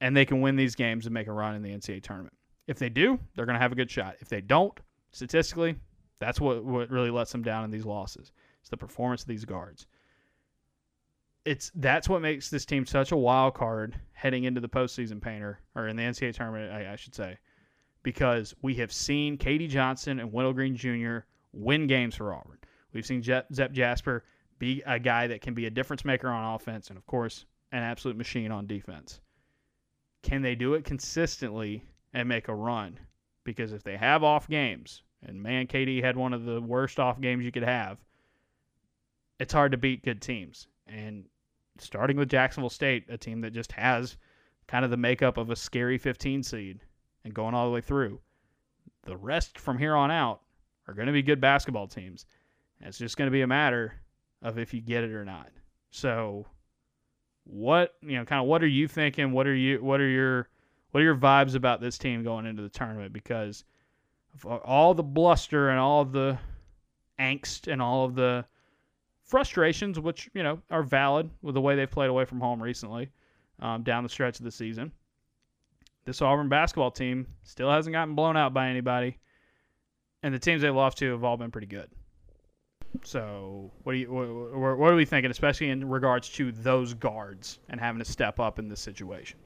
and 0.04 0.18
they 0.18 0.26
can 0.26 0.42
win 0.42 0.58
these 0.58 0.76
games 0.76 1.06
and 1.06 1.14
make 1.14 1.28
a 1.28 1.32
run 1.32 1.56
in 1.56 1.62
the 1.62 1.70
NCAA 1.70 2.04
tournament. 2.04 2.34
If 2.68 2.78
they 2.78 2.90
do, 2.90 3.18
they're 3.36 3.46
going 3.46 3.56
to 3.56 3.62
have 3.62 3.72
a 3.72 3.76
good 3.76 3.90
shot. 3.90 4.18
If 4.20 4.28
they 4.28 4.42
don't, 4.42 4.78
statistically, 5.12 5.76
that's 6.20 6.42
what, 6.42 6.64
what 6.66 6.90
really 6.90 7.10
lets 7.10 7.32
them 7.32 7.42
down 7.42 7.64
in 7.64 7.72
these 7.72 7.86
losses. 7.86 8.34
It's 8.60 8.70
the 8.70 8.76
performance 8.76 9.22
of 9.22 9.30
these 9.30 9.46
guards. 9.46 9.88
It's 11.46 11.72
that's 11.76 12.10
what 12.10 12.22
makes 12.22 12.50
this 12.50 12.66
team 12.66 12.86
such 12.86 13.14
a 13.14 13.18
wild 13.18 13.54
card 13.54 13.96
heading 14.12 14.44
into 14.44 14.60
the 14.60 14.70
postseason 14.70 15.22
painter 15.22 15.60
or 15.76 15.88
in 15.88 15.96
the 15.96 16.04
NCAA 16.04 16.34
tournament, 16.34 16.72
I, 16.72 16.94
I 16.94 16.96
should 16.98 17.16
say, 17.16 17.38
because 18.02 18.54
we 18.62 18.76
have 18.76 18.92
seen 18.92 19.38
KD 19.38 19.70
Johnson 19.70 20.20
and 20.20 20.32
Wendell 20.32 20.54
Green 20.54 20.76
Jr. 20.76 21.20
win 21.54 21.88
games 21.88 22.16
for 22.16 22.34
Auburn. 22.34 22.58
We've 22.94 23.06
seen 23.06 23.24
Zep 23.24 23.72
Jasper 23.72 24.26
be 24.64 24.82
a 24.86 24.98
guy 24.98 25.28
that 25.28 25.42
can 25.42 25.54
be 25.54 25.66
a 25.66 25.70
difference 25.70 26.06
maker 26.06 26.30
on 26.30 26.56
offense, 26.56 26.88
and 26.88 26.98
of 26.98 27.06
course, 27.06 27.46
an 27.74 27.84
absolute 27.84 28.16
machine 28.16 28.50
on 28.50 28.66
defense. 28.66 29.20
Can 30.22 30.42
they 30.42 30.56
do 30.56 30.74
it 30.76 30.86
consistently 30.86 31.84
and 32.14 32.30
make 32.30 32.48
a 32.48 32.56
run? 32.56 32.98
Because 33.44 33.74
if 33.74 33.84
they 33.84 33.98
have 33.98 34.24
off 34.24 34.48
games, 34.48 35.04
and 35.22 35.44
man, 35.44 35.68
KD 35.68 36.02
had 36.02 36.16
one 36.16 36.32
of 36.32 36.46
the 36.46 36.62
worst 36.62 36.98
off 36.98 37.20
games 37.20 37.44
you 37.44 37.52
could 37.52 37.64
have, 37.64 37.98
it's 39.38 39.52
hard 39.52 39.74
to 39.74 39.78
beat 39.78 40.06
good 40.06 40.22
teams. 40.22 40.68
And 40.88 41.26
starting 41.78 42.16
with 42.16 42.30
Jacksonville 42.30 42.70
State, 42.70 43.04
a 43.10 43.18
team 43.18 43.42
that 43.42 43.52
just 43.52 43.74
has 43.74 44.16
kind 44.68 44.86
of 44.86 44.92
the 44.92 44.98
makeup 44.98 45.38
of 45.38 45.50
a 45.50 45.58
scary 45.58 45.98
15 45.98 46.42
seed 46.42 46.80
and 47.26 47.34
going 47.34 47.54
all 47.54 47.66
the 47.66 47.74
way 47.74 47.82
through, 47.82 48.22
the 49.04 49.18
rest 49.18 49.60
from 49.60 49.78
here 49.78 49.96
on 49.96 50.10
out 50.10 50.40
are 50.88 50.94
going 50.94 51.08
to 51.08 51.12
be 51.14 51.22
good 51.22 51.42
basketball 51.42 51.88
teams. 51.88 52.26
And 52.80 52.88
it's 52.88 52.98
just 52.98 53.18
going 53.18 53.28
to 53.28 53.32
be 53.32 53.42
a 53.42 53.48
matter 53.48 53.96
of 54.44 54.60
if 54.60 54.74
you 54.74 54.82
get 54.82 55.04
it 55.04 55.12
or 55.12 55.26
not. 55.26 55.50
So 55.90 56.46
what 57.46 57.96
you 58.02 58.18
know, 58.18 58.26
kind 58.26 58.42
of 58.42 58.48
what 58.48 58.62
are 58.62 58.68
you 58.68 58.88
thinking? 58.88 59.32
What 59.32 59.48
are 59.48 59.56
you 59.56 59.84
what 59.84 60.00
are 60.00 60.08
your 60.08 60.50
what 60.92 61.02
are 61.02 61.04
your 61.04 61.16
vibes 61.16 61.56
about 61.56 61.82
this 61.82 61.98
team 61.98 62.24
going 62.24 62.46
into 62.46 62.62
the 62.62 62.70
tournament? 62.70 63.14
Because 63.14 63.64
all 64.46 64.94
the 64.94 65.04
bluster 65.04 65.70
and 65.70 65.80
all 65.80 66.06
the 66.06 66.38
angst 67.20 67.72
and 67.72 67.82
all 67.82 68.06
of 68.06 68.16
the 68.16 68.46
frustrations, 69.24 70.00
which 70.00 70.30
you 70.34 70.44
know 70.44 70.62
are 70.70 70.84
valid 70.84 71.30
with 71.42 71.56
the 71.56 71.62
way 71.62 71.76
they've 71.76 71.90
played 71.90 72.10
away 72.10 72.26
from 72.26 72.40
home 72.40 72.62
recently, 72.62 73.10
um, 73.60 73.84
down 73.84 74.04
the 74.04 74.10
stretch 74.10 74.40
of 74.40 74.46
the 74.46 74.52
season. 74.52 74.92
This 76.06 76.22
Auburn 76.22 76.50
basketball 76.50 76.92
team 76.92 77.28
still 77.44 77.72
hasn't 77.72 77.94
gotten 77.94 78.14
blown 78.14 78.36
out 78.36 78.54
by 78.54 78.68
anybody, 78.68 79.20
and 80.22 80.34
the 80.34 80.40
teams 80.40 80.62
they've 80.62 80.76
lost 80.76 80.98
to 80.98 81.12
have 81.12 81.24
all 81.24 81.38
been 81.38 81.52
pretty 81.52 81.68
good. 81.68 81.90
So, 83.02 83.72
what 83.84 83.94
do 83.94 83.98
you 83.98 84.12
what, 84.12 84.78
what 84.78 84.92
are 84.92 84.96
we 84.96 85.06
thinking, 85.06 85.32
especially 85.32 85.70
in 85.70 85.90
regards 85.90 86.30
to 86.30 86.52
those 86.52 86.94
guards 86.94 87.60
and 87.70 87.80
having 87.80 88.00
to 88.00 88.06
step 88.06 88.40
up 88.40 88.60
in 88.60 88.70
this 88.70 88.80
situation? 88.80 89.40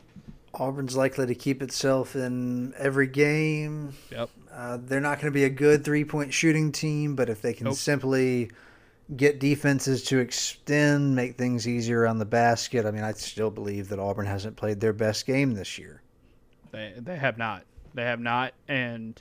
Auburn's 0.54 0.96
likely 0.96 1.26
to 1.28 1.36
keep 1.36 1.62
itself 1.62 2.16
in 2.16 2.74
every 2.78 3.08
game. 3.08 3.94
Yep. 4.12 4.30
Uh, 4.52 4.78
they're 4.82 5.02
not 5.02 5.20
going 5.20 5.32
to 5.32 5.38
be 5.38 5.44
a 5.44 5.50
good 5.50 5.84
three 5.84 6.04
point 6.04 6.34
shooting 6.34 6.72
team, 6.72 7.16
but 7.16 7.30
if 7.30 7.42
they 7.42 7.54
can 7.54 7.66
nope. 7.66 7.76
simply 7.76 8.52
get 9.16 9.40
defenses 9.40 10.04
to 10.04 10.20
extend, 10.20 11.16
make 11.16 11.38
things 11.38 11.68
easier 11.68 12.06
on 12.06 12.18
the 12.18 12.26
basket, 12.26 12.86
I 12.86 12.92
mean, 12.92 13.04
I 13.04 13.14
still 13.14 13.52
believe 13.52 13.90
that 13.90 14.00
Auburn 14.00 14.26
hasn't 14.26 14.58
played 14.58 14.80
their 14.80 14.94
best 14.94 15.26
game 15.26 15.54
this 15.54 15.78
year. 15.78 16.02
They 16.72 16.94
they 16.98 17.18
have 17.18 17.38
not. 17.38 17.64
They 17.94 18.04
have 18.04 18.20
not, 18.20 18.54
and 18.68 19.20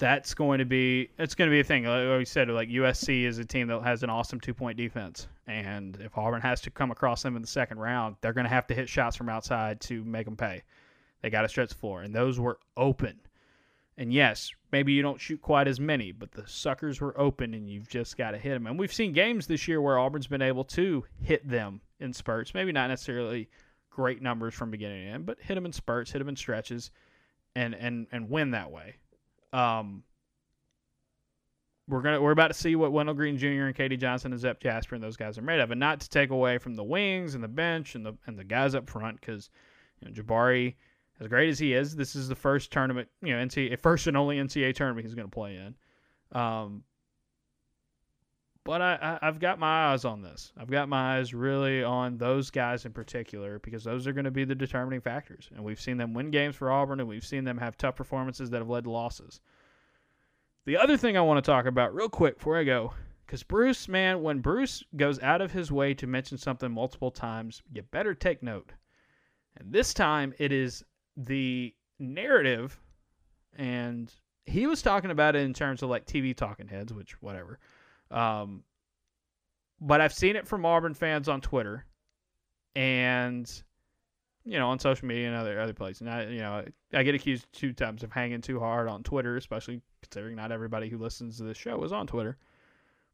that's 0.00 0.32
going 0.32 0.58
to 0.58 0.64
be 0.64 1.10
it's 1.18 1.34
going 1.34 1.48
to 1.48 1.54
be 1.54 1.60
a 1.60 1.64
thing. 1.64 1.84
Like 1.84 2.18
we 2.18 2.24
said, 2.24 2.48
like 2.48 2.70
USC 2.70 3.24
is 3.24 3.38
a 3.38 3.44
team 3.44 3.68
that 3.68 3.82
has 3.82 4.02
an 4.02 4.10
awesome 4.10 4.40
two 4.40 4.54
point 4.54 4.76
defense, 4.76 5.28
and 5.46 5.96
if 6.00 6.16
Auburn 6.18 6.40
has 6.40 6.60
to 6.62 6.70
come 6.70 6.90
across 6.90 7.22
them 7.22 7.36
in 7.36 7.42
the 7.42 7.48
second 7.48 7.78
round, 7.78 8.16
they're 8.20 8.32
going 8.32 8.44
to 8.44 8.50
have 8.50 8.66
to 8.68 8.74
hit 8.74 8.88
shots 8.88 9.14
from 9.14 9.28
outside 9.28 9.80
to 9.82 10.02
make 10.02 10.24
them 10.24 10.36
pay. 10.36 10.62
They 11.20 11.30
got 11.30 11.42
to 11.42 11.48
stretch 11.48 11.68
the 11.68 11.74
floor, 11.74 12.02
and 12.02 12.14
those 12.14 12.40
were 12.40 12.58
open. 12.76 13.20
And 13.98 14.10
yes, 14.10 14.50
maybe 14.72 14.94
you 14.94 15.02
don't 15.02 15.20
shoot 15.20 15.42
quite 15.42 15.68
as 15.68 15.78
many, 15.78 16.12
but 16.12 16.32
the 16.32 16.46
suckers 16.46 17.02
were 17.02 17.18
open, 17.20 17.52
and 17.52 17.68
you've 17.68 17.88
just 17.88 18.16
got 18.16 18.30
to 18.30 18.38
hit 18.38 18.54
them. 18.54 18.66
And 18.66 18.78
we've 18.78 18.92
seen 18.92 19.12
games 19.12 19.46
this 19.46 19.68
year 19.68 19.82
where 19.82 19.98
Auburn's 19.98 20.26
been 20.26 20.40
able 20.40 20.64
to 20.64 21.04
hit 21.22 21.46
them 21.46 21.82
in 21.98 22.14
spurts. 22.14 22.54
Maybe 22.54 22.72
not 22.72 22.88
necessarily 22.88 23.50
great 23.90 24.22
numbers 24.22 24.54
from 24.54 24.70
beginning 24.70 25.04
to 25.04 25.12
end, 25.12 25.26
but 25.26 25.38
hit 25.40 25.56
them 25.56 25.66
in 25.66 25.72
spurts, 25.74 26.10
hit 26.10 26.20
them 26.20 26.30
in 26.30 26.36
stretches, 26.36 26.90
and 27.54 27.74
and 27.74 28.06
and 28.12 28.30
win 28.30 28.52
that 28.52 28.70
way. 28.70 28.94
Um, 29.52 30.04
we're 31.88 32.02
gonna 32.02 32.20
we're 32.20 32.30
about 32.30 32.48
to 32.48 32.54
see 32.54 32.76
what 32.76 32.92
Wendell 32.92 33.14
Green 33.14 33.36
Jr. 33.36 33.64
and 33.64 33.74
KD 33.74 33.98
Johnson 33.98 34.32
and 34.32 34.40
Zep 34.40 34.60
Jasper 34.60 34.94
and 34.94 35.02
those 35.02 35.16
guys 35.16 35.36
are 35.38 35.42
made 35.42 35.60
of, 35.60 35.70
and 35.70 35.80
not 35.80 36.00
to 36.00 36.08
take 36.08 36.30
away 36.30 36.58
from 36.58 36.74
the 36.74 36.84
wings 36.84 37.34
and 37.34 37.42
the 37.42 37.48
bench 37.48 37.94
and 37.94 38.06
the 38.06 38.14
and 38.26 38.38
the 38.38 38.44
guys 38.44 38.74
up 38.74 38.88
front 38.88 39.20
because 39.20 39.50
you 40.00 40.08
know, 40.08 40.14
Jabari, 40.14 40.76
as 41.18 41.26
great 41.26 41.48
as 41.48 41.58
he 41.58 41.74
is, 41.74 41.96
this 41.96 42.14
is 42.14 42.28
the 42.28 42.34
first 42.34 42.70
tournament, 42.72 43.08
you 43.22 43.36
know, 43.36 43.44
NCAA 43.44 43.78
first 43.80 44.06
and 44.06 44.16
only 44.16 44.36
NCAA 44.36 44.74
tournament 44.74 45.04
he's 45.04 45.14
going 45.14 45.28
to 45.28 45.34
play 45.34 45.56
in. 45.56 45.74
Um, 46.38 46.84
but 48.70 48.80
I, 48.80 49.18
I 49.20 49.26
have 49.26 49.40
got 49.40 49.58
my 49.58 49.86
eyes 49.86 50.04
on 50.04 50.22
this. 50.22 50.52
I've 50.56 50.70
got 50.70 50.88
my 50.88 51.16
eyes 51.16 51.34
really 51.34 51.82
on 51.82 52.18
those 52.18 52.52
guys 52.52 52.84
in 52.84 52.92
particular 52.92 53.58
because 53.58 53.82
those 53.82 54.06
are 54.06 54.12
going 54.12 54.26
to 54.26 54.30
be 54.30 54.44
the 54.44 54.54
determining 54.54 55.00
factors. 55.00 55.50
And 55.52 55.64
we've 55.64 55.80
seen 55.80 55.96
them 55.96 56.14
win 56.14 56.30
games 56.30 56.54
for 56.54 56.70
Auburn, 56.70 57.00
and 57.00 57.08
we've 57.08 57.26
seen 57.26 57.42
them 57.42 57.58
have 57.58 57.76
tough 57.76 57.96
performances 57.96 58.48
that 58.50 58.58
have 58.58 58.68
led 58.68 58.84
to 58.84 58.90
losses. 58.92 59.40
The 60.66 60.76
other 60.76 60.96
thing 60.96 61.16
I 61.16 61.20
want 61.20 61.44
to 61.44 61.50
talk 61.50 61.66
about 61.66 61.96
real 61.96 62.08
quick 62.08 62.36
before 62.38 62.58
I 62.58 62.62
go, 62.62 62.94
because 63.26 63.42
Bruce, 63.42 63.88
man, 63.88 64.22
when 64.22 64.38
Bruce 64.38 64.84
goes 64.94 65.18
out 65.18 65.40
of 65.40 65.50
his 65.50 65.72
way 65.72 65.92
to 65.94 66.06
mention 66.06 66.38
something 66.38 66.70
multiple 66.70 67.10
times, 67.10 67.62
you 67.74 67.82
better 67.82 68.14
take 68.14 68.40
note. 68.40 68.70
And 69.56 69.72
this 69.72 69.92
time 69.92 70.32
it 70.38 70.52
is 70.52 70.84
the 71.16 71.74
narrative, 71.98 72.78
and 73.56 74.14
he 74.44 74.68
was 74.68 74.80
talking 74.80 75.10
about 75.10 75.34
it 75.34 75.42
in 75.42 75.54
terms 75.54 75.82
of 75.82 75.90
like 75.90 76.06
TV 76.06 76.36
talking 76.36 76.68
heads, 76.68 76.92
which 76.92 77.20
whatever. 77.20 77.58
Um, 78.10 78.64
but 79.80 80.00
I've 80.00 80.12
seen 80.12 80.36
it 80.36 80.46
from 80.46 80.66
Auburn 80.66 80.94
fans 80.94 81.28
on 81.28 81.40
Twitter, 81.40 81.86
and 82.76 83.50
you 84.44 84.58
know 84.58 84.68
on 84.68 84.78
social 84.78 85.06
media 85.06 85.28
and 85.28 85.36
other 85.36 85.60
other 85.60 85.72
places. 85.72 86.02
And 86.02 86.10
I, 86.10 86.26
you 86.26 86.40
know, 86.40 86.64
I 86.92 87.02
get 87.02 87.14
accused 87.14 87.46
two 87.52 87.72
times 87.72 88.02
of 88.02 88.12
hanging 88.12 88.40
too 88.40 88.60
hard 88.60 88.88
on 88.88 89.02
Twitter, 89.02 89.36
especially 89.36 89.80
considering 90.02 90.36
not 90.36 90.52
everybody 90.52 90.88
who 90.88 90.98
listens 90.98 91.38
to 91.38 91.44
this 91.44 91.56
show 91.56 91.82
is 91.84 91.92
on 91.92 92.06
Twitter. 92.06 92.36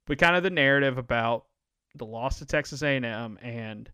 But 0.06 0.18
kind 0.18 0.36
of 0.36 0.42
the 0.42 0.50
narrative 0.50 0.98
about 0.98 1.46
the 1.96 2.06
loss 2.06 2.38
to 2.38 2.46
Texas 2.46 2.82
A&M 2.82 3.38
and 3.42 3.90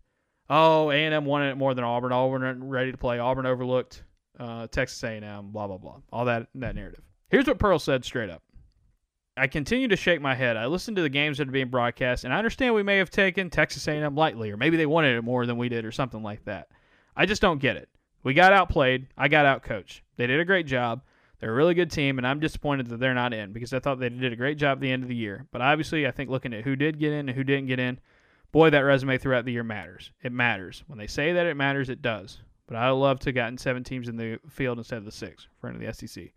oh 0.49 0.91
A&M 0.91 1.25
wanted 1.25 1.51
it 1.51 1.57
more 1.57 1.73
than 1.73 1.83
Auburn. 1.83 2.11
Auburn 2.11 2.69
ready 2.69 2.91
to 2.91 2.97
play. 2.97 3.19
Auburn 3.19 3.45
overlooked 3.45 4.03
uh, 4.39 4.67
Texas 4.67 5.03
A&M. 5.03 5.51
Blah 5.51 5.67
blah 5.67 5.77
blah. 5.77 5.97
All 6.11 6.25
that 6.25 6.47
that 6.55 6.75
narrative. 6.75 7.03
Here's 7.29 7.47
what 7.47 7.59
Pearl 7.59 7.79
said 7.79 8.05
straight 8.05 8.29
up. 8.29 8.43
I 9.35 9.47
continue 9.47 9.87
to 9.87 9.95
shake 9.95 10.21
my 10.21 10.35
head. 10.35 10.57
I 10.57 10.67
listen 10.67 10.93
to 10.95 11.01
the 11.01 11.09
games 11.09 11.39
that 11.39 11.47
are 11.47 11.51
being 11.51 11.69
broadcast, 11.69 12.23
and 12.23 12.33
I 12.33 12.37
understand 12.37 12.75
we 12.75 12.83
may 12.83 12.97
have 12.97 13.09
taken 13.09 13.49
Texas 13.49 13.87
A&M 13.87 14.15
lightly, 14.15 14.51
or 14.51 14.57
maybe 14.57 14.77
they 14.77 14.85
wanted 14.85 15.17
it 15.17 15.23
more 15.23 15.45
than 15.45 15.57
we 15.57 15.69
did, 15.69 15.85
or 15.85 15.91
something 15.91 16.21
like 16.21 16.45
that. 16.45 16.67
I 17.15 17.25
just 17.25 17.41
don't 17.41 17.59
get 17.59 17.75
it. 17.75 17.89
We 18.23 18.33
got 18.33 18.53
outplayed. 18.53 19.07
I 19.17 19.27
got 19.27 19.45
outcoached. 19.45 20.01
They 20.17 20.27
did 20.27 20.39
a 20.39 20.45
great 20.45 20.67
job. 20.67 21.01
They're 21.39 21.51
a 21.51 21.55
really 21.55 21.73
good 21.73 21.91
team, 21.91 22.19
and 22.19 22.27
I'm 22.27 22.39
disappointed 22.39 22.87
that 22.87 22.99
they're 22.99 23.13
not 23.13 23.33
in 23.33 23.51
because 23.51 23.73
I 23.73 23.79
thought 23.79 23.99
they 23.99 24.09
did 24.09 24.31
a 24.31 24.37
great 24.37 24.57
job 24.57 24.77
at 24.77 24.81
the 24.81 24.91
end 24.91 25.03
of 25.03 25.09
the 25.09 25.15
year. 25.15 25.45
But 25.51 25.61
obviously, 25.61 26.07
I 26.07 26.11
think 26.11 26.29
looking 26.29 26.53
at 26.53 26.63
who 26.63 26.75
did 26.75 26.99
get 26.99 27.11
in 27.11 27.27
and 27.27 27.35
who 27.35 27.43
didn't 27.43 27.67
get 27.67 27.79
in, 27.79 27.99
boy, 28.51 28.69
that 28.69 28.79
resume 28.79 29.17
throughout 29.17 29.45
the 29.45 29.51
year 29.51 29.63
matters. 29.63 30.11
It 30.21 30.31
matters. 30.31 30.83
When 30.87 30.99
they 30.99 31.07
say 31.07 31.33
that 31.33 31.47
it 31.47 31.57
matters, 31.57 31.89
it 31.89 32.01
does. 32.01 32.39
but 32.67 32.77
I 32.77 32.91
would 32.91 32.99
love 32.99 33.19
to 33.21 33.29
have 33.29 33.35
gotten 33.35 33.57
seven 33.57 33.83
teams 33.83 34.07
in 34.07 34.15
the 34.15 34.39
field 34.47 34.77
instead 34.77 34.99
of 34.99 35.05
the 35.05 35.11
six 35.11 35.47
for 35.59 35.69
of 35.69 35.79
the 35.79 35.91
SEC. 35.91 36.31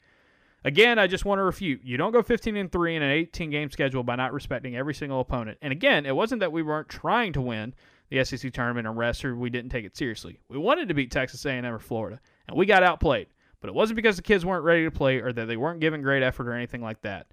Again, 0.66 0.98
I 0.98 1.06
just 1.06 1.24
want 1.24 1.38
to 1.38 1.44
refute. 1.44 1.84
You 1.84 1.96
don't 1.96 2.10
go 2.10 2.22
15 2.22 2.56
and 2.56 2.72
3 2.72 2.96
in 2.96 3.02
an 3.02 3.12
18 3.12 3.50
game 3.50 3.70
schedule 3.70 4.02
by 4.02 4.16
not 4.16 4.32
respecting 4.32 4.74
every 4.74 4.94
single 4.94 5.20
opponent. 5.20 5.58
And 5.62 5.70
again, 5.70 6.04
it 6.04 6.16
wasn't 6.16 6.40
that 6.40 6.50
we 6.50 6.64
weren't 6.64 6.88
trying 6.88 7.32
to 7.34 7.40
win 7.40 7.72
the 8.10 8.24
SEC 8.24 8.52
tournament 8.52 8.84
and 8.84 8.98
rest 8.98 9.24
or 9.24 9.36
we 9.36 9.48
didn't 9.48 9.70
take 9.70 9.84
it 9.84 9.96
seriously. 9.96 10.40
We 10.48 10.58
wanted 10.58 10.88
to 10.88 10.94
beat 10.94 11.12
Texas 11.12 11.46
A&M 11.46 11.64
or 11.64 11.78
Florida, 11.78 12.18
and 12.48 12.56
we 12.56 12.66
got 12.66 12.82
outplayed. 12.82 13.28
But 13.60 13.68
it 13.68 13.76
wasn't 13.76 13.94
because 13.94 14.16
the 14.16 14.22
kids 14.22 14.44
weren't 14.44 14.64
ready 14.64 14.82
to 14.82 14.90
play 14.90 15.18
or 15.20 15.32
that 15.32 15.46
they 15.46 15.56
weren't 15.56 15.78
giving 15.78 16.02
great 16.02 16.24
effort 16.24 16.48
or 16.48 16.54
anything 16.54 16.82
like 16.82 17.00
that. 17.02 17.28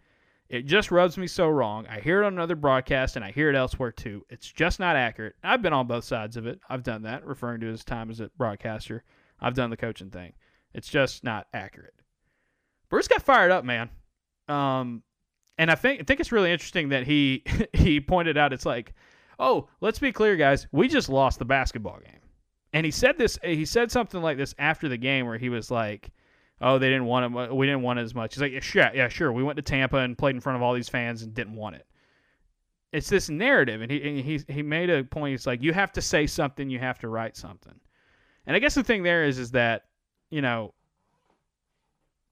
It 0.47 0.67
just 0.67 0.91
rubs 0.91 1.17
me 1.17 1.25
so 1.25 1.47
wrong. 1.49 1.87
I 1.87 2.01
hear 2.01 2.21
it 2.21 2.27
on 2.27 2.33
another 2.33 2.55
broadcast 2.55 3.15
and 3.15 3.25
I 3.25 3.31
hear 3.31 3.49
it 3.49 3.55
elsewhere 3.55 3.91
too. 3.91 4.27
It's 4.29 4.51
just 4.51 4.79
not 4.79 4.95
accurate. 4.95 5.33
I've 5.43 5.63
been 5.63 5.73
on 5.73 5.87
both 5.87 6.03
sides 6.03 6.37
of 6.37 6.45
it. 6.45 6.59
I've 6.69 6.83
done 6.83 7.01
that, 7.01 7.25
referring 7.25 7.61
to 7.61 7.67
his 7.67 7.83
time 7.83 8.11
as 8.11 8.19
a 8.19 8.29
broadcaster. 8.37 9.03
I've 9.41 9.55
done 9.55 9.71
the 9.71 9.77
coaching 9.77 10.11
thing. 10.11 10.33
It's 10.75 10.89
just 10.89 11.23
not 11.23 11.47
accurate. 11.51 11.95
Bruce 12.93 13.07
got 13.07 13.23
fired 13.23 13.49
up, 13.49 13.65
man. 13.65 13.89
Um, 14.47 15.01
and 15.57 15.71
I 15.71 15.73
think 15.73 16.01
I 16.01 16.03
think 16.03 16.19
it's 16.19 16.31
really 16.31 16.51
interesting 16.51 16.89
that 16.89 17.07
he 17.07 17.43
he 17.73 17.99
pointed 17.99 18.37
out 18.37 18.53
it's 18.53 18.67
like, 18.67 18.93
oh, 19.39 19.67
let's 19.81 19.97
be 19.97 20.11
clear, 20.11 20.35
guys, 20.35 20.67
we 20.71 20.87
just 20.87 21.09
lost 21.09 21.39
the 21.39 21.45
basketball 21.45 21.97
game. 22.05 22.19
And 22.71 22.85
he 22.85 22.91
said 22.91 23.17
this. 23.17 23.39
He 23.43 23.65
said 23.65 23.91
something 23.91 24.21
like 24.21 24.37
this 24.37 24.53
after 24.59 24.89
the 24.89 24.97
game, 24.97 25.25
where 25.25 25.39
he 25.39 25.49
was 25.49 25.71
like, 25.71 26.11
"Oh, 26.61 26.77
they 26.77 26.89
didn't 26.89 27.05
want 27.05 27.35
it. 27.35 27.55
We 27.55 27.65
didn't 27.65 27.81
want 27.81 27.97
it 27.97 28.03
as 28.03 28.13
much." 28.13 28.35
He's 28.35 28.41
like, 28.43 28.51
"Yeah, 28.51 28.59
sure, 28.59 28.91
yeah, 28.93 29.07
sure. 29.07 29.31
We 29.31 29.41
went 29.41 29.55
to 29.55 29.63
Tampa 29.63 29.97
and 29.97 30.15
played 30.15 30.35
in 30.35 30.41
front 30.41 30.57
of 30.57 30.61
all 30.61 30.75
these 30.75 30.89
fans 30.89 31.23
and 31.23 31.33
didn't 31.33 31.55
want 31.55 31.77
it." 31.77 31.87
It's 32.91 33.09
this 33.09 33.27
narrative, 33.27 33.81
and 33.81 33.91
he 33.91 34.07
and 34.07 34.19
he 34.19 34.39
he 34.47 34.61
made 34.61 34.91
a 34.91 35.03
point. 35.03 35.31
He's 35.31 35.47
like, 35.47 35.63
"You 35.63 35.73
have 35.73 35.93
to 35.93 36.01
say 36.03 36.27
something. 36.27 36.69
You 36.69 36.77
have 36.77 36.99
to 36.99 37.07
write 37.07 37.37
something." 37.37 37.79
And 38.45 38.55
I 38.55 38.59
guess 38.59 38.75
the 38.75 38.83
thing 38.83 39.01
there 39.01 39.23
is, 39.23 39.39
is 39.39 39.49
that 39.51 39.85
you 40.29 40.43
know, 40.43 40.75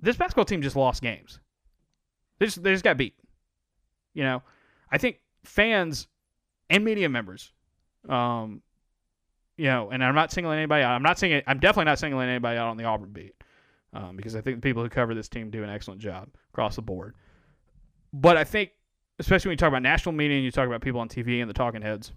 this 0.02 0.18
basketball 0.18 0.46
team 0.46 0.62
just 0.62 0.76
lost 0.76 1.02
games. 1.02 1.40
They 2.40 2.48
just 2.48 2.64
they 2.64 2.72
just 2.72 2.84
got 2.84 2.98
beat. 2.98 3.16
You 4.14 4.24
know, 4.24 4.44
I 4.92 4.98
think 4.98 5.20
fans 5.44 6.08
and 6.70 6.84
media 6.84 7.10
members, 7.10 7.52
um, 8.10 8.62
you 9.58 9.66
know, 9.66 9.90
and 9.92 10.04
I'm 10.04 10.16
not 10.16 10.32
singling 10.32 10.58
anybody 10.58 10.84
out. 10.84 10.94
I'm 10.94 11.04
not 11.04 11.20
saying 11.20 11.44
I'm 11.48 11.60
definitely 11.60 11.86
not 11.86 12.00
singling 12.00 12.30
anybody 12.30 12.58
out 12.58 12.68
on 12.68 12.78
the 12.78 12.86
Auburn 12.86 13.12
beat, 13.12 13.36
um, 13.94 14.16
because 14.16 14.36
I 14.36 14.42
think 14.42 14.58
the 14.58 14.62
people 14.62 14.84
who 14.84 14.90
cover 14.90 15.14
this 15.14 15.30
team 15.30 15.50
do 15.50 15.64
an 15.64 15.70
excellent 15.70 16.02
job 16.02 16.30
across 16.52 16.76
the 16.76 16.82
board. 16.82 17.16
But 18.14 18.38
I 18.38 18.44
think, 18.44 18.72
especially 19.20 19.50
when 19.50 19.54
you 19.54 19.58
talk 19.58 19.70
about 19.70 19.84
national 19.84 20.14
media 20.14 20.38
and 20.38 20.46
you 20.46 20.52
talk 20.52 20.68
about 20.68 20.82
people 20.82 21.00
on 21.00 21.10
TV 21.10 21.42
and 21.42 21.50
the 21.50 21.54
talking 21.54 21.82
heads, 21.82 22.12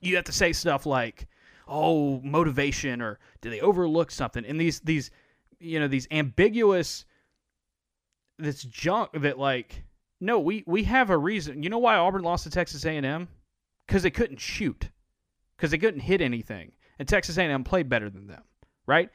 you 0.00 0.16
have 0.16 0.24
to 0.24 0.32
say 0.32 0.52
stuff 0.52 0.84
like, 0.84 1.26
"Oh, 1.68 2.20
motivation," 2.22 3.00
or 3.00 3.18
"Did 3.40 3.52
they 3.52 3.60
overlook 3.60 4.10
something?" 4.10 4.44
And 4.44 4.60
these 4.60 4.80
these, 4.80 5.10
you 5.60 5.80
know, 5.80 5.88
these 5.88 6.08
ambiguous, 6.10 7.04
this 8.38 8.62
junk 8.62 9.10
that 9.14 9.38
like, 9.38 9.84
no, 10.20 10.40
we 10.40 10.64
we 10.66 10.84
have 10.84 11.10
a 11.10 11.18
reason. 11.18 11.62
You 11.62 11.70
know 11.70 11.78
why 11.78 11.96
Auburn 11.96 12.22
lost 12.22 12.44
to 12.44 12.50
Texas 12.50 12.84
A&M? 12.84 13.28
Because 13.86 14.02
they 14.02 14.10
couldn't 14.10 14.40
shoot 14.40 14.90
because 15.56 15.70
they 15.70 15.78
couldn't 15.78 16.00
hit 16.00 16.20
anything, 16.20 16.72
and 16.98 17.06
Texas 17.08 17.38
A&M 17.38 17.64
played 17.64 17.88
better 17.88 18.10
than 18.10 18.26
them, 18.26 18.42
right? 18.86 19.10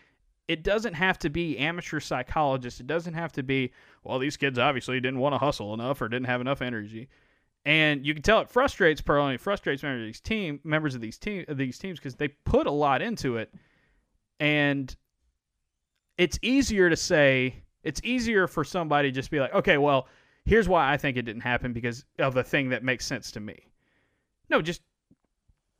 It 0.47 0.63
doesn't 0.63 0.95
have 0.95 1.19
to 1.19 1.29
be 1.29 1.57
amateur 1.59 1.99
psychologists. 1.99 2.79
It 2.79 2.87
doesn't 2.87 3.13
have 3.13 3.31
to 3.33 3.43
be 3.43 3.71
well. 4.03 4.19
These 4.19 4.37
kids 4.37 4.57
obviously 4.57 4.99
didn't 4.99 5.19
want 5.19 5.33
to 5.33 5.37
hustle 5.37 5.73
enough 5.73 6.01
or 6.01 6.09
didn't 6.09 6.25
have 6.25 6.41
enough 6.41 6.61
energy, 6.61 7.07
and 7.65 8.05
you 8.05 8.13
can 8.13 8.23
tell 8.23 8.39
it 8.39 8.49
frustrates 8.49 9.01
Pearl 9.01 9.27
it 9.27 9.41
frustrates 9.41 9.83
members 9.83 10.01
of 10.01 10.07
these 10.07 10.21
team 10.21 10.59
members 10.63 10.95
of 10.95 11.01
these 11.01 11.17
team 11.17 11.45
of 11.47 11.57
these 11.57 11.77
teams 11.77 11.99
because 11.99 12.15
they 12.15 12.29
put 12.29 12.67
a 12.67 12.71
lot 12.71 13.01
into 13.01 13.37
it, 13.37 13.53
and 14.39 14.95
it's 16.19 16.37
easier 16.41 16.89
to 16.89 16.97
say 16.97 17.55
it's 17.81 18.01
easier 18.03 18.45
for 18.45 18.65
somebody 18.65 19.09
just 19.09 19.31
be 19.31 19.39
like, 19.39 19.53
okay, 19.53 19.77
well, 19.77 20.07
here's 20.43 20.67
why 20.67 20.91
I 20.91 20.97
think 20.97 21.15
it 21.15 21.21
didn't 21.21 21.41
happen 21.41 21.71
because 21.71 22.03
of 22.19 22.33
the 22.33 22.43
thing 22.43 22.69
that 22.69 22.83
makes 22.83 23.05
sense 23.05 23.31
to 23.31 23.39
me. 23.39 23.57
No, 24.49 24.61
just 24.61 24.81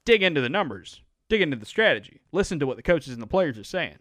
dig 0.05 0.23
into 0.23 0.39
the 0.39 0.47
numbers, 0.47 1.01
dig 1.27 1.41
into 1.41 1.57
the 1.57 1.65
strategy, 1.65 2.21
listen 2.31 2.57
to 2.59 2.65
what 2.65 2.77
the 2.77 2.83
coaches 2.83 3.11
and 3.13 3.21
the 3.21 3.27
players 3.27 3.59
are 3.59 3.65
saying, 3.65 3.97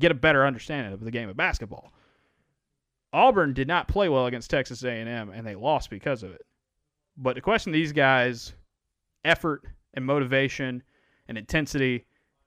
get 0.00 0.10
a 0.10 0.14
better 0.14 0.44
understanding 0.44 0.92
of 0.92 1.00
the 1.00 1.10
game 1.12 1.28
of 1.28 1.36
basketball. 1.36 1.92
Auburn 3.12 3.52
did 3.52 3.68
not 3.68 3.86
play 3.86 4.08
well 4.08 4.26
against 4.26 4.50
Texas 4.50 4.82
A&M, 4.82 5.30
and 5.30 5.46
they 5.46 5.54
lost 5.54 5.88
because 5.88 6.24
of 6.24 6.32
it. 6.32 6.44
But 7.16 7.34
to 7.34 7.40
question 7.40 7.70
these 7.70 7.92
guys' 7.92 8.54
effort 9.24 9.62
and 9.94 10.04
motivation 10.04 10.82
and 11.28 11.38
intensity 11.38 12.06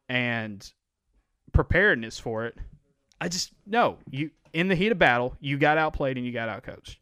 and 0.09 0.69
preparedness 1.53 2.19
for 2.19 2.45
it, 2.45 2.57
I 3.19 3.29
just 3.29 3.51
no. 3.65 3.97
You 4.09 4.31
in 4.53 4.67
the 4.67 4.75
heat 4.75 4.91
of 4.91 4.99
battle, 4.99 5.35
you 5.39 5.57
got 5.57 5.77
outplayed 5.77 6.17
and 6.17 6.25
you 6.25 6.31
got 6.31 6.49
outcoached. 6.49 6.97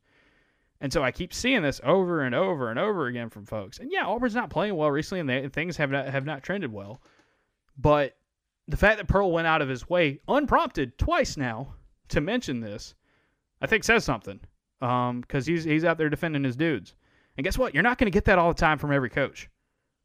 And 0.81 0.91
so 0.91 1.03
I 1.03 1.11
keep 1.11 1.33
seeing 1.33 1.61
this 1.61 1.79
over 1.83 2.21
and 2.21 2.35
over 2.35 2.69
and 2.69 2.77
over 2.77 3.07
again 3.07 3.29
from 3.29 3.45
folks. 3.45 3.79
And 3.79 3.91
yeah, 3.91 4.05
Auburn's 4.05 4.35
not 4.35 4.49
playing 4.49 4.75
well 4.75 4.91
recently, 4.91 5.21
and 5.21 5.29
they, 5.29 5.47
things 5.47 5.77
have 5.77 5.89
not 5.89 6.07
have 6.07 6.25
not 6.25 6.43
trended 6.43 6.71
well. 6.71 7.01
But 7.77 8.17
the 8.67 8.77
fact 8.77 8.97
that 8.97 9.07
Pearl 9.07 9.31
went 9.31 9.47
out 9.47 9.61
of 9.61 9.69
his 9.69 9.89
way, 9.89 10.19
unprompted, 10.27 10.97
twice 10.97 11.37
now 11.37 11.75
to 12.09 12.21
mention 12.21 12.59
this, 12.59 12.95
I 13.61 13.67
think 13.67 13.83
says 13.83 14.03
something. 14.03 14.39
Because 14.79 15.47
um, 15.47 15.53
he's 15.53 15.63
he's 15.63 15.85
out 15.85 15.97
there 15.97 16.09
defending 16.09 16.43
his 16.43 16.55
dudes. 16.55 16.93
And 17.37 17.43
guess 17.43 17.57
what? 17.57 17.73
You're 17.73 17.83
not 17.83 17.97
going 17.97 18.07
to 18.07 18.15
get 18.15 18.25
that 18.25 18.37
all 18.37 18.53
the 18.53 18.59
time 18.59 18.77
from 18.77 18.91
every 18.91 19.09
coach. 19.09 19.49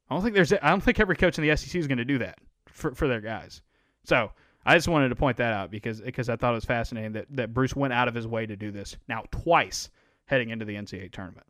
I 0.09 0.15
don't 0.15 0.23
think 0.23 0.35
there's 0.35 0.53
I 0.53 0.71
don't 0.71 0.83
think 0.83 1.01
every 1.01 1.17
coach 1.17 1.39
in 1.39 1.47
the 1.47 1.57
SEC 1.57 1.75
is 1.75 1.87
going 1.87 1.99
to 1.99 2.05
do 2.05 2.19
that 2.19 2.39
for 2.67 2.95
for 2.95 3.09
their 3.09 3.21
guys. 3.21 3.63
So 4.05 4.31
I 4.65 4.77
just 4.77 4.89
wanted 4.89 5.09
to 5.09 5.17
point 5.17 5.39
that 5.39 5.53
out 5.53 5.71
because 5.71 6.01
because 6.01 6.29
I 6.29 6.37
thought 6.37 6.53
it 6.53 6.57
was 6.57 6.65
fascinating 6.65 7.13
that, 7.13 7.27
that 7.31 7.55
Bruce 7.55 7.75
went 7.75 7.93
out 7.93 8.09
of 8.09 8.15
his 8.15 8.27
way 8.27 8.47
to 8.47 8.57
do 8.57 8.71
this 8.71 8.97
now 9.09 9.25
twice 9.31 9.91
heading 10.27 10.51
into 10.51 10.65
the 10.65 10.75
NCAA 10.75 11.11
tournament. 11.13 11.47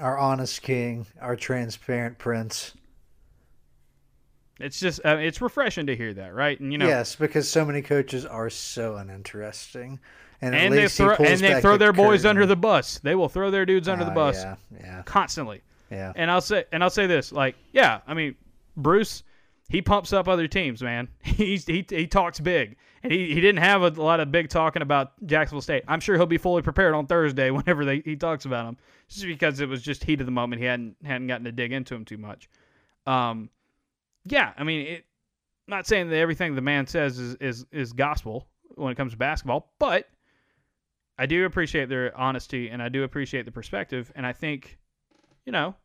Our 0.00 0.18
honest 0.18 0.62
king, 0.62 1.06
our 1.20 1.36
transparent 1.36 2.18
prince. 2.18 2.74
It's 4.60 4.78
just 4.78 5.00
uh, 5.04 5.16
it's 5.16 5.40
refreshing 5.40 5.86
to 5.86 5.96
hear 5.96 6.14
that, 6.14 6.34
right? 6.34 6.58
And 6.60 6.70
you 6.72 6.78
know, 6.78 6.86
yes, 6.86 7.16
because 7.16 7.48
so 7.48 7.64
many 7.64 7.82
coaches 7.82 8.24
are 8.24 8.48
so 8.48 8.96
uninteresting, 8.96 9.98
and, 10.40 10.54
and 10.54 10.72
they 10.72 10.88
throw 10.88 11.14
and 11.16 11.40
they 11.40 11.60
throw 11.60 11.76
their 11.76 11.92
boys 11.92 12.20
curtain. 12.20 12.30
under 12.30 12.46
the 12.46 12.56
bus. 12.56 13.00
They 13.00 13.14
will 13.14 13.28
throw 13.28 13.50
their 13.50 13.66
dudes 13.66 13.88
under 13.88 14.04
uh, 14.04 14.08
the 14.08 14.14
bus, 14.14 14.36
yeah, 14.36 14.56
yeah, 14.78 15.02
constantly. 15.04 15.62
Yeah, 15.90 16.12
and 16.14 16.30
I'll 16.30 16.40
say 16.40 16.64
and 16.70 16.82
I'll 16.82 16.90
say 16.90 17.06
this, 17.06 17.32
like, 17.32 17.56
yeah, 17.72 18.00
I 18.06 18.14
mean, 18.14 18.36
Bruce, 18.76 19.24
he 19.72 19.80
pumps 19.80 20.12
up 20.12 20.28
other 20.28 20.46
teams, 20.46 20.82
man. 20.82 21.08
He's 21.22 21.64
he 21.64 21.84
he 21.88 22.06
talks 22.06 22.38
big, 22.38 22.76
and 23.02 23.10
he, 23.10 23.28
he 23.28 23.40
didn't 23.40 23.62
have 23.62 23.80
a 23.80 23.88
lot 23.88 24.20
of 24.20 24.30
big 24.30 24.50
talking 24.50 24.82
about 24.82 25.12
Jacksonville 25.24 25.62
State. 25.62 25.82
I'm 25.88 25.98
sure 25.98 26.14
he'll 26.16 26.26
be 26.26 26.36
fully 26.36 26.60
prepared 26.60 26.92
on 26.92 27.06
Thursday 27.06 27.50
whenever 27.50 27.86
they, 27.86 28.00
he 28.00 28.14
talks 28.14 28.44
about 28.44 28.66
them, 28.66 28.76
just 29.08 29.24
because 29.24 29.60
it 29.60 29.68
was 29.70 29.80
just 29.80 30.04
heat 30.04 30.20
of 30.20 30.26
the 30.26 30.32
moment. 30.32 30.60
He 30.60 30.66
hadn't 30.66 30.96
hadn't 31.02 31.26
gotten 31.26 31.44
to 31.46 31.52
dig 31.52 31.72
into 31.72 31.94
him 31.94 32.04
too 32.04 32.18
much. 32.18 32.50
Um, 33.06 33.48
yeah, 34.26 34.52
I 34.58 34.62
mean, 34.62 34.86
it, 34.86 35.04
not 35.66 35.86
saying 35.86 36.10
that 36.10 36.16
everything 36.16 36.54
the 36.54 36.60
man 36.60 36.86
says 36.86 37.18
is, 37.18 37.36
is 37.36 37.64
is 37.72 37.94
gospel 37.94 38.46
when 38.74 38.92
it 38.92 38.96
comes 38.96 39.12
to 39.12 39.18
basketball, 39.18 39.72
but 39.78 40.06
I 41.16 41.24
do 41.24 41.46
appreciate 41.46 41.88
their 41.88 42.14
honesty 42.14 42.68
and 42.68 42.82
I 42.82 42.90
do 42.90 43.04
appreciate 43.04 43.46
the 43.46 43.52
perspective, 43.52 44.12
and 44.14 44.26
I 44.26 44.34
think, 44.34 44.78
you 45.46 45.52
know, 45.52 45.76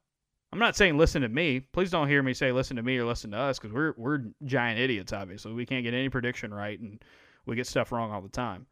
I'm 0.51 0.59
not 0.59 0.75
saying 0.75 0.97
listen 0.97 1.21
to 1.23 1.29
me. 1.29 1.59
Please 1.59 1.91
don't 1.91 2.07
hear 2.07 2.23
me 2.23 2.33
say 2.33 2.51
listen 2.51 2.77
to 2.77 2.83
me 2.83 2.97
or 2.97 3.05
listen 3.05 3.31
to 3.31 3.37
us 3.37 3.59
because 3.59 3.73
we're 3.73 3.93
we're 3.97 4.21
giant 4.45 4.79
idiots. 4.79 5.13
Obviously, 5.13 5.53
we 5.53 5.65
can't 5.65 5.83
get 5.83 5.93
any 5.93 6.09
prediction 6.09 6.53
right, 6.53 6.79
and 6.79 7.03
we 7.45 7.55
get 7.55 7.67
stuff 7.67 7.91
wrong 7.91 8.11
all 8.11 8.21
the 8.21 8.29
time. 8.29 8.65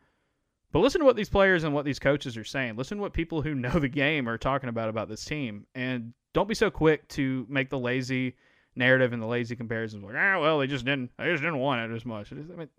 But 0.72 0.80
listen 0.80 1.00
to 1.00 1.06
what 1.06 1.16
these 1.16 1.30
players 1.30 1.64
and 1.64 1.74
what 1.74 1.86
these 1.86 2.00
coaches 2.00 2.38
are 2.38 2.44
saying. 2.44 2.76
Listen 2.76 2.98
to 2.98 3.02
what 3.02 3.14
people 3.14 3.42
who 3.42 3.56
know 3.56 3.78
the 3.80 3.90
game 3.90 4.28
are 4.28 4.38
talking 4.38 4.70
about 4.70 4.90
about 4.90 5.10
this 5.10 5.26
team, 5.26 5.66
and 5.76 6.14
don't 6.34 6.50
be 6.50 6.56
so 6.56 6.70
quick 6.70 7.08
to 7.10 7.46
make 7.50 7.70
the 7.70 7.80
lazy 7.80 8.36
narrative 8.76 9.14
and 9.14 9.22
the 9.22 9.28
lazy 9.28 9.56
comparisons. 9.56 10.04
Like, 10.04 10.16
ah, 10.18 10.40
well, 10.40 10.60
they 10.60 10.68
just 10.68 10.86
didn't, 10.86 11.12
they 11.18 11.32
just 11.32 11.44
didn't 11.44 11.60
want 11.60 11.90
it 11.90 11.96
as 11.96 12.06
much. 12.06 12.32
I 12.32 12.36
mean, 12.36 12.70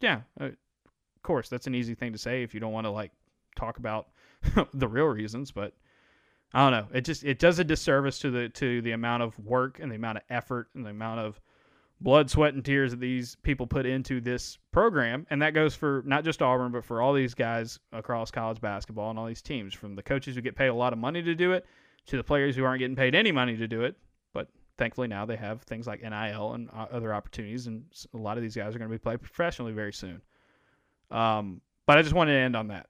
yeah, 0.00 0.20
uh, 0.40 0.44
of 0.44 1.22
course, 1.22 1.48
that's 1.48 1.66
an 1.66 1.74
easy 1.74 1.94
thing 1.94 2.12
to 2.12 2.18
say 2.18 2.42
if 2.42 2.54
you 2.54 2.60
don't 2.60 2.72
want 2.72 2.86
to 2.86 2.90
like 2.90 3.12
talk 3.56 3.78
about 3.78 4.08
the 4.74 4.88
real 4.88 5.06
reasons, 5.06 5.50
but 5.50 5.72
I 6.54 6.70
don't 6.70 6.70
know. 6.70 6.96
It 6.96 7.04
just 7.04 7.24
it 7.24 7.40
does 7.40 7.58
a 7.58 7.64
disservice 7.64 8.20
to 8.20 8.30
the 8.30 8.48
to 8.50 8.80
the 8.80 8.92
amount 8.92 9.24
of 9.24 9.36
work 9.40 9.80
and 9.80 9.90
the 9.90 9.96
amount 9.96 10.18
of 10.18 10.24
effort 10.30 10.68
and 10.74 10.86
the 10.86 10.90
amount 10.90 11.18
of 11.18 11.40
blood, 12.00 12.30
sweat, 12.30 12.54
and 12.54 12.64
tears 12.64 12.92
that 12.92 13.00
these 13.00 13.36
people 13.42 13.66
put 13.66 13.86
into 13.86 14.20
this 14.20 14.58
program, 14.70 15.26
and 15.30 15.42
that 15.42 15.52
goes 15.52 15.74
for 15.74 16.04
not 16.06 16.22
just 16.22 16.42
Auburn, 16.42 16.70
but 16.70 16.84
for 16.84 17.02
all 17.02 17.12
these 17.12 17.34
guys 17.34 17.80
across 17.92 18.30
college 18.30 18.60
basketball 18.60 19.10
and 19.10 19.18
all 19.18 19.26
these 19.26 19.42
teams, 19.42 19.74
from 19.74 19.96
the 19.96 20.02
coaches 20.02 20.36
who 20.36 20.42
get 20.42 20.54
paid 20.54 20.68
a 20.68 20.74
lot 20.74 20.92
of 20.92 20.98
money 20.98 21.22
to 21.22 21.34
do 21.34 21.52
it 21.52 21.66
to 22.06 22.16
the 22.16 22.24
players 22.24 22.54
who 22.54 22.64
aren't 22.64 22.78
getting 22.78 22.96
paid 22.96 23.16
any 23.16 23.32
money 23.32 23.56
to 23.56 23.66
do 23.66 23.82
it. 23.82 23.96
But 24.32 24.48
thankfully 24.78 25.08
now 25.08 25.26
they 25.26 25.36
have 25.36 25.62
things 25.62 25.88
like 25.88 26.02
NIL 26.02 26.52
and 26.52 26.68
uh, 26.72 26.86
other 26.92 27.12
opportunities, 27.12 27.66
and 27.66 27.84
a 28.12 28.18
lot 28.18 28.36
of 28.36 28.44
these 28.44 28.54
guys 28.54 28.76
are 28.76 28.78
going 28.78 28.90
to 28.90 28.94
be 28.94 29.02
playing 29.02 29.18
professionally 29.18 29.72
very 29.72 29.92
soon. 29.92 30.22
Um, 31.10 31.60
but 31.86 31.98
I 31.98 32.02
just 32.02 32.14
wanted 32.14 32.32
to 32.32 32.38
end 32.38 32.54
on 32.54 32.68
that. 32.68 32.86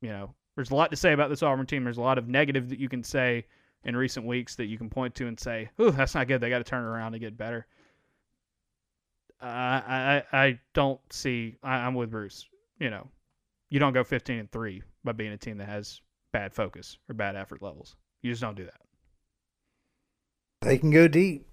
You 0.00 0.10
know, 0.10 0.34
there's 0.56 0.70
a 0.70 0.74
lot 0.74 0.90
to 0.90 0.96
say 0.96 1.12
about 1.12 1.28
this 1.28 1.42
Auburn 1.42 1.66
team. 1.66 1.84
There's 1.84 1.98
a 1.98 2.02
lot 2.02 2.18
of 2.18 2.28
negative 2.28 2.70
that 2.70 2.80
you 2.80 2.88
can 2.88 3.04
say 3.04 3.46
in 3.84 3.94
recent 3.94 4.26
weeks 4.26 4.56
that 4.56 4.66
you 4.66 4.78
can 4.78 4.90
point 4.90 5.14
to 5.16 5.28
and 5.28 5.38
say, 5.38 5.68
"Ooh, 5.80 5.90
that's 5.90 6.14
not 6.14 6.26
good. 6.26 6.40
They 6.40 6.48
got 6.48 6.58
to 6.58 6.64
turn 6.64 6.82
around 6.82 7.14
and 7.14 7.20
get 7.20 7.36
better." 7.36 7.66
I, 9.40 10.22
I 10.32 10.38
I 10.38 10.58
don't 10.72 11.00
see. 11.10 11.56
I, 11.62 11.76
I'm 11.76 11.94
with 11.94 12.10
Bruce. 12.10 12.48
You 12.80 12.90
know, 12.90 13.06
you 13.68 13.78
don't 13.78 13.92
go 13.92 14.02
15 14.02 14.38
and 14.38 14.50
three 14.50 14.82
by 15.04 15.12
being 15.12 15.32
a 15.32 15.36
team 15.36 15.58
that 15.58 15.68
has 15.68 16.00
bad 16.32 16.54
focus 16.54 16.98
or 17.08 17.14
bad 17.14 17.36
effort 17.36 17.62
levels. 17.62 17.96
You 18.22 18.32
just 18.32 18.42
don't 18.42 18.56
do 18.56 18.64
that. 18.64 18.80
They 20.62 20.78
can 20.78 20.90
go 20.90 21.06
deep. 21.06 21.46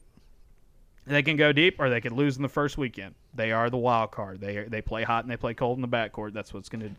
They 1.05 1.21
can 1.21 1.35
go 1.35 1.51
deep, 1.51 1.75
or 1.79 1.89
they 1.89 1.99
could 1.99 2.13
lose 2.13 2.37
in 2.37 2.41
the 2.41 2.49
first 2.49 2.77
weekend. 2.77 3.15
They 3.33 3.51
are 3.51 3.69
the 3.69 3.77
wild 3.77 4.11
card. 4.11 4.39
They 4.39 4.63
they 4.63 4.81
play 4.81 5.03
hot 5.03 5.25
and 5.25 5.31
they 5.31 5.37
play 5.37 5.53
cold 5.53 5.77
in 5.77 5.81
the 5.81 5.87
backcourt. 5.89 6.31
That's 6.31 6.53
what's 6.53 6.69
going 6.69 6.81
to 6.81 6.91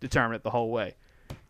determine 0.00 0.34
it 0.34 0.42
the 0.42 0.50
whole 0.50 0.70
way. 0.70 0.96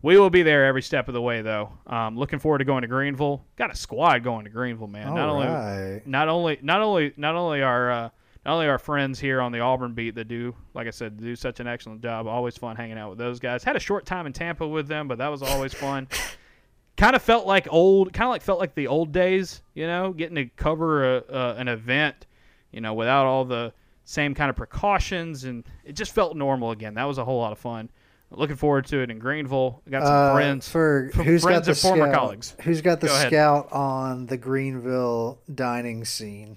We 0.03 0.19
will 0.19 0.31
be 0.31 0.43
there 0.43 0.66
every 0.66 0.83
step 0.83 1.07
of 1.07 1.15
the 1.15 1.23
way, 1.23 1.43
though. 1.43 1.73
Um, 1.87 2.19
looking 2.19 2.41
forward 2.41 2.59
to 2.59 2.65
going 2.65 2.83
to 2.83 2.89
Greenville. 2.89 3.45
Got 3.57 3.73
a 3.73 3.77
squad 3.77 4.24
going 4.24 4.45
to 4.45 4.51
Greenville, 4.51 4.89
man. 4.89 5.09
All 5.09 5.15
not 5.15 5.29
only 5.29 5.47
right. 5.47 6.03
not 6.05 6.29
only 6.29 6.59
not 6.61 6.81
only 6.81 7.12
not 7.16 7.37
only 7.37 7.62
our 7.62 7.91
uh, 7.91 8.11
not 8.45 8.55
only 8.55 8.66
our 8.66 8.79
friends 8.79 9.20
here 9.20 9.41
on 9.41 9.53
the 9.53 9.61
Auburn 9.61 9.95
beat 9.95 10.16
that 10.16 10.27
do, 10.27 10.57
like 10.74 10.89
I 10.89 10.91
said, 10.91 11.20
do 11.20 11.37
such 11.37 11.61
an 11.61 11.69
excellent 11.69 12.03
job. 12.03 12.27
Always 12.27 12.57
fun 12.57 12.74
hanging 12.74 12.99
out 12.99 13.11
with 13.11 13.19
those 13.19 13.39
guys. 13.39 13.62
Had 13.62 13.77
a 13.77 13.81
short 13.81 14.05
time 14.05 14.27
in 14.27 14.33
Tampa 14.33 14.66
with 14.66 14.89
them, 14.89 15.07
but 15.07 15.19
that 15.19 15.29
was 15.29 15.43
always 15.43 15.73
fun. 15.73 16.09
kind 16.97 17.15
of 17.15 17.23
felt 17.23 17.47
like 17.47 17.69
old, 17.70 18.12
kind 18.12 18.27
of 18.27 18.31
like 18.31 18.43
felt 18.43 18.59
like 18.59 18.74
the 18.74 18.89
old 18.89 19.12
days, 19.12 19.62
you 19.74 19.87
know, 19.87 20.12
getting 20.12 20.35
to 20.35 20.47
cover 20.47 21.16
a, 21.16 21.19
uh, 21.19 21.55
an 21.57 21.69
event, 21.69 22.27
you 22.73 22.81
know, 22.81 22.95
without 22.95 23.27
all 23.27 23.45
the 23.45 23.73
same 24.05 24.35
kind 24.35 24.51
of 24.51 24.57
precautions, 24.57 25.45
and 25.45 25.65
it 25.85 25.95
just 25.95 26.12
felt 26.12 26.37
normal 26.37 26.73
again. 26.73 26.95
That 26.95 27.05
was 27.05 27.19
a 27.19 27.24
whole 27.24 27.39
lot 27.39 27.53
of 27.53 27.59
fun. 27.59 27.91
Looking 28.35 28.57
forward 28.57 28.87
to 28.87 29.01
it 29.03 29.11
in 29.11 29.19
Greenville. 29.19 29.83
Got 29.91 30.05
some 30.07 30.15
Uh, 30.15 30.33
friends. 30.35 30.69
for 30.69 31.11
who's 31.15 31.43
friends 31.43 31.59
got 31.59 31.65
the 31.65 31.71
and 31.73 31.79
former 31.79 32.05
scout, 32.07 32.15
colleagues. 32.15 32.57
Who's 32.63 32.81
got 32.81 33.01
the 33.01 33.09
Go 33.09 33.15
ahead. 33.15 33.29
scout 33.29 33.69
on 33.73 34.27
the 34.27 34.37
Greenville 34.37 35.41
dining 35.55 36.05
scene? 36.05 36.57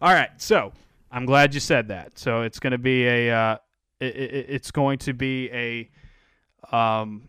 All 0.00 0.12
right, 0.12 0.30
so 0.38 0.72
I'm 1.10 1.24
glad 1.24 1.54
you 1.54 1.60
said 1.60 1.88
that. 1.88 2.18
So 2.18 2.42
it's 2.42 2.58
going 2.58 2.72
to 2.72 2.78
be 2.78 3.06
a, 3.06 3.30
uh, 3.30 3.56
it, 4.00 4.16
it, 4.16 4.46
it's 4.48 4.70
going 4.72 4.98
to 5.00 5.12
be 5.14 5.48
a, 5.52 5.90
um, 6.76 7.28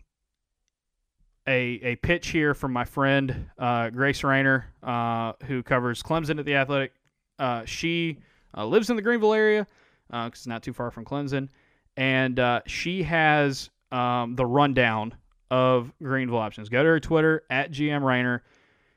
a 1.46 1.78
a 1.82 1.96
pitch 1.96 2.28
here 2.28 2.54
from 2.54 2.72
my 2.72 2.84
friend 2.84 3.50
uh, 3.58 3.90
Grace 3.90 4.24
Raynor, 4.24 4.66
uh, 4.82 5.34
who 5.46 5.62
covers 5.62 6.02
Clemson 6.02 6.38
at 6.38 6.44
the 6.46 6.54
Athletic. 6.56 6.92
Uh, 7.38 7.64
she 7.66 8.18
uh, 8.56 8.64
lives 8.66 8.90
in 8.90 8.96
the 8.96 9.02
Greenville 9.02 9.34
area 9.34 9.66
because 10.08 10.30
it's 10.32 10.46
not 10.46 10.62
too 10.62 10.72
far 10.72 10.90
from 10.90 11.04
Clemson, 11.04 11.48
and 11.96 12.38
uh, 12.38 12.60
she 12.66 13.02
has 13.02 13.70
um, 13.92 14.34
the 14.36 14.46
rundown 14.46 15.14
of 15.50 15.92
Greenville 16.02 16.38
options. 16.38 16.68
Go 16.68 16.82
to 16.82 16.88
her 16.88 17.00
Twitter 17.00 17.44
at 17.50 17.70
GM 17.70 18.02
Raynor. 18.02 18.42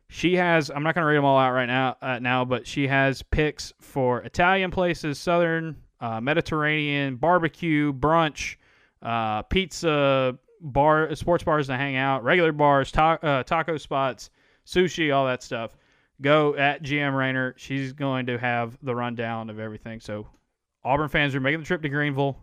She 0.10 0.36
has. 0.36 0.70
I'm 0.70 0.84
not 0.84 0.96
going 0.96 1.04
to 1.04 1.08
read 1.08 1.18
them 1.18 1.26
all 1.26 1.38
out 1.38 1.52
right 1.52 1.66
now. 1.66 1.98
Uh, 2.02 2.20
now, 2.20 2.46
but 2.46 2.66
she 2.66 2.88
has 2.88 3.22
picks 3.22 3.74
for 3.82 4.22
Italian 4.22 4.72
places, 4.72 5.20
Southern, 5.20 5.76
uh, 6.00 6.22
Mediterranean, 6.22 7.18
barbecue, 7.18 7.92
brunch, 7.94 8.56
uh, 9.02 9.42
pizza, 9.44 10.38
bar, 10.62 11.14
sports 11.16 11.44
bars 11.44 11.68
to 11.68 11.76
hang 11.76 11.98
out, 11.98 12.24
regular 12.24 12.52
bars, 12.52 12.92
ta- 12.92 13.20
uh, 13.22 13.44
taco 13.44 13.78
spots, 13.78 14.30
sushi, 14.66 15.14
all 15.14 15.26
that 15.26 15.44
stuff. 15.44 15.76
Go 16.22 16.56
at 16.56 16.82
GM 16.82 17.16
Raynor. 17.16 17.54
She's 17.58 17.94
going 17.94 18.26
to 18.28 18.38
have 18.40 18.78
the 18.82 18.96
rundown 18.96 19.50
of 19.50 19.60
everything. 19.60 20.00
So, 20.00 20.26
Auburn 20.84 21.10
fans 21.10 21.36
are 21.36 21.40
making 21.40 21.60
the 21.60 21.66
trip 21.66 21.82
to 21.82 21.90
Greenville. 21.90 22.38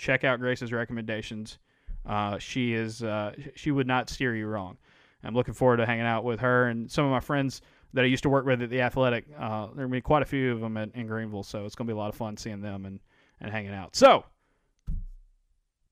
Check 0.00 0.24
out 0.24 0.40
Grace's 0.40 0.72
recommendations. 0.72 1.58
Uh, 2.06 2.38
she 2.38 2.72
is. 2.72 3.02
Uh, 3.02 3.34
she 3.54 3.70
would 3.70 3.86
not 3.86 4.08
steer 4.08 4.34
you 4.34 4.46
wrong. 4.46 4.78
I'm 5.22 5.34
looking 5.34 5.52
forward 5.52 5.76
to 5.76 5.86
hanging 5.86 6.06
out 6.06 6.24
with 6.24 6.40
her 6.40 6.68
and 6.68 6.90
some 6.90 7.04
of 7.04 7.10
my 7.10 7.20
friends 7.20 7.60
that 7.92 8.02
I 8.02 8.08
used 8.08 8.22
to 8.22 8.30
work 8.30 8.46
with 8.46 8.62
at 8.62 8.70
the 8.70 8.80
Athletic. 8.80 9.26
Uh, 9.38 9.66
there 9.76 9.86
will 9.86 9.92
be 9.92 10.00
quite 10.00 10.22
a 10.22 10.26
few 10.26 10.52
of 10.52 10.60
them 10.60 10.78
in, 10.78 10.90
in 10.94 11.06
Greenville, 11.06 11.42
so 11.42 11.66
it's 11.66 11.74
going 11.74 11.86
to 11.86 11.92
be 11.92 11.94
a 11.94 11.98
lot 11.98 12.08
of 12.08 12.14
fun 12.14 12.38
seeing 12.38 12.62
them 12.62 12.86
and, 12.86 13.00
and 13.40 13.50
hanging 13.52 13.74
out. 13.74 13.94
So, 13.94 14.24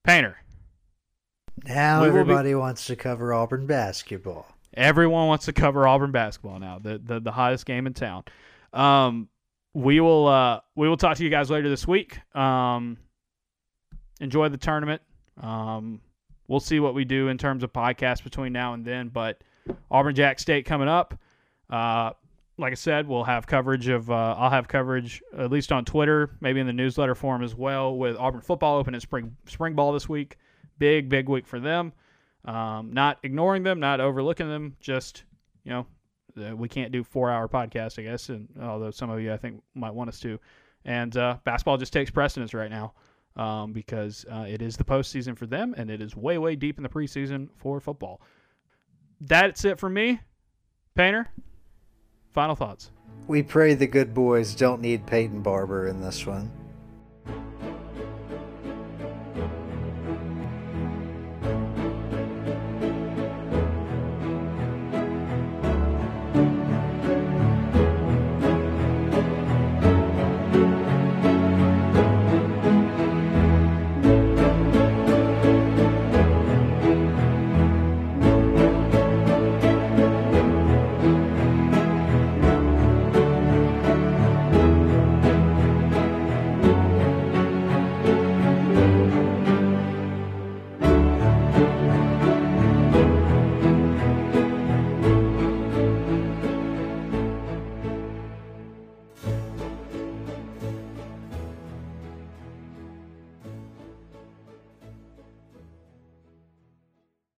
Painter, 0.04 0.38
Now 1.66 2.00
will 2.00 2.06
be- 2.12 2.18
everybody 2.20 2.54
wants 2.54 2.86
to 2.86 2.96
cover 2.96 3.34
Auburn 3.34 3.66
basketball. 3.66 4.46
everyone 4.74 5.26
wants 5.26 5.44
to 5.46 5.52
cover 5.52 5.86
Auburn 5.86 6.12
basketball 6.12 6.58
now, 6.58 6.78
the 6.78 6.98
the, 6.98 7.20
the 7.20 7.32
hottest 7.32 7.66
game 7.66 7.86
in 7.86 7.92
town. 7.94 8.24
Um, 8.72 9.28
we 9.74 10.00
will 10.00 10.26
uh, 10.26 10.60
we 10.74 10.88
will 10.88 10.96
talk 10.96 11.18
to 11.18 11.24
you 11.24 11.30
guys 11.30 11.50
later 11.50 11.68
this 11.68 11.86
week. 11.86 12.18
Um, 12.34 12.96
enjoy 14.20 14.48
the 14.48 14.56
tournament. 14.56 15.02
Um, 15.40 16.00
we'll 16.48 16.60
see 16.60 16.80
what 16.80 16.94
we 16.94 17.04
do 17.04 17.28
in 17.28 17.38
terms 17.38 17.62
of 17.62 17.72
podcasts 17.72 18.22
between 18.22 18.52
now 18.52 18.74
and 18.74 18.84
then. 18.84 19.08
But 19.08 19.42
Auburn 19.90 20.14
Jack 20.14 20.38
State 20.38 20.64
coming 20.64 20.88
up. 20.88 21.18
Uh, 21.70 22.12
like 22.56 22.72
I 22.72 22.74
said, 22.74 23.06
we'll 23.06 23.24
have 23.24 23.46
coverage 23.46 23.88
of. 23.88 24.10
Uh, 24.10 24.34
I'll 24.36 24.50
have 24.50 24.66
coverage 24.66 25.22
at 25.36 25.50
least 25.50 25.70
on 25.70 25.84
Twitter, 25.84 26.30
maybe 26.40 26.58
in 26.58 26.66
the 26.66 26.72
newsletter 26.72 27.14
form 27.14 27.44
as 27.44 27.54
well, 27.54 27.96
with 27.96 28.16
Auburn 28.16 28.40
football 28.40 28.78
open 28.78 28.94
and 28.94 29.02
spring 29.02 29.36
spring 29.46 29.74
ball 29.74 29.92
this 29.92 30.08
week. 30.08 30.38
Big 30.78 31.08
big 31.08 31.28
week 31.28 31.46
for 31.46 31.60
them. 31.60 31.92
Um, 32.44 32.92
not 32.92 33.18
ignoring 33.22 33.62
them, 33.62 33.78
not 33.78 34.00
overlooking 34.00 34.48
them. 34.48 34.76
Just 34.80 35.22
you 35.62 35.70
know, 35.70 36.54
we 36.56 36.68
can't 36.68 36.90
do 36.90 37.04
four 37.04 37.30
hour 37.30 37.46
podcast, 37.48 37.98
I 37.98 38.02
guess. 38.02 38.28
And 38.28 38.48
although 38.60 38.90
some 38.90 39.10
of 39.10 39.20
you 39.20 39.32
I 39.32 39.36
think 39.36 39.62
might 39.74 39.94
want 39.94 40.08
us 40.08 40.18
to, 40.20 40.40
and 40.84 41.16
uh, 41.16 41.36
basketball 41.44 41.76
just 41.76 41.92
takes 41.92 42.10
precedence 42.10 42.54
right 42.54 42.70
now 42.70 42.94
um, 43.38 43.72
because 43.72 44.26
uh, 44.30 44.44
it 44.48 44.60
is 44.60 44.76
the 44.76 44.84
postseason 44.84 45.36
for 45.36 45.46
them, 45.46 45.74
and 45.76 45.90
it 45.90 46.02
is 46.02 46.14
way 46.16 46.38
way 46.38 46.56
deep 46.56 46.76
in 46.76 46.82
the 46.82 46.88
preseason 46.88 47.48
for 47.56 47.80
football. 47.80 48.20
That's 49.20 49.64
it 49.64 49.78
for 49.78 49.88
me, 49.88 50.20
Painter. 50.94 51.28
Final 52.32 52.54
thoughts. 52.54 52.90
We 53.26 53.42
pray 53.42 53.74
the 53.74 53.86
good 53.86 54.14
boys 54.14 54.54
don't 54.54 54.80
need 54.80 55.06
Peyton 55.06 55.42
Barber 55.42 55.88
in 55.88 56.00
this 56.00 56.26
one. 56.26 56.50